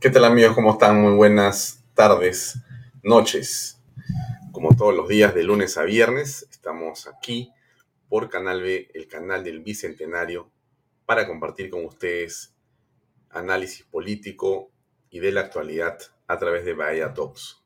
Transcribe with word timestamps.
¿Qué 0.00 0.08
tal 0.08 0.24
amigos? 0.24 0.54
¿Cómo 0.54 0.72
están? 0.72 0.98
Muy 0.98 1.12
buenas 1.12 1.84
tardes, 1.92 2.56
noches. 3.02 3.82
Como 4.50 4.74
todos 4.74 4.94
los 4.94 5.08
días 5.08 5.34
de 5.34 5.42
lunes 5.42 5.76
a 5.76 5.82
viernes, 5.82 6.48
estamos 6.50 7.06
aquí 7.06 7.52
por 8.08 8.30
Canal 8.30 8.62
B, 8.62 8.90
el 8.94 9.08
canal 9.08 9.44
del 9.44 9.60
Bicentenario, 9.60 10.50
para 11.04 11.26
compartir 11.26 11.68
con 11.68 11.84
ustedes 11.84 12.54
análisis 13.28 13.84
político 13.84 14.70
y 15.10 15.18
de 15.18 15.32
la 15.32 15.42
actualidad 15.42 15.98
a 16.26 16.38
través 16.38 16.64
de 16.64 16.72
Bahía 16.72 17.12
Talks. 17.12 17.62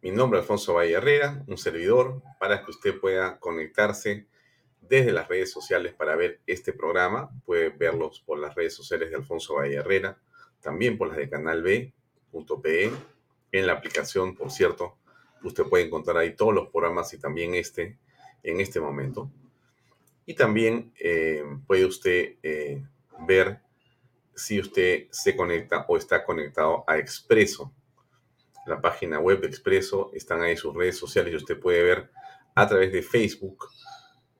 Mi 0.00 0.10
nombre 0.10 0.40
es 0.40 0.42
Alfonso 0.42 0.74
Valle 0.74 0.94
Herrera, 0.94 1.44
un 1.46 1.58
servidor, 1.58 2.24
para 2.40 2.64
que 2.64 2.72
usted 2.72 2.98
pueda 2.98 3.38
conectarse 3.38 4.26
desde 4.80 5.12
las 5.12 5.28
redes 5.28 5.52
sociales 5.52 5.94
para 5.94 6.16
ver 6.16 6.40
este 6.44 6.72
programa. 6.72 7.30
Puede 7.46 7.68
verlos 7.68 8.18
por 8.18 8.40
las 8.40 8.52
redes 8.56 8.74
sociales 8.74 9.10
de 9.10 9.14
Alfonso 9.14 9.54
Valle 9.54 9.76
Herrera 9.76 10.18
también 10.62 10.96
por 10.96 11.08
las 11.08 11.18
de 11.18 11.28
Canal 11.28 11.62
B.pe. 11.62 12.90
En 13.52 13.66
la 13.66 13.74
aplicación, 13.74 14.34
por 14.34 14.50
cierto, 14.50 14.96
usted 15.42 15.64
puede 15.64 15.84
encontrar 15.84 16.16
ahí 16.16 16.34
todos 16.34 16.54
los 16.54 16.68
programas 16.68 17.12
y 17.12 17.18
también 17.18 17.54
este 17.54 17.98
en 18.42 18.60
este 18.60 18.80
momento. 18.80 19.30
Y 20.24 20.34
también 20.34 20.92
eh, 20.98 21.44
puede 21.66 21.84
usted 21.84 22.36
eh, 22.42 22.82
ver 23.26 23.60
si 24.34 24.60
usted 24.60 25.08
se 25.10 25.36
conecta 25.36 25.84
o 25.88 25.96
está 25.96 26.24
conectado 26.24 26.84
a 26.86 26.98
Expreso. 26.98 27.72
La 28.66 28.80
página 28.80 29.18
web 29.18 29.40
de 29.40 29.48
Expreso, 29.48 30.10
están 30.14 30.42
ahí 30.42 30.56
sus 30.56 30.74
redes 30.74 30.96
sociales 30.96 31.32
y 31.32 31.36
usted 31.36 31.58
puede 31.58 31.82
ver 31.82 32.10
a 32.54 32.68
través 32.68 32.92
de 32.92 33.02
Facebook 33.02 33.68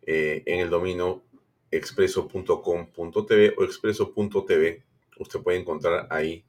eh, 0.03 0.43
en 0.47 0.61
el 0.61 0.71
dominio 0.71 1.23
expreso.com.tv 1.71 3.55
o 3.57 3.65
expreso.tv 3.65 4.85
usted 5.19 5.41
puede 5.41 5.59
encontrar 5.59 6.07
ahí 6.11 6.45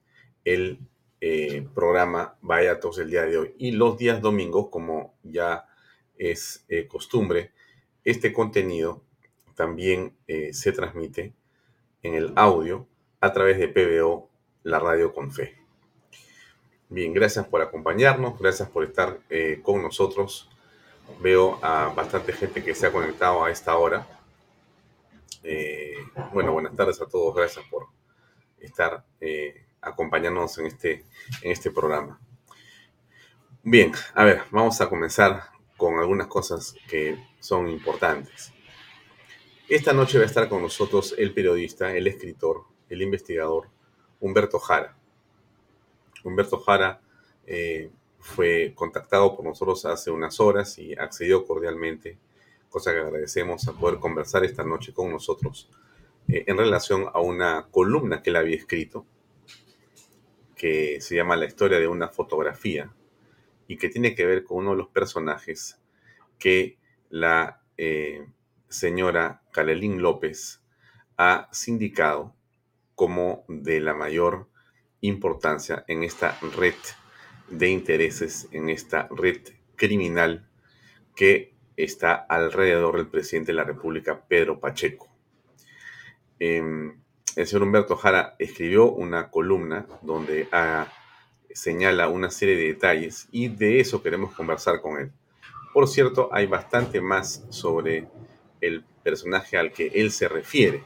el 0.45 0.79
eh, 1.25 1.65
programa 1.73 2.35
Vaya 2.41 2.81
Tos 2.81 2.99
el 2.99 3.09
día 3.09 3.23
de 3.23 3.37
hoy. 3.37 3.55
Y 3.57 3.71
los 3.71 3.97
días 3.97 4.21
domingos, 4.21 4.67
como 4.69 5.13
ya 5.23 5.65
es 6.17 6.65
eh, 6.67 6.85
costumbre, 6.87 7.51
este 8.03 8.33
contenido 8.33 9.01
también 9.55 10.17
eh, 10.27 10.53
se 10.53 10.71
transmite 10.73 11.33
en 12.01 12.15
el 12.15 12.33
audio 12.35 12.87
a 13.21 13.31
través 13.31 13.57
de 13.57 13.69
PBO, 13.69 14.29
la 14.63 14.79
radio 14.79 15.13
con 15.13 15.31
fe. 15.31 15.55
Bien, 16.89 17.13
gracias 17.13 17.47
por 17.47 17.61
acompañarnos, 17.61 18.37
gracias 18.37 18.69
por 18.69 18.83
estar 18.83 19.19
con 19.63 19.81
nosotros. 19.81 20.49
Veo 21.21 21.57
a 21.63 21.93
bastante 21.95 22.33
gente 22.33 22.63
que 22.63 22.75
se 22.75 22.87
ha 22.87 22.91
conectado 22.91 23.45
a 23.45 23.49
esta 23.49 23.77
hora. 23.77 24.05
bueno, 26.33 26.51
buenas 26.51 26.75
tardes 26.75 27.01
a 27.01 27.07
todos, 27.07 27.33
gracias 27.33 27.65
por, 27.71 27.87
estar 28.65 29.05
eh, 29.21 29.65
acompañándonos 29.81 30.57
en 30.57 30.67
este, 30.67 31.05
en 31.41 31.51
este 31.51 31.71
programa. 31.71 32.19
Bien, 33.61 33.91
a 34.13 34.25
ver, 34.25 34.41
vamos 34.51 34.79
a 34.81 34.89
comenzar 34.89 35.43
con 35.77 35.99
algunas 35.99 36.27
cosas 36.27 36.75
que 36.87 37.17
son 37.39 37.69
importantes. 37.69 38.53
Esta 39.69 39.93
noche 39.93 40.17
va 40.17 40.23
a 40.23 40.27
estar 40.27 40.49
con 40.49 40.61
nosotros 40.61 41.15
el 41.17 41.33
periodista, 41.33 41.95
el 41.95 42.07
escritor, 42.07 42.65
el 42.89 43.01
investigador 43.01 43.69
Humberto 44.19 44.59
Jara. 44.59 44.97
Humberto 46.23 46.59
Jara 46.59 47.01
eh, 47.45 47.89
fue 48.19 48.73
contactado 48.75 49.35
por 49.35 49.45
nosotros 49.45 49.85
hace 49.85 50.11
unas 50.11 50.39
horas 50.39 50.77
y 50.77 50.93
accedió 50.93 51.45
cordialmente, 51.45 52.17
cosa 52.69 52.91
que 52.91 52.99
agradecemos 52.99 53.67
a 53.67 53.73
poder 53.73 53.99
conversar 53.99 54.43
esta 54.43 54.63
noche 54.63 54.93
con 54.93 55.11
nosotros 55.11 55.69
eh, 56.27 56.43
en 56.47 56.57
relación 56.57 57.05
a 57.13 57.19
una 57.19 57.67
columna 57.71 58.21
que 58.21 58.29
él 58.29 58.35
había 58.35 58.55
escrito, 58.55 59.05
que 60.55 61.01
se 61.01 61.15
llama 61.15 61.35
La 61.35 61.45
historia 61.45 61.79
de 61.79 61.87
una 61.87 62.07
fotografía, 62.07 62.93
y 63.67 63.77
que 63.77 63.89
tiene 63.89 64.15
que 64.15 64.25
ver 64.25 64.43
con 64.43 64.57
uno 64.59 64.71
de 64.71 64.77
los 64.77 64.89
personajes 64.89 65.79
que 66.39 66.77
la 67.09 67.61
eh, 67.77 68.27
señora 68.69 69.41
Calelín 69.51 70.01
López 70.01 70.61
ha 71.17 71.47
sindicado 71.51 72.35
como 72.95 73.45
de 73.47 73.79
la 73.79 73.93
mayor 73.93 74.49
importancia 75.01 75.83
en 75.87 76.03
esta 76.03 76.37
red 76.55 76.75
de 77.49 77.69
intereses, 77.69 78.47
en 78.51 78.69
esta 78.69 79.07
red 79.11 79.41
criminal 79.75 80.47
que 81.15 81.53
está 81.75 82.13
alrededor 82.13 82.97
del 82.97 83.07
presidente 83.07 83.51
de 83.51 83.57
la 83.57 83.63
República, 83.63 84.25
Pedro 84.27 84.59
Pacheco. 84.59 85.12
Em, 86.39 86.99
el 87.35 87.47
señor 87.47 87.63
Humberto 87.63 87.95
Jara 87.95 88.35
escribió 88.39 88.91
una 88.91 89.29
columna 89.29 89.87
donde 90.01 90.47
ah, 90.51 90.87
señala 91.51 92.09
una 92.09 92.29
serie 92.29 92.55
de 92.55 92.67
detalles 92.67 93.27
y 93.31 93.47
de 93.47 93.79
eso 93.79 94.03
queremos 94.03 94.33
conversar 94.33 94.81
con 94.81 94.99
él. 94.99 95.11
Por 95.73 95.87
cierto, 95.87 96.29
hay 96.31 96.45
bastante 96.45 97.01
más 97.01 97.45
sobre 97.49 98.07
el 98.61 98.83
personaje 99.03 99.57
al 99.57 99.71
que 99.71 99.87
él 99.87 100.11
se 100.11 100.27
refiere 100.27 100.83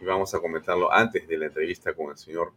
y 0.00 0.04
vamos 0.04 0.34
a 0.34 0.40
comentarlo 0.40 0.92
antes 0.92 1.26
de 1.26 1.38
la 1.38 1.46
entrevista 1.46 1.94
con 1.94 2.10
el 2.10 2.18
señor 2.18 2.52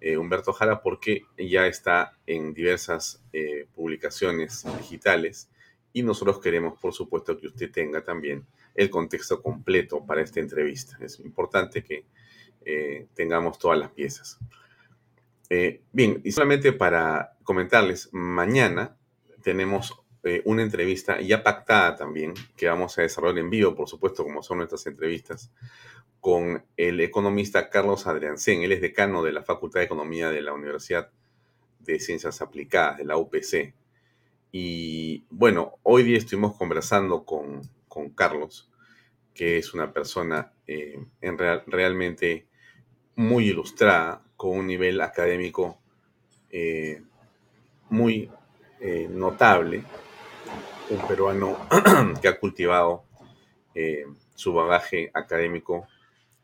eh, 0.00 0.16
Humberto 0.16 0.52
Jara 0.52 0.80
porque 0.80 1.26
ya 1.36 1.66
está 1.66 2.16
en 2.26 2.54
diversas 2.54 3.22
eh, 3.32 3.66
publicaciones 3.74 4.64
digitales 4.78 5.50
y 5.92 6.02
nosotros 6.02 6.40
queremos, 6.40 6.78
por 6.78 6.94
supuesto, 6.94 7.36
que 7.36 7.48
usted 7.48 7.70
tenga 7.70 8.02
también 8.02 8.46
el 8.74 8.90
contexto 8.90 9.42
completo 9.42 10.04
para 10.04 10.22
esta 10.22 10.40
entrevista. 10.40 10.98
Es 11.00 11.20
importante 11.20 11.82
que 11.82 12.04
eh, 12.64 13.06
tengamos 13.14 13.58
todas 13.58 13.78
las 13.78 13.90
piezas. 13.90 14.38
Eh, 15.48 15.80
bien, 15.92 16.20
y 16.24 16.32
solamente 16.32 16.72
para 16.72 17.36
comentarles, 17.42 18.08
mañana 18.12 18.96
tenemos 19.42 20.00
eh, 20.22 20.42
una 20.44 20.62
entrevista 20.62 21.20
ya 21.20 21.42
pactada 21.42 21.96
también, 21.96 22.34
que 22.56 22.68
vamos 22.68 22.96
a 22.98 23.02
desarrollar 23.02 23.38
en 23.38 23.50
vivo, 23.50 23.74
por 23.74 23.88
supuesto, 23.88 24.22
como 24.22 24.42
son 24.42 24.58
nuestras 24.58 24.86
entrevistas, 24.86 25.50
con 26.20 26.62
el 26.76 27.00
economista 27.00 27.70
Carlos 27.70 28.06
Adriancén. 28.06 28.62
Él 28.62 28.72
es 28.72 28.80
decano 28.80 29.22
de 29.22 29.32
la 29.32 29.42
Facultad 29.42 29.80
de 29.80 29.86
Economía 29.86 30.30
de 30.30 30.42
la 30.42 30.52
Universidad 30.52 31.10
de 31.80 31.98
Ciencias 31.98 32.42
Aplicadas, 32.42 32.98
de 32.98 33.04
la 33.04 33.16
UPC. 33.16 33.74
Y 34.52 35.24
bueno, 35.30 35.78
hoy 35.82 36.02
día 36.02 36.18
estuvimos 36.18 36.56
conversando 36.56 37.24
con, 37.24 37.62
con 37.90 38.10
Carlos, 38.10 38.70
que 39.34 39.58
es 39.58 39.74
una 39.74 39.92
persona 39.92 40.52
eh, 40.66 41.04
en 41.20 41.36
realmente 41.66 42.46
muy 43.16 43.48
ilustrada, 43.48 44.22
con 44.36 44.56
un 44.56 44.68
nivel 44.68 45.00
académico 45.00 45.78
eh, 46.50 47.02
muy 47.90 48.30
eh, 48.78 49.08
notable 49.10 49.82
un 50.88 51.06
peruano 51.06 51.68
que 52.22 52.28
ha 52.28 52.38
cultivado 52.38 53.04
su 54.34 54.52
bagaje 54.52 55.10
académico 55.14 55.86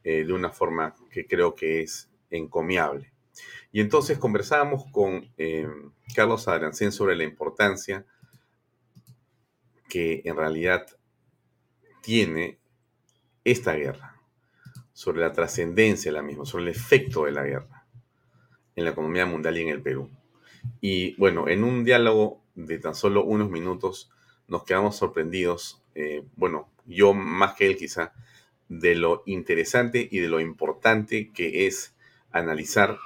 de 0.02 0.32
una 0.32 0.50
forma 0.50 0.94
que 1.10 1.26
creo 1.26 1.54
que 1.54 1.82
es 1.82 2.08
encomiable. 2.31 3.12
Y 3.72 3.81
entonces 3.81 4.19
conversábamos 4.19 4.84
con 4.92 5.28
Carlos 6.14 6.46
Adrancén 6.46 6.92
sobre 6.92 7.16
la 7.16 7.25
importancia 7.25 8.06
que 9.88 10.22
en 10.25 10.37
realidad 10.37 10.87
tiene 12.06 12.61
esta 13.43 13.73
guerra, 13.73 14.14
sobre 14.93 15.23
la 15.23 15.32
trascendencia 15.32 16.12
de 16.12 16.17
la 16.17 16.23
misma, 16.23 16.47
sobre 16.47 16.62
el 16.62 16.70
efecto 16.70 17.25
de 17.25 17.32
la 17.32 17.43
guerra 17.43 17.85
en 18.76 18.85
la 18.85 18.91
economía 18.91 19.26
mundial 19.26 19.58
y 19.58 19.62
en 19.62 19.70
el 19.70 19.82
Perú. 19.82 20.08
Y 20.81 21.17
bueno, 21.17 21.49
en 21.49 21.64
un 21.64 21.82
diálogo 21.82 22.41
de 22.55 22.79
tan 22.79 22.94
solo 22.94 23.25
unos 23.25 23.50
minutos 23.50 24.08
nos 24.47 24.62
quedamos 24.62 24.94
sorprendidos, 24.94 25.82
eh, 25.97 26.23
bueno, 26.37 26.69
yo 26.85 27.12
más 27.12 27.56
que 27.56 27.67
él 27.67 27.76
quizá, 27.76 28.12
de 28.69 28.94
lo 28.94 29.25
interesante 29.26 30.09
y 30.09 30.20
de 30.20 30.29
lo 30.29 30.38
importante 30.38 31.32
que 31.32 31.67
es 31.67 31.93
analizar 32.31 32.99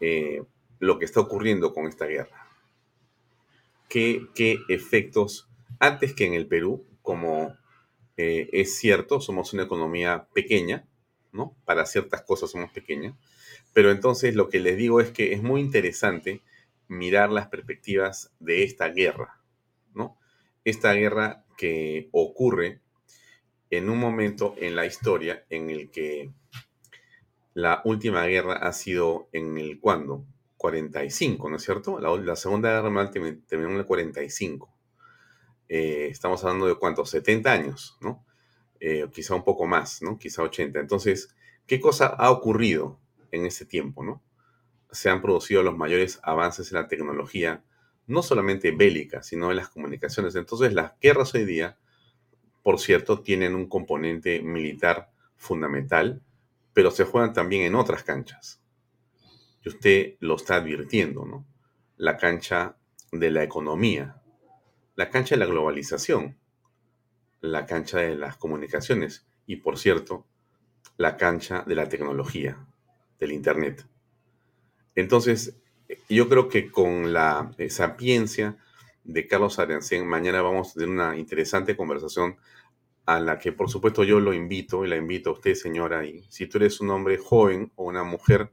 eh, 0.00 0.44
lo 0.78 1.00
que 1.00 1.06
está 1.06 1.18
ocurriendo 1.18 1.74
con 1.74 1.86
esta 1.86 2.06
guerra. 2.06 2.46
¿Qué, 3.88 4.28
¿Qué, 4.36 4.60
efectos, 4.68 5.48
antes 5.80 6.14
que 6.14 6.24
en 6.24 6.34
el 6.34 6.46
Perú, 6.46 6.84
como 7.02 7.58
eh, 8.18 8.50
es 8.52 8.76
cierto, 8.76 9.20
somos 9.20 9.54
una 9.54 9.62
economía 9.62 10.28
pequeña, 10.34 10.86
¿no? 11.32 11.56
Para 11.64 11.86
ciertas 11.86 12.22
cosas 12.22 12.50
somos 12.50 12.70
pequeñas, 12.70 13.14
pero 13.72 13.90
entonces 13.90 14.34
lo 14.34 14.50
que 14.50 14.60
les 14.60 14.76
digo 14.76 15.00
es 15.00 15.10
que 15.10 15.32
es 15.32 15.42
muy 15.42 15.60
interesante 15.62 16.42
mirar 16.88 17.30
las 17.30 17.48
perspectivas 17.48 18.32
de 18.40 18.64
esta 18.64 18.88
guerra, 18.88 19.40
¿no? 19.94 20.18
Esta 20.64 20.92
guerra 20.92 21.44
que 21.56 22.08
ocurre 22.12 22.80
en 23.70 23.88
un 23.88 23.98
momento 23.98 24.54
en 24.58 24.76
la 24.76 24.84
historia 24.84 25.44
en 25.48 25.70
el 25.70 25.90
que 25.90 26.30
la 27.54 27.82
última 27.84 28.24
guerra 28.26 28.54
ha 28.54 28.72
sido 28.72 29.28
en 29.32 29.58
el 29.58 29.80
cuándo? 29.80 30.24
45, 30.58 31.50
¿no 31.50 31.56
es 31.56 31.62
cierto? 31.62 32.00
La, 32.00 32.36
Segunda 32.36 32.70
Guerra 32.70 32.90
Mundial 32.90 33.42
terminó 33.46 33.70
en 33.70 33.76
el 33.76 33.86
45. 33.86 34.68
Eh, 35.68 36.08
estamos 36.10 36.42
hablando 36.44 36.66
de 36.66 36.76
cuántos? 36.76 37.10
70 37.10 37.52
años, 37.52 37.96
¿no? 38.00 38.24
Eh, 38.80 39.06
quizá 39.12 39.34
un 39.34 39.44
poco 39.44 39.66
más, 39.66 40.02
¿no? 40.02 40.18
Quizá 40.18 40.42
80. 40.42 40.80
Entonces, 40.80 41.34
¿qué 41.66 41.80
cosa 41.80 42.06
ha 42.06 42.30
ocurrido 42.30 42.98
en 43.32 43.46
ese 43.46 43.66
tiempo, 43.66 44.04
¿no? 44.04 44.22
Se 44.90 45.10
han 45.10 45.20
producido 45.20 45.62
los 45.62 45.76
mayores 45.76 46.20
avances 46.22 46.72
en 46.72 46.78
la 46.78 46.88
tecnología, 46.88 47.62
no 48.06 48.22
solamente 48.22 48.70
bélica, 48.70 49.22
sino 49.22 49.50
en 49.50 49.56
las 49.56 49.68
comunicaciones. 49.68 50.34
Entonces, 50.34 50.72
las 50.72 50.92
guerras 51.00 51.34
hoy 51.34 51.44
día 51.44 51.76
por 52.68 52.78
cierto, 52.78 53.22
tienen 53.22 53.54
un 53.54 53.66
componente 53.66 54.42
militar 54.42 55.10
fundamental, 55.36 56.20
pero 56.74 56.90
se 56.90 57.04
juegan 57.04 57.32
también 57.32 57.62
en 57.62 57.74
otras 57.74 58.02
canchas. 58.02 58.60
Y 59.64 59.70
usted 59.70 60.16
lo 60.20 60.36
está 60.36 60.56
advirtiendo, 60.56 61.24
¿no? 61.24 61.46
La 61.96 62.18
cancha 62.18 62.76
de 63.10 63.30
la 63.30 63.42
economía, 63.42 64.17
la 64.98 65.10
cancha 65.10 65.36
de 65.36 65.38
la 65.38 65.46
globalización, 65.46 66.36
la 67.40 67.66
cancha 67.66 67.98
de 68.00 68.16
las 68.16 68.36
comunicaciones 68.36 69.28
y, 69.46 69.54
por 69.54 69.78
cierto, 69.78 70.26
la 70.96 71.16
cancha 71.16 71.62
de 71.64 71.76
la 71.76 71.88
tecnología, 71.88 72.66
del 73.20 73.30
Internet. 73.30 73.86
Entonces, 74.96 75.54
yo 76.08 76.28
creo 76.28 76.48
que 76.48 76.72
con 76.72 77.12
la 77.12 77.54
eh, 77.58 77.70
sapiencia 77.70 78.56
de 79.04 79.28
Carlos 79.28 79.60
Arencén, 79.60 80.04
mañana 80.04 80.42
vamos 80.42 80.70
a 80.70 80.80
tener 80.80 80.88
una 80.88 81.16
interesante 81.16 81.76
conversación 81.76 82.36
a 83.06 83.20
la 83.20 83.38
que 83.38 83.52
por 83.52 83.70
supuesto 83.70 84.02
yo 84.02 84.18
lo 84.18 84.34
invito 84.34 84.84
y 84.84 84.88
la 84.88 84.96
invito 84.96 85.30
a 85.30 85.34
usted, 85.34 85.54
señora, 85.54 86.04
y 86.04 86.26
si 86.28 86.48
tú 86.48 86.58
eres 86.58 86.80
un 86.80 86.90
hombre 86.90 87.18
joven 87.18 87.70
o 87.76 87.84
una 87.84 88.02
mujer 88.02 88.50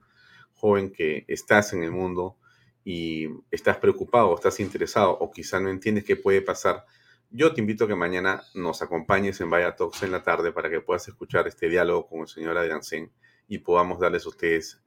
joven 0.53 0.91
que 0.91 1.25
estás 1.27 1.73
en 1.73 1.81
el 1.81 1.89
mundo 1.89 2.37
y 2.85 3.27
estás 3.51 3.77
preocupado 3.77 4.29
o 4.29 4.35
estás 4.35 4.59
interesado 4.61 5.11
o 5.11 5.31
quizá 5.31 5.59
no 5.59 5.69
entiendes 5.69 6.05
qué 6.05 6.15
puede 6.15 6.41
pasar, 6.41 6.85
yo 7.31 7.51
te 7.53 7.59
invito 7.59 7.83
a 7.83 7.87
que 7.87 7.95
mañana 7.95 8.43
nos 8.53 8.81
acompañes 8.83 9.41
en 9.41 9.49
Vaya 9.49 9.75
Talks 9.75 10.03
en 10.03 10.11
la 10.11 10.23
tarde 10.23 10.53
para 10.53 10.69
que 10.69 10.79
puedas 10.79 11.07
escuchar 11.07 11.47
este 11.47 11.67
diálogo 11.67 12.07
con 12.07 12.21
el 12.21 12.27
señor 12.27 12.57
Adriansen 12.57 13.11
y 13.47 13.57
podamos 13.57 13.99
darles 13.99 14.25
a 14.25 14.29
ustedes 14.29 14.81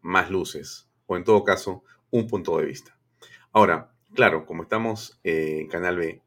más 0.00 0.30
luces 0.30 0.88
o 1.06 1.16
en 1.16 1.24
todo 1.24 1.44
caso 1.44 1.84
un 2.10 2.26
punto 2.26 2.56
de 2.58 2.64
vista. 2.64 2.98
Ahora, 3.52 3.92
claro, 4.14 4.46
como 4.46 4.62
estamos 4.62 5.20
eh, 5.22 5.58
en 5.60 5.68
Canal 5.68 5.98
B, 5.98 6.22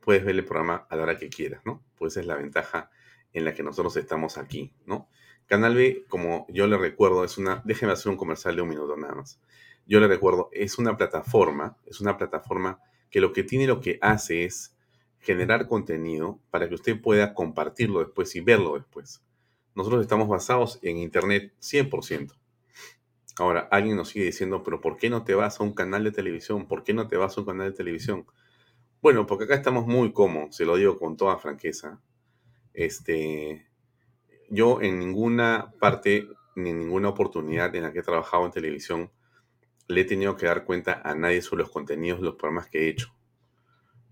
puedes 0.00 0.24
ver 0.24 0.36
el 0.36 0.44
programa 0.44 0.86
a 0.88 0.96
la 0.96 1.02
hora 1.02 1.18
que 1.18 1.28
quieras, 1.28 1.60
¿no? 1.64 1.82
Pues 1.96 2.16
es 2.16 2.24
la 2.24 2.36
ventaja 2.36 2.90
en 3.32 3.44
la 3.44 3.52
que 3.52 3.64
nosotros 3.64 3.96
estamos 3.96 4.38
aquí, 4.38 4.72
¿no? 4.86 5.08
Canal 5.46 5.74
B, 5.74 6.04
como 6.08 6.46
yo 6.48 6.66
le 6.66 6.78
recuerdo, 6.78 7.24
es 7.24 7.36
una, 7.36 7.62
déjeme 7.64 7.92
hacer 7.92 8.10
un 8.10 8.16
comercial 8.16 8.56
de 8.56 8.62
un 8.62 8.68
minuto 8.68 8.96
nada 8.96 9.14
más. 9.14 9.40
Yo 9.86 10.00
le 10.00 10.08
recuerdo, 10.08 10.48
es 10.52 10.78
una 10.78 10.96
plataforma, 10.96 11.76
es 11.86 12.00
una 12.00 12.16
plataforma 12.16 12.80
que 13.10 13.20
lo 13.20 13.32
que 13.32 13.44
tiene, 13.44 13.66
lo 13.66 13.80
que 13.80 13.98
hace 14.02 14.44
es 14.44 14.76
generar 15.20 15.66
contenido 15.68 16.40
para 16.50 16.68
que 16.68 16.74
usted 16.74 17.00
pueda 17.00 17.34
compartirlo 17.34 18.00
después 18.00 18.34
y 18.36 18.40
verlo 18.40 18.74
después. 18.74 19.22
Nosotros 19.74 20.02
estamos 20.02 20.28
basados 20.28 20.78
en 20.82 20.98
Internet 20.98 21.52
100%. 21.60 22.32
Ahora, 23.38 23.68
alguien 23.70 23.96
nos 23.96 24.08
sigue 24.08 24.24
diciendo, 24.24 24.62
pero 24.62 24.80
¿por 24.80 24.96
qué 24.96 25.10
no 25.10 25.22
te 25.22 25.34
vas 25.34 25.60
a 25.60 25.62
un 25.62 25.74
canal 25.74 26.02
de 26.04 26.10
televisión? 26.10 26.66
¿Por 26.66 26.82
qué 26.82 26.94
no 26.94 27.06
te 27.06 27.16
vas 27.16 27.36
a 27.36 27.40
un 27.40 27.46
canal 27.46 27.70
de 27.70 27.76
televisión? 27.76 28.26
Bueno, 29.02 29.26
porque 29.26 29.44
acá 29.44 29.54
estamos 29.54 29.86
muy 29.86 30.12
cómodos, 30.12 30.56
se 30.56 30.64
lo 30.64 30.76
digo 30.76 30.98
con 30.98 31.16
toda 31.16 31.36
franqueza. 31.36 32.00
Este, 32.72 33.66
yo 34.48 34.80
en 34.80 34.98
ninguna 34.98 35.72
parte 35.78 36.28
ni 36.54 36.70
en 36.70 36.78
ninguna 36.78 37.10
oportunidad 37.10 37.74
en 37.74 37.82
la 37.82 37.92
que 37.92 37.98
he 37.98 38.02
trabajado 38.02 38.46
en 38.46 38.52
televisión 38.52 39.10
le 39.88 40.00
he 40.00 40.04
tenido 40.04 40.36
que 40.36 40.46
dar 40.46 40.64
cuenta 40.64 41.00
a 41.04 41.14
nadie 41.14 41.42
sobre 41.42 41.62
los 41.62 41.70
contenidos 41.70 42.20
los 42.20 42.34
programas 42.34 42.68
que 42.68 42.84
he 42.84 42.88
hecho. 42.88 43.14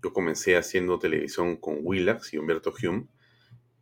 Yo 0.03 0.13
comencé 0.13 0.55
haciendo 0.55 0.99
televisión 0.99 1.57
con 1.57 1.79
Willax 1.81 2.33
y 2.33 2.37
Humberto 2.37 2.73
Hume 2.81 3.07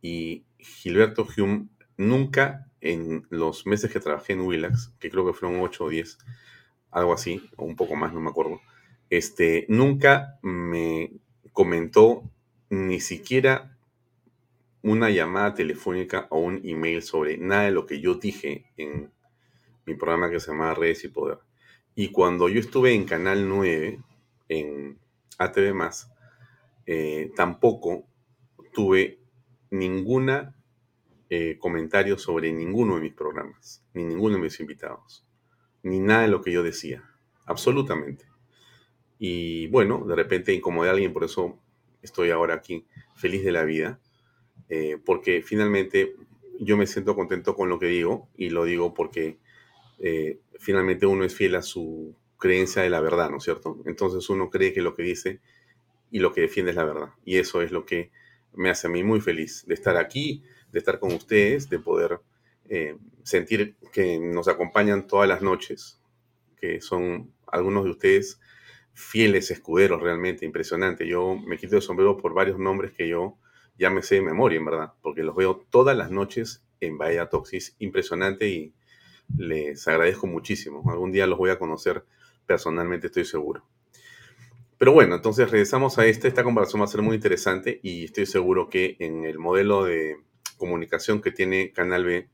y 0.00 0.44
Gilberto 0.58 1.26
Hume 1.36 1.68
nunca 1.96 2.66
en 2.80 3.26
los 3.30 3.66
meses 3.66 3.92
que 3.92 4.00
trabajé 4.00 4.34
en 4.34 4.40
Willax, 4.40 4.92
que 4.98 5.10
creo 5.10 5.26
que 5.26 5.32
fueron 5.32 5.60
8 5.60 5.84
o 5.84 5.88
10, 5.88 6.18
algo 6.90 7.12
así, 7.12 7.48
o 7.56 7.64
un 7.64 7.76
poco 7.76 7.96
más, 7.96 8.12
no 8.12 8.20
me 8.20 8.30
acuerdo, 8.30 8.60
este, 9.10 9.66
nunca 9.68 10.38
me 10.42 11.12
comentó 11.52 12.22
ni 12.68 13.00
siquiera 13.00 13.76
una 14.82 15.08
llamada 15.08 15.54
telefónica 15.54 16.26
o 16.30 16.40
un 16.40 16.60
email 16.64 17.02
sobre 17.02 17.38
nada 17.38 17.64
de 17.64 17.70
lo 17.70 17.86
que 17.86 18.00
yo 18.00 18.16
dije 18.16 18.66
en 18.76 19.10
mi 19.86 19.94
programa 19.94 20.30
que 20.30 20.40
se 20.40 20.50
llamaba 20.50 20.74
Redes 20.74 21.04
y 21.04 21.08
Poder. 21.08 21.38
Y 21.94 22.08
cuando 22.08 22.48
yo 22.48 22.58
estuve 22.58 22.92
en 22.92 23.04
Canal 23.04 23.48
9, 23.48 24.00
en 24.48 24.98
ATV 25.38 25.90
eh, 26.86 27.32
tampoco 27.36 28.04
tuve 28.72 29.20
ninguna 29.70 30.54
eh, 31.30 31.56
comentario 31.58 32.18
sobre 32.18 32.52
ninguno 32.52 32.96
de 32.96 33.02
mis 33.02 33.14
programas, 33.14 33.84
ni 33.94 34.04
ninguno 34.04 34.36
de 34.36 34.42
mis 34.42 34.60
invitados, 34.60 35.24
ni 35.82 36.00
nada 36.00 36.22
de 36.22 36.28
lo 36.28 36.42
que 36.42 36.52
yo 36.52 36.62
decía, 36.62 37.04
absolutamente. 37.46 38.26
Y 39.18 39.68
bueno, 39.68 40.04
de 40.04 40.16
repente 40.16 40.52
incomodé 40.52 40.90
a 40.90 40.92
alguien, 40.92 41.12
por 41.12 41.24
eso 41.24 41.58
estoy 42.02 42.30
ahora 42.30 42.54
aquí 42.54 42.86
feliz 43.14 43.44
de 43.44 43.52
la 43.52 43.64
vida, 43.64 44.00
eh, 44.68 44.98
porque 45.04 45.42
finalmente 45.42 46.14
yo 46.60 46.76
me 46.76 46.86
siento 46.86 47.14
contento 47.14 47.54
con 47.54 47.68
lo 47.68 47.78
que 47.78 47.86
digo 47.86 48.28
y 48.36 48.50
lo 48.50 48.64
digo 48.64 48.94
porque 48.94 49.38
eh, 49.98 50.40
finalmente 50.58 51.06
uno 51.06 51.24
es 51.24 51.34
fiel 51.34 51.54
a 51.54 51.62
su 51.62 52.16
creencia 52.38 52.82
de 52.82 52.90
la 52.90 53.00
verdad, 53.00 53.30
¿no 53.30 53.38
es 53.38 53.44
cierto? 53.44 53.82
Entonces 53.86 54.28
uno 54.28 54.50
cree 54.50 54.72
que 54.72 54.82
lo 54.82 54.94
que 54.94 55.02
dice 55.02 55.40
y 56.10 56.18
lo 56.18 56.32
que 56.32 56.42
defiende 56.42 56.70
es 56.70 56.76
la 56.76 56.84
verdad. 56.84 57.08
Y 57.24 57.38
eso 57.38 57.62
es 57.62 57.72
lo 57.72 57.84
que 57.84 58.10
me 58.52 58.70
hace 58.70 58.86
a 58.86 58.90
mí 58.90 59.02
muy 59.02 59.20
feliz 59.20 59.64
de 59.66 59.74
estar 59.74 59.96
aquí, 59.96 60.44
de 60.70 60.78
estar 60.78 60.98
con 60.98 61.12
ustedes, 61.12 61.68
de 61.70 61.78
poder 61.78 62.20
eh, 62.68 62.96
sentir 63.22 63.76
que 63.92 64.18
nos 64.18 64.48
acompañan 64.48 65.06
todas 65.06 65.28
las 65.28 65.42
noches, 65.42 66.00
que 66.56 66.80
son 66.80 67.32
algunos 67.46 67.84
de 67.84 67.90
ustedes 67.90 68.40
fieles 68.92 69.50
escuderos 69.50 70.00
realmente, 70.02 70.44
impresionante. 70.44 71.06
Yo 71.06 71.36
me 71.36 71.58
quito 71.58 71.76
el 71.76 71.82
sombrero 71.82 72.16
por 72.16 72.32
varios 72.32 72.58
nombres 72.58 72.92
que 72.92 73.08
yo 73.08 73.36
ya 73.76 73.90
me 73.90 74.02
sé 74.02 74.16
de 74.16 74.22
memoria, 74.22 74.58
en 74.58 74.64
verdad, 74.64 74.92
porque 75.02 75.22
los 75.22 75.34
veo 75.34 75.66
todas 75.70 75.96
las 75.96 76.10
noches 76.10 76.64
en 76.80 76.96
Bahía 76.96 77.28
Toxis, 77.28 77.74
impresionante 77.78 78.48
y 78.48 78.74
les 79.36 79.86
agradezco 79.88 80.26
muchísimo. 80.26 80.82
Algún 80.90 81.12
día 81.12 81.26
los 81.26 81.38
voy 81.38 81.50
a 81.50 81.58
conocer 81.58 82.04
personalmente, 82.46 83.06
estoy 83.08 83.24
seguro. 83.24 83.64
Pero 84.78 84.92
bueno, 84.92 85.14
entonces 85.14 85.50
regresamos 85.50 85.98
a 85.98 86.06
este. 86.06 86.28
Esta 86.28 86.44
conversación 86.44 86.80
va 86.80 86.84
a 86.84 86.88
ser 86.88 87.02
muy 87.02 87.16
interesante 87.16 87.80
y 87.82 88.04
estoy 88.04 88.26
seguro 88.26 88.68
que 88.68 88.96
en 88.98 89.24
el 89.24 89.38
modelo 89.38 89.84
de 89.84 90.16
comunicación 90.58 91.20
que 91.20 91.30
tiene 91.30 91.72
Canal 91.72 92.04
B, 92.04 92.28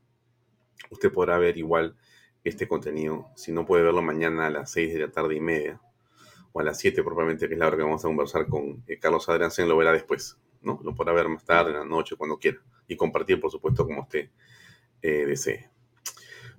usted 0.89 1.11
podrá 1.11 1.37
ver 1.37 1.57
igual 1.57 1.95
este 2.43 2.67
contenido. 2.67 3.27
Si 3.35 3.51
no 3.51 3.65
puede 3.65 3.83
verlo 3.83 4.01
mañana 4.01 4.47
a 4.47 4.49
las 4.49 4.71
6 4.71 4.93
de 4.93 4.99
la 4.99 5.11
tarde 5.11 5.35
y 5.35 5.39
media, 5.39 5.79
o 6.51 6.59
a 6.59 6.63
las 6.63 6.79
7 6.79 7.03
probablemente, 7.03 7.47
que 7.47 7.53
es 7.53 7.59
la 7.59 7.67
hora 7.67 7.77
que 7.77 7.83
vamos 7.83 8.03
a 8.03 8.07
conversar 8.07 8.47
con 8.47 8.83
eh, 8.87 8.99
Carlos 8.99 9.29
Adriansen, 9.29 9.67
lo 9.67 9.77
verá 9.77 9.93
después, 9.93 10.37
¿no? 10.61 10.79
Lo 10.83 10.93
podrá 10.93 11.13
ver 11.13 11.29
más 11.29 11.45
tarde, 11.45 11.71
en 11.71 11.77
la 11.77 11.85
noche, 11.85 12.15
cuando 12.15 12.37
quiera, 12.37 12.59
y 12.87 12.95
compartir, 12.95 13.39
por 13.39 13.51
supuesto, 13.51 13.85
como 13.85 14.01
usted 14.01 14.29
eh, 15.01 15.25
desee. 15.25 15.69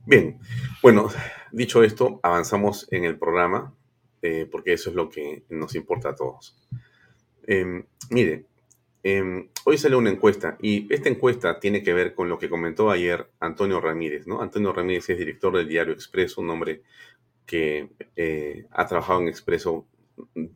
Bien, 0.05 0.41
bueno, 0.83 1.09
dicho 1.53 1.85
esto, 1.85 2.19
avanzamos 2.25 2.89
en 2.91 3.05
el 3.05 3.19
programa, 3.19 3.73
eh, 4.21 4.49
porque 4.51 4.73
eso 4.73 4.91
es 4.91 4.97
lo 4.97 5.09
que 5.09 5.45
nos 5.49 5.77
importa 5.77 6.11
a 6.11 6.15
todos. 6.17 6.57
Em, 7.47 7.85
mire, 8.11 8.47
em, 9.05 9.49
hoy 9.65 9.79
sale 9.79 9.95
una 9.95 10.11
encuesta 10.11 10.59
y 10.61 10.93
esta 10.93 11.09
encuesta 11.09 11.61
tiene 11.61 11.85
que 11.85 11.93
ver 11.93 12.15
con 12.15 12.29
lo 12.29 12.39
que 12.39 12.49
comentó 12.49 12.91
ayer 12.91 13.31
Antonio 13.39 13.81
Ramírez, 13.81 14.27
¿no? 14.27 14.43
Antonio 14.43 14.73
Ramírez 14.73 15.09
es 15.11 15.19
director 15.19 15.57
del 15.57 15.69
diario 15.69 15.93
Expreso, 15.93 16.41
un 16.41 16.51
hombre 16.51 16.83
que 17.47 17.91
eh, 18.17 18.67
ha 18.73 18.87
trabajado 18.87 19.21
en 19.21 19.29
Expreso. 19.29 19.87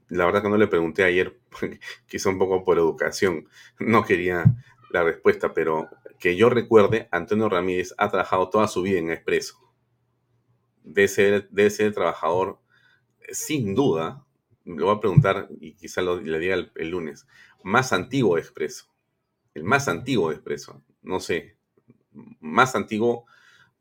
La 0.08 0.26
verdad 0.26 0.42
que 0.42 0.50
no 0.50 0.56
le 0.56 0.66
pregunté 0.66 1.04
ayer, 1.04 1.38
quizá 2.08 2.30
un 2.30 2.38
poco 2.38 2.64
por 2.64 2.78
educación, 2.78 3.48
no 3.78 4.04
quería 4.04 4.44
la 4.90 5.04
respuesta, 5.04 5.54
pero 5.54 5.88
que 6.18 6.36
yo 6.36 6.50
recuerde, 6.50 7.08
Antonio 7.10 7.48
Ramírez 7.48 7.94
ha 7.98 8.08
trabajado 8.08 8.50
toda 8.50 8.68
su 8.68 8.82
vida 8.82 8.98
en 8.98 9.10
Expreso. 9.10 9.56
Debe 10.82 11.08
ser, 11.08 11.48
debe 11.50 11.70
ser 11.70 11.86
el 11.86 11.94
trabajador, 11.94 12.60
sin 13.30 13.74
duda, 13.74 14.24
le 14.64 14.82
voy 14.82 14.94
a 14.94 15.00
preguntar 15.00 15.48
y 15.60 15.74
quizá 15.74 16.02
lo, 16.02 16.20
le 16.20 16.38
diga 16.38 16.54
el, 16.54 16.72
el, 16.76 16.90
lunes, 16.90 17.26
más 17.62 17.92
antiguo 17.92 18.36
de 18.36 18.42
Expreso. 18.42 18.86
El 19.54 19.64
más 19.64 19.88
antiguo 19.88 20.28
de 20.28 20.36
Expreso. 20.36 20.82
No 21.02 21.20
sé, 21.20 21.56
más 22.40 22.74
antiguo 22.74 23.26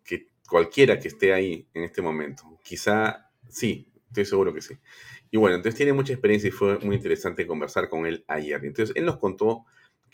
que 0.03 0.29
cualquiera 0.47 0.99
que 0.99 1.07
esté 1.07 1.33
ahí 1.33 1.67
en 1.73 1.83
este 1.83 2.01
momento. 2.01 2.59
Quizá 2.63 3.29
sí, 3.49 3.91
estoy 4.07 4.25
seguro 4.25 4.53
que 4.53 4.61
sí. 4.61 4.77
Y 5.31 5.37
bueno, 5.37 5.55
entonces 5.55 5.77
tiene 5.77 5.93
mucha 5.93 6.13
experiencia 6.13 6.47
y 6.47 6.51
fue 6.51 6.79
muy 6.79 6.95
interesante 6.95 7.47
conversar 7.47 7.89
con 7.89 8.05
él 8.05 8.23
ayer. 8.27 8.63
Entonces 8.63 8.95
él 8.95 9.05
nos 9.05 9.17
contó 9.17 9.65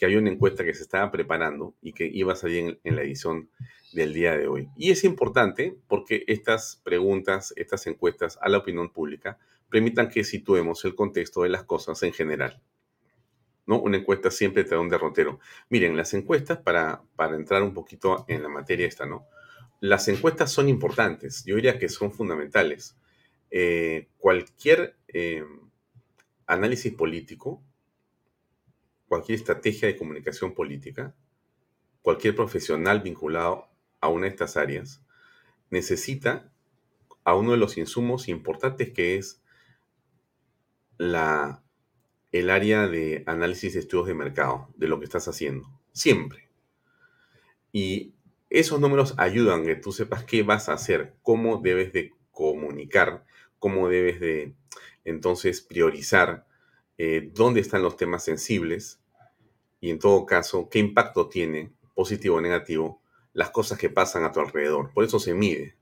que 0.02 0.06
había 0.06 0.18
una 0.18 0.32
encuesta 0.32 0.64
que 0.64 0.74
se 0.74 0.82
estaba 0.82 1.12
preparando 1.12 1.76
y 1.80 1.94
que 1.94 2.10
iba 2.12 2.34
a 2.34 2.36
salir 2.36 2.58
en, 2.58 2.80
en, 2.84 2.96
la 2.96 3.04
edición 3.04 3.52
del 3.94 4.16
día 4.16 4.36
de 4.36 4.48
hoy. 4.48 4.68
Y 4.76 4.90
es 4.90 5.04
importante 5.04 5.78
porque 5.88 6.24
estas 6.26 6.82
preguntas, 6.84 7.54
estas 7.56 7.86
encuestas 7.86 8.40
a 8.42 8.50
la 8.50 8.58
opinión 8.58 8.92
pública 8.92 9.38
permitan 9.70 10.10
que 10.10 10.24
situemos 10.24 10.84
el 10.86 10.96
contexto 10.96 11.44
de 11.44 11.50
las 11.50 11.66
cosas 11.66 12.02
en 12.02 12.14
general. 12.14 12.60
¿no? 13.68 13.80
Una 13.80 13.98
encuesta 13.98 14.32
siempre 14.32 14.64
te 14.64 14.72
da 14.74 14.82
un 14.82 14.90
derrotero. 14.90 15.40
Miren, 15.70 15.96
las 15.96 16.16
encuestas, 16.16 16.58
para, 16.58 17.04
para 17.16 17.36
entrar 17.36 17.62
un 17.62 17.76
poquito 17.76 18.26
en 18.28 18.42
la 18.42 18.50
materia 18.50 18.88
esta, 18.88 19.06
¿no? 19.06 19.28
Las 19.82 20.08
encuestas 20.08 20.52
son 20.52 20.68
importantes, 20.68 21.46
yo 21.46 21.58
diría 21.58 21.78
que 21.78 21.90
son 21.90 22.12
fundamentales. 22.12 22.98
Eh, 23.52 24.08
cualquier 24.18 24.96
eh, 25.10 25.44
análisis 26.48 26.92
político 26.92 27.62
cualquier 29.12 29.40
estrategia 29.40 29.90
de 29.90 29.98
comunicación 29.98 30.54
política, 30.54 31.14
cualquier 32.02 32.34
profesional 32.34 33.02
vinculado 33.02 33.68
a 34.00 34.08
una 34.08 34.22
de 34.24 34.30
estas 34.30 34.56
áreas, 34.56 35.04
necesita 35.70 36.50
a 37.26 37.36
uno 37.36 37.52
de 37.52 37.58
los 37.58 37.78
insumos 37.78 38.30
importantes 38.30 38.92
que 38.92 39.18
es 39.18 39.44
la, 40.98 41.62
el 42.32 42.50
área 42.50 42.88
de 42.88 43.26
análisis 43.28 43.74
de 43.74 43.82
estudios 43.82 44.08
de 44.08 44.14
mercado, 44.14 44.70
de 44.78 44.88
lo 44.88 44.98
que 44.98 45.04
estás 45.04 45.28
haciendo, 45.28 45.68
siempre. 45.92 46.48
Y 47.74 48.14
esos 48.50 48.80
números 48.80 49.14
ayudan 49.18 49.64
a 49.64 49.66
que 49.66 49.76
tú 49.76 49.92
sepas 49.92 50.24
qué 50.24 50.44
vas 50.44 50.70
a 50.70 50.74
hacer, 50.76 51.16
cómo 51.22 51.58
debes 51.58 51.92
de 51.92 52.14
comunicar, 52.32 53.26
cómo 53.60 53.90
debes 53.90 54.22
de 54.22 54.56
entonces 55.04 55.60
priorizar, 55.60 56.48
eh, 56.98 57.30
dónde 57.34 57.60
están 57.60 57.82
los 57.82 57.98
temas 57.98 58.24
sensibles, 58.24 59.01
y 59.82 59.90
en 59.90 60.00
todo 60.00 60.26
caso, 60.26 60.70
qué 60.70 60.80
impacto 60.80 61.28
tiene, 61.28 61.72
positivo 61.96 62.38
o 62.38 62.42
negativo, 62.42 63.02
las 63.34 63.50
cosas 63.50 63.78
que 63.78 63.90
pasan 63.90 64.24
a 64.24 64.32
tu 64.32 64.40
alrededor. 64.40 64.92
Por 64.94 65.04
eso 65.04 65.20
se 65.20 65.34
mide, 65.34 65.76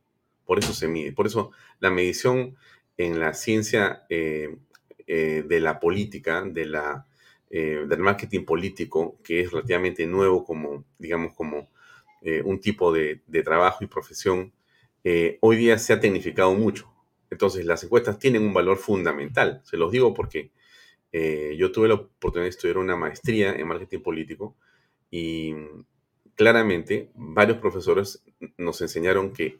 por 0.45 0.57
eso 0.57 0.73
se 0.73 0.87
mide. 0.87 1.11
Por 1.11 1.27
eso 1.27 1.51
la 1.79 1.91
medición 1.91 2.55
en 2.97 3.19
la 3.19 3.33
ciencia 3.33 4.05
eh, 4.09 4.55
eh, 5.05 5.43
de 5.47 5.59
la 5.59 5.79
política, 5.79 6.41
de 6.43 6.65
la, 6.65 7.07
eh, 7.49 7.85
del 7.87 7.99
marketing 7.99 8.45
político, 8.45 9.17
que 9.23 9.41
es 9.41 9.51
relativamente 9.51 10.05
nuevo 10.05 10.45
como, 10.45 10.85
digamos, 10.97 11.33
como 11.33 11.69
un 12.43 12.59
tipo 12.59 12.91
de, 12.91 13.21
trabajo 13.45 13.81
y 13.81 13.87
profesión, 13.87 14.51
hoy 15.39 15.55
día 15.55 15.77
se 15.77 15.93
ha 15.93 16.01
tecnificado 16.01 16.53
mucho. 16.53 16.91
Entonces 17.29 17.65
las 17.65 17.81
encuestas 17.85 18.19
tienen 18.19 18.43
un 18.43 18.53
valor 18.53 18.77
fundamental. 18.77 19.61
Se 19.63 19.77
los 19.77 19.89
digo 19.89 20.13
porque 20.13 20.51
eh, 21.11 21.55
yo 21.57 21.71
tuve 21.71 21.87
la 21.87 21.95
oportunidad 21.95 22.45
de 22.45 22.49
estudiar 22.49 22.77
una 22.77 22.95
maestría 22.95 23.53
en 23.53 23.67
marketing 23.67 23.99
político 23.99 24.55
y 25.09 25.53
claramente 26.35 27.09
varios 27.15 27.57
profesores 27.57 28.23
nos 28.57 28.81
enseñaron 28.81 29.33
que 29.33 29.59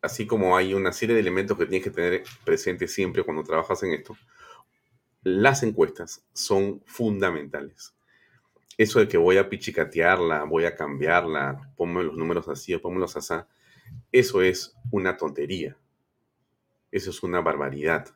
así 0.00 0.26
como 0.26 0.56
hay 0.56 0.74
una 0.74 0.92
serie 0.92 1.14
de 1.14 1.20
elementos 1.20 1.56
que 1.56 1.66
tienes 1.66 1.84
que 1.84 1.90
tener 1.90 2.22
presente 2.44 2.88
siempre 2.88 3.22
cuando 3.22 3.42
trabajas 3.42 3.82
en 3.82 3.92
esto, 3.92 4.16
las 5.22 5.62
encuestas 5.62 6.24
son 6.34 6.82
fundamentales. 6.84 7.94
Eso 8.76 8.98
de 9.00 9.08
que 9.08 9.16
voy 9.16 9.38
a 9.38 9.48
pichicatearla, 9.48 10.44
voy 10.44 10.64
a 10.66 10.74
cambiarla, 10.74 11.72
ponme 11.76 12.02
los 12.02 12.16
números 12.16 12.48
así 12.48 12.74
o 12.74 12.82
pónmelos 12.82 13.16
así, 13.16 13.34
eso 14.12 14.42
es 14.42 14.76
una 14.90 15.16
tontería. 15.16 15.76
Eso 16.90 17.10
es 17.10 17.22
una 17.22 17.40
barbaridad 17.40 18.14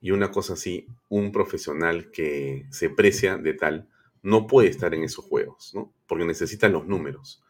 y 0.00 0.12
una 0.12 0.30
cosa 0.30 0.54
así, 0.54 0.86
un 1.08 1.32
profesional 1.32 2.10
que 2.10 2.66
se 2.70 2.90
precia 2.90 3.36
de 3.36 3.54
tal 3.54 3.88
no 4.22 4.46
puede 4.46 4.68
estar 4.68 4.94
en 4.94 5.04
esos 5.04 5.24
juegos, 5.24 5.72
¿no? 5.74 5.92
Porque 6.06 6.24
necesitan 6.24 6.72
los 6.72 6.86
números. 6.86 7.42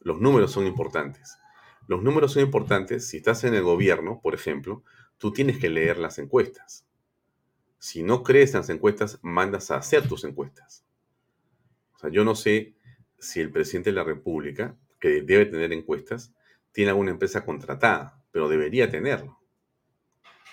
Los 0.00 0.20
números 0.20 0.52
son 0.52 0.66
importantes. 0.66 1.38
Los 1.86 2.02
números 2.02 2.32
son 2.32 2.42
importantes 2.42 3.08
si 3.08 3.18
estás 3.18 3.44
en 3.44 3.54
el 3.54 3.62
gobierno, 3.62 4.20
por 4.22 4.34
ejemplo, 4.34 4.84
tú 5.16 5.32
tienes 5.32 5.58
que 5.58 5.70
leer 5.70 5.98
las 5.98 6.18
encuestas. 6.18 6.86
Si 7.78 8.02
no 8.02 8.22
crees 8.22 8.54
en 8.54 8.60
las 8.60 8.70
encuestas, 8.70 9.18
mandas 9.22 9.70
a 9.70 9.76
hacer 9.76 10.06
tus 10.06 10.24
encuestas. 10.24 10.84
O 11.96 11.98
sea, 11.98 12.10
yo 12.10 12.24
no 12.24 12.34
sé 12.34 12.74
si 13.18 13.40
el 13.40 13.50
presidente 13.50 13.90
de 13.90 13.96
la 13.96 14.04
República, 14.04 14.76
que 15.00 15.22
debe 15.22 15.46
tener 15.46 15.72
encuestas, 15.72 16.32
tiene 16.72 16.90
alguna 16.90 17.10
empresa 17.10 17.44
contratada, 17.44 18.22
pero 18.30 18.48
debería 18.48 18.90
tenerlo. 18.90 19.40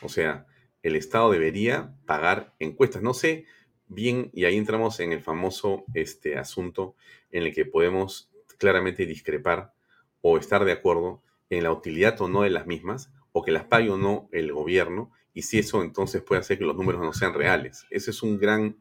O 0.02 0.10
sea, 0.10 0.48
el 0.86 0.96
Estado 0.96 1.32
debería 1.32 1.96
pagar 2.06 2.54
encuestas. 2.60 3.01
No 3.01 3.15
sé 3.15 3.46
bien, 3.88 4.30
y 4.34 4.46
ahí 4.46 4.56
entramos 4.56 5.00
en 5.00 5.13
el 5.13 5.20
famoso 5.20 5.84
este, 5.96 6.38
asunto 6.38 6.96
en 7.32 7.42
el 7.42 7.56
que 7.56 7.65
podemos 7.65 8.30
claramente 8.60 9.08
discrepar 9.08 9.74
o 10.22 10.38
estar 10.38 10.63
de 10.63 10.72
acuerdo 10.72 11.24
en 11.50 11.63
la 11.63 11.72
utilidad 11.72 12.22
o 12.22 12.27
no 12.27 12.44
de 12.44 12.51
las 12.51 12.68
mismas, 12.68 13.12
o 13.32 13.44
que 13.44 13.51
las 13.51 13.63
pague 13.63 13.89
o 13.89 13.98
no 13.98 14.30
el 14.32 14.54
gobierno, 14.54 15.12
y 15.34 15.42
si 15.42 15.58
eso 15.58 15.82
entonces 15.82 16.22
puede 16.22 16.42
hacer 16.42 16.60
que 16.60 16.65
los 16.65 16.75
números 16.75 17.01
no 17.01 17.13
sean 17.13 17.34
reales. 17.34 17.88
Ese 17.89 18.12
es 18.12 18.22
un 18.22 18.38
gran 18.38 18.77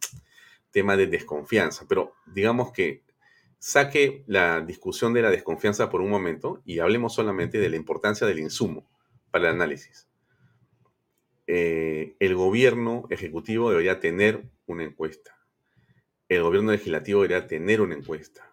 tema 0.70 0.98
de 0.98 1.06
desconfianza, 1.06 1.86
pero 1.88 2.12
digamos 2.26 2.70
que 2.70 3.02
saque 3.58 4.24
la 4.26 4.60
discusión 4.60 5.14
de 5.14 5.22
la 5.22 5.30
desconfianza 5.30 5.88
por 5.88 6.02
un 6.02 6.10
momento 6.10 6.60
y 6.66 6.80
hablemos 6.80 7.14
solamente 7.14 7.58
de 7.58 7.70
la 7.70 7.76
importancia 7.76 8.26
del 8.26 8.40
insumo 8.40 8.86
para 9.30 9.48
el 9.48 9.54
análisis 9.54 10.06
eh, 11.46 12.16
el 12.20 12.34
gobierno 12.34 13.06
ejecutivo 13.10 13.70
debería 13.70 14.00
tener 14.00 14.44
una 14.66 14.84
encuesta. 14.84 15.36
El 16.28 16.42
gobierno 16.42 16.72
legislativo 16.72 17.22
debería 17.22 17.46
tener 17.46 17.80
una 17.80 17.94
encuesta. 17.94 18.50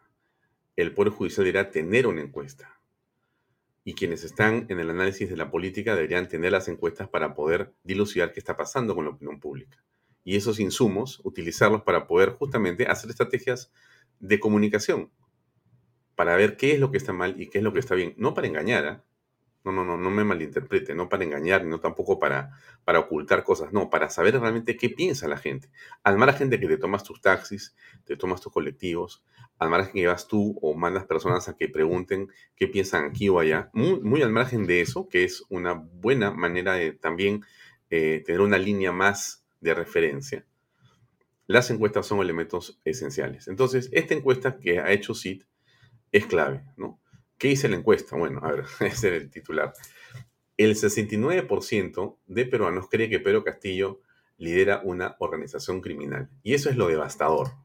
El 0.75 0.93
Poder 0.93 1.13
Judicial 1.13 1.45
debería 1.45 1.71
tener 1.71 2.07
una 2.07 2.21
encuesta. 2.21 2.79
Y 3.83 3.93
quienes 3.93 4.23
están 4.23 4.65
en 4.69 4.79
el 4.79 4.89
análisis 4.89 5.29
de 5.29 5.37
la 5.37 5.49
política 5.49 5.95
deberían 5.95 6.27
tener 6.27 6.51
las 6.51 6.67
encuestas 6.67 7.07
para 7.07 7.33
poder 7.33 7.73
dilucidar 7.83 8.33
qué 8.33 8.39
está 8.39 8.57
pasando 8.57 8.93
con 8.93 9.05
la 9.05 9.11
opinión 9.11 9.39
pública. 9.39 9.83
Y 10.23 10.35
esos 10.35 10.59
insumos, 10.59 11.19
utilizarlos 11.23 11.81
para 11.81 12.07
poder 12.07 12.31
justamente 12.31 12.85
hacer 12.85 13.09
estrategias 13.09 13.71
de 14.19 14.39
comunicación, 14.39 15.09
para 16.15 16.35
ver 16.35 16.57
qué 16.57 16.73
es 16.73 16.79
lo 16.79 16.91
que 16.91 16.97
está 16.97 17.13
mal 17.13 17.41
y 17.41 17.49
qué 17.49 17.57
es 17.57 17.63
lo 17.63 17.73
que 17.73 17.79
está 17.79 17.95
bien. 17.95 18.13
No 18.17 18.33
para 18.33 18.47
engañar, 18.47 18.85
¿eh? 18.85 19.10
No, 19.63 19.71
no, 19.71 19.85
no, 19.85 19.95
no 19.95 20.09
me 20.09 20.23
malinterprete, 20.23 20.95
no 20.95 21.07
para 21.07 21.23
engañar, 21.23 21.65
no 21.65 21.79
tampoco 21.79 22.17
para, 22.17 22.57
para 22.83 22.99
ocultar 22.99 23.43
cosas, 23.43 23.71
no, 23.71 23.91
para 23.91 24.09
saber 24.09 24.39
realmente 24.39 24.75
qué 24.75 24.89
piensa 24.89 25.27
la 25.27 25.37
gente. 25.37 25.69
Al 26.03 26.17
margen 26.17 26.49
de 26.49 26.59
que 26.59 26.67
te 26.67 26.77
tomas 26.77 27.03
tus 27.03 27.21
taxis, 27.21 27.75
te 28.03 28.17
tomas 28.17 28.41
tus 28.41 28.51
colectivos, 28.51 29.23
al 29.59 29.69
margen 29.69 29.93
que 29.93 30.07
vas 30.07 30.27
tú 30.27 30.57
o 30.61 30.73
mandas 30.73 31.05
personas 31.05 31.47
a 31.47 31.55
que 31.55 31.69
pregunten 31.69 32.29
qué 32.55 32.67
piensan 32.67 33.05
aquí 33.05 33.29
o 33.29 33.39
allá, 33.39 33.69
muy, 33.73 34.23
al 34.23 34.31
margen 34.31 34.65
de 34.65 34.81
eso, 34.81 35.07
que 35.07 35.23
es 35.23 35.43
una 35.49 35.73
buena 35.73 36.31
manera 36.31 36.73
de 36.73 36.93
también 36.93 37.45
eh, 37.91 38.23
tener 38.25 38.41
una 38.41 38.57
línea 38.57 38.91
más 38.91 39.45
de 39.59 39.75
referencia, 39.75 40.45
las 41.47 41.69
encuestas 41.69 42.07
son 42.07 42.21
elementos 42.21 42.79
esenciales. 42.85 43.47
Entonces, 43.47 43.89
esta 43.91 44.13
encuesta 44.13 44.57
que 44.57 44.79
ha 44.79 44.91
hecho 44.91 45.13
CIT 45.13 45.43
es 46.11 46.25
clave, 46.25 46.63
¿no? 46.77 47.00
¿Qué 47.41 47.47
dice 47.47 47.67
la 47.67 47.75
encuesta? 47.75 48.15
Bueno, 48.15 48.39
a 48.43 48.51
ver, 48.51 48.65
ese 48.81 49.15
es 49.15 49.23
el 49.23 49.31
titular. 49.31 49.73
El 50.57 50.75
69% 50.75 52.17
de 52.27 52.45
peruanos 52.45 52.87
cree 52.87 53.09
que 53.09 53.19
Pedro 53.19 53.43
Castillo 53.43 53.99
lidera 54.37 54.79
una 54.83 55.15
organización 55.17 55.81
criminal. 55.81 56.29
Y 56.43 56.53
eso 56.53 56.69
es 56.69 56.77
lo 56.77 56.87
devastador. 56.87 57.55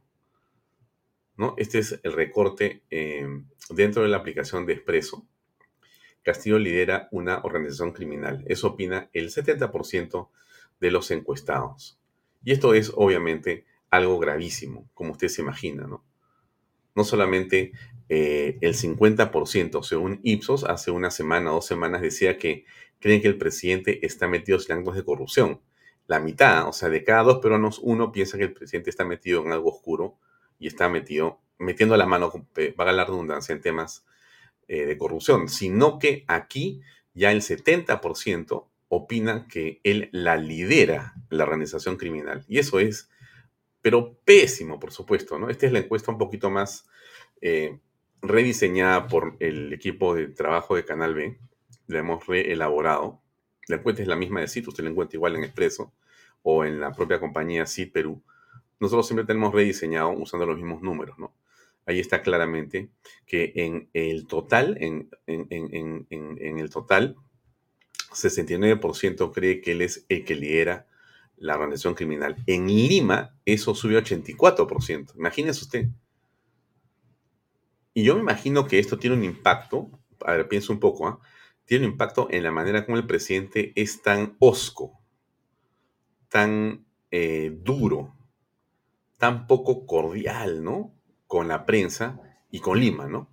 ¿no? 1.37 1.52
Este 1.59 1.78
es 1.78 2.00
el 2.04 2.14
recorte 2.14 2.85
eh, 2.88 3.28
dentro 3.68 4.02
de 4.02 4.09
la 4.09 4.16
aplicación 4.16 4.64
de 4.64 4.73
Expreso. 4.73 5.28
Castillo 6.23 6.59
lidera 6.59 7.09
una 7.11 7.40
organización 7.40 7.92
criminal. 7.92 8.45
Eso 8.47 8.68
opina 8.68 9.11
el 9.12 9.28
70% 9.28 10.30
de 10.80 10.90
los 10.90 11.11
encuestados. 11.11 12.00
Y 12.42 12.52
esto 12.52 12.73
es 12.73 12.95
obviamente 12.97 13.66
algo 13.90 14.18
gravísimo, 14.18 14.88
como 14.95 15.12
usted 15.12 15.28
se 15.28 15.42
imagina, 15.42 15.87
¿no? 15.87 16.06
No 16.97 17.05
solamente 17.05 17.73
eh, 18.09 18.59
el 18.61 18.75
50%, 18.75 19.83
según 19.83 20.21
Ipsos, 20.23 20.65
hace 20.65 20.91
una 20.91 21.11
semana 21.11 21.53
o 21.53 21.57
dos 21.57 21.67
semanas 21.67 22.03
decía 22.03 22.38
que 22.38 22.65
creen 22.99 23.21
que 23.21 23.29
el 23.29 23.38
presidente 23.38 24.05
está 24.05 24.26
metido 24.26 24.59
en 24.69 24.79
actos 24.79 24.97
de 24.97 25.05
corrupción. 25.05 25.61
La 26.07 26.21
mitad, 26.21 26.69
o 26.69 26.73
sea, 26.73 26.88
de 26.88 27.05
cada 27.05 27.23
dos 27.23 27.38
peruanos, 27.38 27.81
uno 27.83 28.12
piensa 28.12 28.38
que 28.38 28.45
el 28.45 28.53
presidente 28.53 28.91
está 28.91 29.05
metido 29.05 29.45
en 29.45 29.53
algo 29.53 29.71
oscuro 29.71 30.19
y 30.59 30.67
está 30.69 30.88
metido, 30.88 31.40
metiendo 31.59 31.97
la 31.97 32.07
mano, 32.07 32.33
vaga 32.77 32.92
la 32.92 33.05
redundancia, 33.05 33.55
en 33.55 33.61
temas 33.61 34.05
eh, 34.68 34.87
de 34.87 34.97
corrupción, 34.99 35.49
sino 35.49 35.99
que 35.99 36.25
aquí 36.29 36.81
ya 37.12 37.33
el 37.33 37.42
70% 37.42 38.66
opina 38.88 39.47
que 39.49 39.81
él 39.83 40.09
la 40.12 40.37
lidera 40.37 41.14
la 41.29 41.44
organización 41.44 41.97
criminal. 41.97 42.44
Y 42.49 42.59
eso 42.59 42.79
es, 42.79 43.11
pero 43.83 44.16
pésimo, 44.25 44.79
por 44.79 44.92
supuesto, 44.92 45.38
¿no? 45.38 45.51
Esta 45.51 45.66
es 45.66 45.73
la 45.73 45.81
encuesta 45.81 46.12
un 46.12 46.18
poquito 46.18 46.51
más 46.51 46.87
eh, 47.40 47.79
rediseñada 48.22 49.07
por 49.09 49.37
el 49.40 49.72
equipo 49.72 50.14
de 50.14 50.29
trabajo 50.29 50.77
de 50.77 50.85
Canal 50.85 51.14
B. 51.14 51.38
La 51.87 52.01
hemos 52.01 52.27
reelaborado. 52.27 53.20
La 53.68 53.77
encuesta 53.77 54.03
es 54.03 54.09
la 54.09 54.16
misma 54.16 54.40
de 54.40 54.49
CIT, 54.49 54.68
usted 54.68 54.85
la 54.85 54.90
encuentra 54.90 55.16
igual 55.16 55.37
en 55.37 55.44
Expreso 55.44 55.92
o 56.42 56.64
en 56.64 56.81
la 56.81 56.92
propia 56.92 57.20
compañía 57.20 57.66
CIT 57.66 57.92
Perú. 57.92 58.22
Nosotros 58.79 59.07
siempre 59.07 59.27
tenemos 59.27 59.55
rediseñado 59.55 60.11
usando 60.11 60.46
los 60.46 60.57
mismos 60.57 60.83
números, 60.83 61.18
¿no? 61.18 61.35
Ahí 61.87 62.01
está 62.01 62.22
claramente 62.22 62.90
que 63.27 63.53
en 63.55 63.88
el 63.92 64.27
total, 64.27 64.77
en, 64.81 65.09
en 65.27 66.59
el 66.59 66.70
total, 66.70 67.16
69% 68.12 69.33
cree 69.33 69.61
que 69.61 69.72
él 69.72 69.83
es 69.83 70.05
el 70.09 70.25
que 70.25 70.35
lidera 70.35 70.87
la 71.37 71.55
organización 71.55 71.94
criminal. 71.94 72.37
En 72.46 72.66
Lima, 72.66 73.37
eso 73.44 73.75
subió 73.75 73.99
a 73.99 74.03
84%. 74.03 75.14
Imagínese 75.16 75.64
usted. 75.64 75.88
Y 77.96 78.04
yo 78.04 78.14
me 78.14 78.20
imagino 78.20 78.66
que 78.66 78.78
esto 78.78 78.98
tiene 78.98 79.16
un 79.16 79.24
impacto, 79.24 79.88
a 80.20 80.32
ver, 80.32 80.48
pienso 80.48 80.70
un 80.70 80.80
poco, 80.80 81.09
¿ah? 81.09 81.18
tiene 81.64 81.87
un 81.87 81.92
impacto 81.92 82.28
en 82.30 82.42
la 82.42 82.52
manera 82.52 82.85
como 82.85 82.98
el 82.98 83.06
presidente 83.06 83.72
es 83.74 84.02
tan 84.02 84.37
osco, 84.38 85.00
tan 86.28 86.85
eh, 87.11 87.56
duro, 87.62 88.14
tan 89.16 89.46
poco 89.46 89.87
cordial, 89.87 90.62
¿no? 90.62 90.92
Con 91.26 91.48
la 91.48 91.64
prensa 91.64 92.20
y 92.50 92.61
con 92.61 92.78
Lima, 92.78 93.06
¿no? 93.06 93.30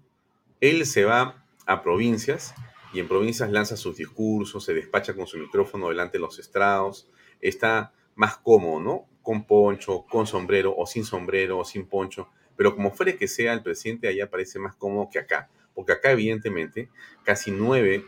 Él 0.62 0.86
se 0.86 1.04
va 1.04 1.46
a 1.66 1.84
provincias 1.84 2.56
y 2.94 3.02
en 3.02 3.10
provincias 3.10 3.52
lanza 3.52 3.76
sus 3.76 3.98
discursos, 3.98 4.64
se 4.64 4.74
despacha 4.74 5.14
con 5.14 5.28
su 5.28 5.40
micrófono 5.40 5.90
delante 5.90 6.20
de 6.20 6.22
los 6.22 6.40
estrados, 6.40 7.10
está 7.42 7.92
más 8.16 8.38
cómodo, 8.38 8.80
¿no? 8.80 9.10
Con 9.22 9.46
poncho, 9.46 10.06
con 10.10 10.26
sombrero 10.26 10.74
o 10.74 10.86
sin 10.86 11.04
sombrero 11.04 11.60
o 11.60 11.66
sin 11.66 11.86
poncho 11.86 12.30
pero 12.56 12.76
como 12.76 12.92
fuere 12.92 13.18
que 13.18 13.28
sea, 13.28 13.54
el 13.54 13.64
presidente 13.64 14.08
allá 14.08 14.30
parece 14.30 14.60
más 14.60 14.76
cómodo 14.76 15.10
que 15.12 15.20
acá, 15.20 15.50
porque 15.74 15.94
acá 15.94 16.12
evidentemente 16.12 16.90
casi 17.24 17.52
nueve 17.52 18.06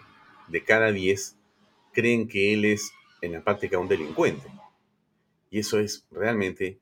de 0.47 0.63
cada 0.63 0.91
diez 0.91 1.37
creen 1.93 2.27
que 2.27 2.53
él 2.53 2.65
es 2.65 2.91
en 3.21 3.33
la 3.33 3.43
práctica 3.43 3.79
un 3.79 3.87
delincuente. 3.87 4.47
Y 5.49 5.59
eso 5.59 5.79
es 5.79 6.05
realmente 6.11 6.79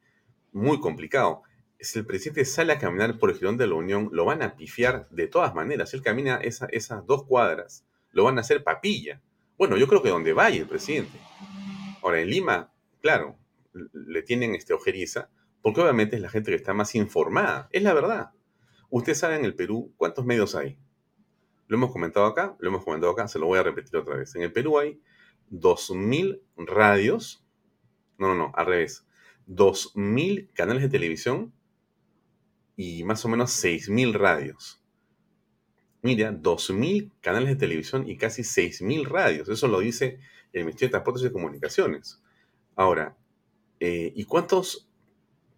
muy 0.51 0.79
complicado. 0.79 1.43
Si 1.79 1.99
el 1.99 2.05
presidente 2.05 2.45
sale 2.45 2.73
a 2.73 2.79
caminar 2.79 3.19
por 3.19 3.29
el 3.29 3.37
girón 3.37 3.57
de 3.57 3.67
la 3.67 3.75
Unión, 3.75 4.09
lo 4.11 4.25
van 4.25 4.41
a 4.41 4.55
pifiar 4.55 5.07
de 5.09 5.27
todas 5.27 5.53
maneras. 5.53 5.89
Si 5.89 5.97
él 5.97 6.03
camina 6.03 6.37
esas 6.37 7.05
dos 7.05 7.25
cuadras, 7.25 7.85
lo 8.11 8.23
van 8.23 8.37
a 8.37 8.41
hacer 8.41 8.63
papilla. 8.63 9.21
Bueno, 9.57 9.77
yo 9.77 9.87
creo 9.87 10.01
que 10.01 10.09
donde 10.09 10.33
vaya 10.33 10.61
el 10.61 10.67
presidente. 10.67 11.19
Ahora, 12.01 12.21
en 12.21 12.29
Lima, 12.29 12.71
claro, 13.01 13.37
le 13.73 14.21
tienen 14.23 14.55
este 14.55 14.73
ojeriza, 14.73 15.29
porque 15.63 15.79
obviamente 15.79 16.17
es 16.17 16.21
la 16.21 16.29
gente 16.29 16.51
que 16.51 16.57
está 16.57 16.73
más 16.73 16.93
informada. 16.93 17.69
Es 17.71 17.81
la 17.81 17.93
verdad. 17.93 18.31
Usted 18.89 19.15
sabe 19.15 19.37
en 19.37 19.45
el 19.45 19.55
Perú 19.55 19.93
cuántos 19.95 20.25
medios 20.25 20.55
hay. 20.55 20.77
Lo 21.67 21.77
hemos 21.77 21.91
comentado 21.91 22.25
acá, 22.25 22.55
lo 22.59 22.67
hemos 22.67 22.83
comentado 22.83 23.13
acá, 23.13 23.29
se 23.29 23.39
lo 23.39 23.47
voy 23.47 23.57
a 23.57 23.63
repetir 23.63 23.95
otra 23.95 24.17
vez. 24.17 24.35
En 24.35 24.43
el 24.43 24.51
Perú 24.51 24.77
hay 24.77 25.01
2.000 25.51 26.41
radios, 26.57 27.45
no, 28.17 28.27
no, 28.27 28.35
no, 28.35 28.51
al 28.55 28.65
revés, 28.65 29.07
2.000 29.47 30.51
canales 30.53 30.83
de 30.83 30.89
televisión 30.89 31.53
y 32.75 33.05
más 33.05 33.23
o 33.23 33.29
menos 33.29 33.51
6.000 33.63 34.13
radios. 34.13 34.83
Mira, 36.01 36.33
2.000 36.33 37.09
canales 37.21 37.49
de 37.49 37.55
televisión 37.55 38.09
y 38.09 38.17
casi 38.17 38.41
6.000 38.41 39.07
radios. 39.07 39.47
Eso 39.47 39.69
lo 39.69 39.79
dice 39.79 40.19
el 40.51 40.65
Ministerio 40.65 40.89
de 40.89 40.91
Transportes 40.91 41.23
y 41.23 41.31
Comunicaciones. 41.31 42.21
Ahora, 42.75 43.15
eh, 43.79 44.11
¿y 44.13 44.25
cuántos 44.25 44.89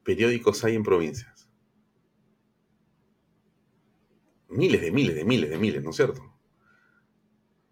periódicos 0.06 0.63
hay 0.63 0.76
en 0.76 0.84
provincias? 0.84 1.50
Miles 4.48 4.82
de 4.82 4.91
miles 4.91 5.15
de 5.15 5.26
miles 5.26 5.50
de 5.50 5.58
miles, 5.58 5.84
¿no 5.84 5.89
es 5.89 5.98
cierto? 5.98 6.34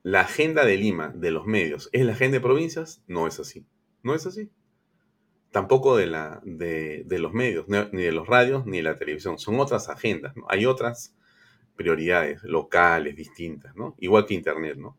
La 0.01 0.21
agenda 0.21 0.65
de 0.65 0.75
Lima, 0.75 1.13
de 1.15 1.31
los 1.31 1.45
medios, 1.45 1.89
¿es 1.93 2.05
la 2.05 2.11
agenda 2.11 2.35
de 2.35 2.41
provincias? 2.41 3.01
No 3.07 3.25
es 3.25 3.39
así. 3.39 3.65
No 4.01 4.13
es 4.13 4.25
así. 4.25 4.49
Tampoco 5.51 5.95
de, 5.95 6.07
la, 6.07 6.41
de, 6.43 7.05
los 7.19 7.31
medios, 7.31 7.67
ni 7.67 8.03
de 8.03 8.11
los 8.11 8.27
radios, 8.27 8.65
ni 8.65 8.77
de 8.77 8.83
la 8.83 8.97
televisión. 8.97 9.37
Son 9.37 9.59
otras 9.61 9.87
agendas, 9.87 10.35
¿no? 10.35 10.45
Hay 10.49 10.65
otras 10.65 11.15
prioridades 11.77 12.43
locales, 12.43 13.15
distintas, 13.15 13.75
¿no? 13.75 13.95
Igual 13.99 14.25
que 14.25 14.33
Internet, 14.33 14.77
¿no? 14.77 14.97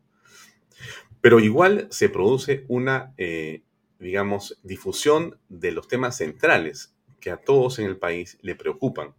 Pero 1.21 1.39
igual 1.39 1.87
se 1.91 2.09
produce 2.09 2.65
una, 2.67 3.13
eh, 3.17 3.63
digamos, 3.99 4.59
difusión 4.63 5.37
de 5.49 5.71
los 5.71 5.87
temas 5.87 6.17
centrales 6.17 6.94
que 7.19 7.31
a 7.31 7.37
todos 7.37 7.79
en 7.79 7.85
el 7.85 7.97
país 7.97 8.37
le 8.41 8.55
preocupan. 8.55 9.13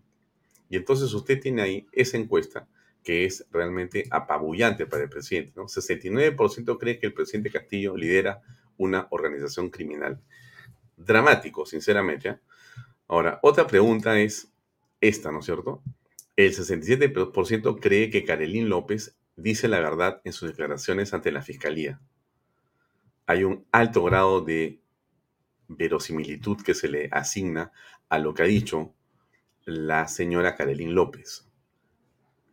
Y 0.69 0.77
entonces 0.77 1.13
usted 1.13 1.41
tiene 1.41 1.63
ahí 1.63 1.87
esa 1.93 2.17
encuesta 2.17 2.67
que 3.03 3.25
es 3.25 3.47
realmente 3.53 4.05
apabullante 4.11 4.85
para 4.85 5.05
el 5.05 5.09
presidente. 5.09 5.53
¿no? 5.55 5.65
69% 5.65 6.77
cree 6.79 6.99
que 6.99 7.07
el 7.07 7.15
presidente 7.15 7.51
Castillo 7.51 7.97
lidera 7.97 8.43
una 8.79 9.07
organización 9.11 9.71
criminal. 9.71 10.21
Dramático, 10.97 11.65
sinceramente. 11.67 12.31
¿eh? 12.31 12.39
Ahora, 13.07 13.39
otra 13.43 13.67
pregunta 13.69 14.19
es 14.19 14.53
esta, 15.01 15.31
¿no 15.31 15.39
es 15.39 15.45
cierto? 15.45 15.83
El 16.35 16.53
67% 16.53 17.81
cree 17.81 18.11
que 18.11 18.25
Carolín 18.25 18.69
López 18.69 19.17
dice 19.37 19.69
la 19.69 19.79
verdad 19.79 20.21
en 20.25 20.33
sus 20.33 20.51
declaraciones 20.51 21.15
ante 21.15 21.31
la 21.31 21.43
fiscalía. 21.43 22.01
Hay 23.27 23.45
un 23.45 23.65
alto 23.71 24.03
grado 24.03 24.41
de 24.41 24.81
verosimilitud 25.69 26.63
que 26.63 26.75
se 26.75 26.89
le 26.89 27.09
asigna 27.13 27.73
a 28.09 28.19
lo 28.19 28.35
que 28.35 28.43
ha 28.43 28.47
dicho 28.47 28.95
la 29.65 30.07
señora 30.09 30.55
Carolín 30.55 30.95
López, 30.95 31.49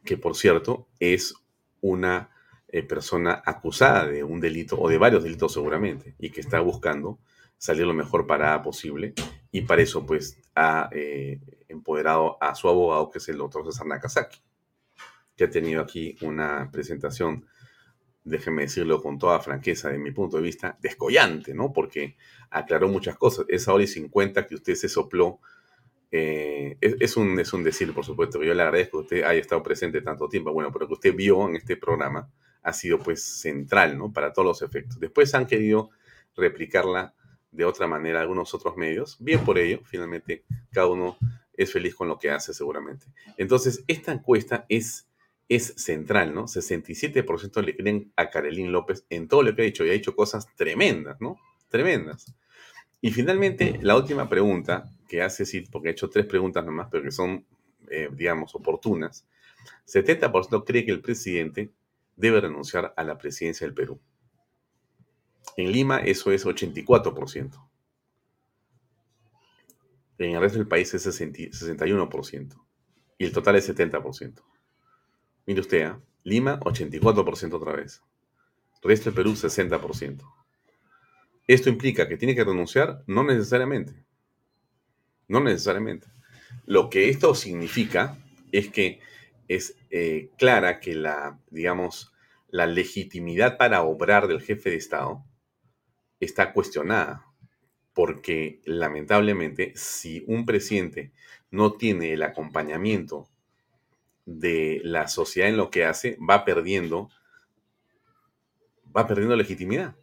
que 0.03 0.17
por 0.17 0.35
cierto 0.35 0.87
es 0.99 1.35
una 1.81 2.31
eh, 2.67 2.81
persona 2.81 3.41
acusada 3.45 4.07
de 4.07 4.23
un 4.23 4.39
delito 4.39 4.79
o 4.79 4.89
de 4.89 4.97
varios 4.97 5.23
delitos 5.23 5.53
seguramente 5.53 6.15
y 6.17 6.31
que 6.31 6.41
está 6.41 6.59
buscando 6.59 7.19
salir 7.57 7.85
lo 7.85 7.93
mejor 7.93 8.25
parada 8.25 8.61
posible 8.61 9.13
y 9.51 9.61
para 9.61 9.83
eso 9.83 10.05
pues 10.05 10.41
ha 10.55 10.89
eh, 10.91 11.39
empoderado 11.67 12.37
a 12.41 12.55
su 12.55 12.67
abogado 12.67 13.09
que 13.11 13.19
es 13.19 13.29
el 13.29 13.37
doctor 13.37 13.65
César 13.65 13.85
Nakazaki, 13.85 14.41
que 15.35 15.43
ha 15.43 15.49
tenido 15.49 15.81
aquí 15.81 16.17
una 16.21 16.69
presentación 16.71 17.45
déjeme 18.23 18.63
decirlo 18.63 19.01
con 19.01 19.19
toda 19.19 19.39
franqueza, 19.39 19.89
de 19.89 19.97
mi 19.97 20.11
punto 20.11 20.37
de 20.37 20.43
vista, 20.43 20.77
descollante, 20.81 21.53
¿no? 21.53 21.73
Porque 21.73 22.15
aclaró 22.49 22.87
muchas 22.87 23.17
cosas. 23.17 23.45
Esa 23.49 23.73
hora 23.73 23.83
y 23.83 23.87
50 23.87 24.47
que 24.47 24.55
usted 24.55 24.75
se 24.75 24.89
sopló, 24.89 25.39
eh, 26.11 26.77
es, 26.79 27.17
un, 27.17 27.39
es 27.39 27.53
un 27.53 27.63
decir, 27.63 27.93
por 27.93 28.05
supuesto, 28.05 28.39
que 28.39 28.47
yo 28.47 28.53
le 28.53 28.63
agradezco 28.63 28.99
que 28.99 29.03
usted 29.03 29.23
haya 29.23 29.41
estado 29.41 29.63
presente 29.63 30.01
tanto 30.01 30.29
tiempo, 30.29 30.53
bueno, 30.53 30.71
pero 30.71 30.87
que 30.87 30.93
usted 30.93 31.15
vio 31.15 31.47
en 31.49 31.55
este 31.55 31.75
programa 31.75 32.29
ha 32.61 32.71
sido 32.71 32.99
pues 32.99 33.23
central, 33.23 33.97
¿no? 33.97 34.13
Para 34.13 34.31
todos 34.31 34.45
los 34.45 34.61
efectos. 34.61 34.99
Después 34.99 35.33
han 35.35 35.47
querido 35.47 35.89
replicarla 36.35 37.13
de 37.51 37.65
otra 37.65 37.87
manera 37.87 38.21
algunos 38.21 38.53
otros 38.53 38.77
medios. 38.77 39.17
Bien 39.19 39.43
por 39.43 39.57
ello, 39.57 39.81
finalmente 39.83 40.43
cada 40.71 40.87
uno 40.87 41.17
es 41.55 41.71
feliz 41.71 41.93
con 41.93 42.07
lo 42.07 42.17
que 42.17 42.31
hace 42.31 42.53
seguramente. 42.53 43.05
Entonces, 43.37 43.83
esta 43.87 44.11
encuesta 44.11 44.65
es 44.69 45.07
es 45.49 45.73
central, 45.77 46.33
¿no? 46.33 46.43
67% 46.45 47.63
le 47.63 47.75
creen 47.75 48.11
a 48.15 48.29
Carolín 48.29 48.71
López 48.71 49.05
en 49.09 49.27
todo 49.27 49.43
lo 49.43 49.55
que 49.55 49.61
ha 49.61 49.65
dicho 49.65 49.85
y 49.85 49.89
ha 49.89 49.93
dicho 49.93 50.15
cosas 50.15 50.47
tremendas, 50.55 51.19
¿no? 51.19 51.37
Tremendas. 51.69 52.33
Y 53.01 53.11
finalmente, 53.11 53.79
la 53.81 53.97
última 53.97 54.29
pregunta 54.29 54.91
que 55.07 55.21
hace 55.21 55.45
sí, 55.45 55.61
porque 55.61 55.89
ha 55.89 55.91
hecho 55.91 56.09
tres 56.09 56.25
preguntas 56.25 56.65
nomás, 56.65 56.87
pero 56.89 57.03
que 57.03 57.11
son, 57.11 57.45
eh, 57.89 58.09
digamos, 58.13 58.55
oportunas. 58.55 59.27
70% 59.85 60.63
cree 60.65 60.85
que 60.85 60.91
el 60.91 61.01
presidente 61.01 61.71
debe 62.15 62.41
renunciar 62.41 62.93
a 62.95 63.03
la 63.03 63.17
presidencia 63.17 63.67
del 63.67 63.73
Perú. 63.73 63.99
En 65.57 65.71
Lima 65.71 65.97
eso 65.97 66.31
es 66.31 66.45
84%. 66.45 67.69
En 70.19 70.35
el 70.35 70.39
resto 70.41 70.59
del 70.59 70.67
país 70.67 70.93
es 70.93 71.05
61% 71.05 72.65
y 73.17 73.25
el 73.25 73.31
total 73.31 73.55
es 73.57 73.69
70%. 73.69 74.41
Mire 75.45 75.61
usted, 75.61 75.87
¿eh? 75.87 75.95
Lima 76.23 76.59
84% 76.59 77.53
otra 77.53 77.73
vez. 77.73 78.01
Resto 78.81 79.05
del 79.05 79.15
Perú 79.15 79.31
60%. 79.31 80.21
¿Esto 81.47 81.69
implica 81.69 82.07
que 82.07 82.17
tiene 82.17 82.35
que 82.35 82.43
renunciar? 82.43 83.03
No 83.07 83.23
necesariamente. 83.23 84.05
No 85.27 85.41
necesariamente. 85.41 86.07
Lo 86.65 86.89
que 86.89 87.09
esto 87.09 87.35
significa 87.35 88.17
es 88.51 88.69
que 88.69 89.01
es 89.47 89.75
eh, 89.89 90.29
clara 90.37 90.79
que 90.79 90.95
la, 90.95 91.39
digamos, 91.49 92.13
la 92.49 92.67
legitimidad 92.67 93.57
para 93.57 93.83
obrar 93.83 94.27
del 94.27 94.41
jefe 94.41 94.69
de 94.69 94.77
Estado 94.77 95.25
está 96.19 96.53
cuestionada, 96.53 97.25
porque 97.93 98.61
lamentablemente 98.65 99.73
si 99.75 100.23
un 100.27 100.45
presidente 100.45 101.11
no 101.51 101.73
tiene 101.73 102.13
el 102.13 102.23
acompañamiento 102.23 103.27
de 104.25 104.81
la 104.83 105.07
sociedad 105.07 105.49
en 105.49 105.57
lo 105.57 105.69
que 105.69 105.85
hace, 105.85 106.17
va 106.17 106.45
perdiendo, 106.45 107.09
va 108.95 109.07
perdiendo 109.07 109.35
legitimidad. 109.35 109.95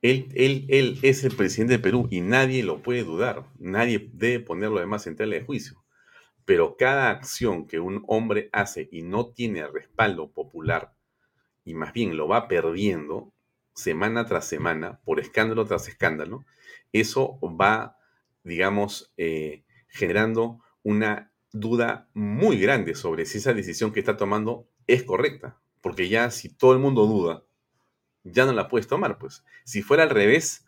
Él, 0.00 0.28
él, 0.34 0.66
él, 0.68 0.98
es 1.02 1.24
el 1.24 1.34
presidente 1.34 1.74
de 1.74 1.78
Perú 1.80 2.06
y 2.10 2.20
nadie 2.20 2.62
lo 2.62 2.82
puede 2.82 3.02
dudar, 3.02 3.44
nadie 3.58 4.10
debe 4.12 4.40
ponerlo 4.40 4.78
además 4.78 5.06
en 5.06 5.16
tela 5.16 5.34
de 5.34 5.42
juicio. 5.42 5.82
Pero 6.44 6.76
cada 6.76 7.10
acción 7.10 7.66
que 7.66 7.80
un 7.80 8.04
hombre 8.06 8.48
hace 8.52 8.88
y 8.92 9.02
no 9.02 9.26
tiene 9.26 9.66
respaldo 9.66 10.30
popular 10.30 10.94
y 11.64 11.74
más 11.74 11.92
bien 11.92 12.16
lo 12.16 12.28
va 12.28 12.48
perdiendo 12.48 13.32
semana 13.74 14.24
tras 14.24 14.46
semana, 14.46 15.00
por 15.04 15.20
escándalo 15.20 15.66
tras 15.66 15.86
escándalo, 15.88 16.44
eso 16.92 17.38
va, 17.42 17.96
digamos, 18.42 19.12
eh, 19.16 19.64
generando 19.88 20.60
una 20.82 21.30
duda 21.52 22.08
muy 22.14 22.58
grande 22.58 22.94
sobre 22.94 23.26
si 23.26 23.38
esa 23.38 23.54
decisión 23.54 23.92
que 23.92 24.00
está 24.00 24.16
tomando 24.16 24.68
es 24.86 25.02
correcta. 25.02 25.58
Porque 25.80 26.08
ya 26.08 26.30
si 26.30 26.48
todo 26.48 26.72
el 26.72 26.78
mundo 26.78 27.06
duda, 27.06 27.44
ya 28.24 28.44
no 28.46 28.52
la 28.52 28.68
puedes 28.68 28.86
tomar, 28.86 29.18
pues. 29.18 29.44
Si 29.64 29.82
fuera 29.82 30.02
al 30.02 30.10
revés, 30.10 30.66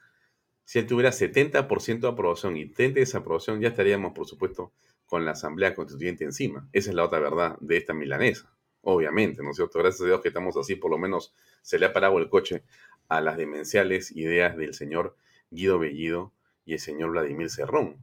si 0.64 0.78
él 0.78 0.86
tuviera 0.86 1.10
70% 1.10 2.00
de 2.00 2.08
aprobación 2.08 2.56
y 2.56 2.66
30% 2.72 2.76
de 2.94 3.00
desaprobación, 3.00 3.60
ya 3.60 3.68
estaríamos, 3.68 4.12
por 4.12 4.26
supuesto, 4.26 4.72
con 5.04 5.24
la 5.24 5.32
Asamblea 5.32 5.74
Constituyente 5.74 6.24
encima. 6.24 6.68
Esa 6.72 6.90
es 6.90 6.96
la 6.96 7.04
otra 7.04 7.18
verdad 7.18 7.56
de 7.60 7.76
esta 7.76 7.92
milanesa. 7.92 8.54
Obviamente, 8.82 9.42
¿no 9.42 9.50
es 9.50 9.56
cierto? 9.56 9.78
Gracias 9.80 10.02
a 10.02 10.06
Dios 10.06 10.20
que 10.20 10.28
estamos 10.28 10.56
así, 10.56 10.76
por 10.76 10.90
lo 10.90 10.98
menos 10.98 11.34
se 11.62 11.78
le 11.78 11.86
ha 11.86 11.92
parado 11.92 12.18
el 12.18 12.28
coche 12.28 12.62
a 13.08 13.20
las 13.20 13.36
demenciales 13.36 14.14
ideas 14.16 14.56
del 14.56 14.72
señor 14.72 15.16
Guido 15.50 15.78
Bellido 15.78 16.32
y 16.64 16.74
el 16.74 16.78
señor 16.78 17.10
Vladimir 17.10 17.50
Cerrón, 17.50 17.96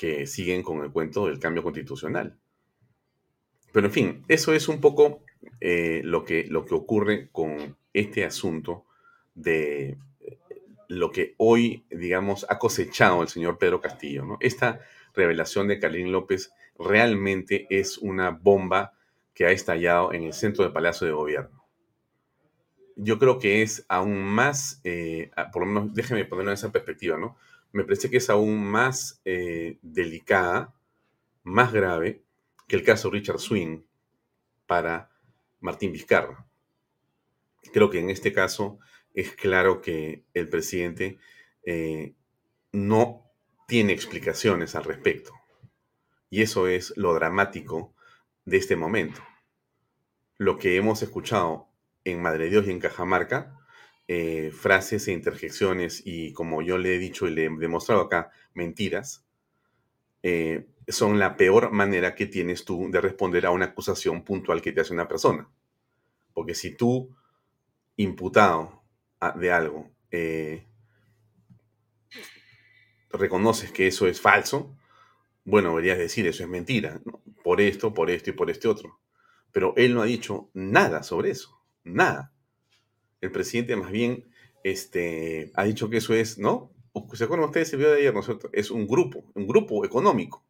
que 0.00 0.26
siguen 0.26 0.62
con 0.62 0.82
el 0.82 0.90
cuento 0.90 1.26
del 1.26 1.38
cambio 1.38 1.62
constitucional. 1.62 2.34
Pero 3.70 3.86
en 3.86 3.92
fin, 3.92 4.24
eso 4.28 4.54
es 4.54 4.66
un 4.66 4.80
poco 4.80 5.20
eh, 5.60 6.00
lo, 6.04 6.24
que, 6.24 6.46
lo 6.48 6.64
que 6.64 6.74
ocurre 6.74 7.28
con 7.30 7.76
este 7.92 8.24
asunto 8.24 8.86
de 9.34 9.98
eh, 10.22 10.38
lo 10.88 11.10
que 11.12 11.34
hoy, 11.36 11.84
digamos, 11.90 12.46
ha 12.48 12.58
cosechado 12.58 13.20
el 13.20 13.28
señor 13.28 13.58
Pedro 13.58 13.82
Castillo. 13.82 14.38
Esta 14.40 14.80
revelación 15.12 15.68
de 15.68 15.78
Carlín 15.78 16.12
López 16.12 16.50
realmente 16.78 17.66
es 17.68 17.98
una 17.98 18.30
bomba 18.30 18.94
que 19.34 19.44
ha 19.44 19.50
estallado 19.50 20.14
en 20.14 20.22
el 20.22 20.32
centro 20.32 20.64
del 20.64 20.72
Palacio 20.72 21.06
de 21.06 21.12
Gobierno. 21.12 21.62
Yo 22.96 23.18
creo 23.18 23.38
que 23.38 23.60
es 23.60 23.84
aún 23.86 24.22
más, 24.22 24.80
eh, 24.82 25.30
por 25.52 25.60
lo 25.60 25.66
menos 25.66 25.92
déjeme 25.92 26.24
ponerlo 26.24 26.52
en 26.52 26.54
esa 26.54 26.72
perspectiva, 26.72 27.18
¿no? 27.18 27.36
Me 27.72 27.84
parece 27.84 28.10
que 28.10 28.16
es 28.16 28.30
aún 28.30 28.64
más 28.64 29.20
eh, 29.24 29.78
delicada, 29.82 30.74
más 31.42 31.72
grave 31.72 32.22
que 32.66 32.76
el 32.76 32.84
caso 32.84 33.10
Richard 33.10 33.38
Swing 33.38 33.82
para 34.66 35.10
Martín 35.60 35.92
Vizcarra. 35.92 36.46
Creo 37.72 37.90
que 37.90 38.00
en 38.00 38.10
este 38.10 38.32
caso 38.32 38.78
es 39.14 39.34
claro 39.34 39.80
que 39.80 40.24
el 40.34 40.48
presidente 40.48 41.18
eh, 41.64 42.14
no 42.72 43.24
tiene 43.66 43.92
explicaciones 43.92 44.74
al 44.74 44.84
respecto. 44.84 45.32
Y 46.30 46.42
eso 46.42 46.68
es 46.68 46.92
lo 46.96 47.14
dramático 47.14 47.94
de 48.44 48.56
este 48.56 48.76
momento. 48.76 49.20
Lo 50.38 50.58
que 50.58 50.76
hemos 50.76 51.02
escuchado 51.02 51.68
en 52.04 52.22
Madre 52.22 52.48
Dios 52.48 52.66
y 52.66 52.70
en 52.70 52.80
Cajamarca, 52.80 53.59
eh, 54.12 54.50
frases 54.50 55.06
e 55.06 55.12
interjecciones 55.12 56.02
y 56.04 56.32
como 56.32 56.62
yo 56.62 56.78
le 56.78 56.96
he 56.96 56.98
dicho 56.98 57.28
y 57.28 57.30
le 57.30 57.44
he 57.44 57.48
demostrado 57.48 58.00
acá, 58.00 58.32
mentiras, 58.54 59.24
eh, 60.24 60.66
son 60.88 61.20
la 61.20 61.36
peor 61.36 61.70
manera 61.70 62.16
que 62.16 62.26
tienes 62.26 62.64
tú 62.64 62.90
de 62.90 63.00
responder 63.00 63.46
a 63.46 63.52
una 63.52 63.66
acusación 63.66 64.24
puntual 64.24 64.62
que 64.62 64.72
te 64.72 64.80
hace 64.80 64.92
una 64.92 65.06
persona. 65.06 65.48
Porque 66.34 66.56
si 66.56 66.74
tú, 66.74 67.14
imputado 67.94 68.82
de 69.36 69.52
algo, 69.52 69.92
eh, 70.10 70.66
reconoces 73.10 73.70
que 73.70 73.86
eso 73.86 74.08
es 74.08 74.20
falso, 74.20 74.76
bueno, 75.44 75.68
deberías 75.68 75.98
decir 75.98 76.26
eso 76.26 76.42
es 76.42 76.48
mentira, 76.48 77.00
por 77.44 77.60
esto, 77.60 77.94
por 77.94 78.10
esto 78.10 78.30
y 78.30 78.32
por 78.32 78.50
este 78.50 78.66
otro. 78.66 78.98
Pero 79.52 79.72
él 79.76 79.94
no 79.94 80.02
ha 80.02 80.06
dicho 80.06 80.50
nada 80.52 81.04
sobre 81.04 81.30
eso, 81.30 81.62
nada. 81.84 82.32
El 83.20 83.32
presidente 83.32 83.76
más 83.76 83.90
bien 83.90 84.24
este, 84.64 85.52
ha 85.54 85.64
dicho 85.64 85.90
que 85.90 85.98
eso 85.98 86.14
es, 86.14 86.38
¿no? 86.38 86.70
¿Se 87.12 87.24
acuerdan 87.24 87.48
ustedes 87.48 87.72
el 87.72 87.78
video 87.78 87.92
de 87.92 87.98
ayer, 87.98 88.14
¿no 88.14 88.22
es 88.52 88.70
un 88.70 88.86
grupo, 88.86 89.24
un 89.34 89.46
grupo 89.46 89.84
económico 89.84 90.44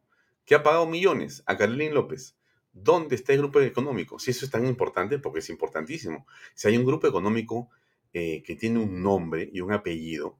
que 0.45 0.55
ha 0.55 0.63
pagado 0.63 0.85
millones 0.87 1.43
a 1.45 1.57
Carolín 1.57 1.93
López. 1.93 2.35
¿Dónde 2.73 3.15
está 3.15 3.33
el 3.33 3.39
grupo 3.39 3.61
económico? 3.61 4.19
Si 4.19 4.31
eso 4.31 4.45
es 4.45 4.51
tan 4.51 4.65
importante, 4.65 5.19
porque 5.19 5.39
es 5.39 5.49
importantísimo. 5.49 6.25
Si 6.55 6.67
hay 6.67 6.77
un 6.77 6.85
grupo 6.85 7.07
económico 7.07 7.69
eh, 8.13 8.43
que 8.43 8.55
tiene 8.55 8.79
un 8.79 9.01
nombre 9.03 9.49
y 9.51 9.61
un 9.61 9.71
apellido, 9.71 10.37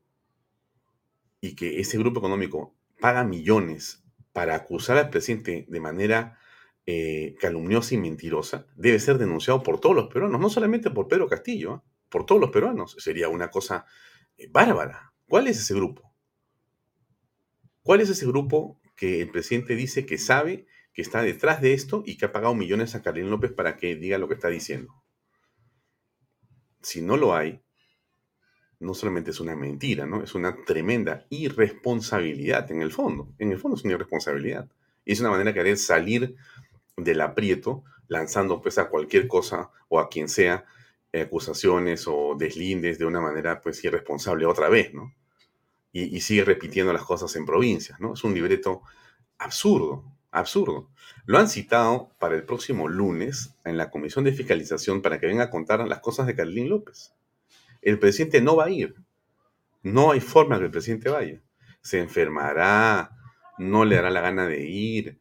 y 1.41 1.56
que 1.56 1.80
ese 1.80 1.98
grupo 1.98 2.20
económico 2.20 2.74
paga 3.00 3.24
millones 3.24 4.04
para 4.32 4.56
acusar 4.56 4.98
al 4.98 5.10
presidente 5.10 5.65
de 5.67 5.80
manera 5.80 6.38
eh, 6.86 7.36
calumniosa 7.39 7.96
y 7.96 7.98
mentirosa, 7.98 8.67
debe 8.76 9.00
ser 9.00 9.17
denunciado 9.17 9.63
por 9.63 9.80
todos 9.80 9.96
los 9.96 10.08
peruanos, 10.08 10.39
no 10.39 10.50
solamente 10.50 10.91
por 10.91 11.08
Pedro 11.08 11.28
Castillo, 11.28 11.76
¿eh? 11.76 11.90
Por 12.12 12.26
todos 12.28 12.39
los 12.39 12.52
peruanos. 12.52 12.95
Sería 13.00 13.30
una 13.30 13.50
cosa 13.50 13.86
eh, 14.38 14.47
bárbara. 14.52 15.13
¿Cuál 15.28 15.47
es 15.47 15.58
ese 15.58 15.74
grupo? 15.74 16.13
¿Cuál 17.82 18.02
es 18.02 18.10
ese 18.10 18.28
grupo 18.28 18.80
que 18.95 19.21
el 19.21 19.32
presidente 19.32 19.76
dice 19.76 20.06
que 20.06 20.19
sabe 20.19 20.67
que 20.93 21.02
está 21.02 21.24
detrás 21.24 21.62
de 21.62 21.74
esto 21.74 22.04
y 22.06 22.17
que 22.17 22.26
ha 22.26 22.32
pagado 22.32 22.54
millones 22.54 22.93
a 22.93 23.02
Carlín 23.02 23.32
López 23.32 23.52
para 23.54 23.78
que 23.78 23.95
diga 23.95 24.19
lo 24.19 24.28
que 24.28 24.36
está 24.36 24.50
diciendo? 24.50 24.93
Si 26.82 27.02
no 27.02 27.17
lo 27.17 27.34
hay, 27.34 27.63
no 28.80 28.93
solamente 28.93 29.32
es 29.32 29.39
una 29.39 29.56
mentira, 29.56 30.06
¿no? 30.06 30.24
Es 30.24 30.36
una 30.36 30.63
tremenda 30.65 31.26
irresponsabilidad 31.30 32.71
en 32.71 32.82
el 32.82 32.91
fondo. 32.91 33.34
En 33.38 33.52
el 33.52 33.60
fondo 33.60 33.78
es 33.78 33.84
una 33.84 33.93
irresponsabilidad. 33.93 34.69
Y 35.06 35.13
es 35.13 35.19
una 35.19 35.30
manera 35.30 35.52
de 35.52 35.56
querer 35.56 35.78
salir 35.78 36.36
del 36.97 37.21
aprieto 37.21 37.84
lanzando 38.08 38.62
pues 38.62 38.78
a 38.78 38.89
cualquier 38.89 39.28
cosa 39.28 39.71
o 39.88 40.00
a 40.00 40.10
quien 40.10 40.28
sea 40.28 40.65
acusaciones 41.13 42.06
o 42.08 42.36
deslindes 42.38 43.00
de 43.00 43.06
una 43.06 43.21
manera 43.21 43.62
pues 43.62 43.84
irresponsable 43.84 44.45
otra 44.45 44.69
vez, 44.69 44.93
¿no? 44.93 45.13
Y, 45.93 46.21
sigue 46.21 46.45
repitiendo 46.45 46.93
las 46.93 47.04
cosas 47.04 47.36
en 47.36 47.45
provincias, 47.45 48.00
¿no? 48.00 48.13
Es 48.13 48.24
un 48.24 48.34
libreto 48.34 48.82
absurdo, 49.38 50.06
absurdo. 50.32 50.89
Lo 51.26 51.38
han 51.38 51.50
citado 51.50 52.12
para 52.17 52.36
el 52.36 52.45
próximo 52.45 52.88
lunes 52.88 53.56
en 53.65 53.76
la 53.76 53.89
Comisión 53.89 54.24
de 54.24 54.32
Fiscalización 54.32 55.02
para 55.02 55.19
que 55.19 55.28
venga 55.28 55.43
a 55.43 55.50
contar 55.50 55.86
las 55.86 56.00
cosas 56.00 56.28
de 56.28 56.36
Carlín 56.36 56.69
López 56.69 57.13
el 57.82 58.00
presidente 58.00 58.41
no 58.41 58.56
va 58.56 58.65
a 58.65 58.69
ir. 58.69 58.95
No 59.82 60.12
hay 60.12 60.19
forma 60.19 60.60
que 60.60 60.65
el 60.65 60.71
presidente 60.71 61.10
vaya. 61.10 61.41
Se 61.82 62.00
enfermará, 62.00 63.17
no 63.58 63.86
le 63.86 63.95
dará 63.95 64.12
la 64.12 64.21
gana 64.21 64.47
de 64.47 64.63
ir. 64.63 65.19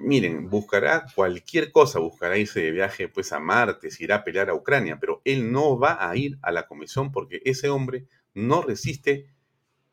Miren, 0.00 0.48
buscará 0.48 1.06
cualquier 1.12 1.72
cosa, 1.72 1.98
buscará 1.98 2.38
irse 2.38 2.60
de 2.60 2.70
viaje 2.70 3.08
pues 3.08 3.32
a 3.32 3.40
Marte, 3.40 3.90
se 3.90 4.04
irá 4.04 4.16
a 4.16 4.24
pelear 4.24 4.48
a 4.48 4.54
Ucrania, 4.54 4.98
pero 5.00 5.20
él 5.24 5.50
no 5.50 5.78
va 5.78 6.08
a 6.08 6.16
ir 6.16 6.38
a 6.40 6.52
la 6.52 6.66
comisión 6.66 7.10
porque 7.10 7.42
ese 7.44 7.68
hombre 7.68 8.06
no 8.32 8.62
resiste 8.62 9.26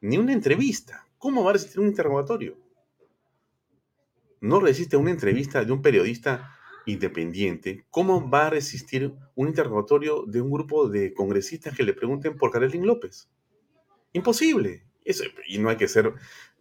ni 0.01 0.17
una 0.17 0.33
entrevista. 0.33 1.07
¿Cómo 1.17 1.43
va 1.43 1.49
a 1.49 1.53
resistir 1.53 1.79
un 1.79 1.87
interrogatorio? 1.87 2.55
No 4.41 4.59
resiste 4.59 4.95
una 4.95 5.09
entrevista 5.09 5.65
de 5.65 5.71
un 5.71 5.81
periodista 5.81 6.55
independiente, 6.85 7.85
¿cómo 7.89 8.29
va 8.29 8.45
a 8.45 8.51
resistir 8.51 9.11
un 9.33 9.47
interrogatorio 9.47 10.23
de 10.27 10.39
un 10.39 10.51
grupo 10.51 10.87
de 10.87 11.15
congresistas 11.15 11.75
que 11.75 11.81
le 11.81 11.93
pregunten 11.93 12.37
por 12.37 12.51
Carolín 12.51 12.85
López? 12.85 13.27
Imposible. 14.13 14.85
Y 15.47 15.59
no 15.59 15.69
hay 15.69 15.77
que 15.77 15.87
ser 15.87 16.13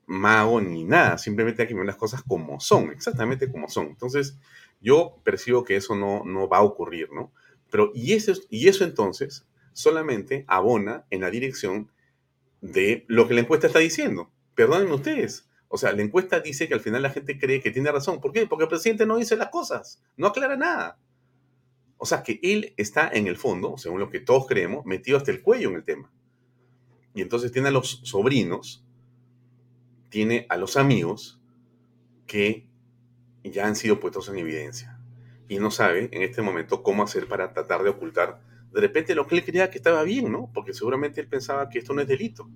mago 0.07 0.61
ni 0.61 0.85
nada, 0.85 1.19
simplemente 1.19 1.63
hay 1.63 1.69
que 1.69 1.75
ver 1.75 1.87
las 1.87 1.97
cosas 1.97 2.23
como 2.23 2.61
son, 2.61 2.91
exactamente 2.91 3.51
como 3.51 3.69
son. 3.69 3.87
Entonces, 3.87 4.39
yo 4.81 5.19
percibo 5.25 5.65
que 5.65 5.77
eso 5.77 5.95
no, 5.95 6.25
no 6.25 6.49
va 6.49 6.59
a 6.59 6.63
ocurrir, 6.63 7.11
¿no? 7.13 7.33
Pero, 7.71 7.91
y 7.95 8.13
eso, 8.13 8.33
y 8.51 8.69
eso 8.69 8.85
entonces 8.85 9.47
solamente 9.73 10.45
abona 10.47 11.07
en 11.11 11.23
la 11.23 11.31
dirección 11.31 11.91
de 12.61 13.05
lo 13.09 13.27
que 13.29 13.35
la 13.35 13.41
encuesta 13.41 13.67
está 13.67 13.81
diciendo. 13.81 14.31
Perdonen 14.55 14.91
ustedes. 14.93 15.49
O 15.69 15.77
sea, 15.77 15.93
la 15.93 16.03
encuesta 16.03 16.41
dice 16.41 16.69
que 16.69 16.75
al 16.75 16.81
final 16.81 17.03
la 17.03 17.11
gente 17.11 17.39
cree 17.39 17.61
que 17.61 17.73
tiene 17.73 17.91
razón. 17.91 18.21
¿Por 18.21 18.33
qué? 18.33 18.47
Porque 18.47 18.65
el 18.65 18.69
presidente 18.69 19.07
no 19.07 19.17
dice 19.17 19.37
las 19.37 19.49
cosas, 19.49 20.01
no 20.17 20.29
aclara 20.29 20.57
nada. 20.57 20.99
O 21.97 22.07
sea, 22.07 22.23
que 22.23 22.39
él 22.43 22.75
está 22.77 23.09
en 23.09 23.27
el 23.27 23.37
fondo, 23.37 23.77
según 23.77 23.99
lo 23.99 24.11
que 24.11 24.21
todos 24.21 24.47
creemos, 24.47 24.85
metido 24.87 25.17
hasta 25.17 25.31
el 25.31 25.43
cuello 25.43 25.71
en 25.71 25.77
el 25.77 25.85
tema. 25.85 26.13
Y 27.15 27.23
entonces 27.23 27.51
tiene 27.51 27.69
a 27.69 27.73
los 27.73 28.01
sobrinos, 28.05 28.84
tiene 30.15 30.47
a 30.49 30.57
los 30.57 30.77
amigos 30.77 31.41
que 32.29 32.69
ya 33.43 33.67
han 33.67 33.75
sido 33.75 33.99
puestos 33.99 34.29
en 34.29 34.39
evidencia. 34.39 34.97
Y 35.49 35.59
no 35.59 35.73
sabe 35.73 36.09
en 36.13 36.23
este 36.23 36.41
momento 36.41 36.85
cómo 36.85 37.03
hacer 37.03 37.27
para 37.27 37.53
tratar 37.53 37.83
de 37.83 37.91
ocultar 37.91 38.41
de 38.73 38.81
repente 38.81 39.17
lo 39.17 39.27
que 39.27 39.35
él 39.35 39.45
creía 39.45 39.71
que 39.71 39.79
estaba 39.79 40.05
bien, 40.05 40.31
¿no? 40.31 40.53
Porque 40.55 40.73
seguramente 40.73 41.21
él 41.21 41.27
pensaba 41.27 41.69
que 41.69 41.81
esto 41.81 41.95
no 41.95 42.01
es 42.01 42.07
delito. 42.07 42.49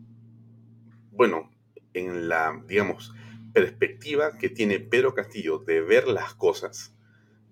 Bueno, 1.11 1.51
en 1.95 2.29
la, 2.29 2.63
digamos, 2.69 3.13
perspectiva 3.53 4.39
que 4.39 4.51
tiene 4.51 4.79
Pedro 4.79 5.13
Castillo 5.13 5.59
de 5.59 5.81
ver 5.81 6.07
las 6.07 6.35
cosas 6.35 6.95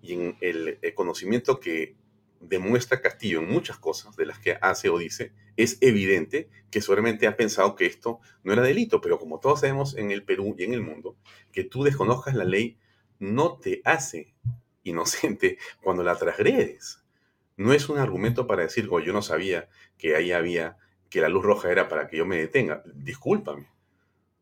y 0.03 0.13
en 0.13 0.37
el, 0.41 0.79
conocimiento 0.95 1.59
que 1.59 1.97
demuestra 2.39 3.01
Castillo 3.01 3.41
en 3.41 3.49
muchas 3.51 3.79
cosas 3.79 4.15
de 4.15 4.27
las 4.27 4.39
que 4.39 4.57
hace 4.61 4.89
o 4.89 4.99
dice, 4.99 5.33
es 5.57 5.79
evidente 5.81 6.49
que 6.71 6.81
seguramente 6.81 7.27
ha 7.27 7.37
pensado 7.37 7.77
que 7.77 7.87
esto 7.87 8.21
no 8.43 8.53
era 8.53 8.63
delito, 8.63 9.01
pero 9.01 9.19
como 9.19 9.41
todos 9.41 9.61
sabemos 9.61 9.97
en 9.97 10.11
el 10.11 10.25
Perú 10.25 10.55
y 10.59 10.65
en 10.65 10.75
el 10.75 10.83
mundo, 10.83 11.17
que 11.53 11.65
tú 11.65 11.85
desconozcas 11.85 12.35
la 12.35 12.45
ley 12.45 12.79
no 13.19 13.59
te 13.59 13.81
hace 13.85 14.35
inocente 14.83 15.59
cuando 15.83 16.03
la 16.03 16.17
transgredes 16.17 17.07
no 17.57 17.73
es 17.73 17.89
un 17.89 17.99
argumento 17.99 18.47
para 18.47 18.63
decir, 18.63 18.89
oh, 18.91 19.01
yo 19.01 19.13
no 19.13 19.23
sabía 19.23 19.69
que 19.97 20.15
ahí 20.15 20.33
había, 20.33 20.77
que 21.09 21.21
la 21.21 21.29
luz 21.29 21.45
roja 21.45 21.71
era 21.71 21.89
para 21.89 22.07
que 22.07 22.19
yo 22.19 22.27
me 22.27 22.37
detenga. 22.37 22.83
Discúlpame. 22.95 23.69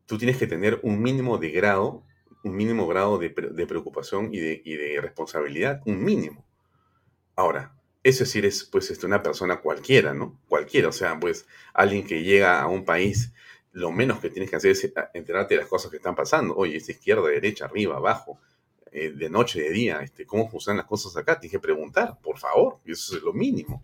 Tú 0.05 0.17
tienes 0.17 0.37
que 0.37 0.47
tener 0.47 0.79
un 0.83 1.01
mínimo 1.01 1.37
de 1.37 1.49
grado, 1.49 2.03
un 2.43 2.55
mínimo 2.55 2.87
grado 2.87 3.17
de, 3.17 3.29
preocupación 3.29 4.29
y 4.33 4.39
de, 4.39 4.99
responsabilidad, 5.01 5.81
un 5.85 6.03
mínimo. 6.03 6.45
Ahora, 7.35 7.75
es 8.05 8.19
decir, 8.19 8.45
es 8.45 8.63
pues 8.65 8.91
este, 8.91 9.07
una 9.07 9.23
persona 9.23 9.61
cualquiera, 9.61 10.13
¿no? 10.13 10.39
Cualquiera, 10.47 10.89
o 10.89 10.91
sea, 10.91 11.19
pues 11.19 11.47
alguien 11.73 12.05
que 12.05 12.21
llega 12.21 12.61
a 12.61 12.67
un 12.67 12.85
país, 12.85 13.33
lo 13.71 13.91
menos 13.91 14.19
que 14.19 14.29
tienes 14.29 14.51
que 14.51 14.57
hacer 14.57 14.71
es 14.71 14.93
enterarte 15.15 15.55
de 15.55 15.61
las 15.61 15.67
cosas 15.67 15.89
que 15.89 15.97
están 15.97 16.13
pasando. 16.13 16.55
Oye, 16.55 16.77
es 16.77 16.87
izquierda, 16.87 17.27
derecha, 17.27 17.65
arriba, 17.65 17.95
abajo 17.95 18.39
eh, 18.91 19.09
de 19.09 19.27
noche, 19.27 19.59
de 19.59 19.71
día, 19.71 20.01
este, 20.03 20.27
cómo 20.27 20.47
funcionan 20.47 20.77
las 20.77 20.85
cosas 20.85 21.17
acá. 21.17 21.39
Tienes 21.39 21.53
que 21.53 21.59
preguntar, 21.59 22.19
por 22.21 22.37
favor, 22.37 22.77
eso 22.85 23.17
es 23.17 23.23
lo 23.23 23.33
mínimo. 23.33 23.83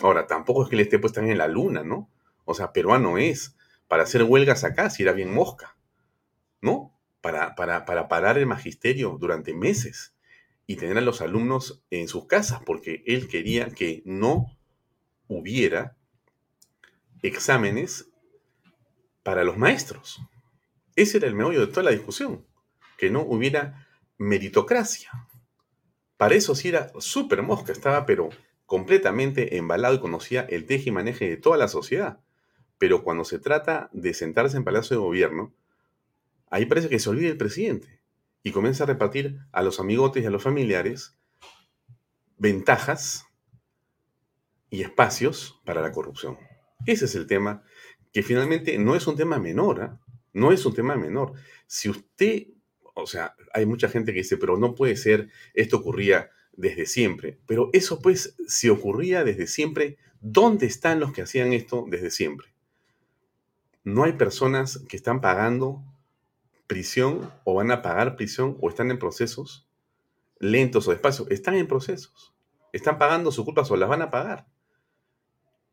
Ahora, 0.00 0.26
tampoco 0.26 0.64
es 0.64 0.68
que 0.68 0.74
le 0.74 0.82
esté 0.82 0.98
puesta 0.98 1.20
en 1.20 1.38
la 1.38 1.46
luna, 1.46 1.84
¿no? 1.84 2.10
O 2.44 2.54
sea, 2.54 2.72
peruano 2.72 3.18
es 3.18 3.54
para 3.86 4.02
hacer 4.02 4.24
huelgas 4.24 4.64
acá, 4.64 4.90
si 4.90 5.04
era 5.04 5.12
bien 5.12 5.32
mosca, 5.32 5.76
¿no? 6.60 6.92
Para, 7.20 7.54
para, 7.54 7.84
para 7.84 8.08
parar 8.08 8.36
el 8.36 8.46
magisterio 8.46 9.16
durante 9.16 9.54
meses 9.54 10.13
y 10.66 10.76
tener 10.76 10.98
a 10.98 11.02
los 11.02 11.20
alumnos 11.20 11.84
en 11.90 12.08
sus 12.08 12.26
casas, 12.26 12.60
porque 12.64 13.02
él 13.06 13.28
quería 13.28 13.70
que 13.70 14.02
no 14.04 14.56
hubiera 15.28 15.96
exámenes 17.22 18.10
para 19.22 19.44
los 19.44 19.56
maestros. 19.56 20.20
Ese 20.96 21.18
era 21.18 21.26
el 21.26 21.34
meollo 21.34 21.60
de 21.60 21.66
toda 21.66 21.82
la 21.82 21.90
discusión, 21.90 22.46
que 22.98 23.10
no 23.10 23.22
hubiera 23.22 23.88
meritocracia. 24.18 25.10
Para 26.16 26.34
eso 26.34 26.54
sí 26.54 26.68
era 26.68 26.92
súper 26.98 27.42
mosca, 27.42 27.72
estaba 27.72 28.06
pero 28.06 28.30
completamente 28.66 29.56
embalado 29.56 29.94
y 29.94 30.00
conocía 30.00 30.42
el 30.42 30.66
teje 30.66 30.90
y 30.90 30.92
maneje 30.92 31.28
de 31.28 31.36
toda 31.36 31.56
la 31.56 31.68
sociedad. 31.68 32.20
Pero 32.78 33.02
cuando 33.02 33.24
se 33.24 33.38
trata 33.38 33.90
de 33.92 34.14
sentarse 34.14 34.56
en 34.56 34.64
Palacio 34.64 34.96
de 34.96 35.02
Gobierno, 35.02 35.54
ahí 36.48 36.66
parece 36.66 36.88
que 36.88 36.98
se 36.98 37.10
olvida 37.10 37.30
el 37.30 37.36
presidente 37.36 38.03
y 38.44 38.52
comienza 38.52 38.84
a 38.84 38.86
repartir 38.86 39.40
a 39.50 39.62
los 39.62 39.80
amigotes 39.80 40.22
y 40.22 40.26
a 40.26 40.30
los 40.30 40.44
familiares 40.44 41.16
ventajas 42.38 43.26
y 44.70 44.82
espacios 44.82 45.60
para 45.64 45.82
la 45.82 45.90
corrupción. 45.90 46.38
Ese 46.86 47.06
es 47.06 47.16
el 47.16 47.26
tema 47.26 47.64
que 48.12 48.22
finalmente 48.22 48.78
no 48.78 48.94
es 48.94 49.08
un 49.08 49.16
tema 49.16 49.40
menor, 49.40 49.82
¿ah? 49.82 50.00
no 50.32 50.52
es 50.52 50.64
un 50.64 50.74
tema 50.74 50.94
menor. 50.94 51.32
Si 51.66 51.88
usted 51.88 52.46
o 52.94 53.06
sea, 53.06 53.34
hay 53.52 53.66
mucha 53.66 53.88
gente 53.88 54.12
que 54.12 54.20
dice, 54.20 54.36
pero 54.36 54.56
no 54.56 54.74
puede 54.74 54.96
ser, 54.96 55.28
esto 55.52 55.78
ocurría 55.78 56.30
desde 56.52 56.86
siempre. 56.86 57.38
Pero 57.46 57.70
eso 57.72 58.00
pues, 58.00 58.36
si 58.46 58.68
ocurría 58.68 59.24
desde 59.24 59.48
siempre, 59.48 59.98
¿dónde 60.20 60.66
están 60.66 61.00
los 61.00 61.12
que 61.12 61.22
hacían 61.22 61.52
esto 61.52 61.84
desde 61.88 62.10
siempre? 62.10 62.48
No 63.82 64.04
hay 64.04 64.12
personas 64.12 64.78
que 64.88 64.96
están 64.96 65.20
pagando 65.20 65.82
prisión 66.66 67.30
o 67.44 67.54
van 67.54 67.70
a 67.70 67.82
pagar 67.82 68.16
prisión 68.16 68.56
o 68.60 68.68
están 68.68 68.90
en 68.90 68.98
procesos 68.98 69.68
lentos 70.38 70.88
o 70.88 70.90
despacio. 70.90 71.26
Están 71.30 71.54
en 71.54 71.66
procesos. 71.66 72.34
Están 72.72 72.98
pagando 72.98 73.30
sus 73.30 73.44
culpas 73.44 73.70
o 73.70 73.76
las 73.76 73.88
van 73.88 74.02
a 74.02 74.10
pagar. 74.10 74.46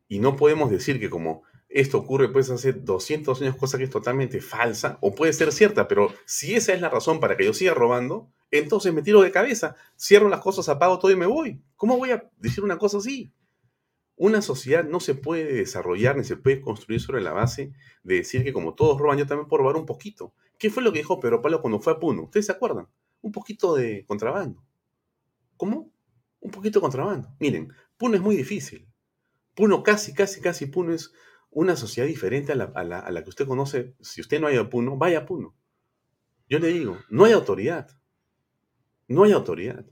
Y 0.08 0.18
no 0.18 0.36
podemos 0.36 0.70
decir 0.70 1.00
que 1.00 1.10
como 1.10 1.42
esto 1.68 1.98
ocurre 1.98 2.28
pues 2.28 2.50
hace 2.50 2.72
200 2.72 3.40
años, 3.40 3.56
cosa 3.56 3.78
que 3.78 3.84
es 3.84 3.90
totalmente 3.90 4.40
falsa, 4.40 4.98
o 5.00 5.14
puede 5.14 5.32
ser 5.32 5.52
cierta, 5.52 5.88
pero 5.88 6.12
si 6.26 6.54
esa 6.54 6.74
es 6.74 6.80
la 6.80 6.90
razón 6.90 7.18
para 7.18 7.36
que 7.36 7.46
yo 7.46 7.54
siga 7.54 7.72
robando, 7.72 8.30
entonces 8.50 8.92
me 8.92 9.02
tiro 9.02 9.22
de 9.22 9.32
cabeza, 9.32 9.74
cierro 9.98 10.28
las 10.28 10.40
cosas, 10.40 10.68
apago 10.68 10.98
todo 10.98 11.10
y 11.10 11.16
me 11.16 11.26
voy. 11.26 11.62
¿Cómo 11.76 11.96
voy 11.96 12.10
a 12.10 12.30
decir 12.36 12.62
una 12.62 12.76
cosa 12.76 12.98
así? 12.98 13.32
Una 14.16 14.42
sociedad 14.42 14.84
no 14.84 15.00
se 15.00 15.14
puede 15.14 15.54
desarrollar 15.54 16.16
ni 16.16 16.24
se 16.24 16.36
puede 16.36 16.60
construir 16.60 17.00
sobre 17.00 17.22
la 17.22 17.32
base 17.32 17.72
de 18.02 18.16
decir 18.16 18.44
que 18.44 18.52
como 18.52 18.74
todos 18.74 19.00
roban, 19.00 19.18
yo 19.18 19.26
también 19.26 19.48
puedo 19.48 19.62
robar 19.62 19.76
un 19.76 19.86
poquito. 19.86 20.34
¿Qué 20.62 20.70
fue 20.70 20.84
lo 20.84 20.92
que 20.92 21.00
dijo 21.00 21.18
Pedro 21.18 21.42
Pablo 21.42 21.60
cuando 21.60 21.80
fue 21.80 21.94
a 21.94 21.98
Puno? 21.98 22.22
¿Ustedes 22.22 22.46
se 22.46 22.52
acuerdan? 22.52 22.86
Un 23.20 23.32
poquito 23.32 23.74
de 23.74 24.04
contrabando. 24.06 24.62
¿Cómo? 25.56 25.92
Un 26.38 26.52
poquito 26.52 26.78
de 26.78 26.82
contrabando. 26.82 27.34
Miren, 27.40 27.72
Puno 27.96 28.14
es 28.14 28.22
muy 28.22 28.36
difícil. 28.36 28.86
Puno 29.56 29.82
casi, 29.82 30.14
casi, 30.14 30.40
casi 30.40 30.66
Puno 30.66 30.92
es 30.92 31.12
una 31.50 31.74
sociedad 31.74 32.06
diferente 32.06 32.52
a 32.52 32.54
la, 32.54 33.22
que 33.24 33.28
usted 33.28 33.48
conoce. 33.48 33.96
Si 33.98 34.20
usted 34.20 34.40
no 34.40 34.46
hay 34.46 34.56
a 34.56 34.70
Puno, 34.70 34.96
vaya 34.96 35.18
a 35.18 35.26
Puno. 35.26 35.56
Yo 36.48 36.60
le 36.60 36.68
digo, 36.68 36.96
no 37.10 37.24
hay 37.24 37.32
autoridad. 37.32 37.90
No 39.08 39.24
hay 39.24 39.32
autoridad. 39.32 39.84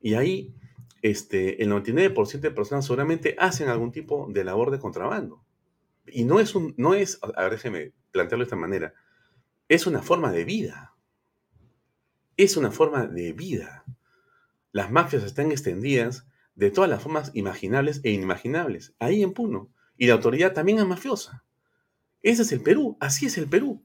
Y 0.00 0.14
ahí 0.14 0.54
este, 1.02 1.64
el 1.64 1.68
99% 1.68 2.38
de 2.38 2.52
personas 2.52 2.84
seguramente 2.84 3.34
hacen 3.40 3.68
algún 3.68 3.90
tipo 3.90 4.28
de 4.30 4.44
labor 4.44 4.70
de 4.70 4.78
contrabando. 4.78 5.44
Y 6.06 6.22
no 6.22 6.38
es 6.38 6.54
un, 6.54 6.74
no 6.76 6.94
es, 6.94 7.18
a 7.34 7.42
ver, 7.42 7.50
déjeme 7.50 7.92
plantearlo 8.12 8.44
de 8.44 8.46
esta 8.46 8.54
manera, 8.54 8.94
es 9.70 9.86
una 9.86 10.02
forma 10.02 10.32
de 10.32 10.44
vida. 10.44 10.96
Es 12.36 12.56
una 12.56 12.72
forma 12.72 13.06
de 13.06 13.32
vida. 13.32 13.84
Las 14.72 14.90
mafias 14.90 15.22
están 15.22 15.52
extendidas 15.52 16.26
de 16.56 16.72
todas 16.72 16.90
las 16.90 17.02
formas 17.02 17.30
imaginables 17.34 18.00
e 18.02 18.10
inimaginables, 18.10 18.94
ahí 18.98 19.22
en 19.22 19.32
Puno 19.32 19.70
y 19.96 20.08
la 20.08 20.14
autoridad 20.14 20.54
también 20.54 20.78
es 20.78 20.86
mafiosa. 20.86 21.44
Ese 22.20 22.42
es 22.42 22.50
el 22.50 22.62
Perú, 22.62 22.96
así 23.00 23.26
es 23.26 23.38
el 23.38 23.48
Perú. 23.48 23.80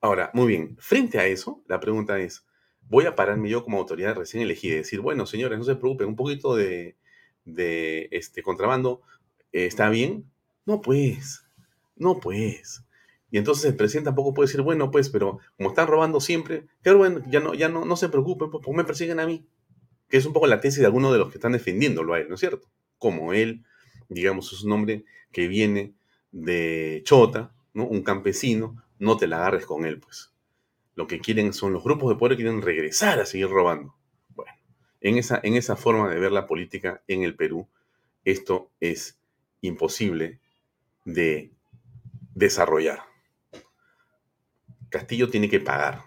Ahora, 0.00 0.30
muy 0.34 0.46
bien, 0.46 0.76
frente 0.78 1.18
a 1.18 1.26
eso, 1.26 1.64
la 1.66 1.80
pregunta 1.80 2.20
es, 2.20 2.46
¿voy 2.82 3.06
a 3.06 3.16
pararme 3.16 3.48
yo 3.48 3.64
como 3.64 3.78
autoridad 3.78 4.14
recién 4.14 4.42
elegida 4.42 4.74
y 4.74 4.78
decir, 4.78 5.00
bueno, 5.00 5.26
señores, 5.26 5.58
no 5.58 5.64
se 5.64 5.74
preocupen, 5.74 6.08
un 6.08 6.16
poquito 6.16 6.54
de, 6.54 6.96
este 8.12 8.42
contrabando 8.42 9.00
eh, 9.50 9.66
está 9.66 9.90
bien? 9.90 10.30
No, 10.64 10.80
pues, 10.80 11.44
no, 11.96 12.20
pues. 12.20 12.84
Y 13.30 13.38
entonces 13.38 13.66
el 13.66 13.76
presidente 13.76 14.08
tampoco 14.08 14.32
puede 14.32 14.48
decir, 14.48 14.62
bueno, 14.62 14.90
pues, 14.90 15.10
pero 15.10 15.38
como 15.56 15.70
están 15.70 15.86
robando 15.86 16.20
siempre, 16.20 16.66
claro, 16.82 16.98
bueno, 16.98 17.22
ya 17.28 17.40
no, 17.40 17.54
ya 17.54 17.68
no, 17.68 17.84
no 17.84 17.96
se 17.96 18.08
preocupen, 18.08 18.50
pues, 18.50 18.64
me 18.74 18.84
persiguen 18.84 19.20
a 19.20 19.26
mí. 19.26 19.46
Que 20.08 20.16
es 20.16 20.24
un 20.24 20.32
poco 20.32 20.46
la 20.46 20.60
tesis 20.60 20.80
de 20.80 20.86
algunos 20.86 21.12
de 21.12 21.18
los 21.18 21.28
que 21.28 21.36
están 21.36 21.52
defendiéndolo 21.52 22.14
a 22.14 22.20
él, 22.20 22.28
¿no 22.28 22.34
es 22.34 22.40
cierto? 22.40 22.70
Como 22.98 23.34
él, 23.34 23.64
digamos, 24.08 24.52
es 24.52 24.62
un 24.62 24.72
hombre 24.72 25.04
que 25.32 25.48
viene 25.48 25.92
de 26.32 27.02
Chota, 27.04 27.52
¿no? 27.74 27.86
un 27.86 28.02
campesino, 28.02 28.82
no 28.98 29.16
te 29.18 29.26
la 29.26 29.36
agarres 29.36 29.66
con 29.66 29.84
él, 29.84 29.98
pues. 29.98 30.32
Lo 30.94 31.06
que 31.06 31.20
quieren 31.20 31.52
son 31.52 31.72
los 31.72 31.84
grupos 31.84 32.08
de 32.08 32.16
poder 32.16 32.36
que 32.36 32.42
quieren 32.42 32.62
regresar 32.62 33.20
a 33.20 33.26
seguir 33.26 33.48
robando. 33.48 33.94
Bueno, 34.34 34.52
en 35.00 35.18
esa, 35.18 35.38
en 35.42 35.54
esa 35.54 35.76
forma 35.76 36.08
de 36.08 36.18
ver 36.18 36.32
la 36.32 36.46
política 36.46 37.02
en 37.06 37.22
el 37.22 37.36
Perú, 37.36 37.68
esto 38.24 38.70
es 38.80 39.18
imposible 39.60 40.40
de 41.04 41.52
desarrollar. 42.34 43.07
Castillo 44.88 45.30
tiene 45.30 45.48
que 45.48 45.60
pagar 45.60 46.04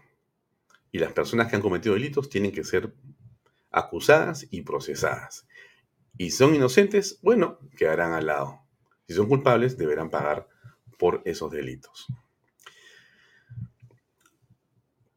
y 0.91 0.99
las 0.99 1.13
personas 1.13 1.47
que 1.47 1.55
han 1.55 1.61
cometido 1.61 1.95
delitos 1.95 2.29
tienen 2.29 2.51
que 2.51 2.63
ser 2.63 2.93
acusadas 3.71 4.47
y 4.49 4.61
procesadas. 4.61 5.47
Y 6.17 6.31
son 6.31 6.53
inocentes, 6.53 7.19
bueno, 7.21 7.59
quedarán 7.77 8.13
al 8.13 8.27
lado. 8.27 8.61
Si 9.07 9.13
son 9.13 9.27
culpables, 9.27 9.77
deberán 9.77 10.09
pagar 10.09 10.47
por 10.99 11.21
esos 11.25 11.51
delitos. 11.51 12.07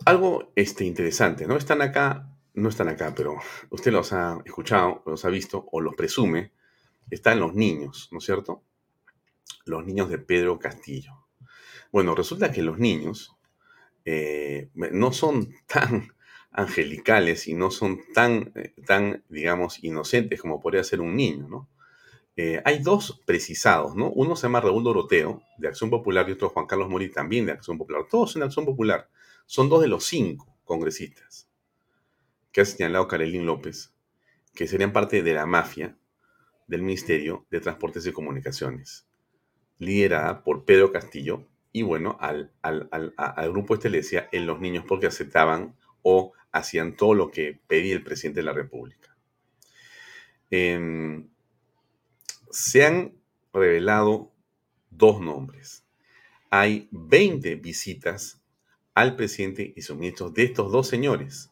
Algo 0.04 0.52
este, 0.54 0.84
interesante, 0.84 1.46
¿no? 1.46 1.56
Están 1.56 1.82
acá, 1.82 2.30
no 2.54 2.68
están 2.68 2.88
acá, 2.88 3.12
pero 3.14 3.36
usted 3.70 3.90
los 3.90 4.12
ha 4.12 4.40
escuchado, 4.44 5.02
los 5.06 5.24
ha 5.24 5.28
visto 5.28 5.66
o 5.72 5.80
los 5.80 5.94
presume, 5.94 6.52
están 7.10 7.40
los 7.40 7.54
niños, 7.54 8.08
¿no 8.12 8.18
es 8.18 8.24
cierto? 8.24 8.62
Los 9.64 9.84
niños 9.84 10.08
de 10.10 10.18
Pedro 10.18 10.58
Castillo. 10.58 11.26
Bueno, 11.90 12.14
resulta 12.14 12.52
que 12.52 12.62
los 12.62 12.78
niños 12.78 13.33
eh, 14.04 14.70
no 14.74 15.12
son 15.12 15.54
tan 15.66 16.12
angelicales 16.50 17.48
y 17.48 17.54
no 17.54 17.70
son 17.70 18.00
tan, 18.12 18.52
eh, 18.54 18.74
tan, 18.86 19.24
digamos, 19.28 19.82
inocentes 19.82 20.40
como 20.40 20.60
podría 20.60 20.84
ser 20.84 21.00
un 21.00 21.16
niño, 21.16 21.48
¿no? 21.48 21.68
Eh, 22.36 22.60
hay 22.64 22.80
dos 22.80 23.22
precisados, 23.24 23.94
¿no? 23.94 24.10
Uno 24.10 24.34
se 24.34 24.42
llama 24.42 24.60
Raúl 24.60 24.82
Doroteo, 24.82 25.42
de 25.56 25.68
Acción 25.68 25.88
Popular, 25.88 26.28
y 26.28 26.32
otro 26.32 26.48
Juan 26.48 26.66
Carlos 26.66 26.88
Mori, 26.88 27.10
también 27.10 27.46
de 27.46 27.52
Acción 27.52 27.78
Popular. 27.78 28.06
Todos 28.10 28.32
son 28.32 28.42
Acción 28.42 28.64
Popular. 28.64 29.08
Son 29.46 29.68
dos 29.68 29.80
de 29.82 29.88
los 29.88 30.04
cinco 30.04 30.56
congresistas 30.64 31.48
que 32.50 32.60
ha 32.60 32.64
señalado 32.64 33.08
Karelín 33.08 33.46
López, 33.46 33.92
que 34.54 34.66
serían 34.66 34.92
parte 34.92 35.22
de 35.22 35.34
la 35.34 35.44
mafia 35.46 35.96
del 36.68 36.82
Ministerio 36.82 37.46
de 37.50 37.60
Transportes 37.60 38.06
y 38.06 38.12
Comunicaciones, 38.12 39.06
liderada 39.78 40.42
por 40.44 40.64
Pedro 40.64 40.92
Castillo, 40.92 41.48
y 41.76 41.82
bueno, 41.82 42.16
al, 42.20 42.52
al, 42.62 42.88
al, 43.16 43.50
grupo 43.50 43.74
este 43.74 44.28
en 44.30 44.46
los 44.46 44.60
niños 44.60 44.84
porque 44.86 45.08
aceptaban 45.08 45.74
o 46.02 46.32
hacían 46.52 46.94
todo 46.94 47.14
lo 47.14 47.32
que 47.32 47.58
pedía 47.66 47.94
el 47.94 48.04
presidente 48.04 48.40
de 48.40 48.44
la 48.44 48.52
República. 48.52 49.16
Em, 50.50 51.28
se 52.48 52.86
han 52.86 53.14
revelado 53.52 54.32
dos 54.90 55.20
nombres. 55.20 55.84
Hay 56.48 56.86
20 56.92 57.56
visitas 57.56 58.40
al 58.94 59.16
presidente 59.16 59.72
y 59.74 59.82
sus 59.82 59.96
ministros 59.96 60.32
de 60.32 60.44
estos 60.44 60.70
dos 60.70 60.86
señores. 60.86 61.50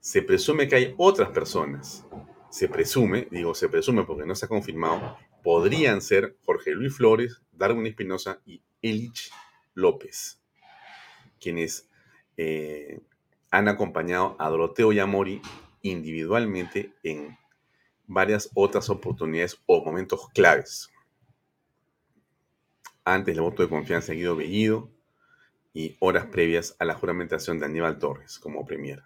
Se 0.00 0.20
presume 0.20 0.68
que 0.68 0.76
hay 0.76 0.94
otras 0.98 1.30
personas. 1.30 2.04
Se 2.50 2.68
presume, 2.68 3.26
digo 3.30 3.54
se 3.54 3.70
presume 3.70 4.04
porque 4.04 4.26
no 4.26 4.34
se 4.34 4.44
ha 4.44 4.48
confirmado, 4.48 5.16
podrían 5.42 6.02
ser 6.02 6.36
Jorge 6.44 6.72
Luis 6.72 6.94
Flores, 6.94 7.40
Darwin 7.52 7.86
Espinosa 7.86 8.42
y 8.44 8.60
Elich 8.82 9.30
López, 9.74 10.40
quienes 11.40 11.88
eh, 12.36 13.00
han 13.50 13.68
acompañado 13.68 14.36
a 14.38 14.48
Doroteo 14.48 14.92
Yamori 14.92 15.40
individualmente 15.82 16.92
en 17.02 17.38
varias 18.06 18.50
otras 18.54 18.90
oportunidades 18.90 19.60
o 19.66 19.84
momentos 19.84 20.28
claves. 20.30 20.90
Antes 23.04 23.34
del 23.34 23.42
voto 23.42 23.62
de 23.62 23.68
confianza 23.68 24.12
de 24.12 24.18
Guido 24.18 24.36
Bellido 24.36 24.90
y 25.72 25.96
horas 26.00 26.26
previas 26.26 26.76
a 26.78 26.84
la 26.84 26.94
juramentación 26.94 27.58
de 27.58 27.66
Aníbal 27.66 27.98
Torres 27.98 28.38
como 28.38 28.66
premier. 28.66 29.02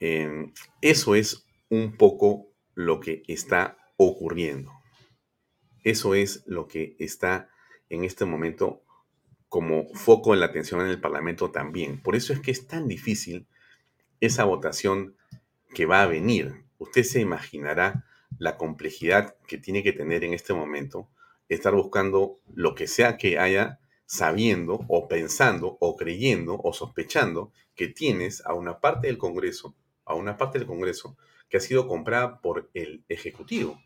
Em, 0.00 0.52
eso 0.80 1.14
es 1.14 1.46
un 1.68 1.96
poco 1.96 2.48
lo 2.74 3.00
que 3.00 3.22
está 3.28 3.76
ocurriendo. 3.96 4.81
Eso 5.82 6.14
es 6.14 6.44
lo 6.46 6.68
que 6.68 6.96
está 6.98 7.50
en 7.88 8.04
este 8.04 8.24
momento 8.24 8.82
como 9.48 9.92
foco 9.94 10.32
de 10.32 10.38
la 10.38 10.46
atención 10.46 10.80
en 10.80 10.86
el 10.86 11.00
Parlamento 11.00 11.50
también. 11.50 12.00
Por 12.00 12.16
eso 12.16 12.32
es 12.32 12.40
que 12.40 12.50
es 12.50 12.66
tan 12.66 12.88
difícil 12.88 13.46
esa 14.20 14.44
votación 14.44 15.16
que 15.74 15.86
va 15.86 16.02
a 16.02 16.06
venir. 16.06 16.64
Usted 16.78 17.02
se 17.02 17.20
imaginará 17.20 18.06
la 18.38 18.56
complejidad 18.56 19.36
que 19.46 19.58
tiene 19.58 19.82
que 19.82 19.92
tener 19.92 20.24
en 20.24 20.32
este 20.32 20.54
momento 20.54 21.08
estar 21.48 21.74
buscando 21.74 22.40
lo 22.54 22.74
que 22.74 22.86
sea 22.86 23.16
que 23.16 23.38
haya 23.38 23.80
sabiendo 24.06 24.84
o 24.88 25.08
pensando 25.08 25.76
o 25.80 25.96
creyendo 25.96 26.60
o 26.62 26.72
sospechando 26.72 27.52
que 27.74 27.88
tienes 27.88 28.44
a 28.46 28.54
una 28.54 28.80
parte 28.80 29.06
del 29.06 29.18
Congreso, 29.18 29.74
a 30.04 30.14
una 30.14 30.36
parte 30.36 30.58
del 30.58 30.66
Congreso 30.68 31.16
que 31.48 31.58
ha 31.58 31.60
sido 31.60 31.86
comprada 31.86 32.40
por 32.40 32.70
el 32.74 33.04
Ejecutivo, 33.08 33.78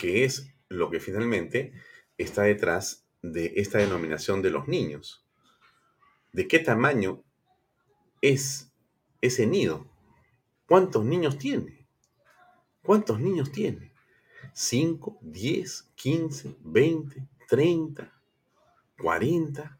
que 0.00 0.24
es 0.24 0.54
lo 0.68 0.90
que 0.90 1.00
finalmente 1.00 1.72
está 2.16 2.42
detrás 2.42 3.06
de 3.22 3.54
esta 3.56 3.78
denominación 3.78 4.42
de 4.42 4.50
los 4.50 4.68
niños. 4.68 5.24
¿De 6.32 6.46
qué 6.46 6.58
tamaño 6.58 7.22
es 8.20 8.72
ese 9.20 9.46
nido? 9.46 9.90
¿Cuántos 10.66 11.04
niños 11.04 11.38
tiene? 11.38 11.86
¿Cuántos 12.82 13.20
niños 13.20 13.50
tiene? 13.52 13.92
¿5, 14.54 15.18
10, 15.20 15.90
15, 15.94 16.56
20, 16.60 17.28
30, 17.48 18.20
40? 19.00 19.78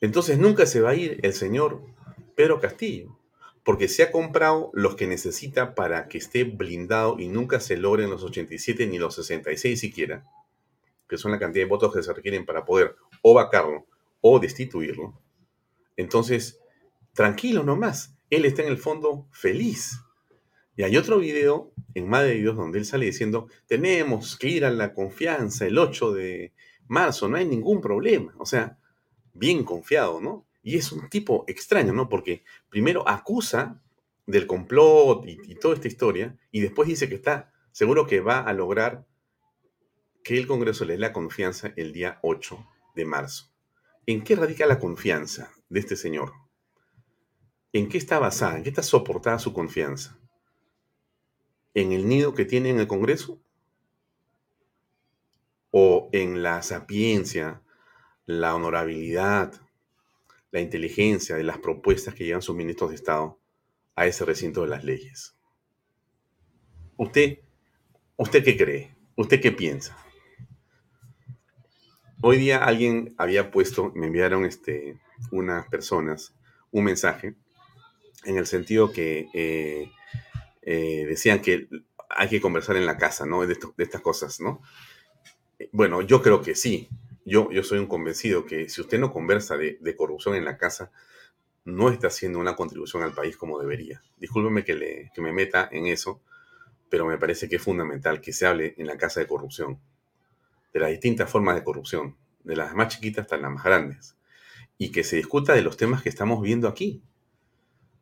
Entonces 0.00 0.38
nunca 0.38 0.66
se 0.66 0.80
va 0.80 0.90
a 0.90 0.94
ir 0.94 1.18
el 1.22 1.32
señor 1.32 1.82
Pedro 2.34 2.60
Castillo, 2.60 3.15
porque 3.66 3.88
se 3.88 4.04
ha 4.04 4.12
comprado 4.12 4.70
los 4.74 4.94
que 4.94 5.08
necesita 5.08 5.74
para 5.74 6.06
que 6.06 6.18
esté 6.18 6.44
blindado 6.44 7.18
y 7.18 7.26
nunca 7.26 7.58
se 7.58 7.76
logren 7.76 8.10
los 8.10 8.22
87 8.22 8.86
ni 8.86 8.96
los 8.96 9.16
66 9.16 9.80
siquiera, 9.80 10.24
que 11.08 11.18
son 11.18 11.32
la 11.32 11.40
cantidad 11.40 11.64
de 11.64 11.68
votos 11.68 11.92
que 11.92 12.00
se 12.00 12.12
requieren 12.12 12.46
para 12.46 12.64
poder 12.64 12.94
o 13.22 13.34
vacarlo 13.34 13.84
o 14.20 14.38
destituirlo. 14.38 15.20
Entonces, 15.96 16.60
tranquilo 17.12 17.64
nomás, 17.64 18.14
él 18.30 18.44
está 18.44 18.62
en 18.62 18.68
el 18.68 18.78
fondo 18.78 19.26
feliz. 19.32 19.98
Y 20.76 20.84
hay 20.84 20.96
otro 20.96 21.18
video 21.18 21.72
en 21.94 22.08
Madre 22.08 22.34
de 22.34 22.42
Dios 22.42 22.54
donde 22.54 22.78
él 22.78 22.84
sale 22.84 23.06
diciendo, 23.06 23.48
tenemos 23.66 24.36
que 24.36 24.46
ir 24.46 24.64
a 24.64 24.70
la 24.70 24.94
confianza 24.94 25.66
el 25.66 25.76
8 25.78 26.12
de 26.12 26.52
marzo, 26.86 27.28
no 27.28 27.36
hay 27.36 27.46
ningún 27.46 27.80
problema. 27.80 28.32
O 28.38 28.46
sea, 28.46 28.78
bien 29.34 29.64
confiado, 29.64 30.20
¿no? 30.20 30.45
Y 30.66 30.76
es 30.76 30.90
un 30.90 31.08
tipo 31.08 31.44
extraño, 31.46 31.92
¿no? 31.92 32.08
Porque 32.08 32.42
primero 32.68 33.08
acusa 33.08 33.80
del 34.26 34.48
complot 34.48 35.24
y, 35.24 35.54
toda 35.54 35.76
esta 35.76 35.86
historia, 35.86 36.36
y 36.50 36.58
después 36.58 36.88
dice 36.88 37.08
que 37.08 37.14
está 37.14 37.52
seguro 37.70 38.04
que 38.04 38.18
va 38.18 38.40
a 38.40 38.52
lograr 38.52 39.06
que 40.24 40.36
el 40.36 40.48
Congreso 40.48 40.84
le 40.84 40.94
dé 40.94 40.98
la 40.98 41.12
confianza 41.12 41.72
el 41.76 41.92
día 41.92 42.18
8 42.22 42.66
de 42.96 43.04
marzo. 43.04 43.52
¿En 44.06 44.24
qué 44.24 44.34
radica 44.34 44.66
la 44.66 44.80
confianza 44.80 45.52
de 45.68 45.78
este 45.78 45.94
señor? 45.94 46.32
¿En 47.72 47.88
qué 47.88 47.98
está 47.98 48.18
basada? 48.18 48.56
¿En 48.56 48.64
qué 48.64 48.70
está 48.70 48.82
soportada 48.82 49.38
su 49.38 49.52
confianza? 49.52 50.18
¿En 51.74 51.92
el 51.92 52.08
nido 52.08 52.34
que 52.34 52.44
tiene 52.44 52.70
en 52.70 52.80
el 52.80 52.88
Congreso? 52.88 53.40
¿O 55.70 56.08
en 56.10 56.42
la 56.42 56.60
sapiencia, 56.62 57.62
la 58.24 58.56
honorabilidad, 58.56 59.62
la 60.56 60.62
inteligencia 60.62 61.36
de 61.36 61.44
las 61.44 61.58
propuestas 61.58 62.14
que 62.14 62.24
llevan 62.24 62.40
sus 62.40 62.56
ministros 62.56 62.88
de 62.88 62.96
Estado 62.96 63.38
a 63.94 64.06
ese 64.06 64.24
recinto 64.24 64.62
de 64.62 64.68
las 64.68 64.84
leyes? 64.84 65.36
¿Usted, 66.96 67.40
usted 68.16 68.42
qué 68.42 68.56
cree? 68.56 68.96
¿Usted 69.16 69.38
qué 69.42 69.52
piensa? 69.52 69.94
Hoy 72.22 72.38
día 72.38 72.64
alguien 72.64 73.14
había 73.18 73.50
puesto, 73.50 73.92
me 73.94 74.06
enviaron 74.06 74.46
este, 74.46 74.98
unas 75.30 75.68
personas 75.68 76.34
un 76.70 76.84
mensaje 76.84 77.34
en 78.24 78.38
el 78.38 78.46
sentido 78.46 78.90
que 78.90 79.28
eh, 79.34 79.90
eh, 80.62 81.04
decían 81.06 81.42
que 81.42 81.68
hay 82.08 82.30
que 82.30 82.40
conversar 82.40 82.76
en 82.76 82.86
la 82.86 82.96
casa, 82.96 83.26
¿no? 83.26 83.46
De, 83.46 83.58
estas 83.76 84.00
cosas, 84.00 84.40
¿no? 84.40 84.62
Bueno, 85.72 86.00
yo 86.00 86.22
creo 86.22 86.40
que 86.40 86.54
sí. 86.54 86.88
Yo, 87.28 87.48
soy 87.64 87.80
un 87.80 87.88
convencido 87.88 88.46
que 88.46 88.68
si 88.68 88.80
usted 88.80 89.00
no 89.00 89.12
conversa 89.12 89.56
de, 89.56 89.96
corrupción 89.96 90.36
en 90.36 90.44
la 90.44 90.56
casa, 90.56 90.92
no 91.64 91.90
está 91.90 92.06
haciendo 92.06 92.38
una 92.38 92.54
contribución 92.54 93.02
al 93.02 93.14
país 93.14 93.36
como 93.36 93.58
debería. 93.58 94.00
Discúlpeme 94.16 94.62
que, 94.62 95.10
que 95.12 95.20
me 95.20 95.32
meta 95.32 95.68
en 95.72 95.86
eso, 95.86 96.20
pero 96.88 97.04
me 97.04 97.18
parece 97.18 97.48
que 97.48 97.56
es 97.56 97.62
fundamental 97.62 98.20
que 98.20 98.32
se 98.32 98.46
hable 98.46 98.76
en 98.78 98.86
la 98.86 98.96
casa 98.96 99.18
de 99.18 99.26
corrupción, 99.26 99.80
de 100.72 100.78
las 100.78 100.90
distintas 100.90 101.28
formas 101.28 101.56
de 101.56 101.64
corrupción, 101.64 102.16
de 102.44 102.54
las 102.54 102.76
más 102.76 102.94
chiquitas 102.94 103.22
hasta 103.24 103.38
las 103.38 103.50
más 103.50 103.64
grandes, 103.64 104.16
y 104.78 104.92
que 104.92 105.02
se 105.02 105.16
discuta 105.16 105.52
de 105.52 105.62
los 105.62 105.76
temas 105.76 106.04
que 106.04 106.08
estamos 106.08 106.40
viendo 106.40 106.68
aquí. 106.68 107.02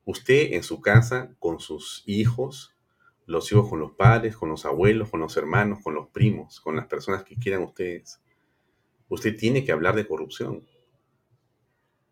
Usted 0.05 0.53
en 0.53 0.63
su 0.63 0.83
casa, 0.83 1.35
con 1.39 1.61
sus 1.61 2.03
hijos, 2.05 2.77
los 3.25 3.51
hijos 3.51 3.71
con 3.71 3.81
los 3.81 3.93
padres, 3.93 4.37
con 4.37 4.51
los 4.51 4.67
abuelos, 4.67 5.09
con 5.09 5.21
los 5.21 5.35
hermanos, 5.39 5.79
con 5.83 5.95
los 5.95 6.09
primos, 6.09 6.61
con 6.61 6.77
las 6.77 6.89
personas 6.89 7.25
que 7.25 7.37
quieran 7.37 7.63
ustedes. 7.63 8.21
Usted 9.09 9.37
tiene 9.37 9.65
que 9.65 9.73
hablar 9.73 9.97
de 9.97 10.07
corrupción. 10.07 10.67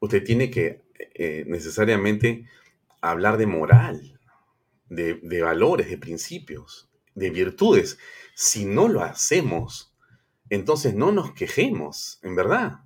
Usted 0.01 0.25
tiene 0.25 0.51
que 0.51 0.83
eh, 1.15 1.45
necesariamente 1.47 2.49
hablar 3.01 3.37
de 3.39 3.47
moral, 3.47 4.21
de 4.89 5.43
valores, 5.43 5.89
de 5.89 5.97
principios, 5.97 6.91
de 7.15 7.31
virtudes. 7.31 7.99
Si 8.35 8.65
no 8.65 8.89
lo 8.89 9.03
hacemos, 9.03 9.95
entonces 10.51 10.95
no 10.95 11.13
nos 11.13 11.33
quejemos, 11.33 12.19
en 12.23 12.37
verdad. 12.37 12.81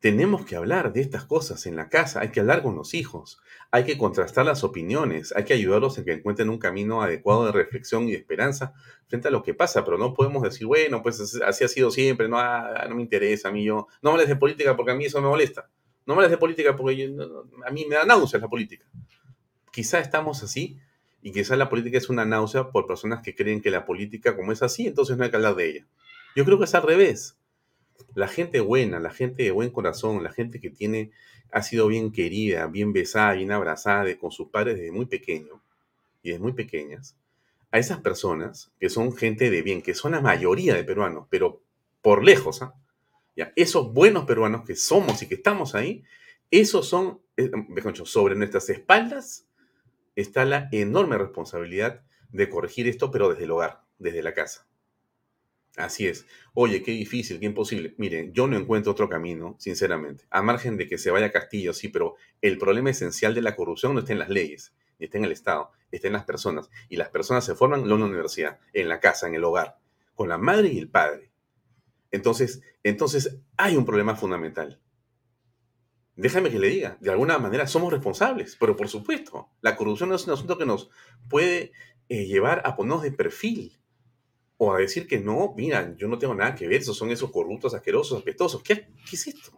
Tenemos 0.00 0.46
que 0.46 0.56
hablar 0.56 0.94
de 0.94 1.02
estas 1.02 1.26
cosas 1.26 1.66
en 1.66 1.76
la 1.76 1.90
casa, 1.90 2.20
hay 2.20 2.30
que 2.30 2.40
hablar 2.40 2.62
con 2.62 2.74
los 2.74 2.94
hijos, 2.94 3.38
hay 3.70 3.84
que 3.84 3.98
contrastar 3.98 4.46
las 4.46 4.64
opiniones, 4.64 5.34
hay 5.36 5.44
que 5.44 5.52
ayudarlos 5.52 5.98
en 5.98 6.06
que 6.06 6.12
encuentren 6.12 6.48
un 6.48 6.58
camino 6.58 7.02
adecuado 7.02 7.44
de 7.44 7.52
reflexión 7.52 8.08
y 8.08 8.12
de 8.12 8.16
esperanza 8.16 8.72
frente 9.08 9.28
a 9.28 9.30
lo 9.30 9.42
que 9.42 9.52
pasa, 9.52 9.84
pero 9.84 9.98
no 9.98 10.14
podemos 10.14 10.42
decir, 10.42 10.66
bueno, 10.66 11.02
pues 11.02 11.20
así 11.42 11.64
ha 11.64 11.68
sido 11.68 11.90
siempre, 11.90 12.28
no, 12.28 12.38
ah, 12.38 12.86
no 12.88 12.94
me 12.94 13.02
interesa 13.02 13.48
a 13.48 13.52
mí, 13.52 13.62
yo, 13.62 13.88
no 14.00 14.10
me 14.10 14.14
hables 14.14 14.28
de 14.28 14.36
política 14.36 14.74
porque 14.74 14.92
a 14.92 14.94
mí 14.94 15.04
eso 15.04 15.20
me 15.20 15.28
molesta, 15.28 15.68
no 16.06 16.14
me 16.14 16.20
hables 16.20 16.30
de 16.30 16.38
política 16.38 16.74
porque 16.74 17.14
a 17.66 17.70
mí 17.70 17.84
me 17.86 17.96
da 17.96 18.06
náuseas 18.06 18.40
la 18.40 18.48
política. 18.48 18.86
Quizá 19.70 20.00
estamos 20.00 20.42
así 20.42 20.78
y 21.20 21.30
quizá 21.30 21.56
la 21.56 21.68
política 21.68 21.98
es 21.98 22.08
una 22.08 22.24
náusea 22.24 22.70
por 22.70 22.86
personas 22.86 23.20
que 23.22 23.34
creen 23.34 23.60
que 23.60 23.70
la 23.70 23.84
política 23.84 24.34
como 24.34 24.52
es 24.52 24.62
así, 24.62 24.86
entonces 24.86 25.18
no 25.18 25.24
hay 25.24 25.30
que 25.30 25.36
hablar 25.36 25.56
de 25.56 25.68
ella. 25.68 25.86
Yo 26.34 26.46
creo 26.46 26.58
que 26.58 26.64
es 26.64 26.74
al 26.74 26.84
revés. 26.84 27.36
La 28.14 28.28
gente 28.28 28.60
buena, 28.60 29.00
la 29.00 29.10
gente 29.10 29.42
de 29.42 29.50
buen 29.50 29.70
corazón, 29.70 30.22
la 30.22 30.32
gente 30.32 30.60
que 30.60 30.70
tiene, 30.70 31.10
ha 31.52 31.62
sido 31.62 31.86
bien 31.86 32.12
querida, 32.12 32.66
bien 32.66 32.92
besada, 32.92 33.32
bien 33.32 33.52
abrazada 33.52 34.16
con 34.18 34.30
sus 34.30 34.48
padres 34.48 34.76
desde 34.76 34.92
muy 34.92 35.06
pequeño 35.06 35.62
y 36.22 36.30
desde 36.30 36.42
muy 36.42 36.52
pequeñas, 36.52 37.16
a 37.70 37.78
esas 37.78 38.00
personas 38.00 38.72
que 38.78 38.88
son 38.88 39.16
gente 39.16 39.50
de 39.50 39.62
bien, 39.62 39.82
que 39.82 39.94
son 39.94 40.12
la 40.12 40.20
mayoría 40.20 40.74
de 40.74 40.84
peruanos, 40.84 41.26
pero 41.30 41.62
por 42.02 42.24
lejos, 42.24 42.62
¿ah? 42.62 42.74
Ya, 43.36 43.52
esos 43.56 43.92
buenos 43.92 44.24
peruanos 44.24 44.64
que 44.64 44.76
somos 44.76 45.22
y 45.22 45.28
que 45.28 45.36
estamos 45.36 45.74
ahí, 45.74 46.02
esos 46.50 46.88
son, 46.88 47.20
eh, 47.36 47.50
sobre 48.04 48.34
nuestras 48.34 48.68
espaldas 48.70 49.46
está 50.16 50.44
la 50.44 50.68
enorme 50.72 51.16
responsabilidad 51.16 52.02
de 52.30 52.50
corregir 52.50 52.88
esto, 52.88 53.10
pero 53.10 53.28
desde 53.30 53.44
el 53.44 53.52
hogar, 53.52 53.82
desde 53.98 54.22
la 54.22 54.34
casa. 54.34 54.66
Así 55.76 56.06
es. 56.06 56.26
Oye, 56.52 56.82
qué 56.82 56.90
difícil, 56.90 57.38
qué 57.38 57.46
imposible. 57.46 57.94
Miren, 57.96 58.32
yo 58.32 58.46
no 58.46 58.56
encuentro 58.56 58.92
otro 58.92 59.08
camino, 59.08 59.56
sinceramente. 59.58 60.24
A 60.30 60.42
margen 60.42 60.76
de 60.76 60.88
que 60.88 60.98
se 60.98 61.10
vaya 61.10 61.26
a 61.26 61.32
Castillo, 61.32 61.72
sí, 61.72 61.88
pero 61.88 62.16
el 62.40 62.58
problema 62.58 62.90
esencial 62.90 63.34
de 63.34 63.42
la 63.42 63.54
corrupción 63.54 63.94
no 63.94 64.00
está 64.00 64.12
en 64.12 64.18
las 64.18 64.28
leyes, 64.28 64.74
ni 64.98 65.06
está 65.06 65.18
en 65.18 65.24
el 65.24 65.32
Estado, 65.32 65.70
está 65.90 66.08
en 66.08 66.14
las 66.14 66.24
personas. 66.24 66.70
Y 66.88 66.96
las 66.96 67.08
personas 67.10 67.44
se 67.44 67.54
forman 67.54 67.80
en 67.80 67.92
una 67.92 68.06
universidad, 68.06 68.58
en 68.72 68.88
la 68.88 69.00
casa, 69.00 69.28
en 69.28 69.34
el 69.34 69.44
hogar, 69.44 69.78
con 70.14 70.28
la 70.28 70.38
madre 70.38 70.68
y 70.68 70.78
el 70.78 70.88
padre. 70.88 71.30
Entonces, 72.10 72.62
entonces 72.82 73.38
hay 73.56 73.76
un 73.76 73.86
problema 73.86 74.16
fundamental. 74.16 74.80
Déjame 76.16 76.50
que 76.50 76.58
le 76.58 76.68
diga, 76.68 76.98
de 77.00 77.10
alguna 77.10 77.38
manera 77.38 77.66
somos 77.66 77.92
responsables, 77.92 78.56
pero 78.58 78.76
por 78.76 78.88
supuesto, 78.88 79.48
la 79.62 79.76
corrupción 79.76 80.12
es 80.12 80.26
un 80.26 80.34
asunto 80.34 80.58
que 80.58 80.66
nos 80.66 80.90
puede 81.28 81.72
eh, 82.08 82.26
llevar 82.26 82.60
a 82.66 82.76
ponernos 82.76 83.02
de 83.02 83.12
perfil 83.12 83.79
o 84.62 84.74
a 84.74 84.78
decir 84.78 85.08
que 85.08 85.18
no, 85.18 85.54
mira, 85.56 85.96
yo 85.96 86.06
no 86.06 86.18
tengo 86.18 86.34
nada 86.34 86.54
que 86.54 86.68
ver, 86.68 86.82
esos 86.82 86.94
son 86.94 87.10
esos 87.10 87.30
corruptos, 87.30 87.72
asquerosos, 87.72 88.20
apestosos. 88.20 88.62
¿Qué, 88.62 88.88
qué 89.08 89.16
es 89.16 89.26
esto? 89.26 89.52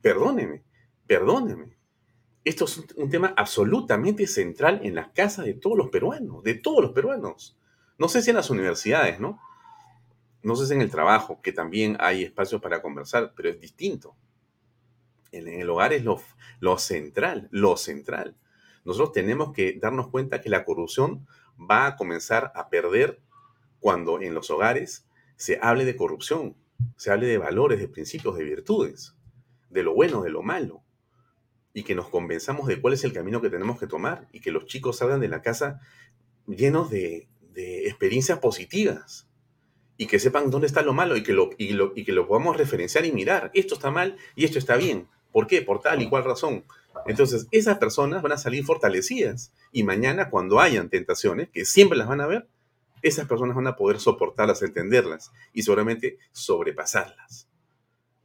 Perdóneme, 0.00 0.62
perdóneme. 1.06 1.76
Esto 2.42 2.64
es 2.64 2.78
un, 2.96 3.10
tema 3.10 3.34
absolutamente 3.36 4.26
central 4.26 4.80
en 4.84 4.94
las 4.94 5.08
casas 5.08 5.44
de 5.44 5.52
todos 5.52 5.76
los 5.76 5.90
peruanos, 5.90 6.42
de 6.42 6.54
todos 6.54 6.82
los 6.82 6.92
peruanos. 6.92 7.58
No 7.98 8.08
sé 8.08 8.22
si 8.22 8.30
en 8.30 8.36
las 8.36 8.48
universidades, 8.48 9.20
¿no? 9.20 9.38
No 10.42 10.56
sé 10.56 10.66
si 10.66 10.72
en 10.72 10.80
el 10.80 10.90
trabajo, 10.90 11.42
que 11.42 11.52
también 11.52 11.98
hay 12.00 12.22
espacios 12.22 12.62
para 12.62 12.80
conversar, 12.80 13.34
pero 13.36 13.50
es 13.50 13.60
distinto. 13.60 14.16
En, 15.30 15.46
el 15.46 15.68
hogar 15.68 15.92
es 15.92 16.04
lo, 16.04 16.22
lo 16.58 16.78
central, 16.78 17.48
lo 17.50 17.76
central. 17.76 18.34
Nosotros 18.86 19.12
tenemos 19.12 19.52
que 19.52 19.78
darnos 19.78 20.08
cuenta 20.08 20.40
que 20.40 20.48
la 20.48 20.64
corrupción 20.64 21.26
va 21.58 21.84
a 21.84 21.96
comenzar 21.96 22.50
a 22.54 22.70
perder 22.70 23.20
cuando 23.82 24.22
en 24.22 24.32
los 24.32 24.48
hogares 24.50 25.04
se 25.36 25.58
hable 25.60 25.84
de 25.84 25.96
corrupción, 25.96 26.56
se 26.96 27.10
hable 27.10 27.26
de 27.26 27.36
valores, 27.36 27.80
de 27.80 27.88
principios, 27.88 28.38
de 28.38 28.44
virtudes, 28.44 29.16
de 29.70 29.82
lo 29.82 29.92
bueno, 29.92 30.22
de 30.22 30.30
lo 30.30 30.42
malo, 30.42 30.82
y 31.74 31.82
que 31.82 31.96
nos 31.96 32.08
convenzamos 32.08 32.68
de 32.68 32.80
cuál 32.80 32.94
es 32.94 33.02
el 33.02 33.12
camino 33.12 33.40
que 33.40 33.50
tenemos 33.50 33.80
que 33.80 33.88
tomar 33.88 34.28
y 34.32 34.40
que 34.40 34.52
los 34.52 34.66
chicos 34.66 34.98
salgan 34.98 35.20
de 35.20 35.28
la 35.28 35.42
casa 35.42 35.80
llenos 36.46 36.90
de, 36.90 37.28
experiencias 37.54 38.38
positivas 38.38 39.28
y 39.98 40.06
que 40.06 40.18
sepan 40.18 40.50
dónde 40.50 40.68
está 40.68 40.82
lo 40.82 40.94
malo 40.94 41.16
y 41.16 41.22
que 41.22 41.32
lo, 41.32 41.50
y, 41.58 41.76
y 41.96 42.04
que 42.04 42.12
lo 42.12 42.26
podamos 42.26 42.56
referenciar 42.56 43.04
y 43.04 43.12
mirar. 43.12 43.50
Esto 43.52 43.74
está 43.74 43.90
mal 43.90 44.16
y 44.36 44.44
esto 44.44 44.58
está 44.58 44.76
bien. 44.76 45.08
¿Por 45.32 45.46
qué? 45.46 45.60
Por 45.60 45.80
tal 45.80 46.00
y 46.00 46.08
cual 46.08 46.24
razón. 46.24 46.64
Entonces, 47.06 47.48
esas 47.50 47.78
personas 47.78 48.22
van 48.22 48.32
a 48.32 48.38
salir 48.38 48.64
fortalecidas 48.64 49.52
y 49.72 49.82
mañana 49.82 50.30
cuando 50.30 50.60
hayan 50.60 50.88
tentaciones, 50.88 51.50
que 51.50 51.64
siempre 51.64 51.98
las 51.98 52.08
van 52.08 52.20
a 52.20 52.26
ver, 52.26 52.46
esas 53.02 53.26
personas 53.26 53.56
van 53.56 53.66
a 53.66 53.76
poder 53.76 53.98
soportarlas, 53.98 54.62
entenderlas 54.62 55.32
y 55.52 55.62
seguramente 55.62 56.18
sobrepasarlas. 56.30 57.48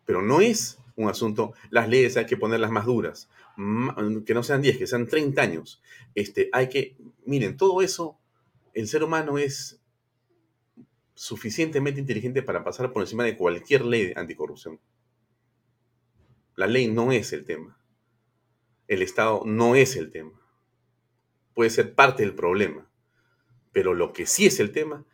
Pero 0.05 0.21
no 0.21 0.39
es 0.39 0.79
un 0.95 1.09
asunto, 1.09 1.53
las 1.69 1.89
leyes 1.89 2.17
hay 2.17 2.25
que 2.25 2.37
ponerlas 2.37 2.71
más 2.71 2.85
duras, 2.85 3.29
que 4.25 4.33
no 4.33 4.43
sean 4.43 4.61
10, 4.61 4.77
que 4.77 4.87
sean 4.87 5.07
30 5.07 5.41
años. 5.41 5.81
Este, 6.15 6.49
hay 6.53 6.69
que, 6.69 6.95
miren, 7.25 7.57
todo 7.57 7.81
eso, 7.81 8.19
el 8.73 8.87
ser 8.87 9.03
humano 9.03 9.37
es 9.37 9.81
suficientemente 11.13 11.99
inteligente 11.99 12.43
para 12.43 12.63
pasar 12.63 12.91
por 12.93 13.01
encima 13.01 13.23
de 13.23 13.35
cualquier 13.35 13.85
ley 13.85 14.13
anticorrupción. 14.15 14.79
La 16.55 16.67
ley 16.67 16.87
no 16.87 17.11
es 17.11 17.33
el 17.33 17.45
tema. 17.45 17.79
El 18.87 19.01
Estado 19.01 19.43
no 19.45 19.75
es 19.75 19.95
el 19.95 20.11
tema. 20.11 20.39
Puede 21.53 21.69
ser 21.69 21.93
parte 21.93 22.23
del 22.23 22.33
problema 22.33 22.86
pero 23.77 23.93
lo 23.93 24.11
que 24.11 24.25
sí 24.25 24.47
es 24.47 24.59
el 24.59 24.71
tema 24.71 25.05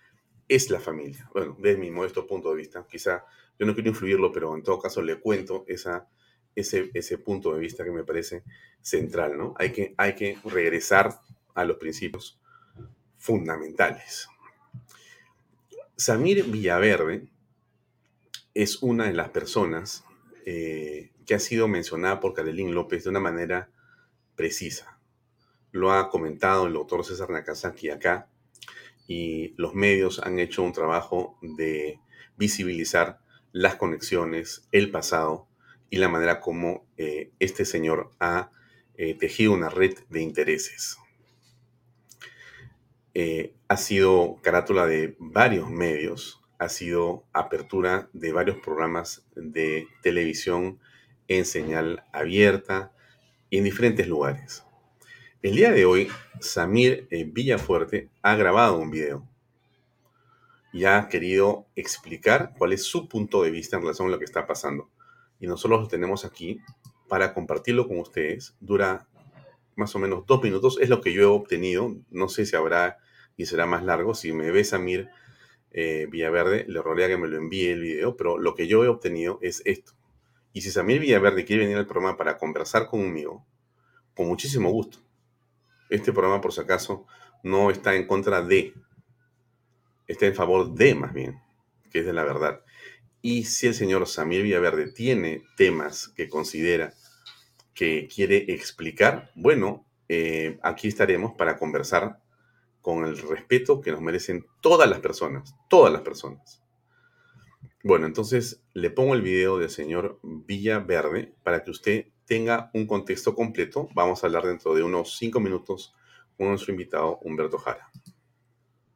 es 0.48 0.70
la 0.70 0.80
familia. 0.80 1.30
Bueno, 1.34 1.58
desde 1.60 1.78
mi 1.78 1.92
modesto 1.92 2.26
punto 2.26 2.50
de 2.50 2.56
vista, 2.56 2.88
quizá 2.90 3.26
yo 3.60 3.66
no 3.66 3.74
quiero 3.74 3.90
influirlo, 3.90 4.32
pero 4.32 4.56
en 4.56 4.64
todo 4.64 4.80
caso 4.80 5.02
le 5.02 5.20
cuento 5.20 5.66
ese 5.68 7.18
punto 7.18 7.54
de 7.54 7.60
vista 7.60 7.84
que 7.84 7.92
me 7.92 8.06
parece 8.06 8.46
central, 8.80 9.38
¿no? 9.38 9.54
Hay 9.58 9.74
que, 9.74 9.94
hay 9.98 10.16
que 10.16 10.38
regresar 10.46 11.20
a 11.54 11.66
los 11.66 11.76
principios 11.76 12.40
fundamentales. 13.18 14.30
Samir 15.98 16.46
Villaverde 16.46 17.28
es 18.54 18.82
una 18.82 19.08
de 19.08 19.14
las 19.14 19.28
personas 19.32 20.06
eh, 20.46 21.12
que 21.26 21.36
ha 21.36 21.40
sido 21.40 21.68
mencionada 21.68 22.22
por 22.22 22.34
Carolín 22.34 22.74
López 22.74 23.04
de 23.04 23.10
una 23.10 23.20
manera 23.20 23.70
precisa. 24.38 25.02
Lo 25.72 25.92
ha 25.92 26.10
comentado 26.10 26.66
el 26.68 26.72
doctor 26.72 27.04
César 27.04 27.30
Nakazaki 27.30 27.90
acá 27.90 28.30
y 29.08 29.54
los 29.58 29.74
medios 29.76 30.20
han 30.20 30.40
hecho 30.40 30.64
un 30.64 30.74
trabajo 30.74 31.38
de 31.42 32.00
visibilizar 32.38 33.20
las 33.52 33.76
conexiones, 33.76 34.68
el 34.72 34.92
pasado 34.92 35.48
y 35.90 35.98
la 35.98 36.10
manera 36.10 36.40
como 36.40 36.86
eh, 36.98 37.32
este 37.40 37.66
señor 37.66 38.12
ha 38.20 38.50
eh, 38.96 39.16
tejido 39.16 39.54
una 39.54 39.70
red 39.70 39.94
de 40.10 40.22
intereses. 40.22 40.98
Eh, 43.14 43.54
ha 43.68 43.78
sido 43.78 44.40
carátula 44.42 44.88
de 44.88 45.16
varios 45.20 45.70
medios, 45.70 46.42
ha 46.58 46.70
sido 46.70 47.26
apertura 47.32 48.10
de 48.14 48.32
varios 48.32 48.58
programas 48.58 49.24
de 49.36 49.88
televisión 50.02 50.80
en 51.28 51.46
señal 51.46 52.04
abierta 52.12 52.92
y 53.52 53.60
en 53.60 53.66
diferentes 53.66 54.08
lugares. 54.08 54.64
El 55.44 55.58
día 55.58 55.74
de 55.74 55.84
hoy, 55.84 56.08
Samir 56.40 57.06
Villafuerte 57.12 58.08
ha 58.22 58.38
grabado 58.38 58.78
un 58.78 58.90
video 58.92 59.28
y 60.72 60.86
ha 60.86 61.10
querido 61.10 61.68
explicar 61.76 62.54
cuál 62.58 62.72
es 62.72 62.84
su 62.84 63.10
punto 63.10 63.44
de 63.44 63.52
vista 63.52 63.76
en 63.76 63.82
relación 63.82 64.08
a 64.08 64.12
lo 64.12 64.20
que 64.20 64.24
está 64.24 64.48
pasando. 64.48 64.90
Y 65.42 65.48
nosotros 65.48 65.82
lo 65.82 65.88
tenemos 65.90 66.24
aquí 66.24 66.62
para 67.10 67.34
compartirlo 67.34 67.90
con 67.90 68.00
ustedes. 68.00 68.56
Dura 68.62 69.06
más 69.76 69.94
o 69.98 70.00
menos 70.00 70.26
dos 70.26 70.42
minutos. 70.42 70.78
Es 70.80 70.88
lo 70.88 71.02
que 71.02 71.12
yo 71.12 71.24
he 71.24 71.26
obtenido. 71.26 71.94
No 72.10 72.30
sé 72.30 72.46
si 72.46 72.56
habrá 72.56 73.00
y 73.36 73.46
será 73.46 73.66
más 73.66 73.84
largo. 73.84 74.16
Si 74.16 74.32
me 74.32 74.50
ve 74.50 74.64
Samir 74.64 75.10
eh, 75.72 76.08
Villaverde, 76.10 76.64
le 76.70 76.82
rogaría 76.82 77.10
que 77.10 77.18
me 77.18 77.28
lo 77.28 77.36
envíe 77.36 77.68
el 77.68 77.82
video. 77.82 78.16
Pero 78.16 78.38
lo 78.38 78.56
que 78.56 78.68
yo 78.68 78.86
he 78.86 78.88
obtenido 78.88 79.40
es 79.42 79.62
esto. 79.66 79.92
Y 80.54 80.62
si 80.62 80.72
Samir 80.72 81.02
Villaverde 81.02 81.44
quiere 81.44 81.64
venir 81.64 81.80
al 81.80 81.86
programa 81.86 82.16
para 82.16 82.38
conversar 82.38 82.88
conmigo, 82.88 83.46
con 84.16 84.28
muchísimo 84.28 84.72
gusto 84.72 85.03
este 85.96 86.12
programa, 86.12 86.42
por 86.42 86.54
si 86.54 86.62
acaso, 86.62 87.06
no 87.44 87.70
está 87.70 87.96
en 87.96 88.08
contra 88.08 88.42
de, 88.42 88.74
está 90.08 90.26
en 90.26 90.34
favor 90.34 90.74
de 90.74 90.96
más 90.96 91.14
bien, 91.14 91.40
que 91.92 92.00
es 92.00 92.06
de 92.06 92.14
la 92.14 92.24
verdad. 92.24 92.62
Y 93.22 93.44
si 93.44 93.68
el 93.68 93.76
señor 93.76 94.08
Samir 94.08 94.42
Villaverde 94.42 94.92
tiene 94.92 95.44
temas 95.56 96.10
que 96.10 96.30
considera 96.30 96.94
que 97.76 98.08
quiere 98.14 98.38
explicar, 98.54 99.32
bueno, 99.36 99.86
eh, 100.10 100.60
aquí 100.64 100.88
estaremos 100.88 101.34
para 101.38 101.58
conversar 101.58 102.20
con 102.82 103.06
el 103.06 103.18
respeto 103.18 103.80
que 103.80 103.92
nos 103.92 104.02
merecen 104.02 104.46
todas 104.62 104.90
las 104.90 105.00
personas, 105.00 105.56
todas 105.70 105.94
las 105.94 106.02
personas. 106.02 106.62
Bueno, 107.84 108.08
entonces 108.08 108.64
le 108.74 108.90
pongo 108.90 109.14
el 109.14 109.22
video 109.22 109.60
del 109.60 109.70
señor 109.70 110.20
Villaverde 110.24 111.34
para 111.44 111.64
que 111.64 111.72
usted 111.72 112.08
tenga 112.26 112.70
un 112.74 112.88
contexto 112.88 113.36
completo, 113.36 113.90
vamos 113.94 114.24
a 114.24 114.28
hablar 114.28 114.46
dentro 114.46 114.74
de 114.74 114.84
unos 114.84 115.18
cinco 115.18 115.40
minutos 115.40 115.94
con 116.38 116.48
nuestro 116.50 116.72
invitado 116.72 117.20
Humberto 117.22 117.58
Jara. 117.58 117.90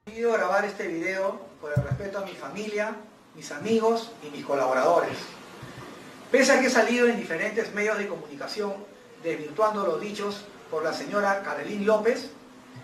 He 0.05 0.09
decidido 0.11 0.33
grabar 0.33 0.65
este 0.65 0.87
video 0.87 1.39
por 1.61 1.71
el 1.75 1.83
respeto 1.83 2.19
a 2.19 2.25
mi 2.25 2.33
familia, 2.33 2.95
mis 3.35 3.51
amigos 3.51 4.11
y 4.25 4.29
mis 4.29 4.45
colaboradores. 4.45 5.17
Pese 6.31 6.51
a 6.51 6.59
que 6.59 6.67
he 6.67 6.69
salido 6.69 7.07
en 7.07 7.17
diferentes 7.17 7.73
medios 7.73 7.97
de 7.97 8.07
comunicación 8.07 8.73
desvirtuando 9.23 9.85
los 9.85 9.99
dichos 9.99 10.45
por 10.69 10.83
la 10.83 10.93
señora 10.93 11.41
Carolín 11.43 11.85
López, 11.85 12.31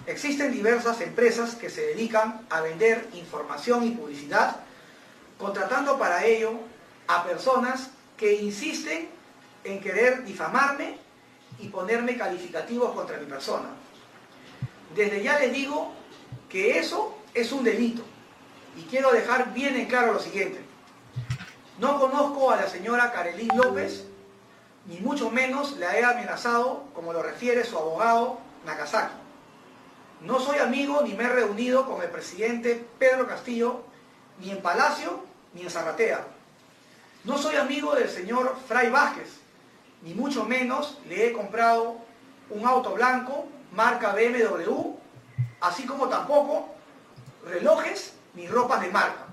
existen 0.06 0.52
diversas 0.52 1.02
empresas 1.02 1.56
que 1.56 1.70
se 1.70 1.82
dedican 1.82 2.46
a 2.50 2.62
vender 2.62 3.08
información 3.14 3.86
y 3.86 3.92
publicidad, 3.92 4.58
contratando 5.38 5.98
para 5.98 6.26
ello 6.26 6.54
a 7.08 7.24
personas 7.24 7.92
que 8.18 8.42
insisten 8.42 9.10
en 9.64 9.80
querer 9.80 10.24
difamarme 10.24 10.98
y 11.60 11.70
ponerme 11.70 12.18
calificativos 12.18 12.94
contra 12.94 13.18
mi 13.18 13.26
persona. 13.26 13.70
Desde 14.96 15.24
ya 15.24 15.40
les 15.40 15.54
digo 15.54 15.94
que 16.50 16.80
eso 16.80 17.18
es 17.34 17.52
un 17.52 17.64
delito. 17.64 18.04
Y 18.76 18.84
quiero 18.84 19.12
dejar 19.12 19.54
bien 19.54 19.76
en 19.76 19.86
claro 19.86 20.14
lo 20.14 20.20
siguiente. 20.20 20.60
No 21.80 22.00
conozco 22.00 22.52
a 22.52 22.56
la 22.56 22.68
señora 22.68 23.12
Carelín 23.12 23.50
López, 23.56 24.06
ni 24.86 25.00
mucho 25.00 25.30
menos 25.30 25.78
la 25.78 25.98
he 25.98 26.04
amenazado, 26.04 26.86
como 26.94 27.14
lo 27.14 27.24
refiere 27.24 27.64
su 27.64 27.78
abogado 27.78 28.40
Nakazaki. 28.66 29.14
No 30.22 30.40
soy 30.40 30.60
amigo 30.60 31.02
ni 31.02 31.14
me 31.14 31.26
he 31.26 31.30
reunido 31.30 31.86
con 31.86 32.02
el 32.02 32.10
presidente 32.10 32.86
Pedro 32.98 33.28
Castillo, 33.28 33.84
ni 34.40 34.52
en 34.52 34.62
Palacio 34.62 35.24
ni 35.54 35.64
en 35.64 35.70
Zarratea. 35.70 36.26
No 37.24 37.38
soy 37.38 37.56
amigo 37.56 37.96
del 37.96 38.10
señor 38.10 38.56
Fray 38.68 38.90
Vázquez, 38.90 39.30
ni 40.04 40.14
mucho 40.14 40.44
menos 40.44 40.98
le 41.08 41.28
he 41.28 41.34
comprado 41.34 41.96
un 42.50 42.68
auto 42.68 42.94
blanco 42.94 43.46
marca 43.72 44.14
BMW, 44.14 44.96
así 45.62 45.86
como 45.86 46.10
tampoco 46.10 46.68
relojes 47.46 48.14
ni 48.36 48.48
ropas 48.48 48.82
de 48.82 48.90
marca. 48.90 49.26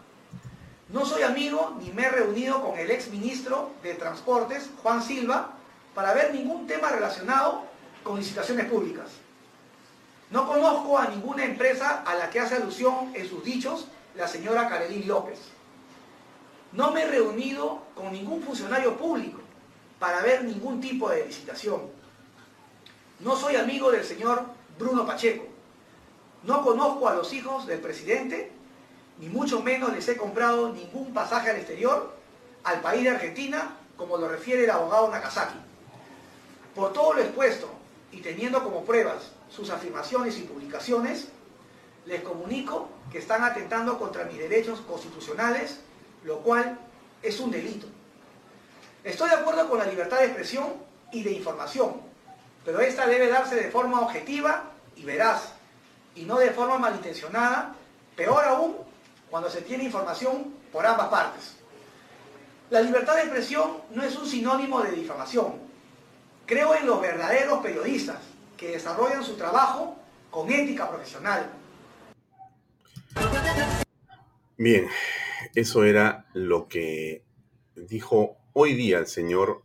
No 0.88 1.04
soy 1.04 1.22
amigo 1.22 1.76
ni 1.80 1.90
me 1.90 2.04
he 2.04 2.10
reunido 2.10 2.62
con 2.62 2.78
el 2.78 2.90
ex 2.90 3.08
ministro 3.08 3.72
de 3.82 3.94
Transportes, 3.94 4.70
Juan 4.82 5.02
Silva, 5.02 5.50
para 5.94 6.14
ver 6.14 6.32
ningún 6.32 6.66
tema 6.66 6.88
relacionado 6.88 7.64
con 8.04 8.16
licitaciones 8.18 8.66
públicas. 8.66 9.08
No 10.30 10.46
conozco 10.46 10.96
a 10.98 11.08
ninguna 11.08 11.44
empresa 11.44 12.04
a 12.06 12.14
la 12.14 12.30
que 12.30 12.38
hace 12.38 12.54
alusión 12.54 13.12
en 13.14 13.28
sus 13.28 13.44
dichos 13.44 13.88
la 14.14 14.28
señora 14.28 14.68
Carolín 14.68 15.06
López. 15.08 15.40
No 16.72 16.92
me 16.92 17.02
he 17.02 17.06
reunido 17.06 17.82
con 17.96 18.12
ningún 18.12 18.40
funcionario 18.42 18.96
público 18.96 19.39
para 20.00 20.22
ver 20.22 20.42
ningún 20.42 20.80
tipo 20.80 21.10
de 21.10 21.26
licitación. 21.26 21.82
No 23.20 23.36
soy 23.36 23.54
amigo 23.56 23.92
del 23.92 24.02
señor 24.02 24.44
Bruno 24.78 25.06
Pacheco. 25.06 25.44
No 26.42 26.62
conozco 26.62 27.06
a 27.06 27.14
los 27.14 27.32
hijos 27.34 27.66
del 27.66 27.80
presidente, 27.80 28.50
ni 29.18 29.28
mucho 29.28 29.62
menos 29.62 29.92
les 29.92 30.08
he 30.08 30.16
comprado 30.16 30.72
ningún 30.72 31.12
pasaje 31.12 31.50
al 31.50 31.56
exterior, 31.56 32.16
al 32.64 32.80
país 32.80 33.04
de 33.04 33.10
Argentina, 33.10 33.76
como 33.98 34.16
lo 34.16 34.26
refiere 34.26 34.64
el 34.64 34.70
abogado 34.70 35.10
Nakazaki. 35.10 35.58
Por 36.74 36.94
todo 36.94 37.12
lo 37.12 37.20
expuesto 37.20 37.68
y 38.10 38.22
teniendo 38.22 38.64
como 38.64 38.84
pruebas 38.86 39.32
sus 39.50 39.68
afirmaciones 39.68 40.38
y 40.38 40.42
publicaciones, 40.42 41.28
les 42.06 42.22
comunico 42.22 42.88
que 43.12 43.18
están 43.18 43.44
atentando 43.44 43.98
contra 43.98 44.24
mis 44.24 44.38
derechos 44.38 44.80
constitucionales, 44.80 45.80
lo 46.24 46.38
cual 46.38 46.78
es 47.22 47.38
un 47.38 47.50
delito. 47.50 47.86
Estoy 49.02 49.30
de 49.30 49.36
acuerdo 49.36 49.68
con 49.68 49.78
la 49.78 49.86
libertad 49.86 50.18
de 50.18 50.26
expresión 50.26 50.74
y 51.10 51.22
de 51.22 51.32
información, 51.32 52.02
pero 52.64 52.80
esta 52.80 53.06
debe 53.06 53.28
darse 53.28 53.56
de 53.56 53.70
forma 53.70 54.00
objetiva 54.00 54.64
y 54.94 55.04
veraz, 55.04 55.54
y 56.14 56.24
no 56.24 56.38
de 56.38 56.50
forma 56.50 56.78
malintencionada, 56.78 57.74
peor 58.14 58.44
aún 58.44 58.76
cuando 59.30 59.48
se 59.48 59.62
tiene 59.62 59.84
información 59.84 60.54
por 60.70 60.84
ambas 60.84 61.08
partes. 61.08 61.56
La 62.68 62.82
libertad 62.82 63.14
de 63.14 63.22
expresión 63.22 63.78
no 63.90 64.02
es 64.02 64.14
un 64.16 64.26
sinónimo 64.26 64.82
de 64.82 64.92
difamación. 64.92 65.54
Creo 66.44 66.74
en 66.74 66.86
los 66.86 67.00
verdaderos 67.00 67.60
periodistas 67.60 68.18
que 68.56 68.72
desarrollan 68.72 69.24
su 69.24 69.36
trabajo 69.36 69.96
con 70.30 70.50
ética 70.50 70.88
profesional. 70.88 71.50
Bien, 74.58 74.88
eso 75.54 75.84
era 75.84 76.26
lo 76.34 76.68
que 76.68 77.24
dijo 77.74 78.39
hoy 78.52 78.74
día 78.74 78.98
el 78.98 79.06
señor 79.06 79.62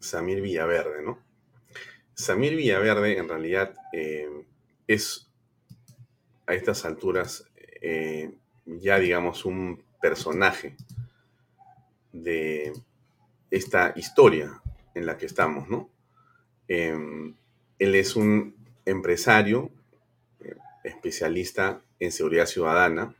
Samir 0.00 0.40
Villaverde, 0.40 1.02
¿no? 1.02 1.18
Samir 2.14 2.56
Villaverde 2.56 3.18
en 3.18 3.28
realidad 3.28 3.74
eh, 3.92 4.28
es 4.86 5.28
a 6.46 6.54
estas 6.54 6.84
alturas 6.84 7.44
eh, 7.80 8.32
ya 8.66 8.98
digamos 8.98 9.44
un 9.44 9.84
personaje 10.00 10.76
de 12.12 12.72
esta 13.50 13.92
historia 13.96 14.60
en 14.94 15.06
la 15.06 15.16
que 15.16 15.26
estamos, 15.26 15.68
¿no? 15.68 15.90
Em, 16.68 17.36
él 17.78 17.94
es 17.94 18.16
un 18.16 18.56
empresario, 18.84 19.70
eh, 20.40 20.56
especialista 20.84 21.82
en 22.00 22.10
seguridad 22.10 22.46
ciudadana. 22.46 23.14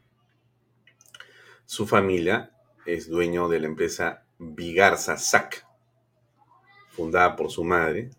Su 1.64 1.86
familia 1.86 2.50
es 2.86 3.08
dueño 3.08 3.48
de 3.48 3.60
la 3.60 3.66
empresa 3.66 4.25
Vigarza 4.38 5.16
SAC, 5.16 5.66
fundada 6.90 7.36
por 7.36 7.50
su 7.50 7.64
madre, 7.64 8.10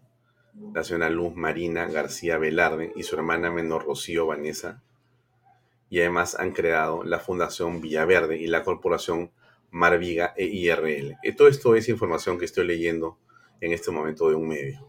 la 0.74 0.84
señora 0.84 1.11
Luz 1.11 1.36
Marina 1.36 1.86
García 1.86 2.39
Velarde 2.39 2.91
y 2.95 3.03
su 3.03 3.15
hermana 3.15 3.51
menor 3.51 3.86
Rocío 3.86 4.26
Vanessa, 4.26 4.82
y 5.89 5.99
además 5.99 6.36
han 6.39 6.53
creado 6.53 7.03
la 7.03 7.20
Fundación 7.20 7.82
Villaverde 7.82 8.38
y 8.38 8.47
la 8.47 8.63
Corporación 8.63 9.32
Marviga 9.70 10.34
e 10.36 10.45
IRL. 10.45 11.18
Y 11.22 11.34
todo 11.34 11.47
esto 11.47 11.76
es 11.76 11.88
información 11.88 12.39
que 12.39 12.45
estoy 12.45 12.65
leyendo 12.65 13.20
en 13.61 13.72
este 13.72 13.91
momento 13.91 14.28
de 14.30 14.36
un 14.36 14.47
medio. 14.47 14.88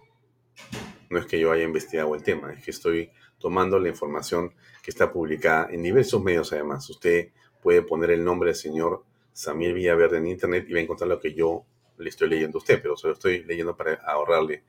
No 1.10 1.18
es 1.18 1.26
que 1.26 1.38
yo 1.38 1.52
haya 1.52 1.64
investigado 1.64 2.14
el 2.14 2.22
tema, 2.22 2.54
es 2.54 2.64
que 2.64 2.70
estoy 2.70 3.10
tomando 3.38 3.78
la 3.78 3.88
información 3.88 4.54
que 4.82 4.90
está 4.90 5.12
publicada 5.12 5.68
en 5.70 5.82
diversos 5.82 6.22
medios 6.22 6.52
además. 6.54 6.88
Usted 6.88 7.32
puede 7.62 7.82
poner 7.82 8.12
el 8.12 8.24
nombre 8.24 8.48
del 8.48 8.56
señor 8.56 9.04
Samir 9.38 9.72
Villaverde 9.72 10.18
en 10.18 10.26
internet 10.26 10.66
y 10.68 10.72
va 10.72 10.80
a 10.80 10.82
encontrar 10.82 11.08
lo 11.08 11.20
que 11.20 11.32
yo 11.32 11.64
le 11.96 12.08
estoy 12.08 12.28
leyendo 12.28 12.58
a 12.58 12.60
usted, 12.60 12.82
pero 12.82 12.96
se 12.96 13.06
lo 13.06 13.12
estoy 13.12 13.44
leyendo 13.44 13.76
para 13.76 13.94
ahorrarle 14.04 14.64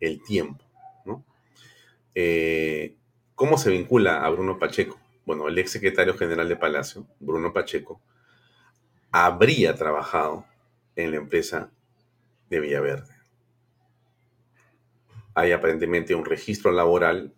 el 0.00 0.22
tiempo. 0.22 0.64
Eh, 2.14 2.96
¿Cómo 3.34 3.58
se 3.58 3.68
vincula 3.68 4.24
a 4.24 4.30
Bruno 4.30 4.58
Pacheco? 4.58 4.98
Bueno, 5.26 5.46
el 5.46 5.58
ex 5.58 5.72
secretario 5.72 6.16
general 6.16 6.48
de 6.48 6.56
Palacio, 6.56 7.06
Bruno 7.20 7.52
Pacheco, 7.52 8.00
habría 9.12 9.74
trabajado 9.74 10.46
en 10.96 11.10
la 11.10 11.18
empresa 11.18 11.70
de 12.48 12.60
Villaverde. 12.60 13.14
Hay 15.34 15.52
aparentemente 15.52 16.14
un 16.14 16.24
registro 16.24 16.72
laboral 16.72 17.34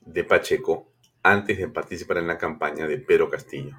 de 0.00 0.24
Pacheco 0.24 0.90
antes 1.22 1.58
de 1.58 1.68
participar 1.68 2.16
en 2.16 2.28
la 2.28 2.38
campaña 2.38 2.86
de 2.86 2.96
Pedro 2.96 3.28
Castillo. 3.28 3.76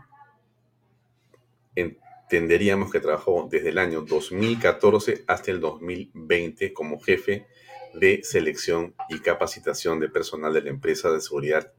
Entenderíamos 1.77 2.91
que 2.91 2.99
trabajó 2.99 3.47
desde 3.51 3.69
el 3.69 3.77
año 3.77 4.01
2014 4.01 5.23
hasta 5.27 5.51
el 5.51 5.59
2020 5.59 6.73
como 6.73 6.99
jefe 6.99 7.45
de 7.93 8.21
selección 8.23 8.95
y 9.09 9.19
capacitación 9.19 9.99
de 9.99 10.09
personal 10.09 10.53
de 10.53 10.63
la 10.63 10.71
empresa 10.71 11.11
de 11.11 11.21
seguridad 11.21 11.71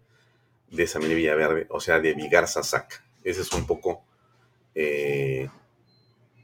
de 0.70 0.86
Samir 0.86 1.16
Villaverde, 1.16 1.66
o 1.70 1.80
sea, 1.80 1.99
de 1.99 2.14
Vigarza 2.14 2.62
Sac. 2.62 3.03
Esa 3.24 3.40
es 3.40 3.53
un 3.53 3.66
poco 3.66 4.05
eh, 4.74 5.49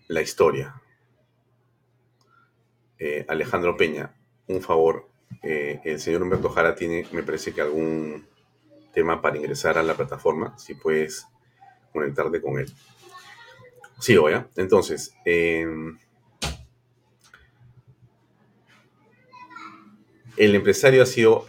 la 0.09 0.21
historia. 0.21 0.83
Eh, 2.99 3.25
Alejandro 3.29 3.77
Peña, 3.77 4.17
un 4.49 4.63
favor. 4.63 5.09
Eh, 5.43 5.81
el 5.85 6.01
señor 6.01 6.23
Humberto 6.23 6.49
Jara 6.49 6.75
tiene, 6.75 7.07
me 7.13 7.23
parece 7.23 7.53
que 7.53 7.61
algún 7.61 8.27
tema 8.93 9.23
para 9.23 9.37
ingresar 9.37 9.79
a 9.79 9.83
la 9.83 9.95
plataforma, 9.95 10.59
si 10.59 10.75
puedes 10.75 11.27
conectarte 11.93 12.43
con 12.43 12.59
él. 12.59 12.73
Sí, 14.01 14.17
ya. 14.31 14.49
Entonces, 14.57 15.15
em, 15.25 15.99
El 20.37 20.57
empresario 20.57 21.01
ha 21.01 21.07
sido 21.07 21.47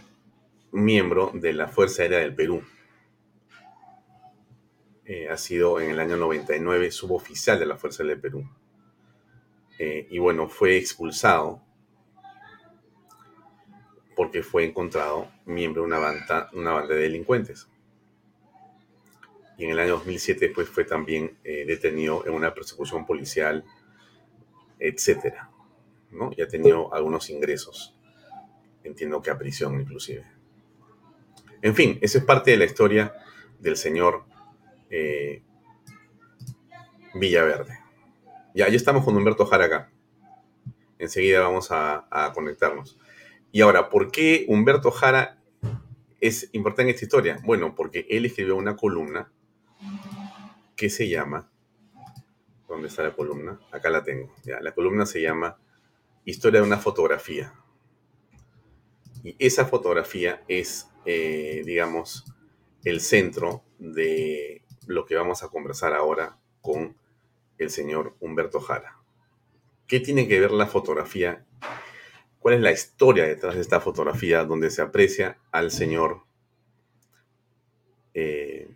miembro 0.70 1.32
de 1.34 1.52
la 1.52 1.66
Fuerza 1.66 2.02
Aérea 2.02 2.20
del 2.20 2.36
Perú. 2.36 2.62
Eh, 5.04 5.28
ha 5.28 5.36
sido 5.36 5.80
en 5.80 5.90
el 5.90 5.98
año 5.98 6.16
99 6.16 6.92
suboficial 6.92 7.58
de 7.58 7.66
la 7.66 7.76
Fuerza 7.76 8.04
Aérea 8.04 8.14
del 8.14 8.22
Perú. 8.22 8.48
Eh, 9.80 10.06
y 10.08 10.18
bueno, 10.20 10.48
fue 10.48 10.76
expulsado 10.76 11.60
porque 14.14 14.44
fue 14.44 14.64
encontrado 14.64 15.28
miembro 15.46 15.82
de 15.82 15.88
una 15.88 15.98
banda, 15.98 16.48
una 16.52 16.70
banda 16.70 16.94
de 16.94 17.00
delincuentes. 17.00 17.68
Y 19.58 19.64
en 19.64 19.70
el 19.70 19.78
año 19.78 19.92
2007 19.92 20.52
pues, 20.54 20.68
fue 20.68 20.84
también 20.84 21.38
eh, 21.44 21.64
detenido 21.66 22.26
en 22.26 22.34
una 22.34 22.52
persecución 22.52 23.06
policial, 23.06 23.64
etc. 24.78 25.34
¿no? 26.10 26.30
Y 26.36 26.42
ha 26.42 26.48
tenido 26.48 26.92
algunos 26.94 27.30
ingresos 27.30 27.96
entiendo 28.86 29.20
que 29.20 29.30
a 29.30 29.38
prisión 29.38 29.80
inclusive. 29.80 30.24
En 31.62 31.74
fin, 31.74 31.98
esa 32.00 32.18
es 32.18 32.24
parte 32.24 32.52
de 32.52 32.56
la 32.56 32.64
historia 32.64 33.12
del 33.58 33.76
señor 33.76 34.24
eh, 34.90 35.42
Villaverde. 37.14 37.78
Ya, 38.54 38.68
ya 38.68 38.76
estamos 38.76 39.04
con 39.04 39.16
Humberto 39.16 39.46
Jara 39.46 39.64
acá. 39.64 39.90
Enseguida 40.98 41.40
vamos 41.40 41.68
a 41.70 42.32
conectarnos. 42.34 42.98
Y 43.52 43.60
ahora, 43.60 43.90
¿por 43.90 44.10
qué 44.10 44.46
Humberto 44.48 44.90
Jara 44.90 45.38
es 46.20 46.48
importante 46.52 46.90
en 46.90 46.94
esta 46.94 47.04
historia? 47.04 47.40
Bueno, 47.44 47.74
porque 47.74 48.06
él 48.08 48.24
escribió 48.24 48.56
una 48.56 48.76
columna 48.76 49.30
que 50.76 50.90
se 50.90 51.08
llama... 51.08 51.50
¿Dónde 52.68 52.88
está 52.88 53.02
la 53.02 53.14
columna? 53.14 53.60
Acá 53.70 53.90
la 53.90 54.02
tengo. 54.02 54.34
La 54.60 54.74
columna 54.74 55.06
se 55.06 55.22
llama 55.22 55.56
Historia 56.24 56.60
de 56.60 56.66
una 56.66 56.78
fotografía. 56.78 57.54
Y 59.22 59.36
esa 59.38 59.66
fotografía 59.66 60.44
es, 60.48 60.88
eh, 61.04 61.62
digamos, 61.64 62.24
el 62.84 63.00
centro 63.00 63.64
de 63.78 64.62
lo 64.86 65.06
que 65.06 65.14
vamos 65.14 65.42
a 65.42 65.48
conversar 65.48 65.94
ahora 65.94 66.38
con 66.60 66.96
el 67.58 67.70
señor 67.70 68.16
Humberto 68.20 68.60
Jara. 68.60 68.98
¿Qué 69.86 70.00
tiene 70.00 70.28
que 70.28 70.40
ver 70.40 70.50
la 70.50 70.66
fotografía? 70.66 71.46
¿Cuál 72.40 72.56
es 72.56 72.60
la 72.60 72.72
historia 72.72 73.24
detrás 73.24 73.54
de 73.54 73.60
esta 73.60 73.80
fotografía 73.80 74.44
donde 74.44 74.70
se 74.70 74.82
aprecia 74.82 75.38
al 75.52 75.70
señor 75.70 76.22
eh, 78.14 78.75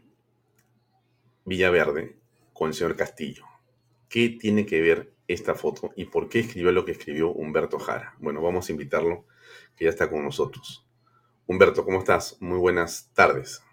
Villaverde 1.51 2.17
con 2.53 2.69
el 2.69 2.75
señor 2.75 2.95
Castillo? 2.95 3.45
¿Qué 4.09 4.29
tiene 4.29 4.67
que 4.67 4.81
ver 4.81 5.13
esta 5.27 5.57
foto 5.57 5.91
y 5.97 6.05
por 6.05 6.29
qué 6.29 6.39
escribió 6.39 6.71
lo 6.71 6.85
que 6.85 6.93
escribió 6.93 7.33
Humberto 7.33 7.81
Jara? 7.81 8.15
Bueno, 8.21 8.41
vamos 8.41 8.69
a 8.69 8.73
invitarlo, 8.73 9.25
que 9.75 9.87
ya 9.87 9.91
está 9.91 10.09
con 10.09 10.23
nosotros. 10.23 10.87
Humberto, 11.49 11.85
¿cómo 11.85 11.99
estás? 11.99 12.37
Muy 12.39 12.57
buenas 12.57 13.11
tardes. 13.15 13.65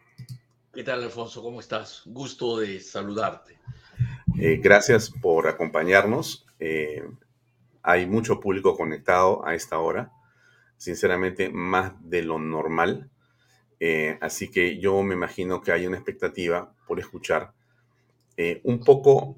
¿Qué 0.74 0.84
tal, 0.84 1.04
Alfonso? 1.04 1.44
¿Cómo 1.44 1.60
estás? 1.60 2.02
Gusto 2.08 2.58
de 2.58 2.80
saludarte. 2.80 3.60
Eh, 4.40 4.58
gracias 4.60 5.12
por 5.12 5.48
acompañarnos. 5.48 6.48
Eh, 6.60 7.08
hay 7.84 8.08
mucho 8.08 8.40
público 8.40 8.76
conectado 8.76 9.46
a 9.46 9.54
esta 9.54 9.78
hora, 9.78 10.12
sinceramente 10.78 11.50
más 11.50 11.94
de 12.02 12.24
lo 12.24 12.40
normal. 12.40 13.12
Eh, 13.80 14.18
así 14.20 14.50
que 14.50 14.80
yo 14.80 15.04
me 15.04 15.14
imagino 15.14 15.62
que 15.62 15.72
hay 15.72 15.86
una 15.86 15.98
expectativa 15.98 16.74
por 16.88 17.00
escuchar 17.00 17.54
un 18.64 18.80
poco 18.84 19.38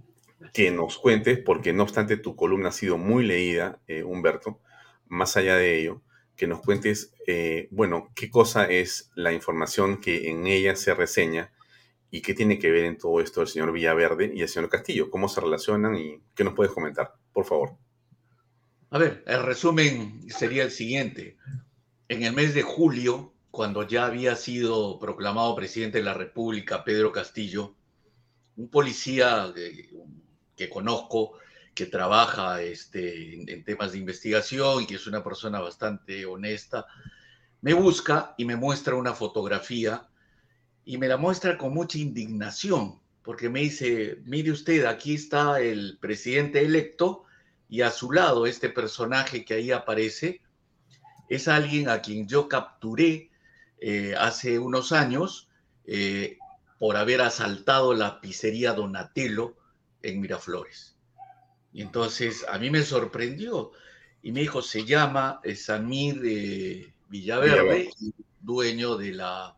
que 0.53 0.71
nos 0.71 0.97
cuentes, 0.97 1.39
porque 1.39 1.73
no 1.73 1.83
obstante 1.83 2.17
tu 2.17 2.35
columna 2.35 2.69
ha 2.69 2.73
sido 2.73 2.97
muy 2.97 3.25
leída, 3.25 3.79
Humberto, 4.05 4.59
más 5.07 5.37
allá 5.37 5.55
de 5.55 5.79
ello, 5.79 6.01
que 6.35 6.47
nos 6.47 6.61
cuentes, 6.61 7.13
bueno, 7.71 8.09
qué 8.15 8.29
cosa 8.29 8.65
es 8.65 9.11
la 9.15 9.31
información 9.33 10.01
que 10.01 10.29
en 10.29 10.47
ella 10.47 10.75
se 10.75 10.93
reseña 10.93 11.51
¿Y 12.11 12.21
qué 12.21 12.33
tiene 12.33 12.57
que 12.57 12.71
ver 12.71 12.85
en 12.85 12.97
todo 12.97 13.21
esto 13.21 13.41
el 13.41 13.47
señor 13.47 13.71
Villaverde 13.71 14.31
y 14.33 14.41
el 14.41 14.49
señor 14.49 14.69
Castillo? 14.69 15.11
¿Cómo 15.11 15.29
se 15.29 15.41
relacionan 15.41 15.95
y 15.95 16.19
qué 16.33 16.43
nos 16.43 16.53
puedes 16.53 16.73
comentar? 16.73 17.13
Por 17.31 17.45
favor. 17.45 17.77
A 18.89 18.97
ver, 18.97 19.23
el 19.27 19.43
resumen 19.43 20.23
sería 20.29 20.63
el 20.63 20.71
siguiente. 20.71 21.37
En 22.07 22.23
el 22.23 22.33
mes 22.33 22.55
de 22.55 22.63
julio, 22.63 23.35
cuando 23.51 23.87
ya 23.87 24.07
había 24.07 24.35
sido 24.35 24.97
proclamado 24.99 25.55
presidente 25.55 25.99
de 25.99 26.03
la 26.03 26.15
República 26.15 26.83
Pedro 26.83 27.11
Castillo, 27.11 27.75
un 28.59 28.67
policía 28.67 29.53
que, 30.55 30.69
conozco, 30.69 31.39
que 31.73 31.85
trabaja 31.85 32.61
este, 32.61 33.35
en 33.35 33.63
temas 33.63 33.93
de 33.93 33.99
investigación 33.99 34.83
y 34.83 34.85
que 34.85 34.95
es 34.95 35.07
una 35.07 35.23
persona 35.23 35.61
bastante 35.61 36.25
honesta, 36.25 36.85
me 37.61 37.73
busca 37.73 38.35
y 38.37 38.43
me 38.43 38.57
muestra 38.57 38.95
una 38.95 39.13
fotografía 39.13 40.09
y 40.83 40.97
me 40.97 41.07
la 41.07 41.15
muestra 41.15 41.57
con 41.57 41.73
mucha 41.73 41.99
indignación, 41.99 42.99
porque 43.23 43.47
me 43.47 43.61
dice, 43.61 44.17
mire 44.25 44.51
usted, 44.51 44.83
aquí 44.85 45.15
está 45.15 45.61
el 45.61 45.97
presidente 46.01 46.59
electo 46.59 47.23
y 47.69 47.79
a 47.79 47.91
su 47.91 48.11
lado 48.11 48.45
este 48.45 48.67
personaje 48.67 49.45
que 49.45 49.53
ahí 49.53 49.71
aparece 49.71 50.41
es 51.29 51.47
alguien 51.47 51.87
a 51.87 52.01
quien 52.01 52.27
yo 52.27 52.49
capturé 52.49 53.31
eh, 53.79 54.15
hace 54.17 54.59
unos 54.59 54.91
años 54.91 55.47
eh, 55.85 56.37
por 56.79 56.95
haber 56.95 57.21
asaltado 57.21 57.93
la 57.93 58.21
pizzería 58.21 58.73
Donatello 58.73 59.55
en 60.01 60.21
Miraflores. 60.21 60.97
Y 61.73 61.81
entonces 61.81 62.45
a 62.49 62.57
mí 62.57 62.71
me 62.71 62.81
sorprendió 62.81 63.71
y 64.21 64.31
me 64.31 64.39
dijo, 64.39 64.61
se 64.61 64.85
llama 64.85 65.41
Samir 65.55 66.21
eh, 66.25 66.93
Villaverde, 67.09 67.89
dueño 68.39 68.97
de 68.97 69.13
la 69.13 69.55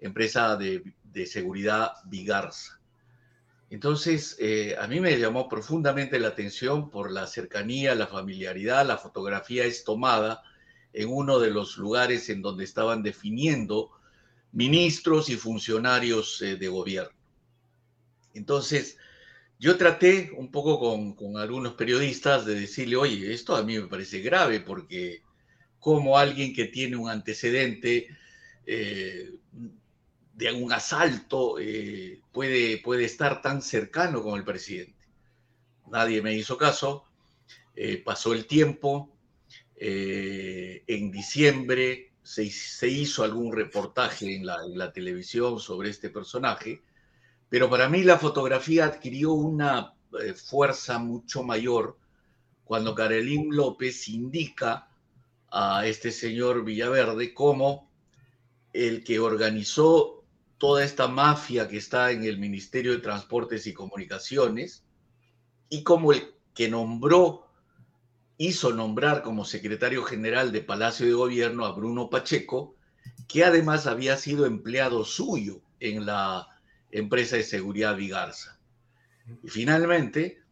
empresa 0.00 0.56
de, 0.56 0.82
seguridad 1.26 1.92
Vigarza. 2.06 2.80
Entonces, 3.70 4.36
eh, 4.38 4.76
a 4.78 4.86
mí 4.86 5.00
me 5.00 5.18
llamó 5.18 5.48
profundamente 5.48 6.20
la 6.20 6.28
atención 6.28 6.90
por 6.90 7.10
la 7.10 7.26
cercanía, 7.26 7.94
la 7.94 8.06
familiaridad. 8.06 8.86
La 8.86 8.98
fotografía 8.98 9.64
es 9.64 9.84
tomada 9.84 10.42
en 10.92 11.08
uno 11.08 11.38
de 11.38 11.50
los 11.50 11.76
lugares 11.76 12.28
en 12.28 12.42
donde 12.42 12.64
estaban 12.64 13.02
definiendo 13.02 13.90
ministros 14.54 15.28
y 15.30 15.36
funcionarios 15.36 16.40
eh, 16.40 16.56
de 16.56 16.68
gobierno. 16.68 17.10
Entonces, 18.32 18.96
yo 19.58 19.76
traté 19.76 20.30
un 20.36 20.50
poco 20.50 20.78
con, 21.16 21.36
algunos 21.36 21.74
periodistas 21.74 22.46
de 22.46 22.54
decirle, 22.54 22.96
oye, 22.96 23.34
esto 23.34 23.54
a 23.54 23.62
mí 23.62 23.78
me 23.78 23.88
parece 23.88 24.20
grave 24.20 24.60
porque 24.60 25.22
como 25.78 26.16
alguien 26.16 26.54
que 26.54 26.66
tiene 26.66 26.96
un 26.96 27.10
antecedente 27.10 28.08
eh, 28.66 29.34
de 30.34 30.52
un 30.52 30.72
asalto 30.72 31.58
eh, 31.58 32.20
puede, 32.32 32.78
puede 32.78 33.04
estar 33.04 33.42
tan 33.42 33.60
cercano 33.60 34.22
con 34.22 34.38
el 34.38 34.44
presidente. 34.44 34.94
Nadie 35.90 36.22
me 36.22 36.34
hizo 36.34 36.56
caso, 36.56 37.04
pasó 38.04 38.32
el 38.32 38.46
tiempo, 38.46 39.14
en 39.76 41.10
diciembre 41.10 42.13
se, 42.24 42.88
hizo 42.88 43.22
algún 43.22 43.52
reportaje 43.52 44.34
en 44.34 44.46
la, 44.46 44.92
televisión 44.92 45.60
sobre 45.60 45.90
este 45.90 46.08
personaje, 46.08 46.82
pero 47.48 47.68
para 47.68 47.88
mí 47.88 48.02
la 48.02 48.18
fotografía 48.18 48.86
adquirió 48.86 49.32
una 49.32 49.94
fuerza 50.34 50.98
mucho 50.98 51.42
mayor 51.42 51.98
cuando 52.64 52.94
Carolín 52.94 53.54
López 53.54 54.08
indica 54.08 54.88
a 55.50 55.86
este 55.86 56.10
señor 56.10 56.64
Villaverde 56.64 57.34
como 57.34 57.90
el 58.72 59.04
que 59.04 59.20
organizó 59.20 60.24
toda 60.56 60.82
esta 60.82 61.06
mafia 61.08 61.68
que 61.68 61.76
está 61.76 62.10
en 62.10 62.24
el 62.24 62.38
Ministerio 62.38 62.92
de 62.92 62.98
Transportes 62.98 63.66
y 63.66 63.74
Comunicaciones 63.74 64.84
y 65.68 65.82
como 65.82 66.12
el 66.12 66.34
que 66.54 66.68
nombró, 66.68 67.48
hizo 68.38 68.72
nombrar 68.72 69.22
como 69.22 69.44
secretario 69.44 70.02
general 70.02 70.52
de 70.52 70.60
Palacio 70.60 71.06
de 71.06 71.12
Gobierno 71.12 71.64
a 71.64 71.72
Bruno 71.72 72.10
Pacheco, 72.10 72.76
que 73.28 73.44
además 73.44 73.86
había 73.86 74.16
sido 74.16 74.46
empleado 74.46 75.04
suyo 75.04 75.60
en 75.80 76.06
la 76.06 76.48
empresa 76.90 77.36
de 77.36 77.42
seguridad 77.42 77.96
Vigarza. 77.96 78.58
Y 79.42 79.48
finalmente, 79.48 80.42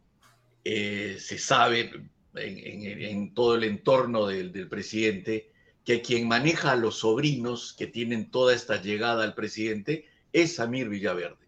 eh, 0.63 1.17
se 1.19 1.37
sabe 1.37 1.91
en, 2.35 3.33
todo 3.33 3.55
el 3.55 3.63
entorno 3.65 4.27
del, 4.27 4.51
del 4.51 4.67
presidente 4.67 5.51
que 5.85 6.01
quien 6.01 6.27
maneja 6.27 6.71
a 6.71 6.77
los 6.77 6.99
sobrinos 6.99 7.73
que 7.77 7.87
tienen 7.87 8.31
toda 8.31 8.53
esta 8.53 8.81
llegada 8.81 9.23
al 9.23 9.35
presidente 9.35 10.07
es 10.31 10.55
Samir 10.55 10.87
Villaverde. 10.87 11.43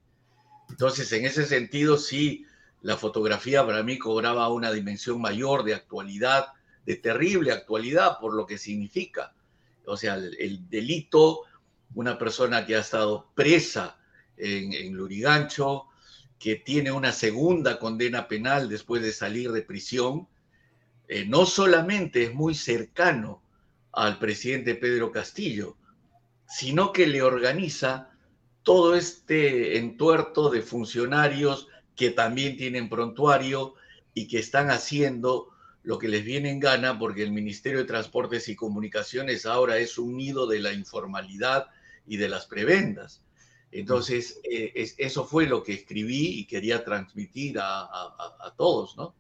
Entonces, 0.70 1.12
en 1.14 1.26
ese 1.26 1.46
sentido, 1.46 1.98
sí, 1.98 2.46
la 2.86 2.98
fotografía 2.98 3.66
para 3.66 3.82
mí 3.82 3.98
cobraba 3.98 4.48
una 4.50 4.72
dimensión 4.72 5.20
mayor 5.20 5.64
de 5.64 5.74
actualidad, 5.74 6.50
de 6.86 6.96
terrible 6.96 7.52
actualidad, 7.52 8.20
por 8.22 8.36
lo 8.36 8.46
que 8.46 8.60
significa. 8.60 9.34
O 9.88 9.98
sea, 9.98 10.14
el, 10.14 10.70
delito, 10.70 11.42
una 11.96 12.20
persona 12.20 12.64
que 12.64 12.76
ha 12.76 12.82
estado 12.82 13.32
presa 13.34 13.98
en, 14.38 14.94
Lurigancho, 14.94 15.88
que 16.38 16.58
tiene 16.58 16.92
una 16.92 17.12
segunda 17.12 17.80
condena 17.80 18.28
penal 18.28 18.70
después 18.70 19.02
de 19.02 19.14
salir 19.14 19.52
de 19.52 19.64
prisión, 19.64 20.28
eh, 21.08 21.26
no 21.26 21.48
solamente 21.48 22.26
es 22.26 22.36
muy 22.36 22.54
cercano 22.54 23.42
al 23.94 24.20
presidente 24.20 24.76
Pedro 24.76 25.12
Castillo, 25.12 25.76
sino 26.48 26.94
que 26.94 27.08
le 27.08 27.24
organiza 27.24 28.12
todo 28.62 28.94
este 28.94 29.80
entuerto 29.80 30.52
de 30.52 30.62
funcionarios 30.62 31.68
que 31.96 32.10
también 32.10 32.58
tienen 32.58 32.90
prontuario 32.90 33.76
y 34.14 34.28
que 34.28 34.40
están 34.40 34.70
haciendo 34.70 35.50
lo 35.84 36.00
que 36.00 36.08
les 36.08 36.26
viene 36.26 36.50
en 36.50 36.60
gana 36.60 36.98
porque 36.98 37.24
el 37.24 37.32
Ministerio 37.32 37.80
de 37.80 37.86
Transportes 37.86 38.50
y 38.50 38.56
Comunicaciones 38.56 39.46
ahora 39.46 39.78
es 39.78 39.98
un 39.98 40.18
nido 40.18 40.48
de 40.48 40.60
la 40.60 40.74
informalidad 40.74 41.68
y 42.08 42.18
de 42.18 42.30
las 42.30 42.48
prebendas. 42.48 43.22
Entonces, 43.72 44.40
eh, 44.44 44.74
eso 44.98 45.26
fue 45.26 45.48
lo 45.48 45.64
que 45.64 45.74
escribí 45.74 46.40
y 46.40 46.46
quería 46.46 46.84
transmitir 46.84 47.60
a, 47.60 47.84
a 47.84 48.54
todos, 48.58 48.96
¿no? 48.96 49.14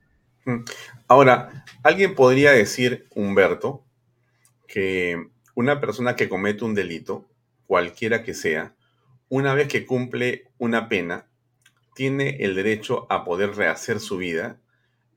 Mm. 0.45 0.63
Ahora, 1.07 1.65
alguien 1.83 2.15
podría 2.15 2.51
decir, 2.51 3.07
Humberto, 3.15 3.83
que 4.67 5.29
una 5.55 5.79
persona 5.79 6.15
que 6.15 6.29
comete 6.29 6.63
un 6.63 6.75
delito, 6.75 7.25
cualquiera 7.67 8.23
que 8.23 8.33
sea, 8.33 8.75
una 9.29 9.53
vez 9.53 9.67
que 9.67 9.85
cumple 9.85 10.47
una 10.57 10.87
pena, 10.87 11.27
tiene 11.95 12.37
el 12.41 12.53
derecho 12.55 13.07
a 13.09 13.23
poder 13.23 13.55
rehacer 13.55 13.99
su 13.99 14.17
vida 14.17 14.59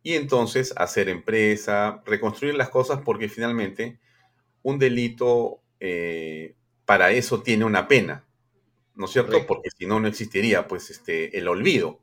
y 0.02 0.14
entonces 0.14 0.72
hacer 0.76 1.08
empresa, 1.08 2.02
reconstruir 2.06 2.54
las 2.54 2.70
cosas 2.70 3.00
porque 3.04 3.28
finalmente 3.28 3.98
un 4.62 4.78
delito 4.78 5.60
eh, 5.80 6.54
para 6.84 7.10
eso 7.10 7.42
tiene 7.42 7.64
una 7.64 7.88
pena, 7.88 8.24
¿no 8.94 9.06
es 9.06 9.10
cierto? 9.10 9.44
Porque 9.46 9.70
si 9.76 9.86
no, 9.86 9.98
no 9.98 10.08
existiría 10.08 10.68
pues 10.68 10.88
este, 10.90 11.36
el 11.36 11.48
olvido, 11.48 12.00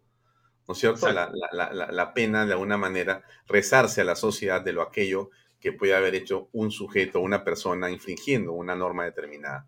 ¿no 0.67 0.73
es 0.73 0.80
cierto? 0.80 1.09
La, 1.11 1.32
la, 1.53 2.13
pena 2.13 2.45
de 2.45 2.51
alguna 2.51 2.78
manera 2.78 3.23
rezarse 3.47 4.01
a 4.01 4.05
la 4.05 4.15
sociedad 4.15 4.61
de 4.61 4.73
lo 4.73 4.82
aquello 4.82 5.30
que 5.59 5.71
puede 5.71 5.95
haber 5.95 6.15
hecho 6.15 6.49
un 6.51 6.69
sujeto, 6.69 7.21
una 7.21 7.43
persona, 7.43 7.89
infringiendo 7.89 8.51
una 8.51 8.76
norma 8.76 9.05
determinada 9.05 9.67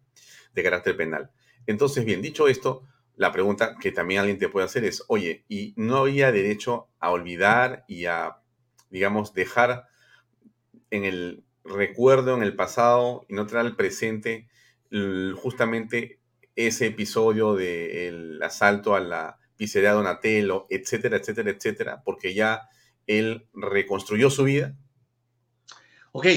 de 0.53 0.63
carácter 0.63 0.97
penal. 0.97 1.31
Entonces, 1.65 2.03
bien, 2.03 2.21
dicho 2.21 2.47
esto, 2.47 2.83
la 3.17 3.31
pregunta 3.31 3.75
que 3.81 3.91
también 3.91 4.21
alguien 4.21 4.37
te 4.37 4.47
puede 4.47 4.67
hacer 4.67 4.85
es, 4.85 5.03
oye, 5.07 5.43
¿y 5.49 5.73
no 5.75 5.97
había 5.97 6.31
derecho 6.31 6.87
a 6.99 7.11
olvidar 7.11 7.83
y 7.87 8.05
a, 8.05 8.37
digamos, 8.91 9.33
dejar 9.33 9.87
en 10.91 11.03
el 11.03 11.43
recuerdo, 11.65 12.35
en 12.35 12.43
el 12.43 12.55
pasado 12.55 13.25
y 13.27 13.33
no 13.33 13.47
traer 13.47 13.65
al 13.65 13.75
presente 13.75 14.47
justamente 15.35 16.19
ese 16.55 16.87
episodio 16.87 17.55
del 17.55 18.41
asalto 18.41 18.95
a 18.95 18.99
la 18.99 19.39
pizzería 19.57 19.91
Donatello, 19.91 20.67
etcétera, 20.69 21.17
etcétera, 21.17 21.49
etcétera, 21.49 22.03
porque 22.05 22.35
ya 22.35 22.69
él 23.07 23.47
reconstruyó 23.53 24.29
su 24.29 24.43
vida? 24.43 24.77
Ok, 26.11 26.27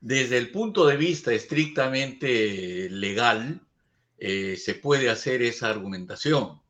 desde 0.00 0.38
el 0.38 0.50
punto 0.50 0.86
de 0.86 0.96
vista 0.96 1.32
estrictamente 1.32 2.88
legal, 2.88 3.66
eh, 4.22 4.58
se 4.58 4.74
puede 4.74 5.08
hacer 5.08 5.40
esa 5.40 5.70
argumentación. 5.70 6.60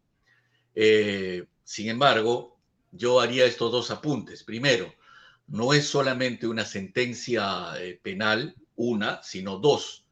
Eh, 0.76 1.46
sin 1.64 1.88
embargo, 1.88 2.57
yo 2.92 3.20
haría 3.20 3.44
estos 3.44 3.72
dos 3.72 3.90
apuntes. 3.90 4.44
Primero, 4.44 4.94
no 5.48 5.74
es 5.74 5.88
solamente 5.88 6.46
una 6.46 6.64
sentencia 6.64 7.72
eh, 7.80 7.98
penal, 8.01 8.55
una, 8.76 9.20
sino 9.24 9.59
dos, 9.59 10.07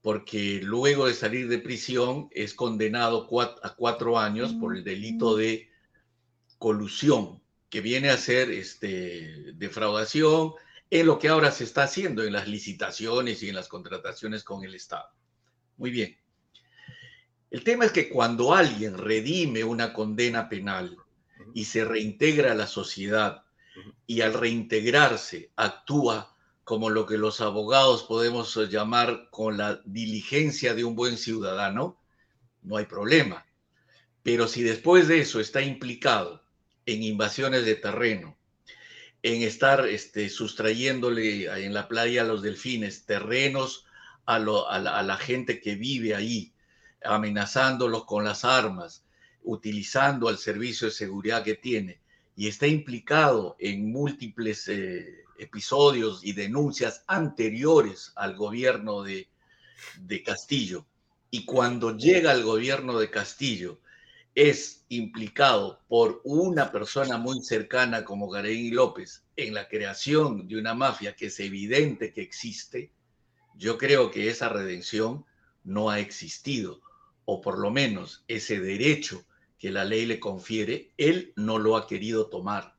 porque 0.00 0.60
luego 0.62 1.06
de 1.06 1.12
salir 1.12 1.48
de 1.48 1.58
prisión 1.58 2.28
es 2.30 2.54
condenado 2.54 3.28
a 3.62 3.74
cuatro 3.76 4.18
años 4.18 4.54
por 4.54 4.74
el 4.74 4.82
delito 4.82 5.36
de 5.36 5.68
colusión, 6.58 7.42
que 7.68 7.82
viene 7.82 8.08
a 8.08 8.16
ser 8.16 8.50
este, 8.50 9.52
defraudación 9.52 10.54
en 10.88 11.06
lo 11.06 11.18
que 11.18 11.28
ahora 11.28 11.52
se 11.52 11.64
está 11.64 11.82
haciendo 11.82 12.24
en 12.24 12.32
las 12.32 12.48
licitaciones 12.48 13.42
y 13.42 13.50
en 13.50 13.54
las 13.54 13.68
contrataciones 13.68 14.44
con 14.44 14.64
el 14.64 14.74
Estado. 14.74 15.10
Muy 15.76 15.90
bien. 15.90 16.20
El 17.50 17.64
tema 17.64 17.84
es 17.84 17.92
que 17.92 18.08
cuando 18.08 18.54
alguien 18.54 18.96
redime 18.96 19.64
una 19.64 19.92
condena 19.92 20.48
penal 20.48 20.96
y 21.52 21.64
se 21.64 21.84
reintegra 21.84 22.52
a 22.52 22.54
la 22.54 22.68
sociedad 22.68 23.42
y 24.06 24.20
al 24.20 24.34
reintegrarse 24.34 25.50
actúa 25.56 26.36
como 26.62 26.90
lo 26.90 27.06
que 27.06 27.18
los 27.18 27.40
abogados 27.40 28.04
podemos 28.04 28.54
llamar 28.70 29.28
con 29.30 29.56
la 29.56 29.80
diligencia 29.84 30.74
de 30.74 30.84
un 30.84 30.94
buen 30.94 31.16
ciudadano, 31.16 32.00
no 32.62 32.76
hay 32.76 32.86
problema. 32.86 33.44
Pero 34.22 34.46
si 34.46 34.62
después 34.62 35.08
de 35.08 35.20
eso 35.20 35.40
está 35.40 35.60
implicado 35.60 36.44
en 36.86 37.02
invasiones 37.02 37.64
de 37.64 37.74
terreno, 37.74 38.36
en 39.22 39.42
estar 39.42 39.88
este, 39.88 40.28
sustrayéndole 40.28 41.46
en 41.64 41.74
la 41.74 41.88
playa 41.88 42.22
a 42.22 42.26
los 42.26 42.42
delfines 42.42 43.06
terrenos 43.06 43.86
a, 44.26 44.36
a 44.36 45.02
la 45.02 45.16
gente 45.16 45.60
que 45.60 45.74
vive 45.74 46.14
ahí, 46.14 46.52
amenazándolos 47.04 48.04
con 48.04 48.24
las 48.24 48.44
armas, 48.44 49.04
utilizando 49.42 50.28
el 50.28 50.38
servicio 50.38 50.88
de 50.88 50.92
seguridad 50.92 51.42
que 51.42 51.54
tiene 51.54 52.00
y 52.36 52.48
está 52.48 52.66
implicado 52.66 53.56
en 53.58 53.90
múltiples 53.90 54.68
eh, 54.68 55.24
episodios 55.38 56.20
y 56.24 56.32
denuncias 56.32 57.04
anteriores 57.06 58.12
al 58.16 58.36
gobierno 58.36 59.02
de, 59.02 59.28
Castillo. 60.24 60.86
Y 61.30 61.44
cuando 61.44 61.96
llega 61.96 62.32
al 62.32 62.42
gobierno 62.42 62.98
de 62.98 63.10
Castillo, 63.10 63.80
es 64.34 64.84
implicado 64.88 65.80
por 65.88 66.20
una 66.24 66.70
persona 66.70 67.16
muy 67.16 67.42
cercana 67.42 68.04
como 68.04 68.28
Gareín 68.28 68.74
López 68.74 69.24
en 69.36 69.54
la 69.54 69.68
creación 69.68 70.46
de 70.46 70.58
una 70.58 70.74
mafia 70.74 71.14
que 71.16 71.26
es 71.26 71.40
evidente 71.40 72.12
que 72.12 72.20
existe, 72.20 72.92
yo 73.54 73.78
creo 73.78 74.10
que 74.10 74.28
esa 74.28 74.48
redención 74.48 75.24
no 75.64 75.90
ha 75.90 75.98
existido 75.98 76.80
o 77.24 77.40
por 77.40 77.58
lo 77.58 77.70
menos 77.70 78.24
ese 78.28 78.60
derecho 78.60 79.24
que 79.58 79.70
la 79.70 79.84
ley 79.84 80.06
le 80.06 80.18
confiere, 80.18 80.90
él 80.96 81.32
no 81.36 81.58
lo 81.58 81.76
ha 81.76 81.86
querido 81.86 82.26
tomar. 82.28 82.74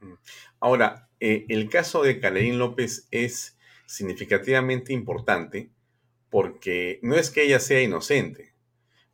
Mm. 0.00 0.14
Ahora, 0.60 1.08
eh, 1.20 1.44
el 1.48 1.68
caso 1.68 2.02
de 2.02 2.20
Calerín 2.20 2.58
López 2.58 3.06
es 3.10 3.58
significativamente 3.86 4.92
importante 4.92 5.70
porque 6.30 6.98
no 7.02 7.16
es 7.16 7.30
que 7.30 7.44
ella 7.44 7.60
sea 7.60 7.82
inocente, 7.82 8.54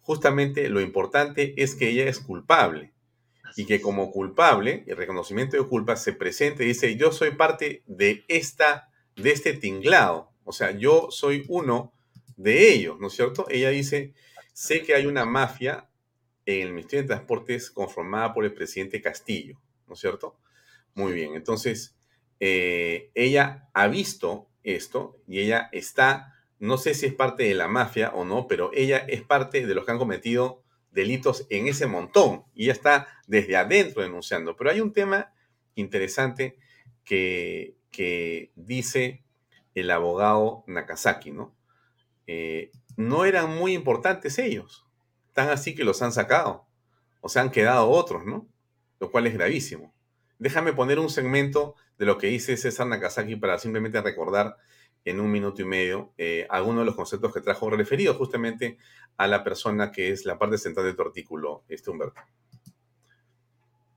justamente 0.01 0.69
lo 0.69 0.81
importante 0.81 1.55
es 1.57 1.75
que 1.75 1.89
ella 1.89 2.09
es 2.09 2.19
culpable 2.19 2.93
y 3.57 3.67
que 3.67 3.81
como 3.81 4.11
culpable, 4.11 4.85
el 4.87 4.97
reconocimiento 4.97 5.57
de 5.57 5.69
culpa 5.69 5.97
se 5.97 6.13
presente 6.13 6.65
y 6.65 6.69
dice, 6.69 6.97
yo 6.97 7.13
soy 7.13 7.33
parte 7.33 7.83
de, 7.87 8.25
esta, 8.29 8.89
de 9.17 9.31
este 9.31 9.55
tinglado, 9.55 10.31
o 10.45 10.53
sea, 10.53 10.73
yo 10.73 11.09
soy 11.11 11.45
uno 11.49 11.93
de 12.37 12.73
ellos, 12.73 12.99
¿no 13.01 13.09
es 13.09 13.15
cierto? 13.15 13.47
Ella 13.49 13.71
dice, 13.71 14.15
sé 14.53 14.83
que 14.83 14.95
hay 14.95 15.07
una 15.07 15.25
mafia 15.25 15.89
en 16.47 16.67
el 16.67 16.73
Ministerio 16.73 17.03
de 17.03 17.09
Transportes 17.09 17.71
conformada 17.71 18.33
por 18.35 18.45
el 18.45 18.55
presidente 18.55 19.01
Castillo, 19.01 19.61
¿no 19.87 19.95
es 19.95 20.01
cierto? 20.01 20.37
Muy 20.95 21.13
bien, 21.13 21.35
entonces 21.35 21.97
eh, 22.41 23.11
ella 23.15 23.69
ha 23.73 23.89
visto 23.89 24.49
esto 24.63 25.19
y 25.27 25.41
ella 25.41 25.69
está, 25.73 26.35
no 26.59 26.77
sé 26.79 26.95
si 26.95 27.07
es 27.07 27.15
parte 27.15 27.45
de 27.45 27.55
la 27.55 27.69
mafia 27.69 28.11
o 28.11 28.25
no, 28.25 28.47
pero 28.47 28.71
ella 28.75 28.99
es 28.99 29.23
parte 29.23 29.67
de 29.67 29.75
los 29.75 29.85
que 29.85 29.93
han 29.93 29.99
cometido 29.99 30.63
delitos 30.91 31.47
en 31.51 31.67
ese 31.67 31.87
montón 31.87 32.45
y 32.55 32.65
ella 32.65 32.73
está 32.73 33.09
desde 33.27 33.57
adentro 33.57 34.03
denunciando. 34.03 34.57
Pero 34.57 34.71
hay 34.71 34.81
un 34.81 34.93
tema 34.93 35.33
interesante 35.75 36.57
que, 37.05 37.77
que 37.91 38.53
dice 38.55 39.25
el 39.75 39.91
abogado 39.91 40.65
Nakazaki, 40.67 41.33
¿no? 41.33 41.55
Eh, 42.27 42.71
no 42.97 43.25
eran 43.25 43.55
muy 43.55 43.75
importantes 43.75 44.39
ellos. 44.39 44.87
Tan 45.33 45.51
así 45.51 45.75
que 45.75 45.85
los 45.85 46.03
han 46.03 46.13
sacado. 46.13 46.67
O 47.21 47.29
se 47.29 47.41
han 47.41 47.51
quedado 47.51 47.89
otros, 47.89 48.25
¿no? 48.25 48.47
Lo 49.01 49.11
cual 49.11 49.27
es 49.27 49.35
gravísimo. 49.35 49.95
Déjame 50.39 50.73
poner 50.73 50.99
un 50.99 51.11
segmento 51.11 51.75
de 51.99 52.07
lo 52.07 52.19
que 52.19 52.27
dice 52.27 52.57
César 52.57 52.87
Nakazaki 52.87 53.37
para 53.37 53.59
simplemente 53.59 54.01
recordar 54.01 54.57
en 55.05 55.21
un 55.21 55.31
minuto 55.31 55.63
y 55.63 55.65
medio 55.65 56.13
eh, 56.17 56.47
algunos 56.51 56.81
de 56.81 56.87
los 56.87 56.97
conceptos 56.97 57.33
que 57.33 57.41
trajo 57.41 57.69
referidos 57.71 58.17
justamente 58.17 58.79
a 59.17 59.27
la 59.27 59.45
persona 59.45 59.93
que 59.93 60.11
es 60.11 60.25
la 60.25 60.39
parte 60.39 60.59
central 60.59 60.87
de 60.87 60.95
tu 60.95 61.03
artículo, 61.03 61.63
este 61.69 61.91
Humberto. 61.91 62.21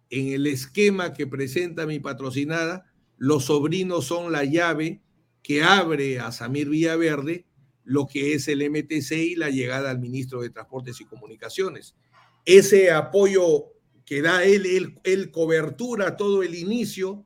En 0.10 0.34
el 0.34 0.48
esquema 0.48 1.14
que 1.14 1.28
presenta 1.28 1.86
mi 1.86 2.00
patrocinada, 2.00 2.92
los 3.18 3.46
sobrinos 3.46 4.06
son 4.06 4.32
la 4.32 4.44
llave 4.44 5.02
que 5.42 5.64
abre 5.64 6.20
a 6.20 6.32
Samir 6.32 6.70
Villaverde 6.70 7.47
lo 7.88 8.06
que 8.06 8.34
es 8.34 8.50
el 8.50 8.70
MTC 8.70 9.12
y 9.14 9.36
la 9.36 9.50
llegada 9.50 9.90
al 9.90 10.00
ministro 10.00 10.42
de 10.42 10.50
Transportes 10.50 11.00
y 11.00 11.06
Comunicaciones. 11.06 11.96
Ese 12.44 12.92
apoyo 12.92 13.72
que 14.06 14.22
da 14.22 14.44
él, 14.44 15.00
él, 15.04 15.32
cobertura 15.32 16.18
todo 16.18 16.44
el 16.44 16.56
inicio, 16.56 17.26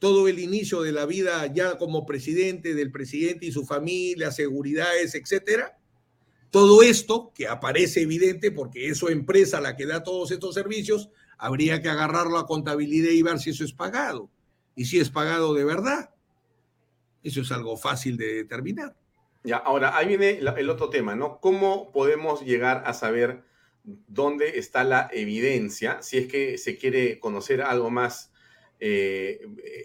todo 0.00 0.26
el 0.26 0.40
inicio 0.40 0.82
de 0.82 0.90
la 0.90 1.06
vida 1.06 1.46
ya 1.46 1.78
como 1.78 2.06
presidente, 2.06 2.74
del 2.74 2.90
presidente 2.90 3.46
y 3.46 3.52
su 3.52 3.64
familia, 3.64 4.32
seguridades, 4.32 5.14
etcétera. 5.14 5.78
Todo 6.50 6.82
esto, 6.82 7.32
que 7.32 7.46
aparece 7.46 8.02
evidente 8.02 8.50
porque 8.50 8.88
es 8.88 8.98
su 8.98 9.08
empresa 9.08 9.60
la 9.60 9.76
que 9.76 9.86
da 9.86 10.02
todos 10.02 10.32
estos 10.32 10.54
servicios, 10.54 11.08
habría 11.38 11.80
que 11.82 11.88
agarrarlo 11.88 12.38
a 12.38 12.46
contabilidad 12.46 13.10
y 13.10 13.22
ver 13.22 13.38
si 13.38 13.50
eso 13.50 13.64
es 13.64 13.72
pagado. 13.72 14.28
Y 14.74 14.86
si 14.86 14.98
es 14.98 15.08
pagado 15.08 15.54
de 15.54 15.64
verdad. 15.64 16.10
Eso 17.22 17.42
es 17.42 17.52
algo 17.52 17.76
fácil 17.76 18.16
de 18.16 18.34
determinar. 18.34 18.96
Ya, 19.44 19.58
ahora, 19.58 19.96
ahí 19.96 20.08
viene 20.08 20.40
el 20.56 20.70
otro 20.70 20.88
tema, 20.88 21.14
¿no? 21.14 21.38
¿Cómo 21.38 21.92
podemos 21.92 22.42
llegar 22.42 22.82
a 22.86 22.94
saber 22.94 23.44
dónde 23.82 24.58
está 24.58 24.84
la 24.84 25.10
evidencia 25.12 26.00
si 26.00 26.16
es 26.16 26.26
que 26.28 26.56
se 26.56 26.78
quiere 26.78 27.20
conocer 27.20 27.60
algo 27.60 27.90
más? 27.90 28.32
Eh, 28.80 29.40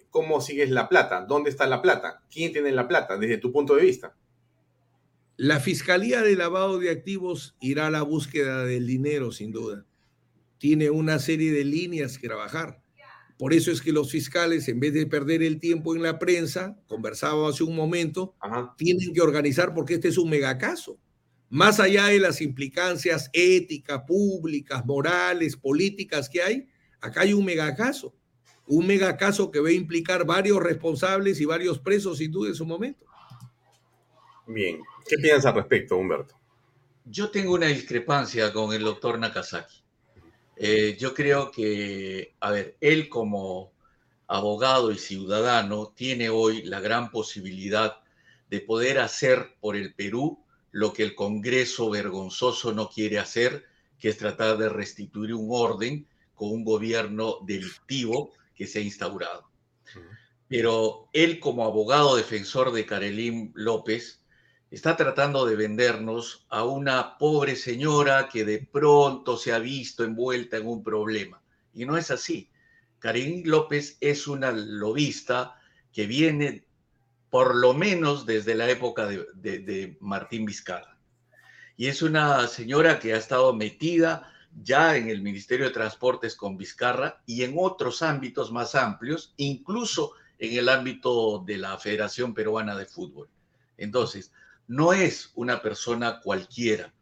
¿Cómo 0.09 0.39
sigues 0.39 0.69
la 0.69 0.87
plata? 0.87 1.25
¿Dónde 1.25 1.49
está 1.49 1.67
la 1.67 1.81
plata? 1.81 2.23
¿Quién 2.31 2.53
tiene 2.53 2.71
la 2.71 2.87
plata 2.87 3.17
desde 3.17 3.37
tu 3.37 3.51
punto 3.51 3.75
de 3.75 3.83
vista? 3.83 4.15
La 5.35 5.59
Fiscalía 5.59 6.21
de 6.21 6.35
Lavado 6.35 6.79
de 6.79 6.89
Activos 6.89 7.55
irá 7.59 7.87
a 7.87 7.91
la 7.91 8.01
búsqueda 8.01 8.63
del 8.65 8.87
dinero, 8.87 9.31
sin 9.33 9.51
duda. 9.51 9.85
Tiene 10.57 10.89
una 10.89 11.19
serie 11.19 11.51
de 11.51 11.65
líneas 11.65 12.17
que 12.17 12.27
trabajar. 12.27 12.81
Por 13.39 13.53
eso 13.53 13.71
es 13.71 13.81
que 13.81 13.93
los 13.93 14.11
fiscales, 14.11 14.67
en 14.67 14.81
vez 14.81 14.93
de 14.93 15.07
perder 15.07 15.41
el 15.43 15.61
tiempo 15.61 15.95
en 15.95 16.03
la 16.03 16.19
prensa, 16.19 16.77
conversaba 16.87 17.47
hace 17.47 17.63
un 17.63 17.73
momento, 17.73 18.35
tienen 18.75 19.13
que 19.13 19.21
organizar 19.21 19.73
porque 19.73 19.93
este 19.93 20.09
es 20.09 20.17
un 20.17 20.29
megacaso. 20.29 20.99
Más 21.47 21.79
allá 21.79 22.07
de 22.07 22.19
las 22.19 22.41
implicancias 22.41 23.29
éticas, 23.31 24.01
públicas, 24.05 24.85
morales, 24.85 25.55
políticas 25.55 26.27
que 26.27 26.41
hay, 26.41 26.67
acá 26.99 27.21
hay 27.21 27.31
un 27.31 27.45
megacaso. 27.45 28.13
Un 28.67 28.85
megacaso 28.85 29.49
que 29.49 29.61
va 29.61 29.69
a 29.69 29.71
implicar 29.71 30.25
varios 30.25 30.61
responsables 30.61 31.39
y 31.39 31.45
varios 31.45 31.79
presos, 31.79 32.17
sin 32.17 32.33
duda, 32.33 32.49
en 32.49 32.55
su 32.55 32.65
momento. 32.65 33.05
Bien, 34.47 34.81
¿qué 35.07 35.15
piensas 35.15 35.45
al 35.45 35.55
respecto, 35.55 35.95
Humberto? 35.95 36.37
Yo 37.05 37.31
tengo 37.31 37.53
una 37.53 37.67
discrepancia 37.67 38.51
con 38.51 38.73
el 38.73 38.83
doctor 38.83 39.17
Nakazaki. 39.17 39.78
Eh, 40.61 40.97
yo 40.99 41.13
creo 41.13 41.51
que, 41.51 42.35
a 42.41 42.51
ver, 42.51 42.75
él 42.81 43.07
como 43.07 43.71
abogado 44.27 44.91
y 44.91 44.97
ciudadano 44.97 45.93
tiene 45.95 46.29
hoy 46.29 46.63
la 46.63 46.81
gran 46.81 47.11
posibilidad 47.11 48.01
de 48.49 48.59
poder 48.59 48.99
hacer 48.99 49.55
por 49.61 49.77
el 49.77 49.93
Perú 49.93 50.43
lo 50.71 50.91
que 50.91 51.03
el 51.03 51.15
Congreso 51.15 51.89
vergonzoso 51.89 52.73
no 52.73 52.89
quiere 52.89 53.19
hacer, 53.19 53.63
que 53.97 54.09
es 54.09 54.17
tratar 54.17 54.57
de 54.57 54.67
restituir 54.67 55.33
un 55.33 55.47
orden 55.49 56.05
con 56.35 56.51
un 56.51 56.65
gobierno 56.65 57.37
delictivo 57.45 58.33
que 58.53 58.67
se 58.67 58.79
ha 58.79 58.81
instaurado. 58.81 59.49
Pero 60.49 61.07
él 61.13 61.39
como 61.39 61.63
abogado 61.63 62.17
defensor 62.17 62.73
de 62.73 62.85
Carolín 62.85 63.53
López 63.55 64.25
está 64.71 64.95
tratando 64.95 65.45
de 65.45 65.55
vendernos 65.55 66.45
a 66.49 66.63
una 66.63 67.17
pobre 67.17 67.55
señora 67.55 68.29
que 68.29 68.45
de 68.45 68.59
pronto 68.59 69.37
se 69.37 69.51
ha 69.51 69.59
visto 69.59 70.03
envuelta 70.03 70.57
en 70.57 70.67
un 70.67 70.83
problema. 70.83 71.41
Y 71.73 71.85
no 71.85 71.97
es 71.97 72.11
así. 72.11 72.49
Karim 72.99 73.43
López 73.45 73.97
es 74.01 74.27
una 74.27 74.51
lobista 74.51 75.59
que 75.91 76.05
viene 76.05 76.65
por 77.29 77.55
lo 77.55 77.73
menos 77.73 78.25
desde 78.25 78.55
la 78.55 78.69
época 78.69 79.07
de, 79.07 79.25
de 79.35 79.97
Martín 80.01 80.45
Vizcarra. 80.45 80.97
Y 81.77 81.87
es 81.87 82.01
una 82.01 82.47
señora 82.47 82.99
que 82.99 83.13
ha 83.13 83.17
estado 83.17 83.53
metida 83.53 84.31
ya 84.61 84.97
en 84.97 85.09
el 85.09 85.21
Ministerio 85.21 85.65
de 85.65 85.71
Transportes 85.71 86.35
con 86.35 86.57
Vizcarra 86.57 87.21
y 87.25 87.43
en 87.43 87.53
otros 87.57 88.01
ámbitos 88.01 88.51
más 88.51 88.75
amplios, 88.75 89.33
incluso 89.37 90.13
en 90.37 90.57
el 90.57 90.69
ámbito 90.69 91.39
de 91.45 91.57
la 91.57 91.77
Federación 91.77 92.33
Peruana 92.33 92.75
de 92.75 92.85
Fútbol. 92.85 93.29
Entonces, 93.77 94.31
no 94.69 94.93
es 94.93 95.31
una 95.33 95.61
persona 95.61 96.21
cualquiera. 96.21 96.93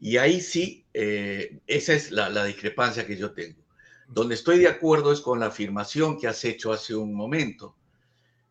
Y 0.00 0.16
ahí 0.16 0.40
sí, 0.40 0.86
eh, 0.94 1.60
esa 1.66 1.92
es 1.92 2.10
la, 2.10 2.30
la 2.30 2.44
discrepancia 2.44 3.06
que 3.06 3.16
yo 3.16 3.32
tengo. 3.32 3.62
Donde 4.08 4.34
estoy 4.34 4.58
de 4.58 4.68
acuerdo 4.68 5.12
es 5.12 5.20
con 5.20 5.38
la 5.38 5.46
afirmación 5.46 6.18
que 6.18 6.28
has 6.28 6.42
hecho 6.46 6.72
hace 6.72 6.94
un 6.96 7.14
momento. 7.14 7.76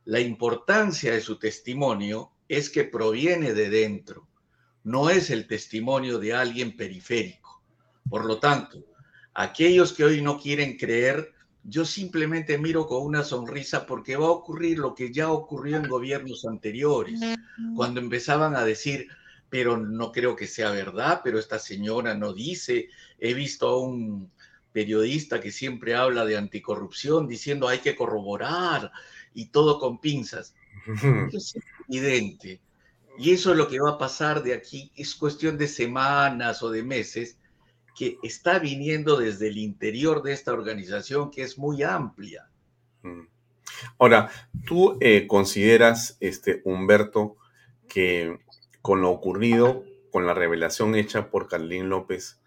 La 0.05 0.19
importancia 0.19 1.11
de 1.11 1.21
su 1.21 1.39
testimonio 1.39 2.31
es 2.47 2.69
que 2.69 2.83
proviene 2.83 3.53
de 3.53 3.69
dentro, 3.71 4.27
no 4.83 5.09
es 5.09 5.31
el 5.31 5.47
testimonio 5.47 6.19
de 6.19 6.33
alguien 6.33 6.77
periférico. 6.77 7.63
Por 8.07 8.25
lo 8.25 8.39
tanto, 8.39 8.85
aquellos 9.33 9.93
que 9.93 10.03
hoy 10.03 10.21
no 10.21 10.39
quieren 10.39 10.77
creer, 10.77 11.33
yo 11.69 11.83
simplemente 11.83 12.57
miro 12.57 12.87
con 12.87 13.03
una 13.03 13.23
sonrisa 13.23 13.85
porque 13.85 14.15
va 14.15 14.27
a 14.27 14.31
ocurrir 14.31 14.79
lo 14.79 14.95
que 14.95 15.11
ya 15.11 15.29
ocurrió 15.29 15.75
en 15.75 15.87
gobiernos 15.87 16.45
anteriores, 16.45 17.19
cuando 17.75 17.99
empezaban 17.99 18.55
a 18.55 18.63
decir, 18.63 19.09
pero 19.49 19.77
no 19.77 20.13
creo 20.13 20.35
que 20.37 20.47
sea 20.47 20.71
verdad, 20.71 21.19
pero 21.23 21.37
esta 21.37 21.59
señora 21.59 22.15
no 22.15 22.33
dice, 22.33 22.87
he 23.19 23.33
visto 23.33 23.67
a 23.67 23.81
un 23.81 24.31
periodista 24.71 25.41
que 25.41 25.51
siempre 25.51 25.93
habla 25.93 26.23
de 26.23 26.37
anticorrupción 26.37 27.27
diciendo 27.27 27.67
hay 27.67 27.79
que 27.79 27.95
corroborar 27.95 28.91
y 29.33 29.47
todo 29.47 29.77
con 29.77 29.99
pinzas. 29.99 30.55
Es 31.33 31.57
evidente 31.89 32.61
y 33.17 33.31
eso 33.31 33.51
es 33.51 33.57
lo 33.57 33.67
que 33.67 33.79
va 33.79 33.91
a 33.91 33.97
pasar 33.97 34.43
de 34.43 34.53
aquí. 34.53 34.91
Es 34.95 35.15
cuestión 35.15 35.57
de 35.57 35.67
semanas 35.67 36.61
o 36.61 36.69
de 36.69 36.83
meses 36.83 37.37
que 37.97 38.19
está 38.21 38.59
viniendo 38.59 39.17
desde 39.17 39.47
el 39.47 39.57
interior 39.57 40.21
de 40.21 40.31
esta 40.31 40.53
organización 40.53 41.31
que 41.31 41.41
es 41.41 41.57
muy 41.57 41.81
amplia. 41.81 42.47
Mm. 43.01 43.21
Ahora, 43.97 44.29
¿tú 44.65 44.97
eh, 45.01 45.25
consideras, 45.25 46.15
este, 46.19 46.61
Humberto, 46.63 47.37
que 47.89 48.37
con 48.83 49.01
lo 49.01 49.09
ocurrido, 49.09 49.83
con 50.11 50.27
la 50.27 50.35
revelación 50.35 50.93
hecha 50.93 51.31
por 51.31 51.47
Carlín 51.47 51.89
López, 51.89 52.39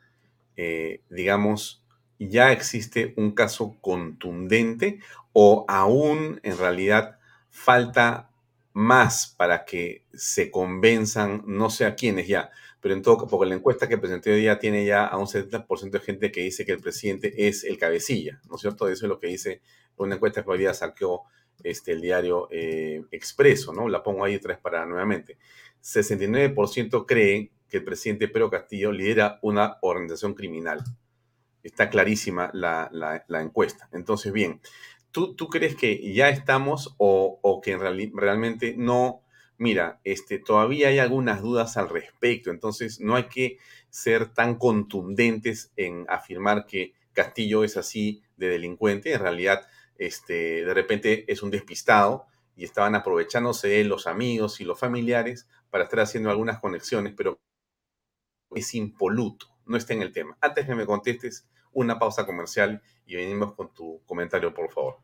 eh, 0.57 1.01
digamos, 1.11 1.83
ya 2.21 2.53
existe 2.53 3.13
un 3.17 3.33
caso 3.33 3.77
contundente 3.81 5.01
o 5.33 5.65
aún 5.67 6.39
en 6.45 6.59
realidad 6.59 7.19
falta 7.51 8.31
más 8.73 9.35
para 9.37 9.65
que 9.65 10.05
se 10.15 10.53
convenzan, 10.53 11.43
no 11.47 11.71
sé 11.71 11.87
a 11.87 11.97
quiénes 11.97 12.29
ya, 12.29 12.51
pero 12.81 12.95
en 12.95 13.03
todo 13.03 13.27
porque 13.27 13.49
la 13.49 13.55
encuesta 13.55 13.89
que 13.89 13.99
presenté 13.99 14.33
hoy 14.33 14.41
día 14.41 14.59
tiene 14.59 14.85
ya 14.85 15.07
a 15.07 15.19
un 15.19 15.27
70% 15.27 15.91
de 15.91 16.01
gente 16.01 16.33
que 16.33 16.43
dice 16.43 16.65
que 16.65 16.73
el 16.73 16.81
presidente 16.81 17.49
es 17.49 17.65
el 17.65 17.79
cabecilla, 17.79 18.41
¿no 18.49 18.57
es 18.57 18.63
cierto? 18.63 18.89
Eso 18.89 19.07
es 19.07 19.09
lo 19.09 19.19
que 19.19 19.29
dice 19.29 19.61
una 19.97 20.15
encuesta 20.15 20.43
que 20.43 20.51
hoy 20.51 20.59
día 20.59 20.73
saqueó 20.73 21.23
este, 21.63 21.93
el 21.93 22.01
diario 22.01 22.49
eh, 22.51 23.03
Expreso, 23.11 23.73
¿no? 23.73 23.89
La 23.89 24.03
pongo 24.03 24.25
ahí 24.25 24.37
otra 24.37 24.55
vez 24.55 24.63
para 24.63 24.87
nuevamente. 24.87 25.37
69% 25.83 27.05
cree 27.07 27.53
que 27.69 27.79
el 27.79 27.85
presidente 27.85 28.29
Pedro 28.29 28.51
Castillo 28.51 28.93
lidera 28.93 29.39
una 29.43 29.77
organización 29.83 30.35
criminal. 30.35 30.83
Está 31.63 31.91
clarísima 31.91 32.51
la, 32.55 32.89
la 33.29 33.43
encuesta. 33.43 33.89
Entonces, 33.93 34.33
bien, 34.33 34.61
¿Tú, 35.13 35.49
crees 35.49 35.75
que 35.75 36.13
ya 36.13 36.29
estamos 36.29 36.95
o, 36.97 37.61
que 37.65 37.77
realmente 37.77 38.75
no? 38.77 39.23
Mira, 39.61 40.01
este, 40.05 40.39
todavía 40.39 40.89
hay 40.89 41.01
algunas 41.01 41.43
dudas 41.43 41.77
al 41.77 41.91
respecto, 41.91 42.51
entonces 42.51 42.99
no 42.99 43.15
hay 43.15 43.25
que 43.25 43.59
ser 43.91 44.33
tan 44.33 44.55
contundentes 44.55 45.71
en 45.77 46.07
afirmar 46.09 46.65
que 46.65 46.95
Castillo 47.13 47.63
es 47.63 47.77
así 47.77 48.23
de 48.39 48.49
delincuente. 48.49 49.13
En 49.13 49.21
realidad, 49.21 49.69
este, 49.99 50.65
de 50.65 50.73
repente 50.73 51.31
es 51.31 51.43
un 51.43 51.51
despistado 51.51 52.25
y 52.57 52.65
estaban 52.65 52.95
aprovechándose 52.95 53.69
de 53.69 53.85
los 53.85 54.07
amigos 54.07 54.63
y 54.63 54.65
los 54.65 54.81
familiares 54.81 55.47
para 55.69 55.85
estar 55.85 56.01
haciendo 56.01 56.31
algunas 56.31 56.59
conexiones, 56.59 57.13
pero 57.15 57.39
es 58.55 58.75
impoluto, 58.75 59.47
no 59.67 59.77
está 59.77 59.93
en 59.93 60.01
el 60.01 60.11
tema. 60.11 60.39
Antes 60.41 60.65
que 60.65 60.75
me 60.75 60.87
contestes, 60.87 61.47
una 61.73 61.99
pausa 61.99 62.25
comercial 62.25 62.81
y 63.05 63.17
venimos 63.17 63.53
con 63.53 63.75
tu 63.75 64.01
comentario, 64.07 64.55
por 64.55 64.73
favor. 64.73 65.01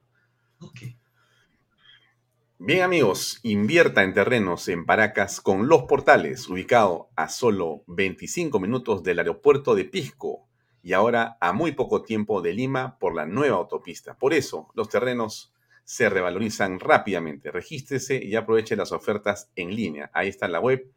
Bien 2.59 2.81
amigos, 2.81 3.39
invierta 3.43 4.03
en 4.03 4.15
terrenos 4.15 4.69
en 4.69 4.87
Paracas 4.87 5.43
con 5.43 5.69
Los 5.69 5.83
Portales, 5.83 6.49
ubicado 6.49 7.11
a 7.15 7.29
solo 7.29 7.85
25 7.87 8.59
minutos 8.59 9.03
del 9.03 9.19
aeropuerto 9.19 9.75
de 9.75 9.85
Pisco 9.85 10.49
y 10.83 10.95
ahora 10.95 11.37
a 11.43 11.53
muy 11.53 11.73
poco 11.73 12.01
tiempo 12.01 12.41
de 12.41 12.55
Lima 12.55 12.99
por 12.99 13.15
la 13.15 13.27
nueva 13.27 13.59
autopista. 13.59 14.17
Por 14.17 14.33
eso, 14.33 14.69
los 14.73 14.89
terrenos 14.89 15.53
se 15.85 16.09
revalorizan 16.09 16.81
rápidamente. 16.81 17.51
Regístrese 17.51 18.25
y 18.25 18.37
aproveche 18.37 18.75
las 18.75 18.91
ofertas 18.91 19.51
en 19.55 19.77
línea. 19.77 20.11
Ahí 20.15 20.29
está 20.29 20.47
en 20.47 20.53
la 20.53 20.61
web 20.61 20.91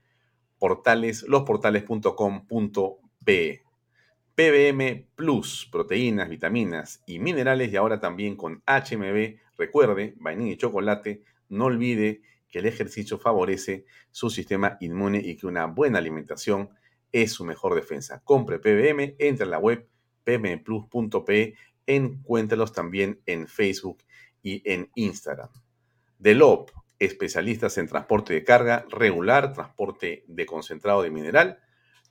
portales, 0.60 1.24
losportales.com.pe. 1.24 3.64
PBM 4.34 5.07
Plus, 5.14 5.68
proteínas, 5.70 6.30
vitaminas 6.30 7.03
y 7.05 7.20
minerales 7.20 7.74
y 7.74 7.76
ahora 7.76 7.99
también 7.99 8.38
con 8.38 8.64
HMB. 8.66 9.39
Recuerde, 9.57 10.16
vainilla 10.20 10.53
y 10.53 10.57
chocolate, 10.57 11.22
no 11.49 11.65
olvide 11.65 12.21
que 12.47 12.59
el 12.59 12.65
ejercicio 12.65 13.17
favorece 13.17 13.85
su 14.11 14.29
sistema 14.29 14.77
inmune 14.79 15.19
y 15.23 15.35
que 15.35 15.47
una 15.47 15.65
buena 15.65 15.99
alimentación 15.99 16.69
es 17.11 17.31
su 17.31 17.45
mejor 17.45 17.75
defensa. 17.75 18.21
Compre 18.23 18.59
PBM, 18.59 19.15
entre 19.19 19.45
en 19.45 19.51
la 19.51 19.59
web 19.59 19.87
pbmplus.pe, 20.23 21.55
encuéntralos 21.85 22.73
también 22.73 23.21
en 23.25 23.47
Facebook 23.47 24.03
y 24.41 24.61
en 24.71 24.89
Instagram. 24.95 25.49
Delop, 26.17 26.71
especialistas 26.99 27.77
en 27.77 27.87
transporte 27.87 28.33
de 28.33 28.43
carga 28.43 28.85
regular, 28.89 29.53
transporte 29.53 30.23
de 30.27 30.45
concentrado 30.45 31.01
de 31.01 31.11
mineral, 31.11 31.59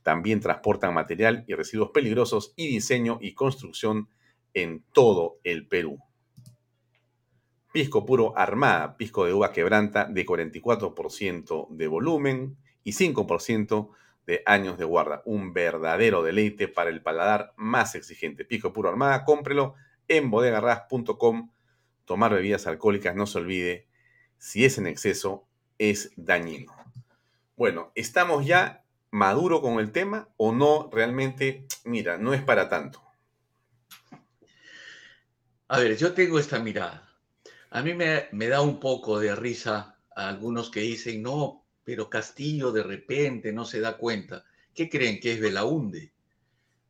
también 0.02 0.40
transportan 0.40 0.94
material 0.94 1.44
y 1.46 1.54
residuos 1.54 1.90
peligrosos 1.90 2.54
y 2.56 2.68
diseño 2.68 3.18
y 3.20 3.34
construcción 3.34 4.08
en 4.54 4.84
todo 4.92 5.38
el 5.44 5.68
Perú. 5.68 5.98
Pisco 7.72 8.06
puro 8.06 8.36
armada, 8.36 8.96
pisco 8.96 9.26
de 9.26 9.32
uva 9.32 9.52
quebranta 9.52 10.06
de 10.06 10.24
44% 10.24 11.68
de 11.70 11.86
volumen 11.86 12.56
y 12.82 12.92
5% 12.92 13.90
de 14.26 14.42
años 14.46 14.78
de 14.78 14.84
guarda. 14.84 15.22
Un 15.24 15.52
verdadero 15.52 16.22
deleite 16.22 16.68
para 16.68 16.90
el 16.90 17.02
paladar 17.02 17.52
más 17.56 17.94
exigente. 17.94 18.44
Pisco 18.44 18.72
puro 18.72 18.88
armada, 18.88 19.24
cómprelo 19.24 19.74
en 20.08 20.30
bodegarras.com. 20.30 21.50
Tomar 22.04 22.32
bebidas 22.32 22.66
alcohólicas, 22.66 23.14
no 23.14 23.26
se 23.26 23.38
olvide, 23.38 23.88
si 24.38 24.64
es 24.64 24.78
en 24.78 24.86
exceso, 24.86 25.46
es 25.78 26.12
dañino. 26.16 26.72
Bueno, 27.56 27.92
estamos 27.94 28.46
ya 28.46 28.84
maduro 29.10 29.60
con 29.60 29.78
el 29.78 29.92
tema 29.92 30.28
o 30.36 30.52
no 30.52 30.88
realmente, 30.92 31.66
mira, 31.84 32.18
no 32.18 32.34
es 32.34 32.42
para 32.42 32.68
tanto? 32.68 33.02
A 35.68 35.80
ver, 35.80 35.96
yo 35.96 36.14
tengo 36.14 36.38
esta 36.38 36.58
mirada. 36.58 37.07
A 37.70 37.82
mí 37.82 37.94
me, 37.94 38.48
da 38.48 38.60
un 38.62 38.80
poco 38.80 39.18
de 39.18 39.34
risa 39.34 39.98
a 40.14 40.28
algunos 40.28 40.70
que 40.70 40.80
dicen, 40.80 41.22
no, 41.22 41.64
pero 41.84 42.08
Castillo 42.08 42.72
de 42.72 42.82
repente 42.82 43.52
no 43.52 43.64
se 43.64 43.80
da 43.80 43.96
cuenta. 43.96 44.44
¿Qué 44.74 44.88
creen 44.88 45.20
que 45.20 45.32
es 45.32 45.40
Belaunde? 45.40 46.12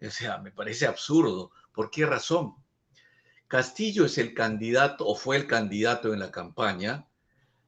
O 0.00 0.10
sea, 0.10 0.38
me 0.38 0.52
parece 0.52 0.86
absurdo. 0.86 1.50
¿Por 1.72 1.90
qué 1.90 2.06
razón? 2.06 2.54
Castillo 3.48 4.04
es 4.04 4.18
el 4.18 4.34
candidato 4.34 5.06
o 5.06 5.16
fue 5.16 5.36
el 5.36 5.46
candidato 5.46 6.12
en 6.12 6.20
la 6.20 6.30
campaña 6.30 7.08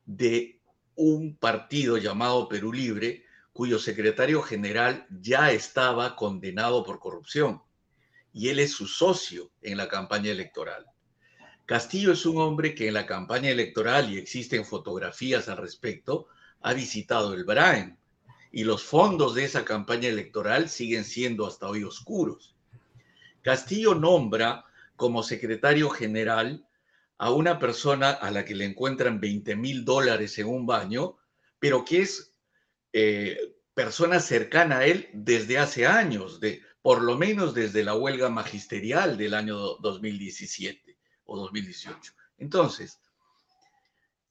de 0.05 0.61
un 0.95 1.37
partido 1.37 1.97
llamado 1.97 2.49
Perú 2.49 2.73
Libre, 2.73 3.25
cuyo 3.53 3.79
secretario 3.79 4.43
general 4.43 5.07
ya 5.11 5.51
estaba 5.51 6.15
condenado 6.15 6.85
por 6.85 6.99
corrupción 7.01 7.63
y 8.33 8.49
él 8.49 8.61
es 8.61 8.73
su 8.73 8.87
socio 8.87 9.51
en 9.63 9.77
la 9.77 9.89
campaña 9.89 10.31
electoral. 10.31 10.87
Castillo 11.71 12.11
es 12.11 12.27
un 12.27 12.39
hombre 12.39 12.75
que 12.75 12.89
en 12.89 12.95
la 12.95 13.07
campaña 13.07 13.49
electoral, 13.49 14.13
y 14.13 14.19
existen 14.19 14.65
fotografías 14.65 15.49
al 15.49 15.59
respecto, 15.59 16.27
ha 16.63 16.73
visitado 16.73 17.33
el 17.33 17.45
Brain 17.45 17.97
y 18.51 18.65
los 18.65 18.83
fondos 18.83 19.37
de 19.37 19.45
esa 19.45 19.65
campaña 19.65 20.09
electoral 20.09 20.69
siguen 20.69 21.05
siendo 21.05 21.47
hasta 21.47 21.69
hoy 21.69 21.85
oscuros. 21.85 22.57
Castillo 23.43 23.95
nombra 23.95 24.65
como 24.97 25.23
secretario 25.23 25.91
general 25.91 26.67
a 27.19 27.31
una 27.31 27.61
persona 27.61 28.11
a 28.11 28.33
la 28.33 28.45
que 28.45 28.57
le 28.57 28.65
encuentran 28.65 29.21
20 29.21 29.55
mil 29.55 29.85
dólares 29.85 30.37
en 30.41 30.49
un 30.49 30.67
baño, 30.67 31.19
pero 31.61 31.85
que 31.85 32.01
es 32.03 32.35
eh, 32.93 33.39
persona 33.75 34.19
cercana 34.19 34.79
a 34.79 34.87
él 34.87 35.09
desde 35.13 35.59
hace 35.59 35.87
años, 35.87 36.41
de, 36.41 36.63
por 36.83 37.01
lo 37.01 37.17
menos 37.17 37.55
desde 37.55 37.85
la 37.85 37.95
huelga 37.95 38.29
magisterial 38.29 39.17
del 39.17 39.35
año 39.35 39.57
2017 39.77 40.90
o 41.31 41.39
2018. 41.39 42.13
Entonces, 42.39 43.01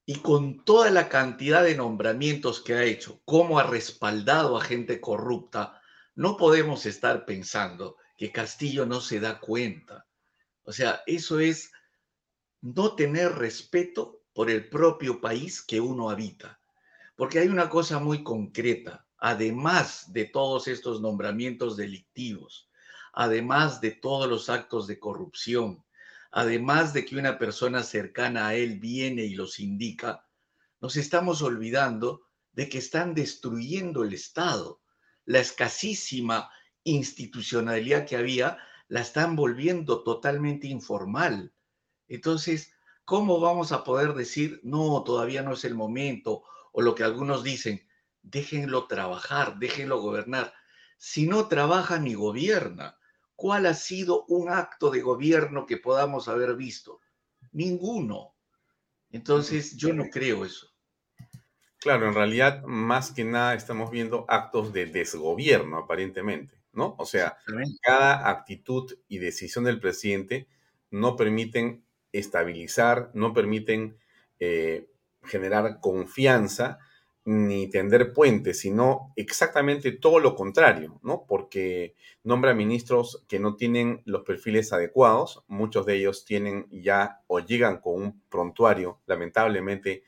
y 0.06 0.16
con 0.16 0.66
toda 0.66 0.90
la 0.90 1.08
cantidad 1.08 1.64
de 1.64 1.76
nombramientos 1.76 2.62
que 2.62 2.74
ha 2.74 2.84
hecho, 2.84 3.22
cómo 3.26 3.60
ha 3.60 3.64
respaldado 3.64 4.58
a 4.58 4.62
gente 4.62 5.00
corrupta, 5.00 5.82
no 6.16 6.36
podemos 6.36 6.86
estar 6.86 7.26
pensando 7.26 7.96
que 8.18 8.32
Castillo 8.32 8.86
no 8.86 9.02
se 9.02 9.20
da 9.20 9.40
cuenta. 9.40 10.08
O 10.64 10.74
sea, 10.74 11.04
eso 11.06 11.40
es 11.40 11.72
no 12.62 12.96
tener 12.96 13.34
respeto 13.34 14.24
por 14.34 14.50
el 14.50 14.68
propio 14.68 15.22
país 15.22 15.62
que 15.62 15.80
uno 15.80 16.10
habita. 16.10 16.60
Porque 17.16 17.40
hay 17.40 17.48
una 17.48 17.70
cosa 17.70 18.00
muy 18.00 18.24
concreta, 18.24 19.06
además 19.18 20.12
de 20.12 20.26
todos 20.26 20.68
estos 20.68 21.02
nombramientos 21.02 21.78
delictivos, 21.78 22.70
además 23.14 23.80
de 23.80 23.92
todos 23.92 24.28
los 24.28 24.50
actos 24.50 24.88
de 24.88 25.00
corrupción, 25.00 25.84
además 26.32 26.94
de 26.94 27.06
que 27.06 27.16
una 27.16 27.38
persona 27.38 27.84
cercana 27.84 28.48
a 28.48 28.56
él 28.56 28.80
viene 28.80 29.24
y 29.24 29.36
los 29.36 29.60
indica, 29.60 30.28
nos 30.82 30.96
estamos 30.96 31.42
olvidando 31.42 32.26
de 32.52 32.70
que 32.70 32.78
están 32.78 33.14
destruyendo 33.14 34.04
el 34.04 34.14
Estado. 34.14 34.82
La 35.26 35.40
escasísima 35.40 36.50
institucionalidad 36.84 38.06
que 38.06 38.16
había 38.16 38.58
la 38.88 39.02
están 39.02 39.36
volviendo 39.36 40.04
totalmente 40.04 40.68
informal. 40.68 41.54
Entonces, 42.08 42.74
¿cómo 43.06 43.40
vamos 43.40 43.72
a 43.72 43.84
poder 43.84 44.14
decir, 44.14 44.60
no, 44.64 45.04
todavía 45.04 45.44
no 45.44 45.54
es 45.54 45.64
el 45.64 45.76
momento? 45.76 46.44
O 46.72 46.82
lo 46.82 46.96
que 46.96 47.04
algunos 47.04 47.44
dicen, 47.44 47.88
déjenlo 48.22 48.88
trabajar, 48.88 49.58
déjenlo 49.60 50.02
gobernar. 50.02 50.54
Si 50.98 51.28
no 51.28 51.48
trabaja 51.48 52.00
ni 52.00 52.14
gobierna, 52.14 52.99
¿Cuál 53.40 53.68
ha 53.68 53.74
sido 53.74 54.26
un 54.26 54.50
acto 54.50 54.92
de 54.92 55.00
gobierno 55.00 55.66
que 55.66 55.78
podamos 55.78 56.28
haber 56.28 56.58
visto? 56.58 57.00
Ninguno. 57.54 58.36
Entonces, 59.12 59.78
yo 59.78 59.94
no 59.94 60.10
creo 60.12 60.44
eso. 60.44 60.68
Claro, 61.80 62.10
en 62.10 62.16
realidad, 62.16 62.64
más 62.64 63.14
que 63.14 63.24
nada 63.24 63.54
estamos 63.54 63.92
viendo 63.92 64.26
actos 64.28 64.74
de 64.74 64.88
desgobierno, 64.88 65.78
aparentemente, 65.78 66.62
¿no? 66.74 66.96
O 67.00 67.06
sea, 67.06 67.38
cada 67.82 68.30
actitud 68.30 68.94
y 69.08 69.20
decisión 69.20 69.64
del 69.64 69.80
presidente 69.80 70.50
no 70.92 71.16
permiten 71.16 71.86
estabilizar, 72.12 73.10
no 73.14 73.32
permiten 73.32 73.98
eh, 74.42 74.92
generar 75.24 75.80
confianza 75.80 76.80
ni 77.30 77.70
tender 77.70 78.12
puentes, 78.12 78.58
sino 78.58 79.14
exactamente 79.16 79.92
todo 79.92 80.20
lo 80.20 80.34
contrario, 80.34 81.00
¿no? 81.04 81.26
Porque 81.28 81.94
nombra 82.24 82.56
ministros 82.56 83.24
que 83.28 83.38
no 83.38 83.56
tienen 83.56 84.02
los 84.06 84.24
perfiles 84.24 84.74
adecuados, 84.74 85.44
muchos 85.48 85.86
de 85.86 85.98
ellos 85.98 86.26
tienen 86.26 86.66
ya 86.72 87.22
o 87.28 87.40
llegan 87.40 87.82
con 87.82 88.02
un 88.02 88.22
prontuario, 88.30 89.00
lamentablemente, 89.06 90.02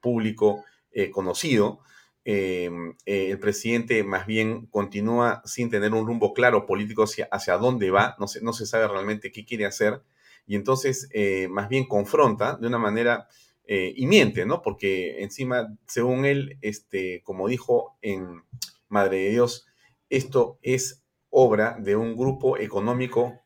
público 0.00 0.64
eh, 0.92 1.10
conocido. 1.10 1.80
Em, 2.24 2.94
eh, 3.06 3.30
el 3.30 3.40
presidente 3.40 4.04
más 4.04 4.24
bien 4.28 4.66
continúa 4.66 5.42
sin 5.44 5.70
tener 5.70 5.92
un 5.94 6.06
rumbo 6.06 6.32
claro 6.32 6.64
político 6.64 7.02
hacia, 7.02 7.26
hacia 7.32 7.56
dónde 7.56 7.90
va, 7.90 8.14
no 8.20 8.28
se, 8.28 8.40
no 8.40 8.52
se 8.52 8.66
sabe 8.66 8.86
realmente 8.86 9.32
qué 9.32 9.44
quiere 9.44 9.66
hacer, 9.66 10.00
y 10.46 10.54
entonces 10.54 11.08
eh, 11.12 11.48
más 11.50 11.68
bien 11.68 11.88
confronta 11.88 12.56
de 12.56 12.68
una 12.68 12.78
manera 12.78 13.26
eh, 13.70 13.92
y 13.94 14.06
miente, 14.06 14.46
¿no? 14.46 14.62
Porque 14.62 15.22
encima, 15.22 15.68
según 15.86 16.24
él, 16.24 16.56
este, 16.62 17.22
como 17.22 17.48
dijo 17.48 17.98
en 18.00 18.42
Madre 18.88 19.18
de 19.18 19.30
Dios, 19.30 19.66
esto 20.08 20.58
es 20.62 21.04
obra 21.28 21.76
de 21.78 21.94
un 21.94 22.16
grupo 22.16 22.56
económico 22.56 23.42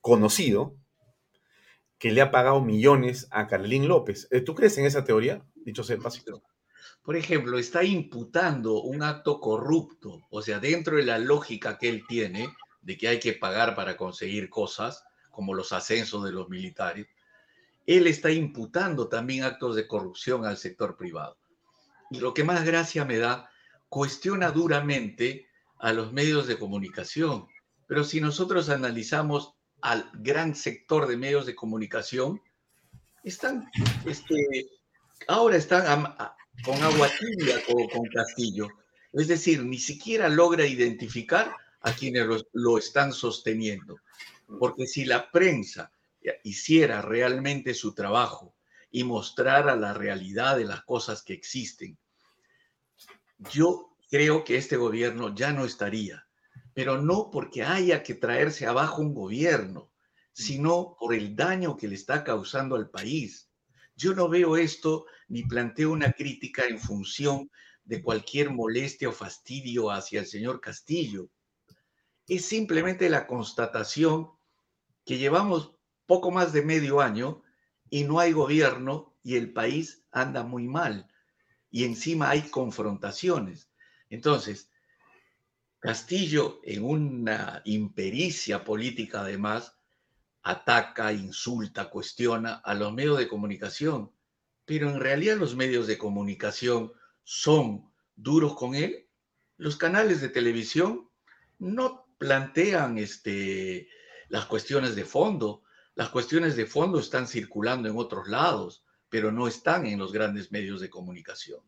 conocido 0.00 0.74
que 1.98 2.10
le 2.10 2.22
ha 2.22 2.30
pagado 2.30 2.62
millones 2.62 3.28
a 3.30 3.46
Carlín 3.46 3.86
López. 3.86 4.28
Eh, 4.30 4.40
¿Tú 4.40 4.54
crees 4.54 4.78
en 4.78 4.86
esa 4.86 5.04
teoría? 5.04 5.44
Dicho 5.54 5.84
sea. 5.84 5.98
Por 7.02 7.16
ejemplo, 7.16 7.58
está 7.58 7.84
imputando 7.84 8.80
un 8.80 9.02
acto 9.02 9.40
corrupto, 9.40 10.22
o 10.30 10.40
sea, 10.40 10.58
dentro 10.58 10.96
de 10.96 11.04
la 11.04 11.18
lógica 11.18 11.76
que 11.76 11.90
él 11.90 12.04
tiene 12.08 12.48
de 12.80 12.96
que 12.96 13.08
hay 13.08 13.20
que 13.20 13.34
pagar 13.34 13.74
para 13.74 13.98
conseguir 13.98 14.48
cosas, 14.48 15.04
como 15.30 15.52
los 15.52 15.72
ascensos 15.72 16.24
de 16.24 16.32
los 16.32 16.48
militares, 16.48 17.08
él 17.86 18.08
está 18.08 18.30
imputando 18.32 19.08
también 19.08 19.44
actos 19.44 19.76
de 19.76 19.86
corrupción 19.86 20.44
al 20.44 20.56
sector 20.56 20.96
privado. 20.96 21.38
Y 22.10 22.18
lo 22.18 22.34
que 22.34 22.44
más 22.44 22.64
gracia 22.64 23.04
me 23.04 23.18
da, 23.18 23.48
cuestiona 23.88 24.50
duramente 24.50 25.48
a 25.78 25.92
los 25.92 26.12
medios 26.12 26.46
de 26.46 26.58
comunicación. 26.58 27.46
Pero 27.86 28.04
si 28.04 28.20
nosotros 28.20 28.68
analizamos 28.68 29.54
al 29.82 30.10
gran 30.14 30.54
sector 30.54 31.06
de 31.06 31.16
medios 31.16 31.46
de 31.46 31.54
comunicación, 31.54 32.40
están, 33.22 33.70
este, 34.04 34.68
ahora 35.28 35.56
están 35.56 36.14
con 36.64 36.82
agua 36.82 37.08
tibia 37.18 37.56
con, 37.66 37.86
con, 37.88 38.08
Castillo. 38.08 38.68
Es 39.12 39.28
decir, 39.28 39.64
ni 39.64 39.78
siquiera 39.78 40.28
logra 40.28 40.66
identificar 40.66 41.54
a 41.82 41.92
quienes 41.92 42.26
lo 42.52 42.78
están 42.78 43.12
sosteniendo. 43.12 43.96
Porque 44.58 44.86
si 44.86 45.04
la 45.04 45.30
prensa 45.30 45.92
hiciera 46.44 47.02
realmente 47.02 47.74
su 47.74 47.94
trabajo 47.94 48.54
y 48.90 49.04
mostrara 49.04 49.76
la 49.76 49.92
realidad 49.94 50.56
de 50.56 50.64
las 50.64 50.82
cosas 50.84 51.22
que 51.22 51.34
existen, 51.34 51.98
yo 53.52 53.96
creo 54.10 54.44
que 54.44 54.56
este 54.56 54.76
gobierno 54.76 55.34
ya 55.34 55.52
no 55.52 55.64
estaría, 55.64 56.26
pero 56.72 57.00
no 57.00 57.30
porque 57.30 57.62
haya 57.62 58.02
que 58.02 58.14
traerse 58.14 58.66
abajo 58.66 59.02
un 59.02 59.14
gobierno, 59.14 59.92
sino 60.32 60.96
por 60.98 61.14
el 61.14 61.34
daño 61.34 61.76
que 61.76 61.88
le 61.88 61.94
está 61.94 62.22
causando 62.22 62.76
al 62.76 62.90
país. 62.90 63.50
Yo 63.94 64.14
no 64.14 64.28
veo 64.28 64.56
esto 64.56 65.06
ni 65.28 65.42
planteo 65.42 65.90
una 65.90 66.12
crítica 66.12 66.66
en 66.66 66.78
función 66.78 67.50
de 67.84 68.02
cualquier 68.02 68.50
molestia 68.50 69.08
o 69.08 69.12
fastidio 69.12 69.90
hacia 69.90 70.20
el 70.20 70.26
señor 70.26 70.60
Castillo. 70.60 71.30
Es 72.26 72.44
simplemente 72.44 73.08
la 73.08 73.26
constatación 73.26 74.30
que 75.04 75.18
llevamos 75.18 75.75
poco 76.06 76.30
más 76.30 76.52
de 76.52 76.62
medio 76.62 77.00
año 77.00 77.42
y 77.90 78.04
no 78.04 78.18
hay 78.18 78.32
gobierno 78.32 79.14
y 79.22 79.36
el 79.36 79.52
país 79.52 80.04
anda 80.12 80.42
muy 80.42 80.66
mal 80.66 81.08
y 81.70 81.84
encima 81.84 82.30
hay 82.30 82.42
confrontaciones. 82.42 83.70
Entonces, 84.08 84.70
Castillo, 85.78 86.60
en 86.64 86.84
una 86.84 87.62
impericia 87.64 88.64
política 88.64 89.20
además, 89.20 89.76
ataca, 90.42 91.12
insulta, 91.12 91.90
cuestiona 91.90 92.54
a 92.54 92.74
los 92.74 92.92
medios 92.92 93.18
de 93.18 93.28
comunicación, 93.28 94.12
pero 94.64 94.88
en 94.88 95.00
realidad 95.00 95.36
los 95.36 95.54
medios 95.54 95.86
de 95.86 95.98
comunicación 95.98 96.92
son 97.24 97.90
duros 98.14 98.54
con 98.54 98.74
él. 98.74 99.08
Los 99.56 99.76
canales 99.76 100.20
de 100.20 100.28
televisión 100.28 101.10
no 101.58 102.06
plantean 102.18 102.98
este, 102.98 103.88
las 104.28 104.46
cuestiones 104.46 104.94
de 104.94 105.04
fondo, 105.04 105.62
las 105.96 106.10
cuestiones 106.10 106.56
de 106.56 106.66
fondo 106.66 107.00
están 107.00 107.26
circulando 107.26 107.88
en 107.88 107.96
otros 107.96 108.28
lados, 108.28 108.84
pero 109.08 109.32
no 109.32 109.48
están 109.48 109.86
en 109.86 109.98
los 109.98 110.12
grandes 110.12 110.52
medios 110.52 110.80
de 110.80 110.90
comunicación. 110.90 111.60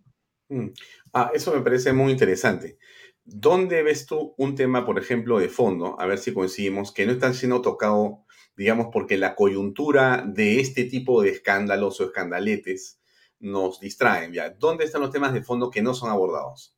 Mm. 0.50 0.68
Ah, 1.14 1.30
eso 1.34 1.54
me 1.54 1.62
parece 1.62 1.94
muy 1.94 2.12
interesante. 2.12 2.78
¿Dónde 3.24 3.82
ves 3.82 4.06
tú 4.06 4.34
un 4.36 4.54
tema, 4.54 4.84
por 4.84 4.98
ejemplo, 4.98 5.38
de 5.38 5.48
fondo, 5.48 5.98
a 5.98 6.06
ver 6.06 6.18
si 6.18 6.34
coincidimos, 6.34 6.92
que 6.92 7.06
no 7.06 7.12
están 7.12 7.34
siendo 7.34 7.62
tocado, 7.62 8.26
digamos, 8.54 8.88
porque 8.92 9.16
la 9.16 9.34
coyuntura 9.34 10.22
de 10.26 10.60
este 10.60 10.84
tipo 10.84 11.22
de 11.22 11.30
escándalos 11.30 11.98
o 12.00 12.04
escandaletes 12.04 13.00
nos 13.40 13.80
distraen? 13.80 14.34
¿ya? 14.34 14.50
¿Dónde 14.50 14.84
están 14.84 15.00
los 15.00 15.10
temas 15.10 15.32
de 15.32 15.42
fondo 15.42 15.70
que 15.70 15.80
no 15.80 15.94
son 15.94 16.10
abordados? 16.10 16.76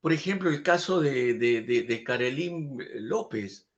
Por 0.00 0.14
ejemplo, 0.14 0.48
el 0.48 0.62
caso 0.62 1.02
de, 1.02 1.34
de, 1.34 1.60
de, 1.60 1.82
de 1.82 2.04
Karelín 2.04 2.78
López. 2.94 3.68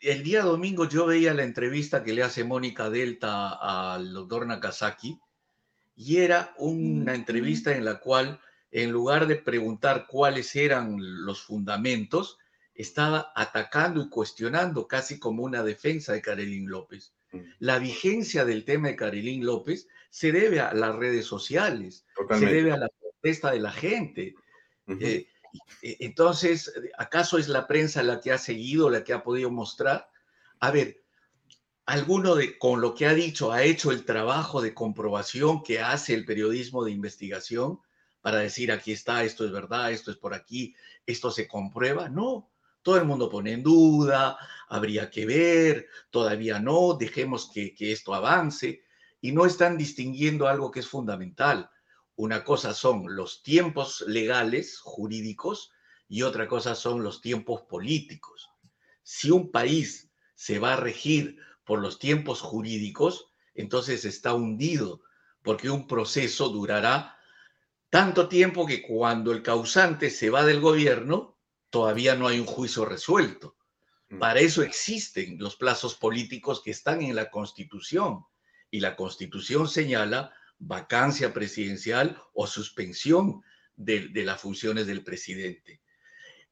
El 0.00 0.22
día 0.22 0.42
domingo 0.42 0.88
yo 0.88 1.06
veía 1.06 1.34
la 1.34 1.42
entrevista 1.42 2.04
que 2.04 2.12
le 2.12 2.22
hace 2.22 2.44
Mónica 2.44 2.90
Delta 2.90 3.94
al 3.94 4.12
doctor 4.12 4.46
Nakazaki 4.46 5.18
y 5.96 6.18
era 6.18 6.54
una 6.58 7.12
mm. 7.12 7.14
entrevista 7.14 7.76
en 7.76 7.84
la 7.84 7.98
cual, 7.98 8.40
en 8.70 8.92
lugar 8.92 9.26
de 9.26 9.36
preguntar 9.36 10.06
cuáles 10.08 10.54
eran 10.54 10.96
los 10.98 11.42
fundamentos, 11.42 12.38
estaba 12.74 13.32
atacando 13.34 14.02
y 14.02 14.08
cuestionando 14.08 14.86
casi 14.86 15.18
como 15.18 15.42
una 15.42 15.62
defensa 15.62 16.12
de 16.12 16.22
Carolín 16.22 16.68
López. 16.68 17.14
Mm. 17.32 17.38
La 17.58 17.78
vigencia 17.78 18.44
del 18.44 18.64
tema 18.64 18.88
de 18.88 18.96
Carolín 18.96 19.44
López 19.44 19.88
se 20.10 20.30
debe 20.30 20.60
a 20.60 20.72
las 20.72 20.94
redes 20.94 21.26
sociales, 21.26 22.06
se 22.38 22.46
debe 22.46 22.70
a 22.70 22.76
la 22.76 22.88
protesta 22.88 23.50
de 23.50 23.60
la 23.60 23.72
gente. 23.72 24.34
Eh, 24.86 25.26
entonces, 25.82 26.72
¿acaso 26.98 27.38
es 27.38 27.48
la 27.48 27.66
prensa 27.66 28.02
la 28.02 28.20
que 28.20 28.32
ha 28.32 28.38
seguido, 28.38 28.90
la 28.90 29.04
que 29.04 29.12
ha 29.12 29.22
podido 29.22 29.50
mostrar? 29.50 30.08
A 30.60 30.70
ver, 30.70 31.02
alguno 31.86 32.34
de, 32.34 32.58
con 32.58 32.80
lo 32.80 32.94
que 32.94 33.06
ha 33.06 33.14
dicho, 33.14 33.52
ha 33.52 33.62
hecho 33.62 33.90
el 33.90 34.04
trabajo 34.04 34.62
de 34.62 34.74
comprobación 34.74 35.62
que 35.62 35.80
hace 35.80 36.14
el 36.14 36.24
periodismo 36.24 36.84
de 36.84 36.92
investigación 36.92 37.80
para 38.22 38.38
decir 38.38 38.72
aquí 38.72 38.92
está, 38.92 39.22
esto 39.24 39.44
es 39.44 39.52
verdad, 39.52 39.92
esto 39.92 40.10
es 40.10 40.16
por 40.16 40.32
aquí, 40.32 40.74
esto 41.04 41.30
se 41.30 41.46
comprueba. 41.46 42.08
No, 42.08 42.50
todo 42.80 42.96
el 42.96 43.04
mundo 43.04 43.28
pone 43.28 43.52
en 43.52 43.62
duda, 43.62 44.38
habría 44.68 45.10
que 45.10 45.26
ver, 45.26 45.88
todavía 46.10 46.58
no, 46.58 46.94
dejemos 46.94 47.50
que, 47.52 47.74
que 47.74 47.92
esto 47.92 48.14
avance 48.14 48.82
y 49.20 49.32
no 49.32 49.44
están 49.44 49.76
distinguiendo 49.76 50.48
algo 50.48 50.70
que 50.70 50.80
es 50.80 50.88
fundamental. 50.88 51.70
Una 52.16 52.44
cosa 52.44 52.74
son 52.74 53.16
los 53.16 53.42
tiempos 53.42 54.04
legales, 54.06 54.78
jurídicos, 54.78 55.72
y 56.08 56.22
otra 56.22 56.46
cosa 56.46 56.74
son 56.74 57.02
los 57.02 57.20
tiempos 57.20 57.62
políticos. 57.62 58.48
Si 59.02 59.30
un 59.30 59.50
país 59.50 60.10
se 60.34 60.58
va 60.58 60.74
a 60.74 60.76
regir 60.76 61.38
por 61.64 61.80
los 61.80 61.98
tiempos 61.98 62.40
jurídicos, 62.40 63.26
entonces 63.54 64.04
está 64.04 64.34
hundido, 64.34 65.02
porque 65.42 65.70
un 65.70 65.86
proceso 65.86 66.48
durará 66.48 67.18
tanto 67.90 68.28
tiempo 68.28 68.66
que 68.66 68.82
cuando 68.82 69.32
el 69.32 69.42
causante 69.42 70.10
se 70.10 70.30
va 70.30 70.44
del 70.44 70.60
gobierno, 70.60 71.38
todavía 71.70 72.14
no 72.14 72.28
hay 72.28 72.40
un 72.40 72.46
juicio 72.46 72.84
resuelto. 72.84 73.56
Mm. 74.08 74.18
Para 74.18 74.40
eso 74.40 74.62
existen 74.62 75.38
los 75.38 75.56
plazos 75.56 75.94
políticos 75.94 76.62
que 76.62 76.70
están 76.70 77.02
en 77.02 77.16
la 77.16 77.30
Constitución. 77.30 78.24
Y 78.70 78.80
la 78.80 78.96
Constitución 78.96 79.68
señala 79.68 80.32
vacancia 80.66 81.32
presidencial 81.32 82.20
o 82.32 82.46
suspensión 82.46 83.42
de, 83.76 84.08
de 84.08 84.24
las 84.24 84.40
funciones 84.40 84.86
del 84.86 85.02
presidente. 85.02 85.82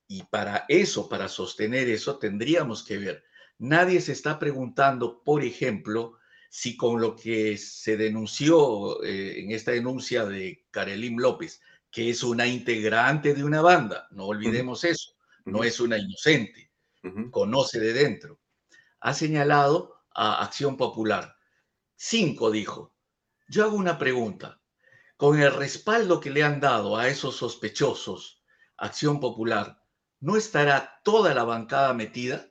Y 0.07 0.25
para 0.25 0.65
eso, 0.69 1.09
para 1.09 1.29
sostener 1.29 1.89
eso, 1.89 2.19
tendríamos 2.19 2.85
que 2.85 2.99
ver. 2.99 3.25
Nadie 3.59 4.01
se 4.01 4.13
está 4.13 4.39
preguntando, 4.39 5.23
por 5.23 5.43
ejemplo, 5.43 6.19
si 6.51 6.77
con 6.77 7.01
lo 7.01 7.17
que 7.17 7.57
se 7.57 7.97
denunció 7.97 9.03
eh, 9.03 9.41
en 9.41 9.53
esta 9.53 9.71
denuncia 9.71 10.27
de 10.27 10.67
Karelim 10.71 11.19
López, 11.19 11.63
que 11.91 12.11
es 12.11 12.23
una 12.23 12.47
integrante 12.47 13.33
de 13.33 13.43
una 13.43 13.63
banda, 13.63 14.07
no 14.11 14.27
olvidemos 14.27 14.85
eso, 14.85 15.13
no 15.47 15.65
es 15.65 15.81
una 15.81 15.97
inocente, 15.97 16.71
conoce 17.31 17.81
de 17.81 17.95
dentro, 17.95 18.39
ha 19.01 19.15
señalado 19.15 19.95
a 20.15 20.45
Acción 20.45 20.77
Popular. 20.77 21.35
Cinco 21.97 22.51
dijo. 22.51 22.92
Yo 23.53 23.65
hago 23.65 23.77
una 23.77 23.99
pregunta. 23.99 24.63
Con 25.19 25.39
el 25.39 25.53
respaldo 25.53 26.21
que 26.21 26.31
le 26.31 26.43
han 26.43 26.59
dado 26.59 26.97
a 26.97 27.09
esos 27.09 27.37
sospechosos, 27.37 28.43
Acción 28.79 29.21
Popular, 29.21 29.79
¿no 30.21 30.39
estará 30.39 31.03
toda 31.05 31.35
la 31.35 31.45
bancada 31.45 31.93
metida? 31.93 32.51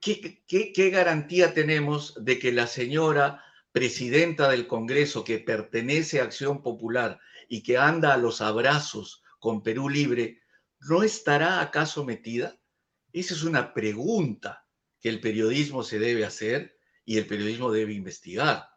¿Qué, 0.00 0.42
qué, 0.48 0.90
garantía 0.90 1.54
tenemos 1.54 2.12
de 2.24 2.40
que 2.40 2.50
la 2.50 2.66
señora 2.66 3.44
presidenta 3.70 4.50
del 4.50 4.66
Congreso 4.66 5.22
que 5.22 5.38
pertenece 5.38 6.20
a 6.20 6.24
Acción 6.24 6.60
Popular 6.60 7.20
y 7.48 7.62
que 7.62 7.78
anda 7.78 8.12
a 8.14 8.16
los 8.16 8.40
abrazos 8.40 9.22
con 9.38 9.62
Perú 9.62 9.88
Libre, 9.88 10.40
¿no 10.80 11.04
estará 11.04 11.60
acaso 11.60 12.04
metida? 12.04 12.58
Esa 13.12 13.34
es 13.34 13.44
una 13.44 13.72
pregunta 13.74 14.66
que 15.00 15.08
el 15.08 15.20
periodismo 15.20 15.84
se 15.84 16.00
debe 16.00 16.24
hacer 16.24 16.76
y 17.04 17.18
el 17.18 17.28
periodismo 17.28 17.70
debe 17.70 17.92
investigar. 17.92 18.71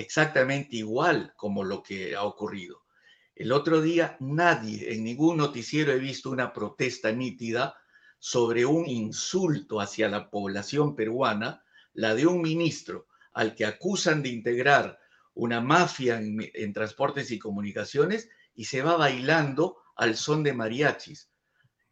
Exactamente 0.00 0.76
igual 0.76 1.34
como 1.36 1.62
lo 1.62 1.82
que 1.82 2.16
ha 2.16 2.22
ocurrido. 2.22 2.86
El 3.34 3.52
otro 3.52 3.82
día 3.82 4.16
nadie, 4.18 4.94
en 4.94 5.04
ningún 5.04 5.36
noticiero 5.36 5.92
he 5.92 5.98
visto 5.98 6.30
una 6.30 6.54
protesta 6.54 7.12
nítida 7.12 7.74
sobre 8.18 8.64
un 8.64 8.88
insulto 8.88 9.78
hacia 9.78 10.08
la 10.08 10.30
población 10.30 10.96
peruana, 10.96 11.62
la 11.92 12.14
de 12.14 12.26
un 12.26 12.40
ministro 12.40 13.08
al 13.34 13.54
que 13.54 13.66
acusan 13.66 14.22
de 14.22 14.30
integrar 14.30 14.98
una 15.34 15.60
mafia 15.60 16.18
en, 16.18 16.72
transportes 16.72 17.30
y 17.30 17.38
comunicaciones 17.38 18.30
y 18.54 18.64
se 18.64 18.80
va 18.80 18.96
bailando 18.96 19.76
al 19.96 20.16
son 20.16 20.42
de 20.42 20.54
mariachis. 20.54 21.30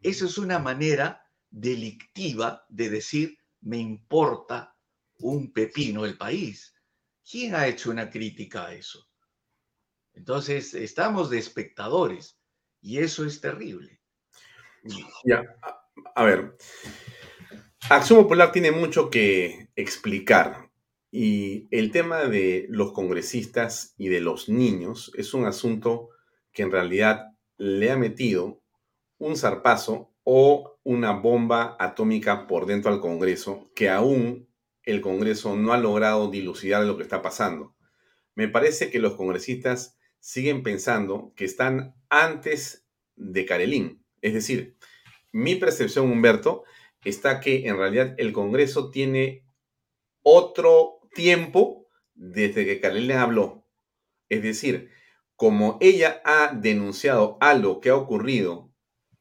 Eso 0.00 0.24
es 0.24 0.38
una 0.38 0.58
manera 0.58 1.22
delictiva 1.50 2.64
de 2.70 2.88
decir 2.88 3.38
me 3.60 3.76
importa 3.76 4.74
un 5.18 5.52
pepino 5.52 6.06
el 6.06 6.16
país. 6.16 6.72
¿Quién 7.30 7.54
ha 7.54 7.66
hecho 7.66 7.90
una 7.90 8.10
crítica 8.10 8.66
a 8.66 8.74
eso? 8.74 9.06
Entonces, 10.14 10.74
estamos 10.74 11.28
de 11.28 11.38
espectadores 11.38 12.38
y 12.80 12.98
eso 12.98 13.26
es 13.26 13.40
terrible. 13.40 14.00
Ya, 15.24 15.44
a 16.14 16.24
ver, 16.24 16.56
Acción 17.90 18.22
Popular 18.22 18.50
tiene 18.52 18.70
mucho 18.70 19.10
que 19.10 19.68
explicar 19.76 20.70
y 21.10 21.68
el 21.70 21.90
tema 21.90 22.24
de 22.24 22.66
los 22.70 22.92
congresistas 22.92 23.94
y 23.98 24.08
de 24.08 24.20
los 24.20 24.48
niños 24.48 25.12
es 25.14 25.34
un 25.34 25.44
asunto 25.44 26.10
que 26.52 26.62
en 26.62 26.70
realidad 26.70 27.32
le 27.56 27.90
ha 27.90 27.96
metido 27.96 28.62
un 29.18 29.36
zarpazo 29.36 30.14
o 30.24 30.78
una 30.82 31.12
bomba 31.12 31.76
atómica 31.78 32.46
por 32.46 32.66
dentro 32.66 32.92
al 32.92 33.00
Congreso 33.00 33.70
que 33.74 33.88
aún 33.90 34.47
el 34.88 35.02
Congreso 35.02 35.54
no 35.54 35.74
ha 35.74 35.78
logrado 35.78 36.30
dilucidar 36.30 36.82
lo 36.84 36.96
que 36.96 37.02
está 37.02 37.20
pasando. 37.20 37.76
Me 38.34 38.48
parece 38.48 38.90
que 38.90 39.00
los 39.00 39.16
congresistas 39.16 39.98
siguen 40.18 40.62
pensando 40.62 41.34
que 41.36 41.44
están 41.44 41.94
antes 42.08 42.86
de 43.14 43.44
Carelín. 43.44 44.02
Es 44.22 44.32
decir, 44.32 44.78
mi 45.30 45.56
percepción, 45.56 46.10
Humberto, 46.10 46.64
está 47.04 47.38
que 47.38 47.66
en 47.66 47.76
realidad 47.76 48.14
el 48.16 48.32
Congreso 48.32 48.90
tiene 48.90 49.44
otro 50.22 51.00
tiempo 51.14 51.86
desde 52.14 52.64
que 52.64 52.80
Carelín 52.80 53.12
habló. 53.12 53.66
Es 54.30 54.42
decir, 54.42 54.90
como 55.36 55.76
ella 55.82 56.22
ha 56.24 56.54
denunciado 56.54 57.36
algo 57.42 57.80
que 57.80 57.90
ha 57.90 57.94
ocurrido, 57.94 58.72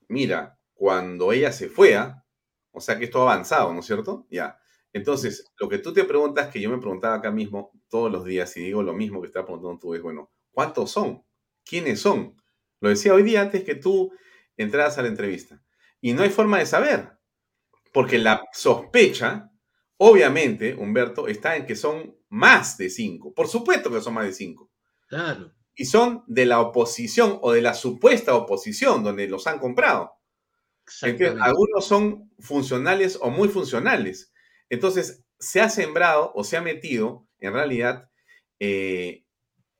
mira, 0.08 0.60
cuando 0.76 1.34
ella 1.34 1.52
se 1.52 1.68
fue, 1.68 1.96
¿ah? 1.96 2.24
o 2.72 2.80
sea 2.80 2.98
que 2.98 3.06
esto 3.06 3.20
ha 3.20 3.34
avanzado, 3.34 3.74
¿no 3.74 3.82
es 3.82 3.86
cierto? 3.86 4.28
Ya. 4.32 4.60
Entonces, 4.98 5.46
lo 5.60 5.70
que 5.70 5.78
tú 5.78 5.94
te 5.94 6.04
preguntas, 6.04 6.50
que 6.50 6.60
yo 6.60 6.70
me 6.70 6.80
preguntaba 6.80 7.16
acá 7.16 7.32
mismo 7.32 7.72
todos 7.88 8.12
los 8.12 8.26
días 8.26 8.56
y 8.58 8.62
digo 8.62 8.82
lo 8.82 8.94
mismo 8.94 9.22
que 9.22 9.28
está 9.28 9.46
preguntando 9.46 9.80
tú, 9.80 9.94
es, 9.94 10.02
bueno, 10.02 10.32
¿cuántos 10.52 10.92
son? 10.92 11.24
¿Quiénes 11.64 12.02
son? 12.02 12.36
Lo 12.80 12.90
decía 12.90 13.14
hoy 13.14 13.24
día 13.24 13.42
antes 13.42 13.64
que 13.64 13.76
tú 13.76 14.12
entraras 14.58 14.98
a 14.98 15.04
la 15.04 15.08
entrevista. 15.08 15.64
Y 16.02 16.14
no 16.14 16.24
hay 16.24 16.30
forma 16.30 16.60
de 16.60 16.66
saber, 16.66 17.12
porque 17.94 18.18
la 18.18 18.44
sospecha, 18.54 19.52
obviamente, 19.98 20.76
Humberto, 20.76 21.28
está 21.28 21.56
en 21.56 21.66
que 21.66 21.76
son 21.76 22.18
más 22.30 22.78
de 22.78 22.90
cinco. 22.90 23.34
Por 23.34 23.48
supuesto 23.48 23.92
que 23.92 24.02
son 24.02 24.16
más 24.16 24.26
de 24.26 24.34
cinco. 24.34 24.72
Claro. 25.08 25.54
Y 25.76 25.86
son 25.86 26.24
de 26.26 26.46
la 26.46 26.60
oposición 26.60 27.38
o 27.42 27.52
de 27.52 27.62
la 27.62 27.76
supuesta 27.76 28.36
oposición, 28.36 29.04
donde 29.04 29.28
los 29.28 29.46
han 29.46 29.60
comprado. 29.60 30.12
algunos 31.40 31.86
son 31.86 32.32
funcionales 32.40 33.20
o 33.22 33.30
muy 33.30 33.48
funcionales. 33.48 34.32
Entonces, 34.70 35.24
se 35.40 35.62
ha 35.62 35.70
sembrado 35.70 36.32
o 36.36 36.44
se 36.44 36.58
ha 36.58 36.62
metido, 36.62 37.28
en 37.40 37.54
realidad, 37.54 38.10
eh, 38.60 39.24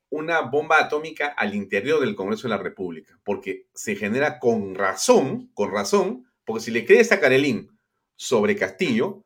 una 0.10 0.42
bomba 0.42 0.80
atómica 0.80 1.28
al 1.28 1.56
interior 1.56 2.00
del 2.00 2.16
Congreso 2.16 2.48
de 2.48 2.56
la 2.56 2.62
República, 2.62 3.20
porque 3.24 3.68
se 3.74 3.96
genera 3.96 4.40
con 4.40 4.76
razón, 4.76 5.52
con 5.54 5.72
razón, 5.72 6.32
porque 6.46 6.64
si 6.64 6.72
le 6.72 6.86
crees 6.86 7.12
a 7.12 7.20
Carelín 7.20 7.78
sobre 8.16 8.56
Castillo, 8.56 9.26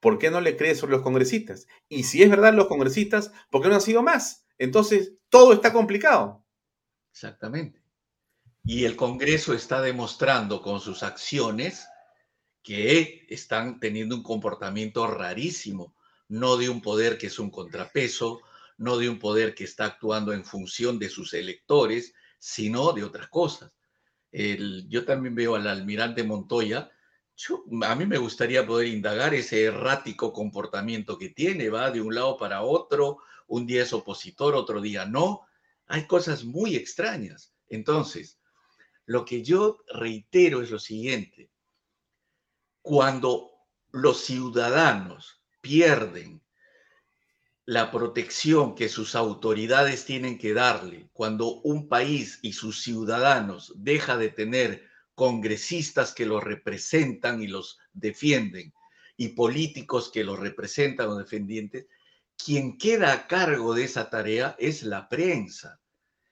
¿por 0.00 0.18
qué 0.18 0.30
no 0.30 0.40
le 0.40 0.56
crees 0.56 0.78
sobre 0.78 0.92
los 0.92 1.02
congresistas? 1.02 1.66
Y 1.88 2.04
si 2.04 2.22
es 2.22 2.30
verdad 2.30 2.54
los 2.54 2.66
congresistas, 2.66 3.32
¿por 3.50 3.62
qué 3.62 3.68
no 3.68 3.74
han 3.74 3.80
sido 3.80 4.02
más? 4.02 4.46
Entonces, 4.58 5.14
todo 5.28 5.52
está 5.52 5.72
complicado. 5.72 6.44
Exactamente. 7.12 7.82
Y 8.64 8.84
el 8.84 8.96
Congreso 8.96 9.54
está 9.54 9.82
demostrando 9.82 10.62
con 10.62 10.80
sus 10.80 11.02
acciones 11.02 11.86
que 12.62 13.26
están 13.28 13.80
teniendo 13.80 14.14
un 14.14 14.22
comportamiento 14.22 15.06
rarísimo, 15.06 15.94
no 16.28 16.56
de 16.56 16.68
un 16.68 16.80
poder 16.80 17.18
que 17.18 17.26
es 17.26 17.38
un 17.38 17.50
contrapeso, 17.50 18.40
no 18.78 18.96
de 18.96 19.08
un 19.08 19.18
poder 19.18 19.54
que 19.54 19.64
está 19.64 19.86
actuando 19.86 20.32
en 20.32 20.44
función 20.44 20.98
de 20.98 21.08
sus 21.08 21.34
electores, 21.34 22.14
sino 22.38 22.92
de 22.92 23.04
otras 23.04 23.28
cosas. 23.28 23.72
yo 24.32 25.04
también 25.04 25.34
veo 25.34 25.54
al 25.56 25.66
almirante 25.66 26.22
Montoya, 26.24 26.90
a 27.82 27.94
mí 27.94 28.06
me 28.06 28.18
gustaría 28.18 28.66
poder 28.66 28.88
indagar 28.88 29.34
ese 29.34 29.64
errático 29.64 30.32
comportamiento 30.32 31.18
que 31.18 31.30
tiene, 31.30 31.70
va 31.70 31.90
de 31.90 32.00
un 32.00 32.14
lado 32.14 32.36
para 32.36 32.62
otro, 32.62 33.18
un 33.46 33.66
día 33.66 33.82
es 33.82 33.92
opositor, 33.92 34.54
otro 34.54 34.80
día 34.80 35.04
no. 35.04 35.42
Hay 35.86 36.06
cosas 36.06 36.44
muy 36.44 36.76
extrañas. 36.76 37.54
Entonces, 37.68 38.38
lo 39.06 39.24
que 39.24 39.42
yo 39.42 39.84
reitero 39.92 40.62
es 40.62 40.70
lo 40.70 40.78
siguiente. 40.78 41.50
Cuando 42.82 43.52
los 43.90 44.24
ciudadanos 44.24 45.40
pierden 45.60 46.42
la 47.64 47.90
protección 47.90 48.74
que 48.74 48.88
sus 48.88 49.14
autoridades 49.14 50.04
tienen 50.04 50.36
que 50.36 50.52
darle 50.52 51.08
cuando 51.12 51.60
un 51.62 51.88
país 51.88 52.40
y 52.42 52.52
sus 52.54 52.82
ciudadanos 52.82 53.72
deja 53.76 54.16
de 54.16 54.30
tener 54.30 54.88
congresistas 55.14 56.12
que 56.12 56.26
los 56.26 56.42
representan 56.42 57.42
y 57.42 57.46
los 57.46 57.78
defienden 57.92 58.74
y 59.16 59.28
políticos 59.28 60.10
que 60.12 60.24
los 60.24 60.38
representan 60.38 61.08
o 61.08 61.16
dependientes, 61.16 61.86
quien 62.36 62.78
queda 62.78 63.12
a 63.12 63.26
cargo 63.28 63.74
de 63.74 63.84
esa 63.84 64.10
tarea 64.10 64.56
es 64.58 64.82
la 64.82 65.08
prensa. 65.08 65.80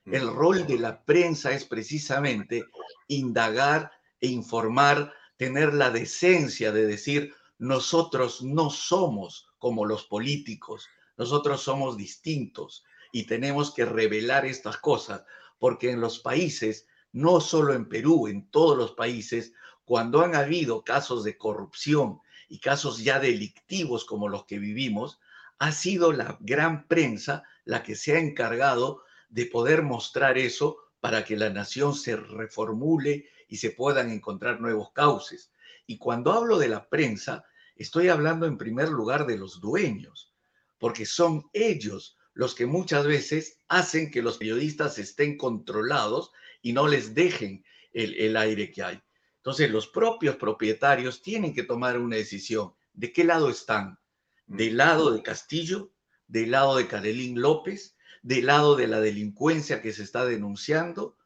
El 0.07 0.27
rol 0.27 0.67
de 0.67 0.79
la 0.79 1.05
prensa 1.05 1.53
es 1.53 1.65
precisamente 1.65 2.65
indagar 3.07 3.93
e 4.21 4.29
informar, 4.29 5.13
tener 5.41 5.73
la 5.73 5.89
decencia 5.89 6.71
de 6.71 6.87
decir, 6.87 7.35
nosotros 7.57 8.43
no 8.43 8.69
somos 8.69 9.49
como 9.57 9.87
los 9.87 10.05
políticos, 10.05 10.87
nosotros 11.17 11.63
somos 11.63 11.97
distintos 11.97 12.85
y 13.11 13.25
tenemos 13.25 13.73
que 13.73 13.87
revelar 13.87 14.45
estas 14.45 14.77
cosas, 14.77 15.25
porque 15.59 15.91
en 15.91 16.03
los 16.03 16.19
países, 16.19 16.87
no 17.13 17.41
solo 17.41 17.73
en 17.73 17.89
Perú, 17.89 18.29
en 18.29 18.51
todos 18.51 18.77
los 18.77 18.93
países, 18.93 19.55
cuando 19.87 20.21
han 20.21 20.35
habido 20.35 20.85
casos 20.85 21.25
de 21.25 21.39
corrupción 21.39 22.21
y 22.51 22.59
casos 22.59 23.03
ya 23.03 23.19
delictivos 23.19 24.05
como 24.05 24.29
los 24.29 24.45
que 24.45 24.59
vivimos, 24.59 25.21
ha 25.59 25.73
sido 25.73 26.13
la 26.13 26.37
gran 26.41 26.87
prensa 26.87 27.45
la 27.65 27.83
que 27.83 27.97
se 27.97 28.15
ha 28.15 28.19
encargado 28.19 29.05
de 29.31 29.47
poder 29.47 29.81
mostrar 29.81 30.37
eso 30.37 30.77
para 31.01 31.25
que 31.25 31.39
la 31.39 31.49
nación 31.49 31.95
se 31.95 32.17
reformule 32.17 33.31
y 33.51 33.57
se 33.57 33.73
puedan 33.73 34.11
encontrar 34.11 34.61
nuevos 34.61 34.93
cauces. 34.93 35.53
Y 35.87 35.99
cuando 35.99 36.33
hablo 36.33 36.57
de 36.57 36.69
la 36.69 36.89
prensa, 36.89 37.45
estoy 37.75 38.09
hablando 38.09 38.47
en 38.47 38.57
primer 38.57 38.89
lugar 38.89 39.27
de 39.27 39.37
los 39.37 39.61
dueños, 39.61 40.33
porque 40.79 41.05
son 41.05 41.43
ellos 41.53 42.17
los 42.33 42.55
que 42.55 42.65
muchas 42.65 43.07
veces 43.07 43.59
hacen 43.69 44.11
que 44.11 44.23
los 44.23 44.39
periodistas 44.39 44.99
estén 44.99 45.37
controlados 45.37 46.31
y 46.63 46.73
no 46.73 46.87
les 46.87 47.13
dejen 47.13 47.65
el, 47.93 48.15
el 48.15 48.37
aire 48.37 48.71
que 48.71 48.85
hay. 48.85 49.03
Entonces, 49.39 49.71
los 49.71 49.89
propios 49.89 50.37
propietarios 50.37 51.23
tienen 51.23 51.53
que 51.53 51.65
tomar 51.65 51.99
una 51.99 52.17
decisión. 52.17 52.73
¿De 52.93 53.13
qué 53.13 53.25
lado 53.25 53.51
están? 53.51 53.99
¿Del 54.47 54.77
lado 54.77 55.11
de 55.11 55.23
Castillo? 55.23 55.91
¿Del 56.29 56.53
lado 56.53 56.77
de 56.77 56.87
Carolín 56.87 57.41
López? 57.41 57.97
¿Del 58.23 58.47
lado 58.47 58.77
de 58.77 58.87
la 58.87 59.01
delincuencia 59.01 59.83
que 59.83 59.93
se 59.93 60.05
está 60.05 60.25
denunciando? 60.25 61.17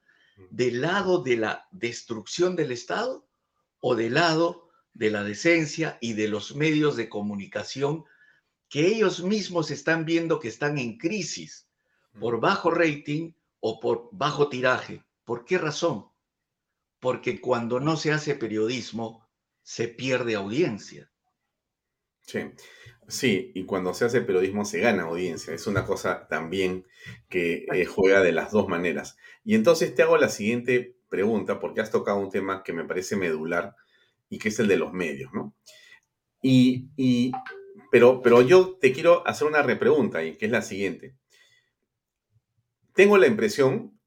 ¿Del 0.51 0.81
lado 0.81 1.23
de 1.23 1.37
la 1.37 1.69
destrucción 1.71 2.57
del 2.57 2.73
Estado? 2.73 3.27
¿O 3.81 3.95
del 3.95 4.15
lado 4.15 4.69
de 4.93 5.11
la 5.11 5.25
decencia 5.25 5.99
y 6.01 6.15
de 6.15 6.29
los 6.29 6.55
medios 6.57 6.97
de 6.97 7.09
comunicación 7.09 8.05
que 8.69 8.87
ellos 8.87 9.23
mismos 9.23 9.71
están 9.71 10.05
viendo 10.05 10.41
que 10.41 10.49
están 10.49 10.79
en 10.79 10.99
crisis 10.99 11.69
por 12.19 12.41
bajo 12.41 12.71
rating 12.71 13.33
o 13.61 13.81
por 13.81 14.09
bajo 14.13 14.49
tiraje? 14.49 15.05
¿Por 15.25 15.45
qué 15.45 15.59
razón? 15.59 16.09
porque 17.05 17.39
cuando 17.39 17.81
no 17.81 17.99
se 17.99 18.13
hace 18.13 18.35
periodismo 18.35 19.29
se 19.63 19.89
pierde 19.89 20.37
audiencia. 20.37 21.13
Sí, 22.23 22.39
sí, 23.09 23.53
y 23.55 23.65
cuando 23.65 23.95
se 23.95 24.05
hace 24.05 24.21
periodismo 24.21 24.65
se 24.65 24.81
gana 24.81 25.05
audiencia. 25.05 25.55
Es 25.55 25.67
una 25.67 25.85
cosa 25.85 26.27
también 26.29 26.87
que 27.29 27.67
eh, 27.73 27.85
juega 27.85 28.23
de 28.23 28.33
las 28.33 28.51
dos 28.53 28.69
maneras. 28.69 29.17
Y 29.45 29.55
entonces 29.55 29.95
te 29.95 30.03
hago 30.03 30.17
la 30.17 30.29
siguiente 30.29 30.97
pregunta, 31.09 31.61
porque 31.61 31.81
has 31.81 31.91
tocado 31.91 32.19
un 32.19 32.31
tema 32.31 32.63
que 32.63 32.73
me 32.73 32.85
parece 32.85 33.17
medular 33.17 33.77
y 34.29 34.39
que 34.39 34.49
es 34.49 34.59
el 34.59 34.69
de 34.69 34.77
los 34.77 34.93
medios, 34.93 35.33
¿no? 35.33 35.55
Y, 36.43 36.89
y 36.97 37.33
pero, 37.91 38.23
pero 38.23 38.43
yo 38.43 38.77
te 38.81 38.93
quiero 38.93 39.27
hacer 39.27 39.47
una 39.47 39.63
repregunta, 39.63 40.25
y 40.25 40.37
que 40.37 40.47
es 40.47 40.51
la 40.51 40.63
siguiente. 40.63 41.17
Tengo 42.93 43.19
la 43.19 43.27
impresión, 43.27 43.99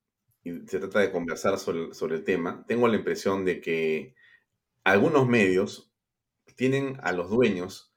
se 0.44 0.80
trata 0.80 1.00
de 1.00 1.12
conversar 1.12 1.58
sobre, 1.60 2.16
el 2.16 2.24
tema, 2.24 2.66
tengo 2.68 2.88
la 2.88 2.96
impresión 2.96 3.46
de 3.46 3.62
que 3.62 4.16
algunos 4.84 5.28
medios 5.28 5.94
tienen 6.56 6.98
a 7.02 7.12
los 7.12 7.30
dueños 7.30 7.94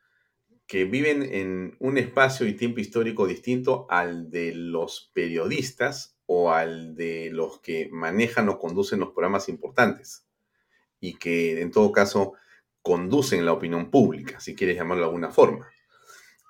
que 0.70 0.84
viven 0.84 1.22
en 1.22 1.76
un 1.80 1.98
espacio 1.98 2.46
y 2.46 2.54
tiempo 2.54 2.78
histórico 2.78 3.26
distinto 3.26 3.86
al 3.90 4.30
de 4.30 4.54
los 4.54 5.10
periodistas 5.12 6.16
o 6.26 6.52
al 6.52 6.94
de 6.94 7.30
los 7.30 7.58
que 7.58 7.88
manejan 7.90 8.48
o 8.48 8.58
conducen 8.58 9.00
los 9.00 9.10
programas 9.10 9.48
importantes 9.48 10.24
y 11.00 11.14
que 11.14 11.60
en 11.60 11.72
todo 11.72 11.90
caso 11.90 12.34
conducen 12.82 13.44
la 13.44 13.52
opinión 13.52 13.90
pública, 13.90 14.38
si 14.38 14.54
quieres 14.54 14.76
llamarlo 14.76 15.02
de 15.02 15.08
alguna 15.08 15.32
forma. 15.32 15.68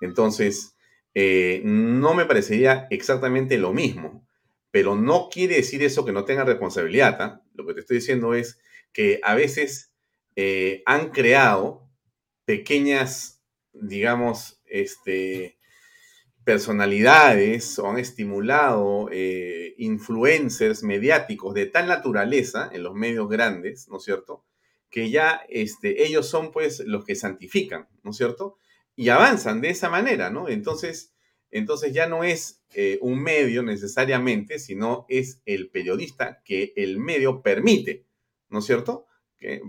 Entonces, 0.01 0.75
eh, 1.15 1.61
no 1.65 2.13
me 2.13 2.25
parecería 2.25 2.87
exactamente 2.91 3.57
lo 3.57 3.73
mismo 3.73 4.27
pero 4.71 4.95
no 4.95 5.29
quiere 5.29 5.57
decir 5.57 5.83
eso 5.83 6.05
que 6.05 6.13
no 6.13 6.23
tengan 6.25 6.47
responsabilidad. 6.47 7.21
¿ah? 7.21 7.41
Lo 7.53 7.67
que 7.67 7.73
te 7.73 7.81
estoy 7.81 7.97
diciendo 7.97 8.33
es 8.33 8.59
que 8.93 9.19
a 9.23 9.35
veces 9.35 9.91
eh, 10.35 10.81
han 10.85 11.09
creado 11.11 11.89
pequeñas, 12.45 13.40
digamos, 13.73 14.61
este, 14.65 15.57
personalidades 16.43 17.77
o 17.79 17.89
han 17.89 17.99
estimulado 17.99 19.09
eh, 19.11 19.75
influencers 19.77 20.83
mediáticos 20.83 21.53
de 21.53 21.67
tal 21.67 21.87
naturaleza 21.87 22.69
en 22.73 22.83
los 22.83 22.95
medios 22.95 23.29
grandes, 23.29 23.87
¿no 23.89 23.97
es 23.97 24.03
cierto? 24.03 24.45
Que 24.89 25.09
ya 25.09 25.41
este, 25.49 26.05
ellos 26.05 26.27
son 26.27 26.51
pues 26.51 26.79
los 26.81 27.05
que 27.05 27.15
santifican, 27.15 27.87
¿no 28.03 28.11
es 28.11 28.17
cierto? 28.17 28.57
Y 28.95 29.09
avanzan 29.09 29.61
de 29.61 29.69
esa 29.69 29.89
manera, 29.89 30.29
¿no? 30.29 30.49
Entonces, 30.49 31.13
entonces 31.51 31.93
ya 31.93 32.07
no 32.07 32.23
es 32.23 32.63
eh, 32.73 32.97
un 33.01 33.21
medio 33.21 33.61
necesariamente, 33.61 34.57
sino 34.57 35.05
es 35.09 35.41
el 35.45 35.69
periodista 35.69 36.41
que 36.43 36.73
el 36.75 36.97
medio 36.97 37.41
permite, 37.41 38.05
¿no 38.49 38.59
es 38.59 38.65
cierto? 38.65 39.05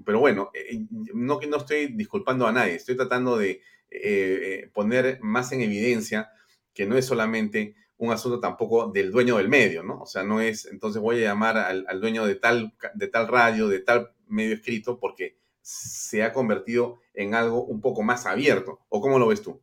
pero 0.05 0.21
bueno, 0.21 0.51
eh, 0.53 0.85
no 0.91 1.39
que 1.39 1.47
no 1.47 1.57
estoy 1.57 1.87
disculpando 1.87 2.47
a 2.47 2.53
nadie, 2.53 2.75
estoy 2.75 2.95
tratando 2.95 3.39
de 3.39 3.63
eh, 3.95 4.71
poner 4.73 5.19
más 5.21 5.53
en 5.53 5.61
evidencia 5.61 6.31
que 6.75 6.87
no 6.87 6.97
es 6.97 7.07
solamente 7.07 7.75
un 7.97 8.13
asunto 8.13 8.41
tampoco 8.41 8.91
del 8.91 9.13
dueño 9.13 9.37
del 9.37 9.49
medio, 9.49 9.83
¿no? 9.83 10.01
O 10.01 10.07
sea, 10.07 10.25
no 10.25 10.41
es, 10.41 10.67
entonces 10.67 11.01
voy 11.01 11.19
a 11.19 11.29
llamar 11.29 11.57
al, 11.57 11.85
al 11.89 12.01
dueño 12.01 12.27
de 12.27 12.35
tal, 12.35 12.75
de 12.95 13.09
tal 13.09 13.29
radio, 13.29 13.69
de 13.69 13.81
tal 13.81 14.13
medio 14.27 14.55
escrito, 14.55 14.99
porque 14.99 15.37
se 15.61 16.25
ha 16.25 16.33
convertido 16.33 17.01
en 17.15 17.35
algo 17.35 17.65
un 17.65 17.81
poco 17.81 18.03
más 18.03 18.27
abierto. 18.27 18.81
¿O 18.89 19.01
cómo 19.01 19.19
lo 19.19 19.29
ves 19.29 19.43
tú? 19.43 19.63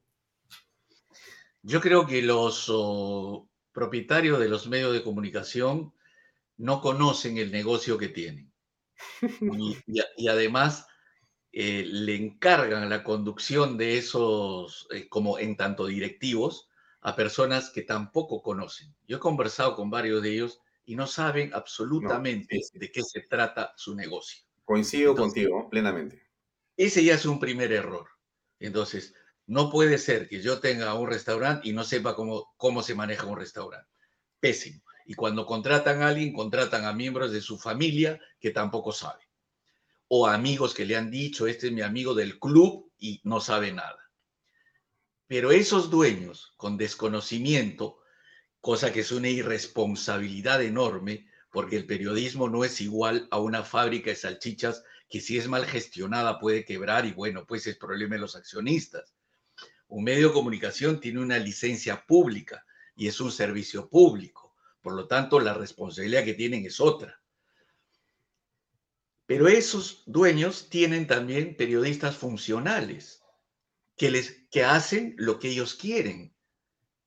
Yo 1.61 1.81
creo 1.81 2.07
que 2.07 2.21
los 2.21 2.71
propietarios 3.73 4.39
de 4.39 4.49
los 4.49 4.67
medios 4.67 4.93
de 4.93 5.03
comunicación 5.03 5.93
no 6.57 6.81
conocen 6.81 7.37
el 7.37 7.51
negocio 7.51 7.97
que 7.97 8.09
tienen. 8.09 8.51
Y, 10.17 10.27
además 10.27 10.87
eh, 11.61 11.83
le 11.85 12.15
encargan 12.15 12.87
la 12.89 13.03
conducción 13.03 13.75
de 13.75 13.97
esos, 13.97 14.87
eh, 14.91 15.09
como 15.09 15.39
en 15.39 15.57
tanto 15.57 15.87
directivos, 15.87 16.69
a 17.01 17.17
personas 17.17 17.69
que 17.69 17.81
tampoco 17.81 18.41
conocen. 18.41 18.95
Yo 19.09 19.17
he 19.17 19.19
conversado 19.19 19.75
con 19.75 19.89
varios 19.89 20.23
de 20.23 20.35
ellos 20.35 20.61
y 20.85 20.95
no 20.95 21.05
saben 21.05 21.53
absolutamente 21.53 22.61
de 22.71 22.91
qué 22.93 23.03
se 23.03 23.23
trata 23.23 23.73
su 23.75 23.93
negocio. 23.93 24.41
Coincido 24.63 25.13
contigo 25.13 25.69
plenamente. 25.69 26.29
Ese 26.77 27.03
ya 27.03 27.15
es 27.15 27.25
un 27.25 27.41
primer 27.41 27.73
error. 27.73 28.07
Entonces, 28.61 29.13
no 29.45 29.69
puede 29.69 29.97
ser 29.97 30.29
que 30.29 30.41
yo 30.41 30.61
tenga 30.61 30.93
un 30.93 31.09
restaurante 31.09 31.67
y 31.67 31.73
no 31.73 31.83
sepa 31.83 32.15
cómo, 32.15 32.53
cómo 32.55 32.81
se 32.83 32.95
maneja 32.95 33.25
un 33.25 33.37
restaurante. 33.37 33.91
Pésimo. 34.39 34.81
Y 35.05 35.13
cuando 35.13 35.45
contratan 35.45 36.03
a 36.03 36.07
alguien, 36.07 36.31
contratan 36.31 36.85
a 36.85 36.93
miembros 36.93 37.33
de 37.33 37.41
su 37.41 37.57
familia 37.57 38.17
que 38.39 38.51
tampoco 38.51 38.93
saben. 38.93 39.28
O 40.09 40.27
amigos 40.27 40.73
que 40.73 40.85
le 40.85 40.97
han 40.97 41.09
dicho, 41.11 41.47
este 41.47 41.67
es 41.67 41.73
mi 41.73 41.81
amigo 41.81 42.13
del 42.13 42.39
club 42.39 42.91
y 42.97 43.21
no 43.23 43.39
sabe 43.39 43.71
nada. 43.71 44.11
Pero 45.27 45.51
esos 45.51 45.91
dueños 45.91 46.53
con 46.57 46.77
desconocimiento, 46.77 47.99
cosa 48.59 48.91
que 48.91 49.01
es 49.01 49.11
una 49.11 49.29
irresponsabilidad 49.29 50.63
enorme, 50.63 51.27
porque 51.51 51.77
el 51.77 51.85
periodismo 51.85 52.49
no 52.49 52.65
es 52.65 52.81
igual 52.81 53.27
a 53.29 53.39
una 53.39 53.63
fábrica 53.63 54.09
de 54.09 54.15
salchichas 54.15 54.83
que 55.07 55.21
si 55.21 55.37
es 55.37 55.47
mal 55.47 55.65
gestionada 55.65 56.39
puede 56.39 56.65
quebrar 56.65 57.05
y 57.05 57.11
bueno, 57.11 57.45
pues 57.45 57.67
es 57.67 57.77
problema 57.77 58.15
de 58.15 58.21
los 58.21 58.35
accionistas. 58.35 59.15
Un 59.87 60.03
medio 60.03 60.29
de 60.29 60.33
comunicación 60.33 60.99
tiene 60.99 61.19
una 61.19 61.37
licencia 61.37 62.05
pública 62.07 62.65
y 62.95 63.07
es 63.07 63.21
un 63.21 63.31
servicio 63.31 63.89
público. 63.89 64.55
Por 64.81 64.93
lo 64.93 65.07
tanto, 65.07 65.39
la 65.39 65.53
responsabilidad 65.53 66.23
que 66.23 66.33
tienen 66.33 66.65
es 66.65 66.79
otra. 66.79 67.18
Pero 69.29 69.47
esos 69.47 70.01
dueños 70.07 70.71
tienen 70.71 71.05
también 71.05 71.55
periodistas 71.55 72.17
funcionales 72.17 73.21
que, 73.95 74.09
les, 74.09 74.47
que 74.49 74.63
hacen 74.63 75.13
lo 75.19 75.37
que 75.37 75.49
ellos 75.49 75.75
quieren. 75.75 76.33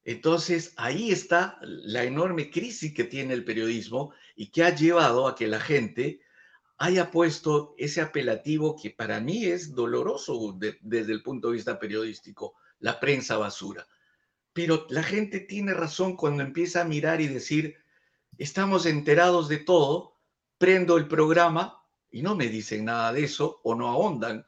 Entonces, 0.05 0.73
ahí 0.77 1.11
está 1.11 1.59
la 1.63 2.05
enorme 2.05 2.49
crisis 2.49 2.95
que 2.95 3.03
tiene 3.03 3.35
el 3.35 3.45
periodismo 3.45 4.15
y 4.37 4.53
que 4.53 4.63
ha 4.63 4.73
llevado 4.73 5.27
a 5.27 5.35
que 5.35 5.49
la 5.49 5.59
gente 5.59 6.21
haya 6.79 7.11
puesto 7.11 7.75
ese 7.77 8.01
apelativo 8.01 8.77
que 8.81 8.91
para 8.91 9.19
mí 9.19 9.47
es 9.47 9.75
doloroso 9.75 10.57
desde 10.81 11.13
el 11.13 11.25
punto 11.25 11.49
de 11.49 11.55
vista 11.55 11.81
periodístico, 11.81 12.55
la 12.79 13.01
prensa 13.01 13.37
basura. 13.37 13.85
Pero 14.53 14.87
la 14.91 15.03
gente 15.03 15.41
tiene 15.41 15.75
razón 15.75 16.15
cuando 16.15 16.45
empieza 16.45 16.83
a 16.83 16.85
mirar 16.85 17.21
y 17.21 17.27
decir, 17.27 17.79
estamos 18.39 18.87
enterados 18.87 19.49
de 19.49 19.59
todo, 19.59 20.21
prendo 20.57 20.97
el 20.99 21.09
programa 21.09 21.82
y 22.13 22.23
no 22.23 22.37
me 22.37 22.47
dicen 22.49 22.85
nada 22.85 23.13
de 23.13 23.25
eso 23.25 23.61
o 23.65 23.75
no 23.75 23.89
ahondan. 23.89 24.47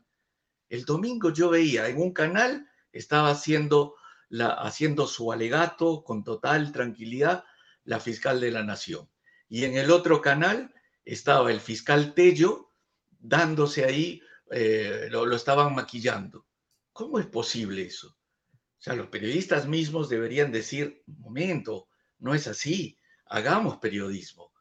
El 0.69 0.85
domingo 0.85 1.33
yo 1.33 1.49
veía 1.49 1.89
en 1.89 2.01
un 2.01 2.13
canal, 2.13 2.69
estaba 2.93 3.31
haciendo, 3.31 3.97
la, 4.29 4.49
haciendo 4.49 5.07
su 5.07 5.33
alegato 5.33 6.05
con 6.05 6.23
total 6.23 6.73
tranquilidad 6.73 7.45
la 7.85 8.01
fiscal 8.01 8.41
de 8.41 8.51
la 8.51 8.63
nación. 8.63 9.11
Y 9.49 9.65
en 9.65 9.77
el 9.77 9.91
otro 9.91 10.21
canal 10.21 10.75
estaba 11.05 11.51
el 11.51 11.61
fiscal 11.61 12.15
Tello 12.15 12.71
dándose 13.19 13.85
ahí, 13.85 14.21
eh, 14.51 15.09
lo, 15.11 15.25
lo 15.25 15.35
estaban 15.35 15.75
maquillando. 15.75 16.47
¿Cómo 16.93 17.19
es 17.19 17.27
posible 17.27 17.83
eso? 17.83 18.09
O 18.09 18.83
sea, 18.85 18.95
los 18.95 19.07
periodistas 19.07 19.67
mismos 19.67 20.11
deberían 20.11 20.53
decir, 20.53 21.03
momento, 21.07 21.89
no 22.19 22.35
es 22.35 22.47
así, 22.47 22.99
hagamos 23.27 23.79
periodismo. 23.79 24.53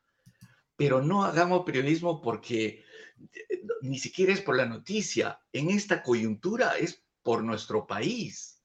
Pero 0.78 1.02
no 1.02 1.26
hagamos 1.26 1.66
periodismo 1.66 2.22
porque 2.22 2.84
ni 3.82 4.00
siquiera 4.00 4.34
es 4.34 4.42
por 4.42 4.56
la 4.56 4.66
noticia. 4.66 5.40
En 5.52 5.70
esta 5.70 6.02
coyuntura 6.04 6.78
es 6.78 7.04
por 7.22 7.44
nuestro 7.44 7.86
país. 7.88 8.62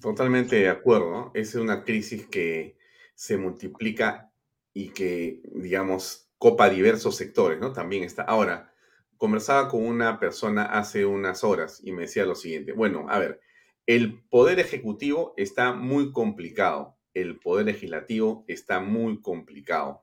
Totalmente 0.00 0.56
de 0.56 0.68
acuerdo. 0.68 1.30
Es 1.34 1.54
una 1.54 1.84
crisis 1.84 2.26
que 2.26 2.78
se 3.14 3.36
multiplica 3.36 4.32
y 4.72 4.90
que, 4.90 5.42
digamos, 5.54 6.30
copa 6.38 6.70
diversos 6.70 7.16
sectores, 7.16 7.60
¿no? 7.60 7.72
También 7.72 8.04
está. 8.04 8.22
Ahora, 8.22 8.72
conversaba 9.18 9.68
con 9.68 9.84
una 9.84 10.18
persona 10.18 10.64
hace 10.64 11.04
unas 11.04 11.44
horas 11.44 11.80
y 11.84 11.92
me 11.92 12.02
decía 12.02 12.24
lo 12.24 12.34
siguiente. 12.34 12.72
Bueno, 12.72 13.06
a 13.10 13.18
ver, 13.18 13.40
el 13.86 14.22
poder 14.30 14.58
ejecutivo 14.58 15.34
está 15.36 15.72
muy 15.72 16.12
complicado. 16.12 16.96
El 17.12 17.38
poder 17.38 17.66
legislativo 17.66 18.44
está 18.48 18.80
muy 18.80 19.20
complicado. 19.20 20.02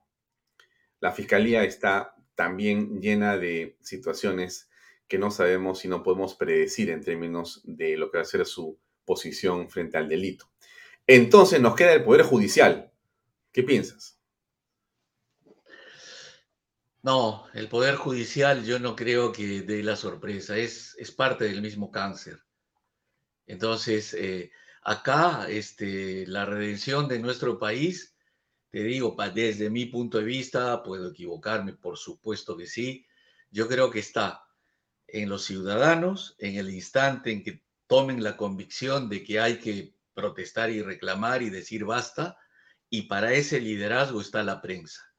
La 1.00 1.12
fiscalía 1.12 1.64
está 1.64 2.16
también 2.36 3.02
llena 3.02 3.38
de 3.38 3.78
situaciones 3.82 4.70
que 5.08 5.18
no 5.18 5.32
sabemos 5.32 5.86
y 5.86 5.88
no 5.88 6.04
podemos 6.04 6.36
predecir 6.36 6.90
en 6.90 7.04
términos 7.04 7.62
de 7.64 7.98
lo 7.98 8.12
que 8.12 8.18
va 8.18 8.24
a 8.24 8.26
ser 8.26 8.46
su 8.46 8.80
posición 9.06 9.70
frente 9.70 9.98
al 9.98 10.10
delito. 10.10 10.50
Entonces 11.06 11.62
nos 11.62 11.76
queda 11.76 11.94
el 11.94 12.04
Poder 12.04 12.24
Judicial. 12.24 12.92
¿Qué 13.52 13.64
piensas? 13.64 14.20
No, 17.02 17.46
el 17.54 17.70
Poder 17.70 17.96
Judicial 17.96 18.66
yo 18.66 18.80
no 18.80 18.96
creo 18.96 19.32
que 19.32 19.62
dé 19.62 19.82
la 19.82 19.96
sorpresa, 19.96 20.58
es, 20.58 20.94
es 20.98 21.12
parte 21.12 21.46
del 21.46 21.62
mismo 21.62 21.90
cáncer. 21.90 22.44
Entonces, 23.46 24.14
eh, 24.14 24.52
acá 24.82 25.48
este, 25.50 26.28
la 26.28 26.44
redención 26.44 27.08
de 27.08 27.20
nuestro 27.20 27.58
país, 27.58 28.17
te 28.78 28.84
digo, 28.84 29.18
desde 29.34 29.72
mi 29.72 29.88
punto 29.88 30.20
de 30.20 30.24
vista, 30.24 30.84
puedo 30.84 31.10
equivocarme, 31.10 31.74
por 31.74 31.98
supuesto 31.98 32.56
que 32.56 32.68
sí, 32.68 33.08
yo 33.50 33.68
creo 33.68 33.90
que 33.90 33.98
está 33.98 34.44
en 35.08 35.30
los 35.30 35.46
ciudadanos, 35.46 36.36
en 36.38 36.58
el 36.58 36.70
instante 36.70 37.32
en 37.32 37.42
que 37.42 37.64
tomen 37.88 38.24
la 38.24 38.38
convicción 38.38 39.10
de 39.10 39.24
que 39.24 39.40
hay 39.40 39.58
que 39.58 39.96
protestar 40.14 40.70
y 40.70 40.84
reclamar 40.84 41.42
y 41.42 41.50
decir 41.50 41.86
basta, 41.86 42.38
y 42.88 43.08
para 43.08 43.34
ese 43.34 43.60
liderazgo 43.60 44.22
está 44.22 44.44
la 44.44 44.62
prensa. 44.62 45.12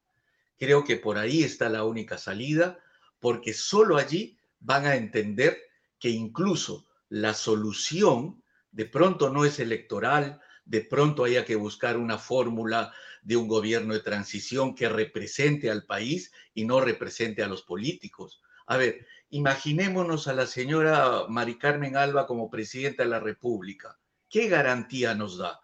Creo 0.57 0.85
que 0.85 0.95
por 0.95 1.17
ahí 1.17 1.43
está 1.43 1.67
la 1.67 1.83
única 1.83 2.17
salida, 2.17 2.79
porque 3.19 3.53
solo 3.53 3.97
allí 3.97 4.39
van 4.61 4.85
a 4.85 4.95
entender 4.95 5.57
que 5.99 6.07
incluso 6.07 6.87
la 7.09 7.33
solución 7.33 8.41
de 8.71 8.85
pronto 8.85 9.29
no 9.29 9.43
es 9.43 9.59
electoral, 9.59 10.39
de 10.69 10.81
pronto 10.81 11.23
haya 11.23 11.45
que 11.45 11.55
buscar 11.55 11.97
una 11.97 12.19
fórmula 12.19 12.93
de 13.23 13.35
un 13.35 13.47
gobierno 13.47 13.95
de 13.95 14.01
transición 14.01 14.75
que 14.75 14.87
represente 14.87 15.71
al 15.71 15.83
país 15.83 16.31
y 16.53 16.65
no 16.65 16.79
represente 16.79 17.41
a 17.41 17.47
los 17.47 17.63
políticos. 17.63 18.39
A 18.67 18.77
ver, 18.77 19.07
imaginémonos 19.31 20.27
a 20.27 20.33
la 20.33 20.45
señora 20.45 21.25
Mari 21.27 21.57
Carmen 21.57 21.97
Alba 21.97 22.27
como 22.27 22.51
presidenta 22.51 23.01
de 23.01 23.09
la 23.09 23.19
República. 23.19 23.97
¿Qué 24.29 24.47
garantía 24.47 25.15
nos 25.15 25.39
da? 25.39 25.59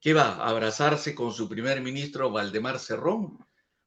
¿Qué 0.00 0.12
va 0.12 0.34
a 0.34 0.50
abrazarse 0.50 1.14
con 1.14 1.32
su 1.32 1.48
primer 1.48 1.80
ministro 1.80 2.30
Valdemar 2.30 2.78
Cerrón? 2.78 3.38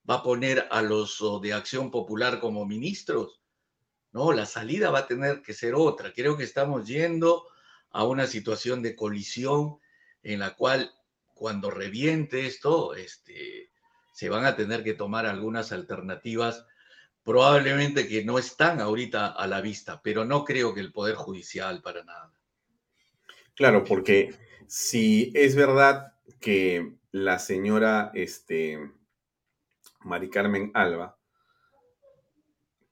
¿Va 0.10 0.16
a 0.16 0.24
poner 0.24 0.68
a 0.72 0.82
los 0.82 1.22
de 1.44 1.54
Acción 1.54 1.92
Popular 1.92 2.40
como 2.40 2.66
ministros? 2.66 3.40
No, 4.14 4.32
la 4.32 4.48
salida 4.48 4.90
va 4.90 5.00
a 5.00 5.08
tener 5.08 5.44
que 5.44 5.54
ser 5.54 5.76
otra. 5.76 6.12
Creo 6.12 6.36
que 6.36 6.44
estamos 6.44 6.88
yendo 6.88 7.46
a 7.92 8.04
una 8.04 8.26
situación 8.26 8.82
de 8.82 8.96
colisión 8.96 9.78
en 10.26 10.40
la 10.40 10.56
cual 10.56 10.92
cuando 11.36 11.70
reviente 11.70 12.48
esto, 12.48 12.96
este, 12.96 13.70
se 14.12 14.28
van 14.28 14.46
a 14.46 14.56
tener 14.56 14.84
que 14.84 14.94
tomar 14.94 15.26
algunas 15.26 15.72
alternativas 15.72 16.66
probablemente 17.24 18.08
que 18.08 18.26
no 18.26 18.40
están 18.40 18.80
ahorita 18.80 19.28
a 19.28 19.48
la 19.48 19.62
vista, 19.62 20.02
pero 20.04 20.26
no 20.26 20.44
creo 20.44 20.74
que 20.74 20.80
el 20.80 20.92
Poder 20.92 21.16
Judicial 21.16 21.82
para 21.82 22.04
nada. 22.04 22.32
Claro, 23.56 23.84
porque 23.84 24.34
si 24.68 25.32
es 25.36 25.56
verdad 25.56 26.14
que 26.40 26.98
la 27.12 27.38
señora 27.40 28.12
este, 28.14 28.80
Mari 30.02 30.30
Carmen 30.30 30.72
Alba 30.74 31.18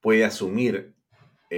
puede 0.02 0.24
asumir 0.24 0.93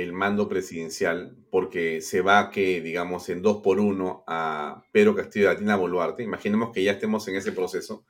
el 0.02 0.14
mando 0.14 0.48
presidencial 0.48 1.38
porque 1.50 2.02
se 2.02 2.22
va 2.22 2.50
que, 2.50 2.82
digamos, 2.82 3.30
en 3.30 3.42
dos 3.42 3.62
por 3.62 3.80
uno 3.80 4.24
a 4.28 4.84
Pedro 4.92 5.16
Castillo 5.16 5.48
de 5.48 5.54
Latina 5.54 5.76
Boluarte. 5.76 6.24
Imaginemos 6.24 6.72
que 6.72 6.84
ya 6.84 6.94
estemos 6.94 7.28
en 7.28 7.36
ese 7.36 7.52
proceso. 7.52 8.06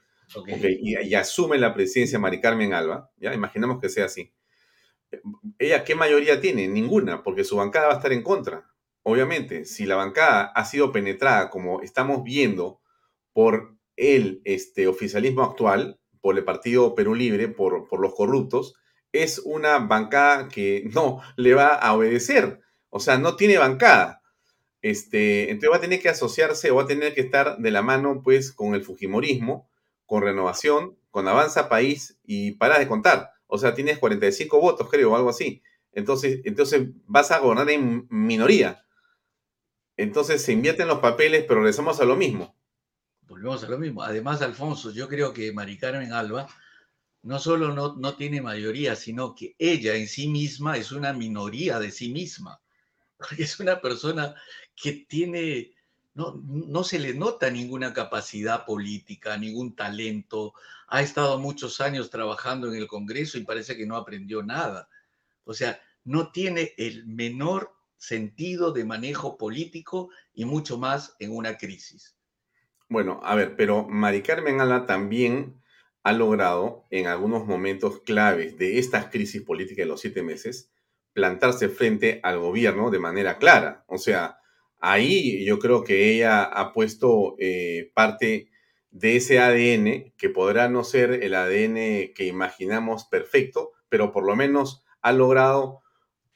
y, 0.47 0.97
y, 1.07 1.15
asume 1.15 1.57
la 1.57 1.73
presidencia 1.73 2.17
Mari 2.17 2.41
Carmen 2.41 2.73
Alba. 2.73 3.11
¿ya? 3.17 3.33
Imaginemos 3.33 3.79
que 3.79 3.89
sea 3.89 4.05
así 4.05 4.33
ella 5.59 5.83
qué 5.83 5.95
mayoría 5.95 6.41
tiene? 6.41 6.67
Ninguna, 6.67 7.23
porque 7.23 7.43
su 7.43 7.57
bancada 7.57 7.87
va 7.87 7.93
a 7.93 7.97
estar 7.97 8.13
en 8.13 8.23
contra. 8.23 8.69
Obviamente, 9.03 9.65
si 9.65 9.85
la 9.85 9.95
bancada 9.95 10.45
ha 10.55 10.65
sido 10.65 10.91
penetrada, 10.91 11.49
como 11.49 11.81
estamos 11.81 12.23
viendo, 12.23 12.81
por 13.33 13.75
el 13.95 14.41
este, 14.45 14.87
oficialismo 14.87 15.43
actual, 15.43 15.99
por 16.21 16.37
el 16.37 16.43
Partido 16.43 16.95
Perú 16.95 17.13
Libre, 17.13 17.47
por, 17.47 17.87
por 17.87 17.99
los 17.99 18.15
corruptos, 18.15 18.75
es 19.23 19.39
una 19.39 19.79
bancada 19.79 20.47
que 20.47 20.89
no 20.93 21.21
le 21.35 21.53
va 21.53 21.67
a 21.67 21.93
obedecer. 21.93 22.61
O 22.89 22.99
sea, 22.99 23.17
no 23.17 23.35
tiene 23.35 23.57
bancada. 23.57 24.21
Este, 24.81 25.49
entonces 25.49 25.71
va 25.71 25.77
a 25.77 25.81
tener 25.81 25.99
que 25.99 26.09
asociarse 26.09 26.69
o 26.69 26.75
va 26.75 26.83
a 26.83 26.87
tener 26.87 27.13
que 27.13 27.21
estar 27.21 27.57
de 27.57 27.71
la 27.71 27.81
mano 27.81 28.21
pues 28.23 28.51
con 28.51 28.75
el 28.75 28.83
Fujimorismo, 28.83 29.67
con 30.05 30.21
Renovación, 30.21 30.95
con 31.09 31.27
Avanza 31.27 31.69
País 31.69 32.19
y 32.23 32.51
para 32.51 32.77
de 32.77 32.87
contar. 32.87 33.31
O 33.47 33.57
sea, 33.57 33.73
tienes 33.73 33.97
45 33.97 34.59
votos, 34.59 34.87
creo, 34.89 35.11
o 35.11 35.15
algo 35.15 35.29
así. 35.29 35.63
Entonces, 35.91 36.41
entonces 36.43 36.89
vas 37.07 37.31
a 37.31 37.39
gobernar 37.39 37.69
en 37.69 38.05
minoría. 38.09 38.85
Entonces 39.97 40.41
se 40.41 40.51
invierten 40.51 40.87
los 40.87 40.99
papeles, 40.99 41.45
pero 41.47 41.61
regresamos 41.61 41.99
a 41.99 42.05
lo 42.05 42.15
mismo. 42.15 42.55
Volvemos 43.21 43.63
a 43.63 43.69
lo 43.69 43.79
mismo. 43.79 44.03
Además, 44.03 44.41
Alfonso, 44.41 44.91
yo 44.91 45.07
creo 45.07 45.33
que 45.33 45.51
Mari 45.51 45.77
Carmen 45.77 46.13
Alba 46.13 46.47
no 47.25 47.39
solo 47.39 47.73
no, 47.73 47.95
no 47.95 48.15
tiene 48.15 48.39
mayoría, 48.39 48.95
sino 48.95 49.33
que 49.33 49.55
ella 49.57 49.95
en 49.95 50.07
sí 50.07 50.27
misma 50.27 50.77
es 50.77 50.91
una 50.91 51.11
minoría 51.11 51.79
de 51.79 51.91
sí 51.91 52.09
misma. 52.09 52.61
Es 53.39 53.59
una 53.59 53.81
persona 53.81 54.35
que 54.75 54.91
tiene, 55.09 55.71
no, 56.13 56.39
no 56.45 56.83
se 56.83 56.99
le 56.99 57.15
nota 57.15 57.49
ninguna 57.49 57.93
capacidad 57.93 58.63
política, 58.63 59.37
ningún 59.37 59.75
talento, 59.75 60.53
ha 60.87 61.01
estado 61.01 61.39
muchos 61.39 61.81
años 61.81 62.11
trabajando 62.11 62.67
en 62.67 62.75
el 62.75 62.85
Congreso 62.85 63.39
y 63.39 63.43
parece 63.43 63.75
que 63.75 63.87
no 63.87 63.95
aprendió 63.95 64.43
nada. 64.43 64.87
O 65.45 65.53
sea, 65.55 65.81
no 66.03 66.31
tiene 66.31 66.75
el 66.77 67.07
menor 67.07 67.73
sentido 67.97 68.71
de 68.71 68.85
manejo 68.85 69.35
político 69.35 70.09
y 70.35 70.45
mucho 70.45 70.77
más 70.77 71.15
en 71.17 71.35
una 71.35 71.57
crisis. 71.57 72.15
Bueno, 72.87 73.19
a 73.23 73.33
ver, 73.33 73.55
pero 73.55 73.87
Mari 73.87 74.21
Carmen 74.21 74.61
Ala 74.61 74.85
también 74.85 75.59
ha 76.05 76.13
logrado 76.13 76.85
en 76.91 77.07
algunos 77.07 77.47
momentos 77.47 77.99
claves 78.01 78.59
de 78.59 78.77
estas 78.77 79.07
crisis 79.07 79.41
políticas 79.41 79.85
de 79.85 79.87
los 79.87 80.01
siete 80.01 80.21
meses 80.21 80.69
plantarse 81.13 81.67
frente 81.67 82.19
al 82.21 82.37
gobierno 82.37 82.91
de 82.91 82.99
manera 82.99 83.39
clara. 83.39 83.83
O 83.87 83.97
sea, 83.97 84.37
ahí 84.77 85.43
yo 85.45 85.57
creo 85.57 85.83
que 85.83 86.13
ella 86.13 86.43
ha 86.43 86.73
puesto 86.73 87.35
eh, 87.39 87.91
parte 87.95 88.51
de 88.91 89.15
ese 89.15 89.39
ADN, 89.39 90.13
que 90.15 90.29
podrá 90.29 90.69
no 90.69 90.83
ser 90.83 91.23
el 91.23 91.33
ADN 91.33 92.13
que 92.13 92.27
imaginamos 92.27 93.05
perfecto, 93.05 93.71
pero 93.89 94.11
por 94.11 94.27
lo 94.27 94.35
menos 94.35 94.83
ha 95.01 95.11
logrado 95.11 95.81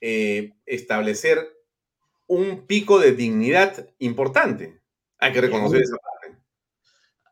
eh, 0.01 0.55
establecer 0.65 1.47
un 2.25 2.65
pico 2.65 2.97
de 2.97 3.11
dignidad 3.11 3.87
importante. 3.99 4.81
Hay 5.19 5.31
que 5.31 5.41
reconocer 5.41 5.83
esa 5.83 5.97
parte. 5.97 6.41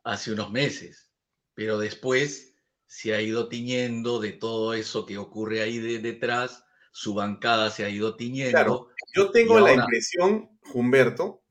Hace 0.04 0.34
unos 0.34 0.52
meses, 0.52 1.07
pero 1.58 1.80
después 1.80 2.54
se 2.86 3.16
ha 3.16 3.22
ido 3.22 3.50
tiñendo 3.50 4.20
de 4.20 4.32
todo 4.32 4.76
eso 4.76 5.08
que 5.08 5.18
ocurre 5.18 5.64
ahí 5.64 5.80
de, 5.80 5.98
detrás, 5.98 6.64
su 6.92 7.16
bancada 7.16 7.72
se 7.72 7.84
ha 7.84 7.90
ido 7.90 8.16
tiñendo. 8.16 8.52
Claro, 8.52 8.90
yo 9.16 9.32
tengo 9.32 9.60
la 9.60 9.74
impresión, 9.74 10.52
Humberto, 10.76 11.42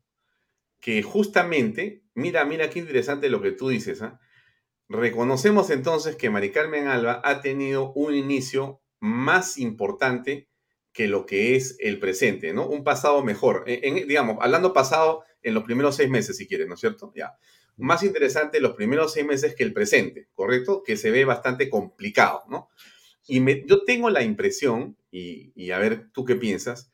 que 0.81 1.03
justamente, 1.03 2.05
mira, 2.15 2.45
mira 2.45 2.71
qué 2.71 2.79
interesante 2.79 3.29
lo 3.29 3.43
que 3.43 3.51
tú 3.51 3.69
dices, 3.69 4.01
¿ah? 4.01 4.21
Reconocemos 4.89 5.71
entonces 5.71 6.15
que 6.15 6.31
Mari 6.31 6.53
Carmen 6.53 6.87
Alba 6.87 7.21
ha 7.25 7.41
tenido 7.41 7.93
un 7.95 8.15
inicio 8.15 8.81
más 9.01 9.59
importante 9.59 10.49
que 10.93 11.09
lo 11.09 11.27
que 11.27 11.57
es 11.57 11.77
el 11.81 11.99
presente, 11.99 12.53
¿no? 12.53 12.69
Un 12.69 12.85
pasado 12.85 13.25
mejor. 13.25 13.65
En, 13.67 14.07
digamos, 14.07 14.37
hablando 14.41 14.73
pasado 14.73 15.25
en 15.43 15.55
los 15.55 15.65
primeros 15.65 15.97
seis 15.97 16.09
meses, 16.09 16.37
si 16.37 16.47
quieres, 16.47 16.69
¿no 16.69 16.75
es 16.75 16.81
cierto? 16.81 17.13
Ya. 17.17 17.37
Más 17.77 18.03
interesante 18.03 18.61
los 18.61 18.75
primeros 18.75 19.13
seis 19.13 19.27
meses 19.27 19.55
que 19.55 19.65
el 19.65 19.73
presente, 19.73 20.29
¿correcto? 20.35 20.83
Que 20.85 20.97
se 20.97 21.11
ve 21.11 21.25
bastante 21.25 21.69
complicado, 21.69 22.45
¿no? 22.49 22.69
Y 23.27 23.67
yo 23.67 23.85
tengo 23.85 24.11
la 24.11 24.23
impresión, 24.23 24.97
y, 25.11 25.71
a 25.71 25.79
ver 25.79 26.11
tú 26.13 26.25
qué 26.25 26.37
piensas, 26.37 26.91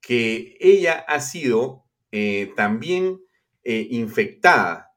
que 0.00 0.56
ella 0.60 1.04
ha 1.08 1.20
sido 1.20 1.84
eh, 2.12 2.52
también 2.56 3.20
eh, 3.64 3.86
infectada 3.90 4.94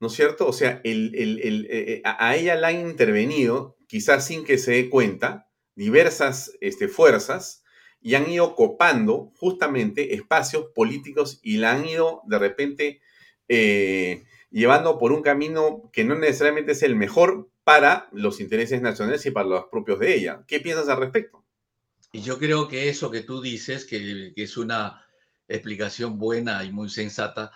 ¿no 0.00 0.08
es 0.08 0.12
cierto? 0.12 0.46
O 0.46 0.52
sea, 0.52 0.80
el, 0.84 1.14
eh, 1.14 1.66
eh, 1.68 2.02
a 2.04 2.36
ella 2.36 2.54
la 2.54 2.68
han 2.68 2.80
intervenido, 2.80 3.76
quizás 3.86 4.26
sin 4.26 4.44
que 4.44 4.58
se 4.58 4.72
dé 4.72 4.90
cuenta, 4.90 5.50
diversas 5.74 6.52
este, 6.60 6.88
fuerzas 6.88 7.64
y 8.00 8.14
han 8.14 8.30
ido 8.30 8.54
copando 8.54 9.32
justamente 9.36 10.14
espacios 10.14 10.66
políticos 10.74 11.40
y 11.42 11.56
la 11.56 11.72
han 11.72 11.86
ido 11.86 12.22
de 12.26 12.38
repente 12.38 13.00
llevando 14.50 14.98
por 14.98 15.12
un 15.12 15.22
camino 15.22 15.90
que 15.92 16.04
no 16.04 16.14
necesariamente 16.14 16.72
es 16.72 16.82
el 16.82 16.96
mejor 16.96 17.50
para 17.64 18.08
los 18.12 18.40
intereses 18.40 18.80
nacionales 18.80 19.26
y 19.26 19.30
para 19.30 19.48
los 19.48 19.64
propios 19.66 19.98
de 19.98 20.14
ella. 20.14 20.44
¿Qué 20.46 20.60
piensas 20.60 20.88
al 20.88 20.98
respecto? 20.98 21.44
Y 22.12 22.22
yo 22.22 22.38
creo 22.38 22.68
que 22.68 22.88
eso 22.88 23.10
que 23.10 23.20
tú 23.20 23.42
dices, 23.42 23.84
que, 23.84 24.32
es 24.34 24.56
una 24.56 25.04
explicación 25.46 26.18
buena 26.18 26.64
y 26.64 26.72
muy 26.72 26.88
sensata, 26.88 27.52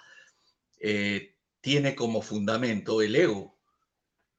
tiene 1.62 1.94
como 1.94 2.20
fundamento 2.20 3.00
el 3.00 3.16
ego, 3.16 3.58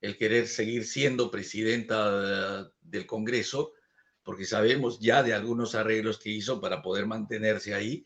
el 0.01 0.17
querer 0.17 0.47
seguir 0.47 0.85
siendo 0.85 1.31
presidenta 1.31 2.69
del 2.81 3.05
Congreso, 3.07 3.73
porque 4.21 4.45
sabemos 4.45 4.99
ya 4.99 5.23
de 5.23 5.33
algunos 5.33 5.73
arreglos 5.73 6.19
que 6.19 6.29
hizo 6.29 6.61
para 6.61 6.81
poder 6.81 7.07
mantenerse 7.07 7.73
ahí 7.73 8.05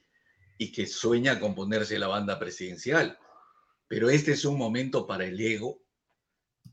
y 0.58 0.72
que 0.72 0.88
sueña 0.88 1.40
con 1.40 1.56
ponerse 1.56 2.00
la 2.00 2.08
banda 2.08 2.40
presidencial. 2.40 3.18
Pero 3.88 4.10
este 4.10 4.32
es 4.32 4.46
un 4.46 4.58
momento 4.58 5.08
para 5.08 5.26
el 5.26 5.40
ego, 5.40 5.82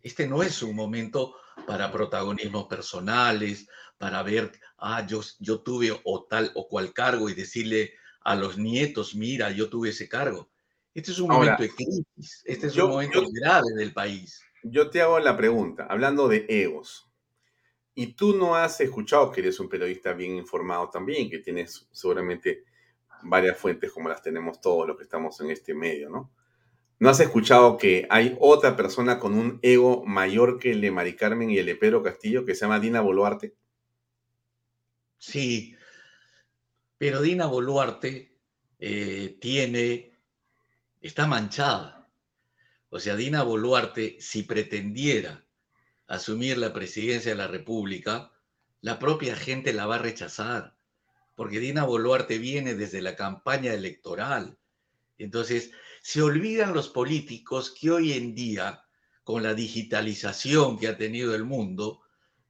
este 0.03 0.27
no 0.27 0.43
es 0.43 0.63
un 0.63 0.75
momento 0.75 1.37
para 1.67 1.91
protagonismos 1.91 2.67
personales, 2.67 3.69
para 3.99 4.23
ver, 4.23 4.53
ah, 4.79 5.07
yo, 5.07 5.21
yo 5.39 5.61
tuve 5.61 5.99
o 6.05 6.25
tal 6.25 6.51
o 6.55 6.69
cual 6.69 6.93
cargo 6.93 7.29
y 7.29 7.35
decirle 7.35 7.95
a 8.23 8.35
los 8.35 8.59
nietos, 8.59 9.15
mira, 9.15 9.51
yo 9.51 9.69
tuve 9.69 9.91
ese 9.91 10.09
cargo. 10.09 10.51
Este 10.93 11.11
es 11.11 11.19
un 11.19 11.29
momento 11.29 11.63
de 11.63 11.71
crisis, 11.71 12.43
este 12.45 12.69
es 12.69 12.77
un 12.77 12.91
momento 12.91 13.23
grave 13.33 13.73
del 13.77 13.93
país. 13.93 14.41
Yo 14.63 14.91
te 14.91 15.01
hago 15.01 15.19
la 15.19 15.37
pregunta, 15.37 15.87
hablando 15.89 16.29
de 16.29 16.47
egos, 16.49 17.11
y 17.95 18.15
tú 18.15 18.35
no 18.37 18.57
has 18.57 18.81
escuchado 18.81 19.31
que 19.31 19.41
eres 19.41 19.61
un 19.61 19.69
periodista 19.69 20.13
bien 20.13 20.37
informado 20.37 20.91
también, 20.91 21.31
que 21.31 21.39
tienes 21.39 21.89
seguramente 21.93 22.65
varias 23.23 23.57
fuentes 23.59 23.93
como 23.93 24.09
las 24.09 24.23
tenemos 24.23 24.61
todos 24.61 24.87
los 24.87 24.97
que 24.97 25.05
estamos 25.05 25.41
en 25.41 25.51
este 25.51 25.75
medio, 25.75 26.11
¿no? 26.11 26.33
¿No 26.99 27.09
has 27.09 27.21
escuchado 27.21 27.77
que 27.77 28.07
hay 28.09 28.37
otra 28.41 28.77
persona 28.77 29.19
con 29.19 29.35
un 29.35 29.59
ego 29.63 30.05
mayor 30.05 30.59
que 30.59 30.73
el 30.73 30.81
de 30.81 30.91
Mari 30.91 31.17
Carmen 31.17 31.51
y 31.51 31.59
el 31.59 31.67
de 31.67 31.77
Pedro 31.77 32.03
Castillo 32.03 32.45
que 32.45 32.55
se 32.55 32.63
llama 32.63 32.81
Dina 32.81 33.01
Boluarte? 33.01 33.55
Sí, 35.19 35.77
pero 36.99 37.21
Dina 37.21 37.47
Boluarte 37.47 38.37
eh, 38.79 39.37
tiene 39.41 40.15
está 41.01 41.27
manchada. 41.27 42.09
O 42.89 42.99
sea, 42.99 43.17
Dina 43.17 43.43
Boluarte, 43.43 44.17
si 44.21 44.43
pretendiera 44.45 45.45
asumir 46.07 46.57
la 46.59 46.73
presidencia 46.73 47.33
de 47.33 47.37
la 47.37 47.47
República, 47.47 48.33
la 48.81 48.99
propia 48.99 49.37
gente 49.37 49.73
la 49.73 49.87
va 49.87 49.97
a 49.97 49.99
rechazar, 49.99 50.77
porque 51.35 51.61
Dina 51.61 51.85
Boluarte 51.85 52.39
viene 52.39 52.75
desde 52.75 53.03
la 53.03 53.17
campaña 53.17 53.75
electoral. 53.75 54.59
Entonces, 55.19 55.73
se 56.05 56.21
olvidan 56.21 56.75
los 56.75 56.91
políticos 56.91 57.71
que 57.71 57.91
hoy 57.91 58.13
en 58.13 58.35
día, 58.35 58.85
con 59.23 59.43
la 59.43 59.55
digitalización 59.55 60.79
que 60.79 60.89
ha 60.89 60.99
tenido 60.99 61.35
el 61.35 61.45
mundo, 61.45 62.03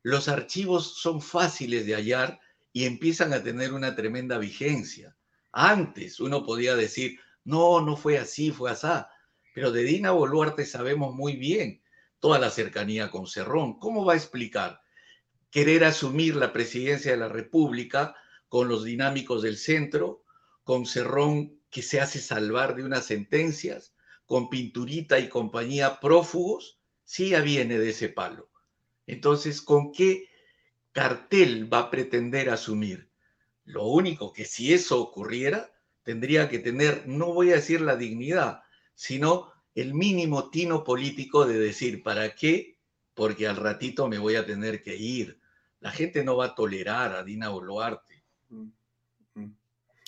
los 0.02 0.26
archivos 0.26 0.98
son 0.98 1.22
fáciles 1.22 1.86
de 1.86 1.94
hallar 1.94 2.40
y 2.72 2.84
empiezan 2.84 3.32
a 3.32 3.44
tener 3.44 3.72
una 3.72 3.94
tremenda 3.94 4.38
vigencia. 4.38 5.16
Antes 5.52 6.18
uno 6.18 6.44
podía 6.44 6.74
decir, 6.74 7.20
no, 7.44 7.80
no 7.80 7.96
fue 7.96 8.18
así, 8.18 8.50
fue 8.50 8.72
así. 8.72 8.88
Pero 9.54 9.70
de 9.70 9.84
Dina 9.84 10.10
Boluarte 10.10 10.66
sabemos 10.66 11.14
muy 11.14 11.36
bien 11.36 11.80
toda 12.18 12.40
la 12.40 12.50
cercanía 12.50 13.08
con 13.08 13.28
Cerrón. 13.28 13.78
¿Cómo 13.78 14.04
va 14.04 14.14
a 14.14 14.16
explicar 14.16 14.80
querer 15.52 15.84
asumir 15.84 16.34
la 16.34 16.52
presidencia 16.52 17.12
de 17.12 17.18
la 17.18 17.28
República 17.28 18.16
con 18.48 18.66
los 18.66 18.82
dinámicos 18.82 19.42
del 19.42 19.58
centro, 19.58 20.24
con 20.64 20.86
Cerrón 20.86 21.60
que 21.74 21.82
se 21.82 22.00
hace 22.00 22.20
salvar 22.20 22.76
de 22.76 22.84
unas 22.84 23.04
sentencias, 23.04 23.96
con 24.26 24.48
Pinturita 24.48 25.18
y 25.18 25.28
compañía 25.28 25.98
prófugos? 25.98 26.78
Sí, 27.02 27.30
ya 27.30 27.40
viene 27.40 27.78
de 27.78 27.90
ese 27.90 28.08
palo. 28.08 28.48
Entonces, 29.08 29.60
¿con 29.60 29.90
qué 29.90 30.28
cartel 30.92 31.70
va 31.70 31.80
a 31.80 31.90
pretender 31.90 32.48
asumir? 32.48 33.10
Lo 33.64 33.86
único 33.86 34.32
que 34.32 34.44
si 34.44 34.72
eso 34.72 35.00
ocurriera, 35.00 35.68
tendría 36.04 36.48
que 36.48 36.60
tener, 36.60 37.08
no 37.08 37.34
voy 37.34 37.50
a 37.50 37.56
decir 37.56 37.80
la 37.80 37.96
dignidad, 37.96 38.62
sino 38.94 39.52
el 39.74 39.94
mínimo 39.94 40.50
tino 40.50 40.84
político 40.84 41.44
de 41.44 41.58
decir, 41.58 42.04
¿para 42.04 42.36
qué? 42.36 42.78
Porque 43.14 43.48
al 43.48 43.56
ratito 43.56 44.06
me 44.06 44.18
voy 44.18 44.36
a 44.36 44.46
tener 44.46 44.80
que 44.80 44.94
ir. 44.94 45.40
La 45.80 45.90
gente 45.90 46.22
no 46.22 46.36
va 46.36 46.46
a 46.46 46.54
tolerar 46.54 47.16
a 47.16 47.24
Dina 47.24 47.48
Boluarte. 47.48 48.22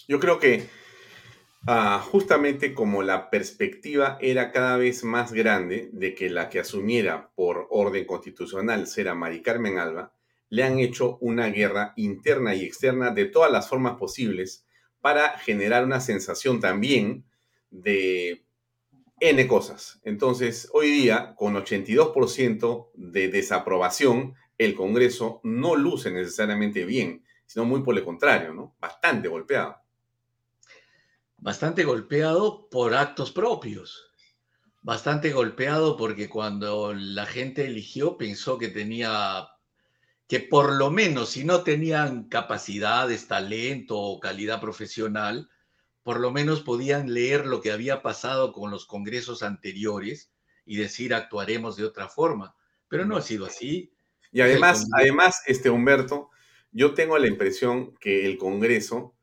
Yo 0.07 0.21
creo 0.21 0.39
que 0.39 0.86
ah, 1.67 2.05
justamente 2.11 2.75
como 2.75 3.03
la 3.03 3.31
perspectiva 3.31 4.19
era 4.21 4.53
cada 4.53 4.77
vez 4.77 5.05
más 5.05 5.33
grande 5.33 5.91
de 5.93 6.15
que 6.15 6.31
la 6.31 6.49
que 6.49 6.61
asumiera 6.61 7.31
por 7.35 7.67
orden 7.71 8.05
constitucional 8.05 8.87
será 8.87 9.15
Mari 9.15 9.43
Carmen 9.43 9.79
Alba, 9.79 10.13
le 10.49 10.63
han 10.63 10.79
hecho 10.79 11.19
una 11.21 11.49
guerra 11.49 11.93
interna 11.97 12.55
y 12.55 12.65
externa 12.65 13.11
de 13.11 13.27
todas 13.27 13.51
las 13.51 13.69
formas 13.69 13.97
posibles 13.97 14.65
para 15.01 15.39
generar 15.39 15.85
una 15.85 16.01
sensación 16.01 16.61
también 16.61 17.25
de 17.71 18.45
N 19.21 19.47
cosas. 19.47 20.01
Entonces, 20.05 20.69
hoy 20.73 20.91
día, 20.91 21.35
con 21.37 21.55
82% 21.55 22.91
de 22.95 23.29
desaprobación, 23.29 24.35
el 24.59 24.75
Congreso 24.75 25.41
no 25.43 25.77
luce 25.77 26.11
necesariamente 26.11 26.85
bien, 26.85 27.25
sino 27.47 27.65
muy 27.65 27.83
por 27.83 27.97
el 27.97 28.05
contrario, 28.05 28.53
¿no? 28.53 28.77
Bastante 28.79 29.29
golpeado. 29.29 29.86
Bastante 31.47 31.85
golpeado 31.85 32.69
por 32.71 32.93
actos 32.97 33.31
propios. 33.31 34.13
Bastante 34.83 35.31
golpeado 35.31 35.97
porque 35.97 36.29
cuando 36.29 36.93
la 36.93 37.25
gente 37.25 37.67
eligió 37.67 38.19
pensó 38.19 38.59
que 38.59 38.67
tenía 38.67 39.47
que 40.27 40.41
por 40.41 40.73
lo 40.73 40.91
menos 40.91 41.29
si 41.31 41.45
no 41.45 41.63
tenían 41.63 42.29
capacidades, 42.29 43.29
talento 43.29 43.97
o 43.97 44.19
calidad 44.19 44.61
profesional, 44.61 45.49
por 46.03 46.19
lo 46.19 46.33
menos 46.33 46.63
podían 46.63 47.15
leer 47.15 47.47
lo 47.47 47.61
que 47.61 47.71
había 47.71 48.03
pasado 48.03 48.53
con 48.53 48.73
los 48.73 48.85
congresos 48.85 49.45
anteriores 49.45 50.33
y 50.65 50.79
decir 50.79 51.15
actuaremos 51.15 51.77
de 51.77 51.85
otra 51.85 52.09
forma. 52.09 52.57
Pero 52.89 53.05
no 53.05 53.17
ha 53.17 53.23
sido 53.23 53.47
así. 53.47 53.93
Y 54.33 54.41
además, 54.41 54.85
además, 54.99 55.43
este 55.47 55.71
Humberto, 55.71 56.29
yo 56.73 56.93
tengo 56.95 57.17
la 57.19 57.29
impresión 57.29 57.95
que 58.01 58.27
el 58.27 58.37
Congreso 58.37 59.15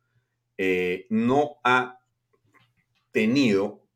eh, 0.57 1.05
no 1.09 1.57
ha 1.65 1.99
tenido 3.13 3.87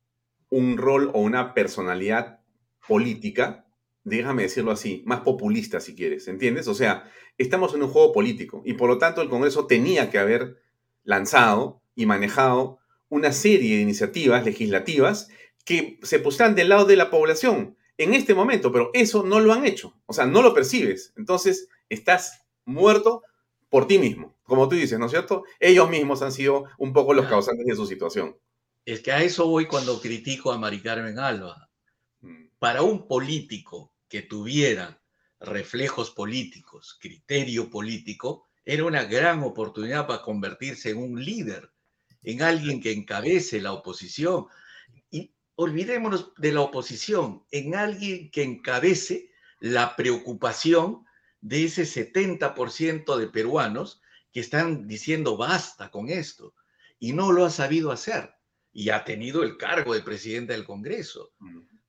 un 0.48 0.78
rol 0.78 1.10
o 1.12 1.20
una 1.20 1.52
personalidad 1.52 2.40
política 2.86 3.68
déjame 4.08 4.42
decirlo 4.42 4.72
así, 4.72 5.02
más 5.06 5.20
populista 5.20 5.80
si 5.80 5.94
quieres, 5.94 6.28
¿entiendes? 6.28 6.68
O 6.68 6.74
sea, 6.74 7.10
estamos 7.36 7.74
en 7.74 7.82
un 7.82 7.88
juego 7.88 8.12
político 8.12 8.62
y 8.64 8.74
por 8.74 8.88
lo 8.88 8.98
tanto 8.98 9.22
el 9.22 9.28
Congreso 9.28 9.66
tenía 9.66 10.10
que 10.10 10.18
haber 10.18 10.56
lanzado 11.04 11.82
y 11.94 12.06
manejado 12.06 12.78
una 13.08 13.32
serie 13.32 13.76
de 13.76 13.82
iniciativas 13.82 14.44
legislativas 14.44 15.28
que 15.64 15.98
se 16.02 16.18
pusieran 16.18 16.54
del 16.54 16.70
lado 16.70 16.84
de 16.84 16.96
la 16.96 17.10
población 17.10 17.76
en 17.96 18.14
este 18.14 18.34
momento, 18.34 18.70
pero 18.72 18.90
eso 18.94 19.24
no 19.24 19.40
lo 19.40 19.52
han 19.52 19.66
hecho, 19.66 19.94
o 20.06 20.12
sea, 20.12 20.26
no 20.26 20.42
lo 20.42 20.54
percibes, 20.54 21.12
entonces 21.16 21.68
estás 21.88 22.44
muerto 22.64 23.22
por 23.68 23.86
ti 23.86 23.98
mismo, 23.98 24.36
como 24.44 24.68
tú 24.68 24.76
dices, 24.76 24.98
¿no 24.98 25.06
es 25.06 25.10
cierto? 25.10 25.42
Ellos 25.58 25.90
mismos 25.90 26.22
han 26.22 26.32
sido 26.32 26.64
un 26.78 26.92
poco 26.92 27.12
los 27.12 27.26
causantes 27.26 27.66
de 27.66 27.74
su 27.74 27.86
situación. 27.86 28.36
Es 28.88 29.02
que 29.02 29.12
a 29.12 29.22
eso 29.22 29.46
voy 29.46 29.66
cuando 29.66 30.00
critico 30.00 30.50
a 30.50 30.56
Mari 30.56 30.80
Carmen 30.80 31.18
Alba. 31.18 31.68
Mm. 32.22 32.46
Para 32.58 32.80
un 32.80 33.06
político 33.06 33.92
que 34.08 34.22
tuviera 34.22 34.98
reflejos 35.40 36.10
políticos, 36.10 36.96
criterio 36.98 37.68
político, 37.68 38.48
era 38.64 38.86
una 38.86 39.04
gran 39.04 39.42
oportunidad 39.42 40.06
para 40.06 40.22
convertirse 40.22 40.88
en 40.88 40.96
un 41.02 41.22
líder, 41.22 41.70
en 42.22 42.40
alguien 42.40 42.80
que 42.80 42.92
encabece 42.92 43.60
la 43.60 43.74
oposición. 43.74 44.46
Y 45.10 45.34
olvidémonos 45.56 46.32
de 46.38 46.52
la 46.52 46.62
oposición, 46.62 47.44
en 47.50 47.74
alguien 47.74 48.30
que 48.30 48.42
encabece 48.42 49.30
la 49.60 49.96
preocupación 49.96 51.04
de 51.42 51.64
ese 51.64 51.82
70% 51.82 53.18
de 53.18 53.26
peruanos 53.26 54.00
que 54.32 54.40
están 54.40 54.88
diciendo 54.88 55.36
basta 55.36 55.90
con 55.90 56.08
esto 56.08 56.54
y 56.98 57.12
no 57.12 57.32
lo 57.32 57.44
ha 57.44 57.50
sabido 57.50 57.92
hacer 57.92 58.37
y 58.78 58.90
ha 58.90 59.04
tenido 59.04 59.42
el 59.42 59.56
cargo 59.56 59.92
de 59.92 60.02
presidente 60.02 60.52
del 60.52 60.64
Congreso. 60.64 61.32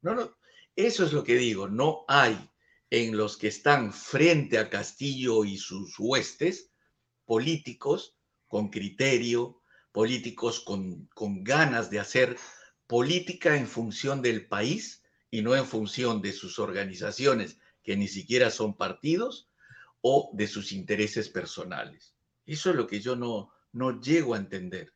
No, 0.02 0.16
no, 0.16 0.36
eso 0.76 1.06
es 1.06 1.14
lo 1.14 1.24
que 1.24 1.36
digo, 1.36 1.68
no 1.68 2.04
hay 2.08 2.50
en 2.90 3.16
los 3.16 3.38
que 3.38 3.48
están 3.48 3.94
frente 3.94 4.58
a 4.58 4.72
Castillo 4.72 5.46
y 5.46 5.60
sus 5.60 5.94
huestes 6.00 6.72
políticos 7.26 8.18
con 8.48 8.72
criterio, 8.72 9.62
políticos 9.92 10.62
con, 10.62 11.06
con 11.14 11.44
ganas 11.44 11.92
de 11.92 12.00
hacer 12.00 12.38
política 12.88 13.56
en 13.56 13.68
función 13.68 14.24
del 14.24 14.48
país 14.48 15.04
y 15.30 15.44
no 15.44 15.56
en 15.56 15.68
función 15.68 16.24
de 16.24 16.34
sus 16.34 16.58
organizaciones 16.58 17.60
que 17.84 17.98
ni 17.98 18.08
siquiera 18.08 18.50
son 18.50 18.76
partidos 18.76 19.52
o 20.02 20.32
de 20.34 20.48
sus 20.48 20.72
intereses 20.72 21.30
personales. 21.30 22.16
Eso 22.48 22.72
es 22.72 22.76
lo 22.76 22.88
que 22.88 23.00
yo 23.00 23.16
no, 23.16 23.54
no 23.74 24.02
llego 24.02 24.34
a 24.34 24.40
entender. 24.40 24.92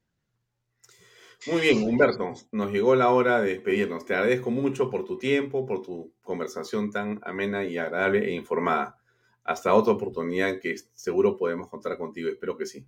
Muy 1.46 1.60
bien, 1.60 1.84
Humberto, 1.84 2.34
nos 2.52 2.72
llegó 2.72 2.96
la 2.96 3.10
hora 3.10 3.42
de 3.42 3.50
despedirnos. 3.56 4.06
Te 4.06 4.16
agradezco 4.16 4.50
mucho 4.50 4.90
por 4.90 5.04
tu 5.04 5.18
tiempo, 5.18 5.66
por 5.66 5.82
tu 5.82 6.14
conversación 6.22 6.90
tan 6.90 7.20
amena 7.24 7.66
y 7.66 7.78
agradable 7.78 8.26
e 8.26 8.32
informada. 8.32 8.98
Hasta 9.44 9.74
otra 9.74 9.92
oportunidad 9.94 10.62
que 10.62 10.76
seguro 10.94 11.36
podemos 11.36 11.68
contar 11.68 11.98
contigo. 11.98 12.30
Espero 12.30 12.56
que 12.56 12.66
sí. 12.66 12.86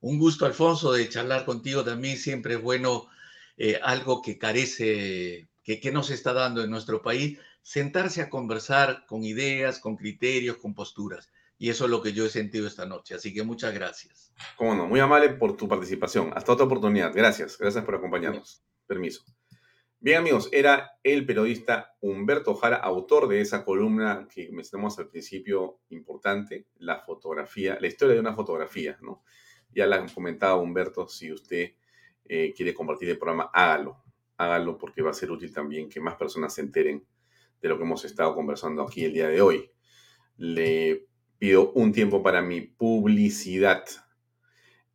Un 0.00 0.18
gusto, 0.18 0.44
Alfonso, 0.44 0.92
de 0.92 1.08
charlar 1.08 1.46
contigo 1.46 1.82
también. 1.82 2.18
Siempre 2.18 2.54
es 2.54 2.62
bueno 2.62 3.06
eh, 3.56 3.80
algo 3.82 4.20
que 4.20 4.36
carece, 4.36 5.48
que, 5.64 5.80
que 5.80 5.92
no 5.92 6.02
se 6.02 6.12
está 6.12 6.34
dando 6.34 6.62
en 6.62 6.68
nuestro 6.68 7.00
país, 7.00 7.38
sentarse 7.62 8.20
a 8.20 8.28
conversar 8.28 9.06
con 9.06 9.24
ideas, 9.24 9.80
con 9.80 9.96
criterios, 9.96 10.58
con 10.58 10.74
posturas. 10.74 11.30
Y 11.58 11.70
eso 11.70 11.84
es 11.84 11.90
lo 11.90 12.02
que 12.02 12.12
yo 12.12 12.26
he 12.26 12.28
sentido 12.28 12.66
esta 12.66 12.86
noche. 12.86 13.14
Así 13.14 13.32
que 13.32 13.42
muchas 13.42 13.72
gracias. 13.72 14.32
Cómo 14.56 14.74
no, 14.74 14.86
muy 14.86 15.00
amable 15.00 15.30
por 15.30 15.56
tu 15.56 15.68
participación. 15.68 16.32
Hasta 16.34 16.52
otra 16.52 16.66
oportunidad. 16.66 17.12
Gracias, 17.14 17.56
gracias 17.58 17.84
por 17.84 17.94
acompañarnos. 17.94 18.62
Permiso. 18.86 19.24
Bien 19.98 20.18
amigos, 20.18 20.50
era 20.52 20.92
el 21.02 21.24
periodista 21.24 21.96
Humberto 22.00 22.54
Jara, 22.54 22.76
autor 22.76 23.28
de 23.28 23.40
esa 23.40 23.64
columna 23.64 24.28
que 24.32 24.50
mencionamos 24.52 24.98
al 24.98 25.08
principio 25.08 25.80
importante, 25.88 26.66
la 26.76 27.00
fotografía, 27.00 27.78
la 27.80 27.86
historia 27.86 28.14
de 28.14 28.20
una 28.20 28.34
fotografía, 28.34 28.98
¿no? 29.00 29.24
Ya 29.70 29.86
la 29.86 29.96
han 29.96 30.08
comentado 30.10 30.60
Humberto, 30.60 31.08
si 31.08 31.32
usted 31.32 31.72
eh, 32.26 32.52
quiere 32.54 32.74
compartir 32.74 33.08
el 33.08 33.18
programa, 33.18 33.50
hágalo, 33.52 34.04
hágalo 34.36 34.76
porque 34.76 35.00
va 35.00 35.10
a 35.10 35.14
ser 35.14 35.30
útil 35.30 35.52
también 35.52 35.88
que 35.88 36.00
más 36.00 36.14
personas 36.16 36.54
se 36.54 36.60
enteren 36.60 37.06
de 37.60 37.68
lo 37.68 37.78
que 37.78 37.84
hemos 37.84 38.04
estado 38.04 38.34
conversando 38.34 38.82
aquí 38.82 39.04
el 39.04 39.14
día 39.14 39.28
de 39.28 39.40
hoy. 39.40 39.70
Le 40.36 41.08
pido 41.38 41.72
un 41.72 41.92
tiempo 41.92 42.22
para 42.22 42.42
mi 42.42 42.60
publicidad. 42.60 43.84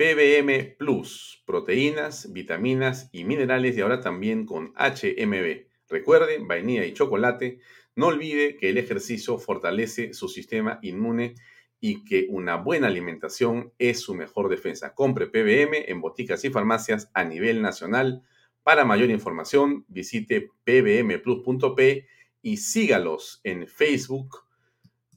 PBM 0.00 0.76
Plus, 0.78 1.42
proteínas, 1.44 2.32
vitaminas 2.32 3.10
y 3.12 3.24
minerales 3.24 3.76
y 3.76 3.82
ahora 3.82 4.00
también 4.00 4.46
con 4.46 4.72
HMB. 4.72 5.66
Recuerde, 5.90 6.38
vainilla 6.38 6.86
y 6.86 6.94
chocolate. 6.94 7.58
No 7.96 8.06
olvide 8.06 8.56
que 8.56 8.70
el 8.70 8.78
ejercicio 8.78 9.36
fortalece 9.36 10.14
su 10.14 10.28
sistema 10.28 10.78
inmune 10.80 11.34
y 11.80 12.02
que 12.02 12.28
una 12.30 12.56
buena 12.56 12.86
alimentación 12.86 13.74
es 13.78 14.00
su 14.00 14.14
mejor 14.14 14.48
defensa. 14.48 14.94
Compre 14.94 15.26
PBM 15.26 15.90
en 15.90 16.00
boticas 16.00 16.42
y 16.46 16.48
farmacias 16.48 17.10
a 17.12 17.22
nivel 17.24 17.60
nacional. 17.60 18.22
Para 18.62 18.86
mayor 18.86 19.10
información, 19.10 19.84
visite 19.86 20.48
pbmplus.p 20.64 22.06
y 22.40 22.56
sígalos 22.56 23.42
en 23.44 23.66
Facebook 23.66 24.44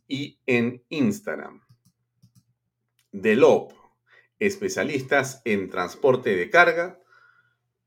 y 0.09 0.39
en 0.45 0.83
Instagram. 0.89 1.61
Delop 3.13 3.82
especialistas 4.45 5.41
en 5.45 5.69
transporte 5.69 6.35
de 6.35 6.49
carga, 6.49 6.99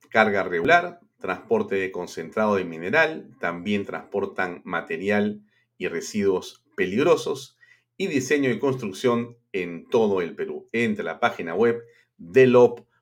carga 0.09 0.43
regular, 0.43 1.01
transporte 1.19 1.75
de 1.75 1.93
concentrado 1.93 2.57
de 2.57 2.65
mineral, 2.65 3.29
también 3.41 3.85
transportan 3.85 4.63
material 4.65 5.43
y 5.77 5.89
residuos 5.89 6.65
peligrosos 6.75 7.59
y 7.99 8.07
diseño 8.07 8.49
y 8.51 8.59
construcción 8.59 9.37
en 9.53 9.87
todo 9.89 10.23
el 10.23 10.35
Perú. 10.35 10.69
Entre 10.73 11.05
la 11.05 11.21
página 11.21 11.55
web 11.55 11.83
delop.pe. 12.17 12.93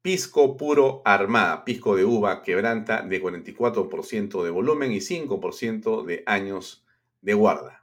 Pisco 0.00 0.56
puro 0.56 1.02
armada, 1.04 1.64
pisco 1.64 1.96
de 1.96 2.04
uva 2.04 2.42
quebranta 2.42 3.02
de 3.02 3.20
44% 3.20 4.44
de 4.44 4.50
volumen 4.50 4.92
y 4.92 4.98
5% 4.98 6.04
de 6.04 6.22
años 6.26 6.84
de 7.20 7.34
guarda 7.34 7.81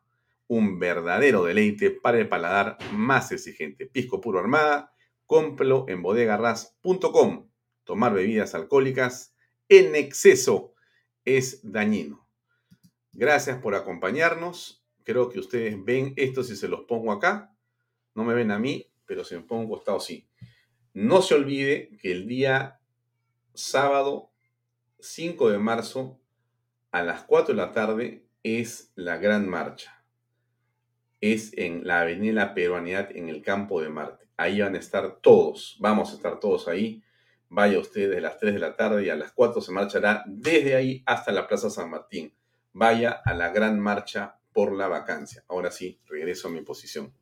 un 0.50 0.80
verdadero 0.80 1.44
deleite 1.46 1.92
para 1.92 2.18
el 2.18 2.28
paladar 2.28 2.78
más 2.92 3.32
exigente. 3.32 3.86
Pisco 3.86 4.20
Puro 4.20 4.40
Armada, 4.40 4.92
cómpralo 5.28 5.86
en 5.88 6.02
bodegarras.com. 6.02 7.48
Tomar 7.84 8.14
bebidas 8.14 8.56
alcohólicas 8.56 9.36
en 9.70 9.96
exceso 9.96 10.74
es 11.24 11.60
dañino. 11.64 12.28
Gracias 13.12 13.60
por 13.60 13.76
acompañarnos. 13.76 14.84
Creo 15.04 15.30
que 15.30 15.40
ustedes 15.40 15.76
ven 15.86 16.14
esto 16.18 16.44
si 16.44 16.56
se 16.56 16.68
los 16.68 16.82
pongo 16.82 17.12
acá. 17.12 17.56
No 18.16 18.24
me 18.24 18.34
ven 18.34 18.50
a 18.50 18.58
mí, 18.58 18.92
pero 19.06 19.24
si 19.24 19.36
me 19.36 19.42
pongo 19.42 19.62
un 19.62 19.70
costado 19.70 20.00
sí. 20.00 20.28
No 20.94 21.22
se 21.22 21.36
olvide 21.36 21.96
que 22.02 22.12
el 22.12 22.28
día 22.28 22.80
sábado 23.54 24.32
5 25.00 25.52
de 25.52 25.60
marzo 25.60 26.20
a 26.90 27.04
las 27.04 27.22
4 27.26 27.54
de 27.54 27.62
la 27.62 27.72
tarde 27.72 28.26
es 28.42 28.92
la 28.96 29.18
gran 29.18 29.48
marcha 29.48 29.99
es 31.22 31.52
en 31.58 31.86
la 31.86 32.02
Avenida 32.02 32.54
Peruanidad 32.54 33.10
en 33.16 33.30
el 33.30 33.42
Campo 33.42 33.82
de 33.82 33.90
Marte. 33.90 34.28
Ahí 34.38 34.62
van 34.62 34.76
a 34.76 34.80
estar 34.80 35.20
todos, 35.22 35.78
vamos 35.80 36.12
a 36.12 36.16
estar 36.16 36.40
todos 36.40 36.68
ahí. 36.68 37.04
Vaya 37.50 37.80
usted 37.80 38.10
desde 38.10 38.22
las 38.22 38.38
3 38.38 38.54
de 38.54 38.60
la 38.60 38.76
tarde 38.76 39.06
y 39.06 39.10
a 39.10 39.16
las 39.16 39.32
4 39.34 39.62
se 39.62 39.72
marchará 39.72 40.24
desde 40.28 40.76
ahí 40.76 41.04
hasta 41.06 41.32
la 41.32 41.48
Plaza 41.48 41.70
San 41.70 41.90
Martín. 41.90 42.34
Vaya 42.74 43.12
a 43.26 43.34
la 43.34 43.50
gran 43.50 43.80
marcha 43.80 44.38
por 44.54 44.74
la 44.74 44.88
vacancia. 44.88 45.44
Ahora 45.48 45.72
sí, 45.72 46.00
regreso 46.06 46.48
a 46.48 46.52
mi 46.52 46.62
posición. 46.62 47.14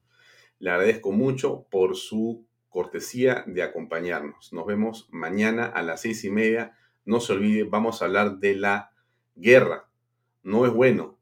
Le 0.59 0.69
agradezco 0.69 1.11
mucho 1.11 1.65
por 1.71 1.95
su 1.95 2.45
cortesía 2.69 3.43
de 3.47 3.63
acompañarnos. 3.63 4.51
Nos 4.53 4.65
vemos 4.65 5.07
mañana 5.11 5.65
a 5.65 5.81
las 5.81 6.01
seis 6.01 6.23
y 6.23 6.29
media. 6.29 6.77
No 7.05 7.19
se 7.19 7.33
olvide, 7.33 7.63
vamos 7.63 8.01
a 8.01 8.05
hablar 8.05 8.37
de 8.37 8.55
la 8.55 8.91
guerra. 9.35 9.89
No 10.43 10.65
es 10.65 10.73
bueno, 10.73 11.17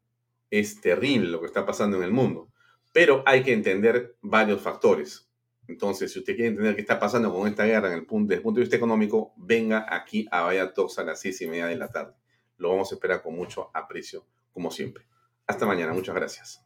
es 0.50 0.80
terrible 0.80 1.28
lo 1.28 1.40
que 1.40 1.46
está 1.46 1.64
pasando 1.64 1.96
en 1.96 2.02
el 2.02 2.12
mundo 2.12 2.50
pero 2.96 3.22
hay 3.26 3.42
que 3.42 3.52
entender 3.52 4.16
varios 4.22 4.62
factores. 4.62 5.30
Entonces, 5.68 6.10
si 6.10 6.18
usted 6.18 6.34
quiere 6.34 6.48
entender 6.48 6.74
qué 6.74 6.80
está 6.80 6.98
pasando 6.98 7.30
con 7.30 7.46
esta 7.46 7.66
guerra 7.66 7.88
en 7.88 7.92
el 7.92 8.06
punto, 8.06 8.28
desde 8.28 8.38
el 8.38 8.42
punto 8.42 8.58
de 8.58 8.62
vista 8.62 8.76
económico, 8.76 9.34
venga 9.36 9.84
aquí 9.94 10.26
a 10.30 10.40
Vaya 10.44 10.72
a 10.72 11.02
las 11.02 11.20
seis 11.20 11.42
y 11.42 11.46
media 11.46 11.66
de 11.66 11.76
la 11.76 11.88
tarde. 11.88 12.14
Lo 12.56 12.70
vamos 12.70 12.90
a 12.90 12.94
esperar 12.94 13.20
con 13.22 13.36
mucho 13.36 13.70
aprecio, 13.74 14.24
como 14.50 14.70
siempre. 14.70 15.04
Hasta 15.46 15.66
mañana. 15.66 15.92
Muchas 15.92 16.14
gracias. 16.14 16.62